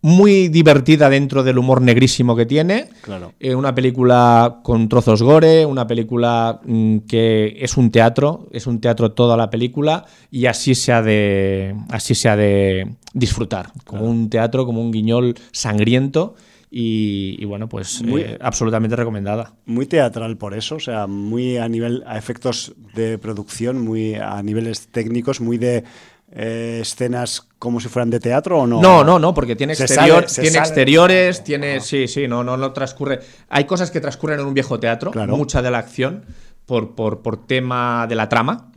muy 0.00 0.48
divertida 0.48 1.10
dentro 1.10 1.42
del 1.42 1.58
humor 1.58 1.82
negrísimo 1.82 2.36
que 2.36 2.46
tiene. 2.46 2.88
Claro. 3.02 3.32
Eh, 3.40 3.54
una 3.54 3.74
película 3.74 4.60
con 4.62 4.88
trozos 4.88 5.22
gore, 5.22 5.66
una 5.66 5.86
película 5.86 6.60
mm, 6.64 6.98
que 7.00 7.56
es 7.58 7.76
un 7.76 7.90
teatro, 7.90 8.48
es 8.52 8.66
un 8.66 8.80
teatro 8.80 9.12
toda 9.12 9.36
la 9.36 9.50
película 9.50 10.04
y 10.30 10.46
así 10.46 10.74
se 10.74 10.92
ha 10.92 11.02
de, 11.02 11.74
así 11.90 12.14
se 12.14 12.28
ha 12.28 12.36
de 12.36 12.94
disfrutar, 13.12 13.72
como 13.84 14.04
un 14.04 14.30
teatro, 14.30 14.64
como 14.66 14.80
un 14.80 14.92
guiñol 14.92 15.34
sangriento 15.50 16.34
y, 16.70 17.36
y 17.40 17.44
bueno, 17.46 17.68
pues 17.68 18.02
Muy- 18.02 18.20
eh, 18.20 18.38
absolutamente 18.40 18.94
recomendada. 18.94 19.54
Muy 19.66 19.86
teatral 19.86 20.36
por 20.36 20.54
eso, 20.54 20.76
o 20.76 20.80
sea, 20.80 21.06
muy 21.06 21.56
a 21.56 21.68
nivel, 21.68 22.04
a 22.06 22.18
efectos 22.18 22.74
de 22.94 23.18
producción, 23.18 23.80
muy 23.80 24.14
a 24.14 24.42
niveles 24.42 24.88
técnicos, 24.88 25.40
muy 25.40 25.58
de 25.58 25.84
eh, 26.32 26.78
escenas 26.82 27.46
como 27.58 27.80
si 27.80 27.88
fueran 27.88 28.10
de 28.10 28.20
teatro 28.20 28.60
o 28.60 28.66
no. 28.66 28.80
No, 28.80 29.02
no, 29.02 29.18
no, 29.18 29.34
porque 29.34 29.56
tiene, 29.56 29.72
exterior, 29.72 30.28
sale- 30.28 30.42
tiene 30.42 30.50
sale- 30.58 30.66
exteriores, 30.68 31.44
tiene. 31.44 31.80
Sí, 31.80 32.06
sí, 32.08 32.28
no, 32.28 32.44
no, 32.44 32.56
no 32.56 32.72
transcurre. 32.72 33.20
Hay 33.48 33.64
cosas 33.64 33.90
que 33.90 34.00
transcurren 34.00 34.40
en 34.40 34.46
un 34.46 34.54
viejo 34.54 34.78
teatro, 34.78 35.10
Claro. 35.10 35.36
mucha 35.36 35.62
de 35.62 35.70
la 35.70 35.78
acción, 35.78 36.24
por, 36.66 36.94
por, 36.94 37.22
por 37.22 37.46
tema 37.46 38.06
de 38.08 38.14
la 38.14 38.28
trama. 38.28 38.70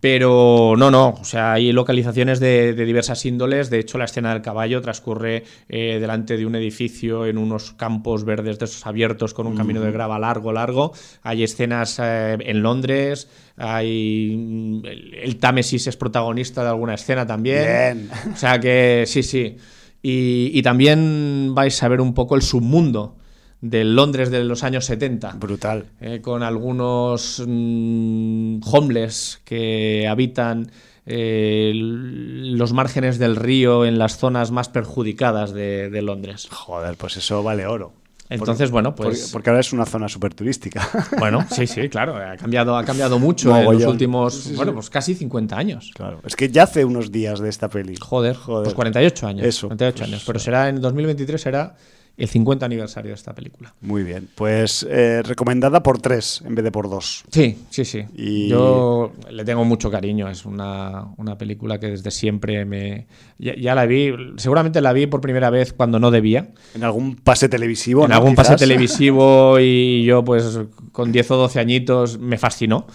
Pero 0.00 0.76
no, 0.78 0.90
no, 0.90 1.10
o 1.20 1.24
sea, 1.24 1.52
hay 1.52 1.72
localizaciones 1.72 2.40
de, 2.40 2.72
de 2.72 2.84
diversas 2.86 3.26
índoles. 3.26 3.68
De 3.68 3.78
hecho, 3.78 3.98
la 3.98 4.06
escena 4.06 4.32
del 4.32 4.40
caballo 4.40 4.80
transcurre 4.80 5.44
eh, 5.68 5.98
delante 6.00 6.38
de 6.38 6.46
un 6.46 6.54
edificio 6.54 7.26
en 7.26 7.36
unos 7.36 7.72
campos 7.72 8.24
verdes 8.24 8.58
de 8.58 8.64
esos 8.64 8.86
abiertos 8.86 9.34
con 9.34 9.46
un 9.46 9.56
camino 9.56 9.82
de 9.82 9.92
grava 9.92 10.18
largo, 10.18 10.52
largo. 10.52 10.92
Hay 11.22 11.42
escenas 11.42 11.98
eh, 12.02 12.38
en 12.40 12.62
Londres. 12.62 13.28
Hay 13.58 14.34
mm, 14.38 14.86
el, 14.86 15.14
el 15.16 15.36
Támesis 15.36 15.86
es 15.86 15.96
protagonista 15.98 16.62
de 16.62 16.70
alguna 16.70 16.94
escena 16.94 17.26
también. 17.26 18.08
Bien. 18.08 18.10
O 18.32 18.36
sea 18.36 18.58
que 18.58 19.04
sí, 19.06 19.22
sí. 19.22 19.58
Y, 20.02 20.50
y 20.54 20.62
también 20.62 21.54
vais 21.54 21.82
a 21.82 21.88
ver 21.88 22.00
un 22.00 22.14
poco 22.14 22.36
el 22.36 22.42
submundo 22.42 23.19
del 23.60 23.94
Londres 23.94 24.30
de 24.30 24.42
los 24.44 24.64
años 24.64 24.86
70 24.86 25.32
Brutal. 25.38 25.86
eh, 26.00 26.20
con 26.22 26.42
algunos 26.42 27.42
mm, 27.46 28.60
homeless 28.64 29.40
que 29.44 30.08
habitan 30.08 30.70
eh, 31.06 31.72
los 31.74 32.72
márgenes 32.72 33.18
del 33.18 33.36
río 33.36 33.84
en 33.84 33.98
las 33.98 34.16
zonas 34.18 34.50
más 34.50 34.68
perjudicadas 34.68 35.52
de, 35.52 35.90
de 35.90 36.02
Londres. 36.02 36.48
Joder, 36.50 36.96
pues 36.96 37.16
eso 37.16 37.42
vale 37.42 37.66
oro. 37.66 37.92
Entonces, 38.30 38.70
bueno, 38.70 38.94
pues. 38.94 39.30
porque 39.32 39.50
ahora 39.50 39.58
es 39.58 39.72
una 39.72 39.84
zona 39.84 40.08
súper 40.08 40.32
turística. 40.34 40.88
Bueno, 41.18 41.44
sí, 41.50 41.66
sí, 41.66 41.88
claro. 41.88 42.16
Ha 42.16 42.36
cambiado, 42.36 42.76
ha 42.76 42.84
cambiado 42.84 43.18
mucho 43.18 43.54
en 43.56 43.64
los 43.64 43.84
últimos. 43.84 44.34
Sí, 44.34 44.50
sí. 44.50 44.56
Bueno, 44.56 44.72
pues 44.72 44.88
casi 44.88 45.14
50 45.16 45.56
años. 45.56 45.90
claro. 45.94 46.20
Es 46.24 46.36
que 46.36 46.48
ya 46.48 46.62
hace 46.62 46.84
unos 46.84 47.10
días 47.10 47.40
de 47.40 47.48
esta 47.48 47.68
peli. 47.68 47.96
Joder, 47.96 48.36
Joder. 48.36 48.64
pues 48.64 48.74
48 48.74 49.26
años. 49.26 49.46
Eso. 49.46 49.66
48 49.66 50.04
años. 50.04 50.22
Pero 50.24 50.38
será 50.38 50.68
en 50.68 50.80
2023 50.80 51.40
será 51.40 51.74
el 52.20 52.28
50 52.28 52.66
aniversario 52.66 53.10
de 53.10 53.14
esta 53.14 53.34
película. 53.34 53.74
Muy 53.80 54.02
bien. 54.04 54.28
Pues 54.34 54.86
eh, 54.88 55.22
recomendada 55.24 55.82
por 55.82 56.00
tres 56.00 56.42
en 56.46 56.54
vez 56.54 56.64
de 56.64 56.70
por 56.70 56.88
dos. 56.90 57.24
Sí, 57.32 57.58
sí, 57.70 57.84
sí. 57.84 58.04
Y- 58.14 58.48
Yo 58.48 59.12
le 59.30 59.44
tengo 59.44 59.64
mucho 59.64 59.90
cariño. 59.90 60.28
Es 60.28 60.44
una, 60.44 61.06
una 61.16 61.36
película 61.38 61.80
que 61.80 61.88
desde 61.88 62.10
siempre 62.10 62.64
me. 62.64 63.06
Ya, 63.38 63.54
ya 63.56 63.74
la 63.74 63.86
vi. 63.86 64.12
Seguramente 64.36 64.80
la 64.80 64.92
vi 64.92 65.06
por 65.06 65.20
primera 65.20 65.50
vez 65.50 65.72
cuando 65.72 65.98
no 65.98 66.10
debía. 66.10 66.50
En 66.74 66.84
algún 66.84 67.16
pase 67.16 67.48
televisivo. 67.48 68.04
en 68.04 68.10
¿no? 68.10 68.16
algún 68.16 68.34
pase 68.34 68.50
Quizás. 68.54 68.60
televisivo 68.60 69.58
y 69.58 70.04
yo, 70.04 70.22
pues 70.24 70.60
con 70.92 71.12
10 71.12 71.30
o 71.30 71.36
12 71.36 71.58
añitos, 71.60 72.18
me 72.18 72.36
fascinó. 72.38 72.86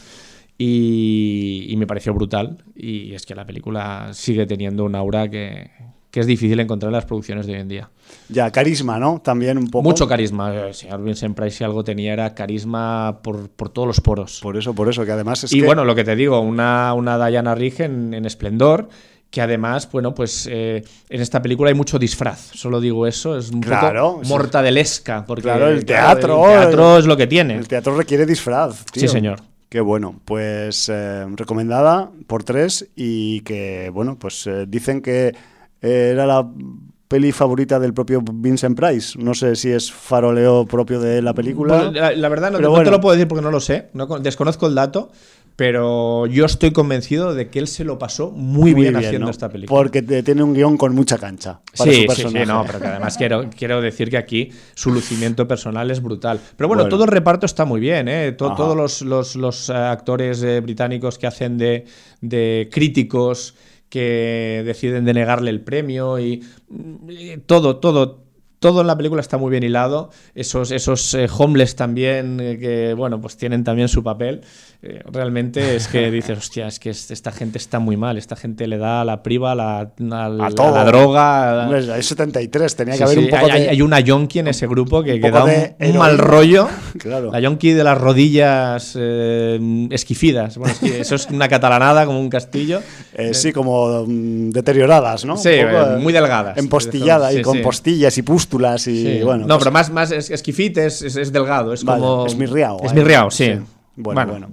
Y, 0.57 1.65
y 1.69 1.75
me 1.77 1.87
pareció 1.87 2.13
brutal. 2.13 2.63
Y 2.75 3.13
es 3.13 3.25
que 3.25 3.35
la 3.35 3.45
película 3.45 4.09
sigue 4.13 4.45
teniendo 4.45 4.85
un 4.85 4.95
aura 4.95 5.29
que, 5.29 5.71
que 6.15 6.21
es 6.21 6.27
difícil 6.27 6.57
encontrar 6.61 6.87
en 6.91 6.93
las 6.93 7.03
producciones 7.03 7.45
de 7.45 7.55
hoy 7.55 7.59
en 7.59 7.67
día. 7.67 7.89
Ya, 8.29 8.49
carisma, 8.49 8.97
¿no? 8.99 9.19
También 9.21 9.57
un 9.57 9.67
poco. 9.67 9.83
Mucho 9.83 10.07
carisma. 10.07 10.55
El 10.67 10.73
señor 10.73 11.03
Vincent 11.03 11.35
Price, 11.35 11.57
si 11.57 11.65
algo 11.65 11.83
tenía, 11.83 12.13
era 12.13 12.33
carisma 12.33 13.19
por, 13.21 13.49
por 13.49 13.67
todos 13.67 13.85
los 13.85 13.99
poros. 13.99 14.39
Por 14.41 14.55
eso, 14.55 14.73
por 14.73 14.87
eso, 14.89 15.03
que 15.03 15.11
además 15.11 15.43
es 15.43 15.51
y 15.51 15.59
que- 15.59 15.65
bueno, 15.65 15.83
lo 15.83 15.93
que 15.93 16.05
te 16.05 16.15
digo, 16.15 16.39
una, 16.39 16.93
una 16.93 17.17
Diana 17.27 17.53
Rigg 17.53 17.81
en, 17.81 18.13
en 18.13 18.25
esplendor. 18.25 18.87
Que 19.29 19.41
además, 19.41 19.89
bueno, 19.91 20.15
pues 20.15 20.47
eh, 20.49 20.85
en 21.09 21.19
esta 21.21 21.41
película 21.41 21.67
hay 21.69 21.75
mucho 21.75 21.99
disfraz. 21.99 22.39
Solo 22.53 22.79
digo 22.79 23.05
eso, 23.07 23.37
es 23.37 23.49
un 23.51 23.59
Claro, 23.59 24.13
poco 24.21 24.27
mortadelesca. 24.29 25.25
Porque 25.25 25.41
Claro, 25.43 25.67
el 25.67 25.83
claro, 25.83 26.19
teatro, 26.21 26.45
el 26.53 26.59
teatro 26.61 26.93
el- 26.93 26.99
es 27.01 27.05
lo 27.07 27.17
que 27.17 27.27
tiene. 27.27 27.55
El 27.55 27.67
teatro 27.67 27.97
requiere 27.97 28.25
disfraz. 28.25 28.85
tío. 28.85 29.01
Sí, 29.01 29.07
señor. 29.09 29.41
Qué 29.67 29.81
bueno. 29.81 30.21
Pues 30.23 30.87
eh, 30.87 31.25
recomendada 31.35 32.09
por 32.27 32.45
tres 32.45 32.87
y 32.95 33.41
que, 33.41 33.89
bueno, 33.93 34.17
pues 34.17 34.47
eh, 34.47 34.63
dicen 34.65 35.01
que 35.01 35.27
eh, 35.27 35.33
era 35.81 36.25
la 36.25 36.47
peli 37.07 37.31
favorita 37.31 37.79
del 37.79 37.93
propio 37.93 38.21
Vincent 38.23 38.77
Price. 38.79 39.17
No 39.19 39.33
sé 39.33 39.55
si 39.55 39.69
es 39.71 39.91
faroleo 39.91 40.65
propio 40.65 40.99
de 40.99 41.21
la 41.21 41.33
película. 41.33 41.75
Bueno, 41.75 41.91
la, 41.91 42.11
la 42.11 42.29
verdad 42.29 42.51
no, 42.51 42.57
Pero 42.57 42.71
no 42.75 42.83
te 42.83 42.91
lo 42.91 42.99
puedo 43.01 43.15
decir 43.15 43.27
porque 43.27 43.43
no 43.43 43.51
lo 43.51 43.59
sé, 43.59 43.89
no 43.93 44.07
con- 44.07 44.23
desconozco 44.23 44.65
el 44.67 44.73
dato, 44.75 45.11
pero 45.55 46.25
yo 46.27 46.45
estoy 46.45 46.71
convencido 46.71 47.33
de 47.33 47.47
que 47.49 47.59
él 47.59 47.67
se 47.67 47.85
lo 47.85 47.97
pasó 47.97 48.29
muy, 48.31 48.73
bien, 48.73 48.95
haciendo 48.97 49.25
¿no? 49.27 49.31
esta 49.31 49.47
película. 49.49 49.77
Porque 49.79 50.01
tiene 50.01 50.43
un 50.43 50.53
guion 50.53 50.75
con 50.77 50.93
mucha 50.93 51.17
cancha 51.17 51.61
para 51.77 51.91
Sí, 51.91 51.95
su 51.95 52.01
sí, 52.01 52.07
personaje. 52.07 52.45
sí, 52.45 52.51
no, 52.51 52.63
pero 52.65 52.79
que 52.79 52.87
además 52.87 53.15
quiero, 53.17 53.49
quiero 53.57 53.79
decir 53.81 54.09
que 54.09 54.17
aquí 54.17 54.49
su 54.73 54.91
lucimiento 54.91 55.47
personal 55.47 55.89
es 55.91 56.01
brutal. 56.01 56.41
Pero 56.57 56.67
bueno, 56.67 56.83
Bueno. 56.83 56.89
todo 56.93 57.05
el 57.05 57.11
reparto 57.11 57.45
está 57.45 57.63
muy 57.63 57.79
bien, 57.79 58.07
¿eh? 58.09 58.33
Todos 58.33 58.75
los, 58.75 59.01
los- 59.03 59.35
los, 59.37 59.69
eh, 59.69 59.73
actores 59.73 60.43
eh, 60.43 60.59
británicos 60.59 61.17
que 61.17 61.27
hacen 61.27 61.57
de, 61.57 61.85
de 62.19 62.67
críticos 62.71 63.55
que 63.89 64.63
deciden 64.65 65.05
denegarle 65.05 65.49
el 65.51 65.61
premio 65.61 66.19
y 66.19 66.43
mm, 66.69 67.09
y 67.09 67.37
todo, 67.37 67.77
todo. 67.77 68.24
Todo 68.59 68.81
en 68.81 68.87
la 68.87 68.95
película 68.97 69.21
está 69.21 69.37
muy 69.37 69.51
bien 69.51 69.63
hilado. 69.63 70.09
Esos, 70.33 70.71
esos 70.71 71.13
eh, 71.13 71.27
homeless 71.37 71.75
también, 71.75 72.39
eh, 72.41 72.57
que 72.59 72.93
bueno, 72.95 73.19
pues 73.21 73.37
tienen 73.37 73.63
también 73.63 73.87
su 73.89 74.03
papel. 74.03 74.41
Eh, 74.81 75.01
realmente 75.11 75.75
es 75.75 75.87
que 75.87 76.09
dices, 76.11 76.37
hostia, 76.37 76.67
es 76.67 76.79
que 76.79 76.89
es- 76.91 77.11
esta 77.11 77.31
gente 77.31 77.57
está 77.57 77.79
muy 77.79 77.97
mal. 77.97 78.17
Esta 78.17 78.35
gente 78.35 78.65
le 78.67 78.77
da 78.77 79.03
la 79.05 79.21
priva, 79.23 79.53
la, 79.55 79.79
a 79.79 79.89
la- 80.29 80.45
A 80.47 80.51
todo. 80.51 80.73
la 80.75 80.85
droga. 80.85 81.63
Hombre, 81.65 81.91
hay 81.93 82.01
73, 82.03 82.75
tenía 82.75 82.93
Sí, 82.93 82.97
que 82.99 83.03
haber 83.03 83.17
sí, 83.17 83.23
un 83.25 83.29
poco 83.29 83.45
hay, 83.51 83.61
de... 83.63 83.69
hay 83.69 83.81
una 83.81 83.99
yonki 83.99 84.39
en 84.39 84.47
ese 84.47 84.67
grupo 84.67 85.03
que, 85.03 85.13
un 85.15 85.21
que 85.21 85.31
da 85.31 85.43
un, 85.43 85.51
un 85.89 85.97
mal 85.97 86.17
rollo. 86.17 86.67
Claro. 86.97 87.31
La 87.31 87.39
yonki 87.41 87.71
de 87.73 87.83
las 87.83 87.97
rodillas 87.97 88.93
eh, 88.97 89.87
esquifidas. 89.91 90.57
Bueno, 90.57 90.73
es 90.73 90.79
que 90.79 91.01
eso 91.01 91.15
es 91.15 91.27
una 91.29 91.47
catalanada 91.47 92.05
como 92.05 92.19
un 92.19 92.29
castillo. 92.29 92.81
Eh, 93.13 93.33
sí, 93.33 93.51
como 93.51 94.05
mm, 94.07 94.49
deterioradas, 94.51 95.25
¿no? 95.25 95.37
Sí, 95.37 95.49
Un 95.59 95.71
poco, 95.71 95.91
eh, 95.93 95.97
muy 95.97 96.13
delgadas. 96.13 96.57
Empostillada 96.57 97.31
Sí, 97.31 97.39
y 97.39 97.41
con 97.41 97.57
sí. 97.57 97.61
postillas 97.63 98.17
y 98.17 98.21
pústulas 98.45 98.87
y 98.87 99.03
Sí. 99.19 99.23
bueno. 99.23 99.41
no, 99.47 99.55
pues- 99.55 99.59
pero 99.59 99.71
más, 99.71 99.89
más 99.91 100.11
es, 100.11 100.29
esquifit 100.29 100.77
es, 100.77 101.01
es, 101.01 101.15
es 101.15 101.31
delgado. 101.31 101.73
Es 101.73 101.83
Vale, 101.83 102.01
como. 102.01 102.25
esmirriao, 102.25 102.79
Es 102.83 102.91
¿eh? 102.91 102.95
mirriao, 102.95 103.31
sí. 103.31 103.51
Bueno, 103.95 104.25
bueno. 104.27 104.49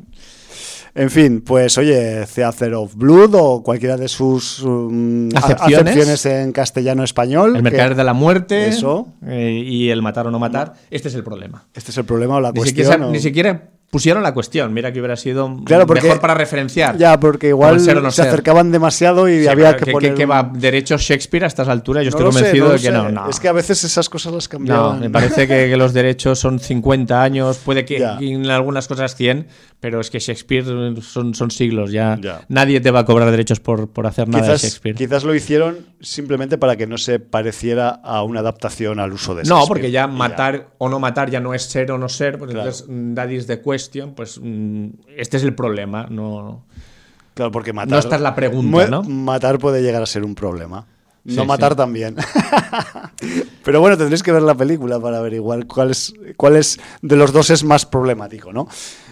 En 0.94 1.08
fin, 1.10 1.40
pues 1.40 1.78
oye, 1.78 2.26
Theater 2.34 2.74
of 2.74 2.94
Blood 2.96 3.34
o 3.34 3.62
cualquiera 3.62 3.96
de 3.96 4.08
sus 4.08 4.60
um, 4.62 5.30
Acepciones. 5.34 5.78
acepciones 5.94 6.26
en 6.26 6.52
castellano-español. 6.52 7.56
El 7.56 7.62
mercader 7.62 7.90
que- 7.92 7.94
de 7.96 8.04
la 8.04 8.12
muerte 8.12 8.66
Eso. 8.68 9.08
eh, 9.26 9.62
y 9.64 9.88
el 9.88 10.02
matar 10.02 10.26
o 10.26 10.30
no 10.30 10.38
matar. 10.38 10.74
Este 10.90 11.08
es 11.08 11.14
el 11.14 11.24
problema. 11.24 11.64
Este 11.72 11.92
es 11.92 11.96
el 11.98 12.04
problema 12.04 12.36
o 12.36 12.40
la 12.40 12.52
Ni 12.52 12.58
cuestión. 12.60 12.84
siquiera, 12.86 13.06
o- 13.06 13.10
ni 13.10 13.20
siquiera 13.20 13.70
pusieron 13.92 14.22
la 14.22 14.32
cuestión. 14.32 14.72
Mira 14.72 14.90
que 14.90 15.00
hubiera 15.00 15.16
sido 15.16 15.54
Claro, 15.66 15.86
porque- 15.86 16.00
mejor 16.04 16.18
para 16.18 16.32
referenciar. 16.32 16.96
Ya, 16.96 17.20
porque 17.20 17.48
igual 17.48 17.74
no 17.76 18.10
se 18.10 18.16
ser. 18.22 18.28
acercaban 18.28 18.72
demasiado 18.72 19.28
y 19.28 19.42
Sí, 19.42 19.48
había 19.48 19.76
que 19.76 19.84
¿qué- 19.84 19.92
poner... 19.92 20.14
qué 20.14 20.24
un- 20.24 20.30
va 20.30 20.50
derecho 20.54 20.96
Shakespeare 20.96 21.44
a 21.44 21.46
estas 21.46 21.68
alturas? 21.68 22.02
Yo 22.02 22.10
No 22.10 22.16
estoy 22.16 22.24
lo 22.24 22.32
sé, 22.32 22.38
convencido 22.38 22.66
no 22.68 22.72
de 22.72 22.78
que 22.80 22.90
no, 22.90 23.10
no. 23.10 23.28
Es 23.28 23.38
que 23.38 23.48
a 23.48 23.52
veces 23.52 23.84
esas 23.84 24.08
cosas 24.08 24.32
las 24.32 24.48
cambiaban. 24.48 24.94
No, 24.94 25.00
me 25.00 25.10
parece 25.10 25.46
que, 25.46 25.68
que 25.68 25.76
los 25.76 25.92
derechos 25.92 26.38
son 26.38 26.58
50 26.58 27.22
años, 27.22 27.58
puede 27.58 27.84
que 27.84 27.98
Ya. 27.98 28.16
en 28.18 28.46
algunas 28.50 28.88
cosas 28.88 29.14
100, 29.14 29.46
pero 29.78 30.00
es 30.00 30.08
que 30.08 30.20
Shakespeare 30.20 30.64
son, 31.02 31.34
son 31.34 31.50
siglos 31.50 31.92
ya. 31.92 32.16
Ya. 32.18 32.40
Nadie 32.48 32.80
te 32.80 32.90
va 32.90 33.00
a 33.00 33.04
cobrar 33.04 33.30
derechos 33.30 33.60
por, 33.60 33.90
por 33.90 34.06
hacer 34.06 34.26
nada 34.26 34.42
de 34.46 34.48
Quizás, 34.52 34.62
Shakespeare. 34.62 34.96
quizás 34.96 35.24
lo 35.24 35.34
hicieron 35.34 35.76
simplemente 36.00 36.56
para 36.56 36.76
que 36.76 36.86
no 36.86 36.96
se 36.96 37.18
pareciera 37.18 37.90
a 37.90 38.22
una 38.22 38.40
adaptación 38.40 39.00
al 39.00 39.12
uso 39.12 39.34
de 39.34 39.42
No, 39.42 39.56
Shakespeare. 39.56 39.68
porque 39.68 39.90
ya 39.90 40.06
matar 40.06 40.68
o 40.78 40.88
no 40.88 40.98
matar 40.98 41.30
ya 41.30 41.40
no 41.40 41.52
es 41.52 41.64
ser 41.64 41.92
o 41.92 41.98
no 41.98 42.08
ser, 42.08 42.38
pues 42.38 42.52
Claro. 42.52 42.68
entonces 42.70 42.86
mm, 42.88 43.14
that 43.14 43.28
is 43.28 43.46
the 43.46 43.60
question, 43.82 44.14
pues 44.14 44.38
mm, 44.42 44.86
este 45.16 45.36
es 45.38 45.42
el 45.42 45.54
problema, 45.54 46.06
no... 46.10 46.64
Claro, 47.34 47.50
porque 47.50 47.72
matar. 47.72 47.90
No 47.92 47.98
esta 47.98 48.16
es 48.16 48.20
la 48.22 48.34
pregunta, 48.34 48.88
¿no? 48.88 49.02
Matar 49.04 49.58
puede 49.58 49.80
llegar 49.82 50.02
a 50.02 50.06
ser 50.06 50.22
un 50.24 50.34
problema. 50.34 50.84
No 51.24 51.42
Sí, 51.42 51.48
matar 51.48 51.72
sí. 51.72 51.76
también. 51.78 52.16
Pero 53.64 53.80
bueno, 53.80 53.96
tendréis 53.96 54.22
que 54.22 54.32
ver 54.32 54.42
la 54.42 54.54
película 54.56 54.98
para 54.98 55.18
averiguar 55.18 55.66
cuál 55.66 55.92
es, 55.92 56.12
cuál 56.36 56.56
es 56.56 56.78
de 57.00 57.16
los 57.16 57.32
dos 57.32 57.48
es 57.50 57.62
más 57.64 57.86
problemático, 57.86 58.52
¿no? 58.52 58.66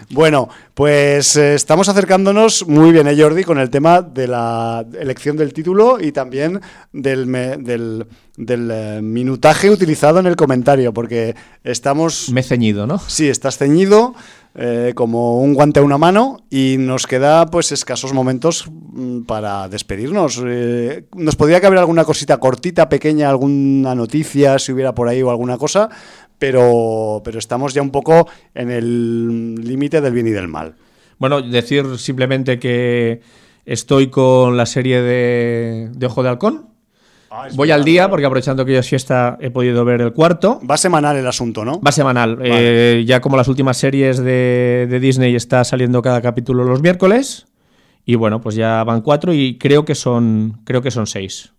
Bueno, 0.09 0.49
pues 0.73 1.37
eh, 1.37 1.53
estamos 1.55 1.87
acercándonos 1.87 2.67
muy 2.67 2.91
bien, 2.91 3.07
¿eh, 3.07 3.15
Jordi, 3.17 3.43
con 3.45 3.57
el 3.59 3.69
tema 3.69 4.01
de 4.01 4.27
la 4.27 4.85
elección 4.99 5.37
del 5.37 5.53
título 5.53 5.97
y 6.01 6.11
también 6.11 6.59
del, 6.91 7.27
me- 7.27 7.55
del, 7.57 8.05
del, 8.35 8.69
eh, 8.71 8.99
minutaje 9.01 9.69
utilizado 9.69 10.19
en 10.19 10.25
el 10.27 10.35
comentario, 10.35 10.93
porque 10.93 11.33
estamos... 11.63 12.29
Me 12.29 12.41
he 12.41 12.43
ceñido, 12.43 12.85
¿no? 12.85 12.99
Sí, 12.99 13.29
estás 13.29 13.57
ceñido 13.57 14.13
eh, 14.53 14.91
como 14.95 15.39
un 15.39 15.53
guante 15.53 15.79
a 15.79 15.83
una 15.83 15.97
mano 15.97 16.43
y 16.49 16.75
nos 16.77 17.07
queda 17.07 17.45
pues 17.45 17.71
escasos 17.71 18.13
momentos 18.13 18.65
mm, 18.69 19.21
para 19.21 19.69
despedirnos. 19.69 20.41
Eh, 20.45 21.05
nos 21.15 21.37
podría 21.37 21.61
caber 21.61 21.79
alguna 21.79 22.03
cosita 22.03 22.37
cortita, 22.37 22.89
pequeña, 22.89 23.29
alguna 23.29 23.95
noticia, 23.95 24.59
si 24.59 24.73
hubiera 24.73 24.93
por 24.93 25.07
ahí 25.07 25.21
o 25.21 25.29
alguna 25.29 25.57
cosa, 25.57 25.89
pero, 26.37 27.21
pero 27.23 27.39
estamos 27.39 27.73
ya 27.73 27.81
un 27.81 27.91
poco 27.91 28.27
en 28.53 28.71
el 28.71 29.55
límite 29.55 30.01
del 30.01 30.13
bien 30.13 30.27
y 30.27 30.31
del 30.31 30.49
mal. 30.49 30.75
Bueno, 31.17 31.41
decir 31.41 31.97
simplemente 31.97 32.59
que 32.59 33.21
estoy 33.65 34.09
con 34.09 34.57
la 34.57 34.65
serie 34.65 35.01
de, 35.01 35.91
de 35.93 36.05
Ojo 36.07 36.23
de 36.23 36.29
Halcón. 36.29 36.70
Voy 37.55 37.71
al 37.71 37.83
día 37.83 38.09
porque 38.09 38.25
aprovechando 38.25 38.65
que 38.65 38.73
yo 38.73 38.79
es 38.79 38.89
fiesta 38.89 39.37
he 39.39 39.49
podido 39.51 39.85
ver 39.85 40.01
el 40.01 40.11
cuarto. 40.13 40.59
Va 40.69 40.77
semanal 40.77 41.15
el 41.15 41.25
asunto, 41.27 41.63
¿no? 41.63 41.79
Va 41.81 41.91
semanal. 41.91 42.37
Eh, 42.43 43.03
ya 43.07 43.21
como 43.21 43.37
las 43.37 43.47
últimas 43.47 43.77
series 43.77 44.17
de, 44.17 44.87
de 44.89 44.99
Disney 44.99 45.35
está 45.35 45.63
saliendo 45.63 46.01
cada 46.01 46.21
capítulo 46.21 46.63
los 46.63 46.81
miércoles. 46.81 47.47
Y 48.05 48.15
bueno, 48.15 48.41
pues 48.41 48.55
ya 48.55 48.83
van 48.83 49.01
cuatro 49.01 49.31
y 49.33 49.57
creo 49.57 49.85
que 49.85 49.95
son, 49.95 50.59
creo 50.65 50.81
que 50.81 50.91
son 50.91 51.07
seis. 51.07 51.53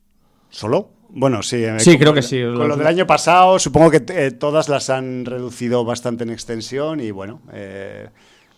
¿Solo? 0.51 0.91
Bueno, 1.09 1.43
sí. 1.43 1.57
eh, 1.57 1.77
Sí, 1.79 1.97
creo 1.99 2.13
que 2.13 2.23
sí. 2.23 2.41
Con 2.43 2.69
lo 2.69 2.77
del 2.77 2.87
año 2.87 3.07
pasado, 3.07 3.59
supongo 3.59 3.91
que 3.91 4.03
eh, 4.09 4.31
todas 4.33 4.69
las 4.69 4.91
han 4.91 5.25
reducido 5.25 5.85
bastante 5.85 6.25
en 6.25 6.31
extensión 6.31 7.01
y 7.01 7.11
bueno, 7.11 7.41
eh, 7.53 8.09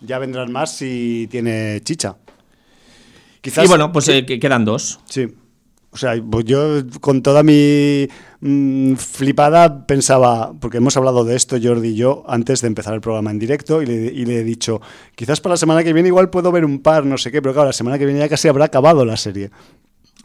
ya 0.01 0.19
vendrán 0.19 0.51
más 0.51 0.75
si 0.77 1.29
tiene 1.31 1.81
chicha. 1.85 2.17
Quizás, 3.41 3.65
y 3.65 3.69
bueno, 3.69 3.93
pues 3.93 4.07
que- 4.07 4.41
quedan 4.41 4.65
dos. 4.65 5.01
Sí. 5.09 5.29
O 5.95 5.97
sea, 5.97 6.13
pues 6.29 6.45
yo 6.45 6.83
con 7.01 7.23
toda 7.23 7.43
mi 7.45 8.09
mm, 8.41 8.95
flipada 8.97 9.87
pensaba, 9.87 10.53
porque 10.61 10.79
hemos 10.79 10.97
hablado 10.97 11.25
de 11.25 11.37
esto 11.37 11.57
Jordi 11.63 11.91
y 11.91 11.95
yo 11.95 12.25
antes 12.27 12.61
de 12.61 12.67
empezar 12.67 12.93
el 12.95 13.01
programa 13.01 13.31
en 13.31 13.39
directo 13.39 13.81
y 13.81 13.87
le, 13.87 13.95
y 14.13 14.25
le 14.27 14.41
he 14.41 14.45
dicho, 14.45 14.81
quizás 15.15 15.41
para 15.41 15.53
la 15.53 15.57
semana 15.57 15.85
que 15.85 15.93
viene 15.93 16.09
igual 16.09 16.31
puedo 16.31 16.51
ver 16.51 16.65
un 16.65 16.81
par, 16.81 17.07
no 17.07 17.17
sé 17.17 17.31
qué, 17.31 17.41
pero 17.41 17.55
claro, 17.55 17.69
la 17.69 17.73
semana 17.73 17.97
que 17.99 18.07
viene 18.07 18.19
ya 18.21 18.29
casi 18.29 18.49
habrá 18.49 18.65
acabado 18.67 19.05
la 19.05 19.17
serie. 19.17 19.51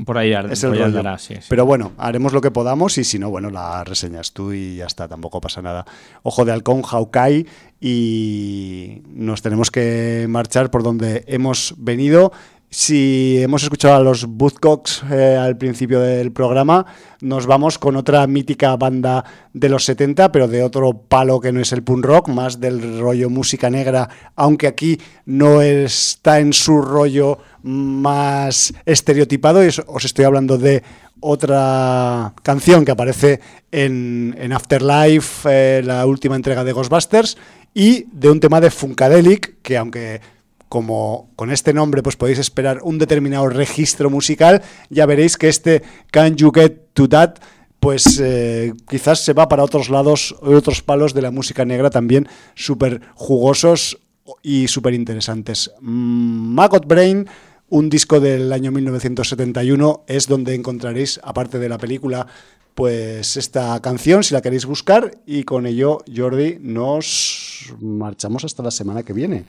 Por 0.06 0.18
ahí, 0.18 0.32
ar- 0.34 0.50
Es 0.52 0.64
el 0.64 0.72
rollo. 0.72 0.86
andará, 0.86 1.18
sí, 1.18 1.36
sí. 1.36 1.42
Pero 1.50 1.66
bueno, 1.66 1.92
haremos 1.98 2.32
lo 2.34 2.40
que 2.40 2.52
podamos 2.52 2.98
y 2.98 3.04
si 3.04 3.20
no, 3.20 3.30
bueno, 3.30 3.50
la 3.50 3.84
reseñas 3.84 4.32
tú 4.32 4.54
y 4.54 4.78
ya 4.78 4.86
está, 4.86 5.08
tampoco 5.10 5.42
pasa 5.42 5.62
nada. 5.62 5.86
Ojo 6.24 6.46
de 6.46 6.54
halcón, 6.54 6.82
Hawkeye 6.84 7.46
y 7.82 9.02
nos 9.14 9.42
tenemos 9.42 9.72
que 9.72 10.26
marchar 10.30 10.72
por 10.72 10.84
donde 10.84 11.24
hemos 11.28 11.76
venido 11.78 12.32
Si 12.72 13.42
hemos 13.42 13.64
escuchado 13.64 13.96
a 13.96 14.00
los 14.00 14.28
Buzzcocks 14.28 15.04
eh, 15.12 15.36
al 15.36 15.58
principio 15.58 16.02
del 16.02 16.32
programa, 16.32 16.86
nos 17.20 17.48
vamos 17.48 17.80
con 17.80 17.96
otra 17.96 18.28
mítica 18.28 18.76
banda 18.76 19.26
de 19.54 19.70
los 19.70 19.86
70, 19.86 20.32
pero 20.32 20.48
de 20.48 20.62
otro 20.62 20.94
palo 20.94 21.40
que 21.40 21.52
no 21.52 21.62
es 21.62 21.72
el 21.74 21.82
punk 21.82 22.06
rock, 22.06 22.28
más 22.28 22.60
del 22.60 23.00
rollo 23.00 23.32
música 23.32 23.72
negra, 23.72 24.08
aunque 24.36 24.68
aquí 24.68 25.02
no 25.26 25.64
está 25.64 26.40
en 26.40 26.54
su 26.54 26.80
rollo 26.80 27.40
más 27.64 28.72
estereotipado. 28.86 29.62
Os 29.88 30.06
estoy 30.06 30.26
hablando 30.26 30.60
de 30.60 30.84
otra 31.22 32.36
canción 32.44 32.86
que 32.86 32.92
aparece 32.92 33.40
en, 33.72 34.36
en 34.38 34.54
Afterlife, 34.54 35.50
eh, 35.52 35.82
la 35.84 36.06
última 36.06 36.36
entrega 36.36 36.64
de 36.64 36.74
Ghostbusters, 36.74 37.36
y 37.74 38.06
de 38.12 38.30
un 38.30 38.40
tema 38.40 38.62
de 38.62 38.70
Funkadelic, 38.70 39.56
que 39.64 39.76
aunque 39.76 40.22
como 40.70 41.32
con 41.36 41.52
este 41.52 41.74
nombre 41.74 42.04
pues 42.04 42.16
podéis 42.16 42.40
esperar 42.40 42.80
un 42.84 43.00
determinado 43.00 43.50
registro 43.50 44.10
musical, 44.10 44.62
ya 44.90 45.06
veréis 45.06 45.36
que 45.36 45.50
este 45.50 45.82
Can 46.12 46.36
You 46.36 46.52
Get 46.54 46.94
To 46.94 47.10
That 47.10 47.36
pues 47.80 48.20
eh, 48.22 48.74
quizás 48.90 49.24
se 49.24 49.34
va 49.34 49.48
para 49.48 49.64
otros 49.64 49.90
lados, 49.90 50.36
otros 50.42 50.82
palos 50.82 51.14
de 51.14 51.22
la 51.22 51.32
música 51.32 51.66
negra 51.66 51.90
también 51.90 52.28
súper 52.56 53.02
jugosos 53.16 53.98
y 54.44 54.68
súper 54.68 54.94
interesantes. 54.94 55.72
Maggot 55.82 56.86
Brain, 56.86 57.28
un 57.70 57.90
disco 57.90 58.20
del 58.20 58.52
año 58.52 58.72
1971, 58.72 60.04
es 60.08 60.28
donde 60.28 60.56
encontraréis, 60.56 61.20
aparte 61.24 61.58
de 61.58 61.70
la 61.70 61.78
película, 61.78 62.28
pues 62.76 63.38
esta 63.38 63.80
canción, 63.82 64.24
si 64.24 64.34
la 64.34 64.42
queréis 64.42 64.66
buscar, 64.66 65.12
y 65.26 65.44
con 65.44 65.66
ello, 65.66 66.00
Jordi, 66.14 66.58
nos 66.62 67.74
marchamos 67.80 68.44
hasta 68.44 68.64
la 68.64 68.72
semana 68.72 69.04
que 69.04 69.14
viene. 69.14 69.46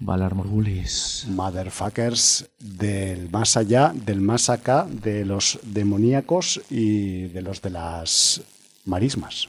Valar 0.00 0.34
Morgulis. 0.34 1.26
Motherfuckers 1.28 2.46
del 2.58 3.30
más 3.30 3.56
allá, 3.56 3.92
del 3.94 4.20
más 4.20 4.48
acá, 4.48 4.86
de 4.90 5.24
los 5.26 5.60
demoníacos 5.62 6.60
y 6.70 7.28
de 7.28 7.42
los 7.42 7.60
de 7.60 7.70
las 7.70 8.40
marismas. 8.86 9.48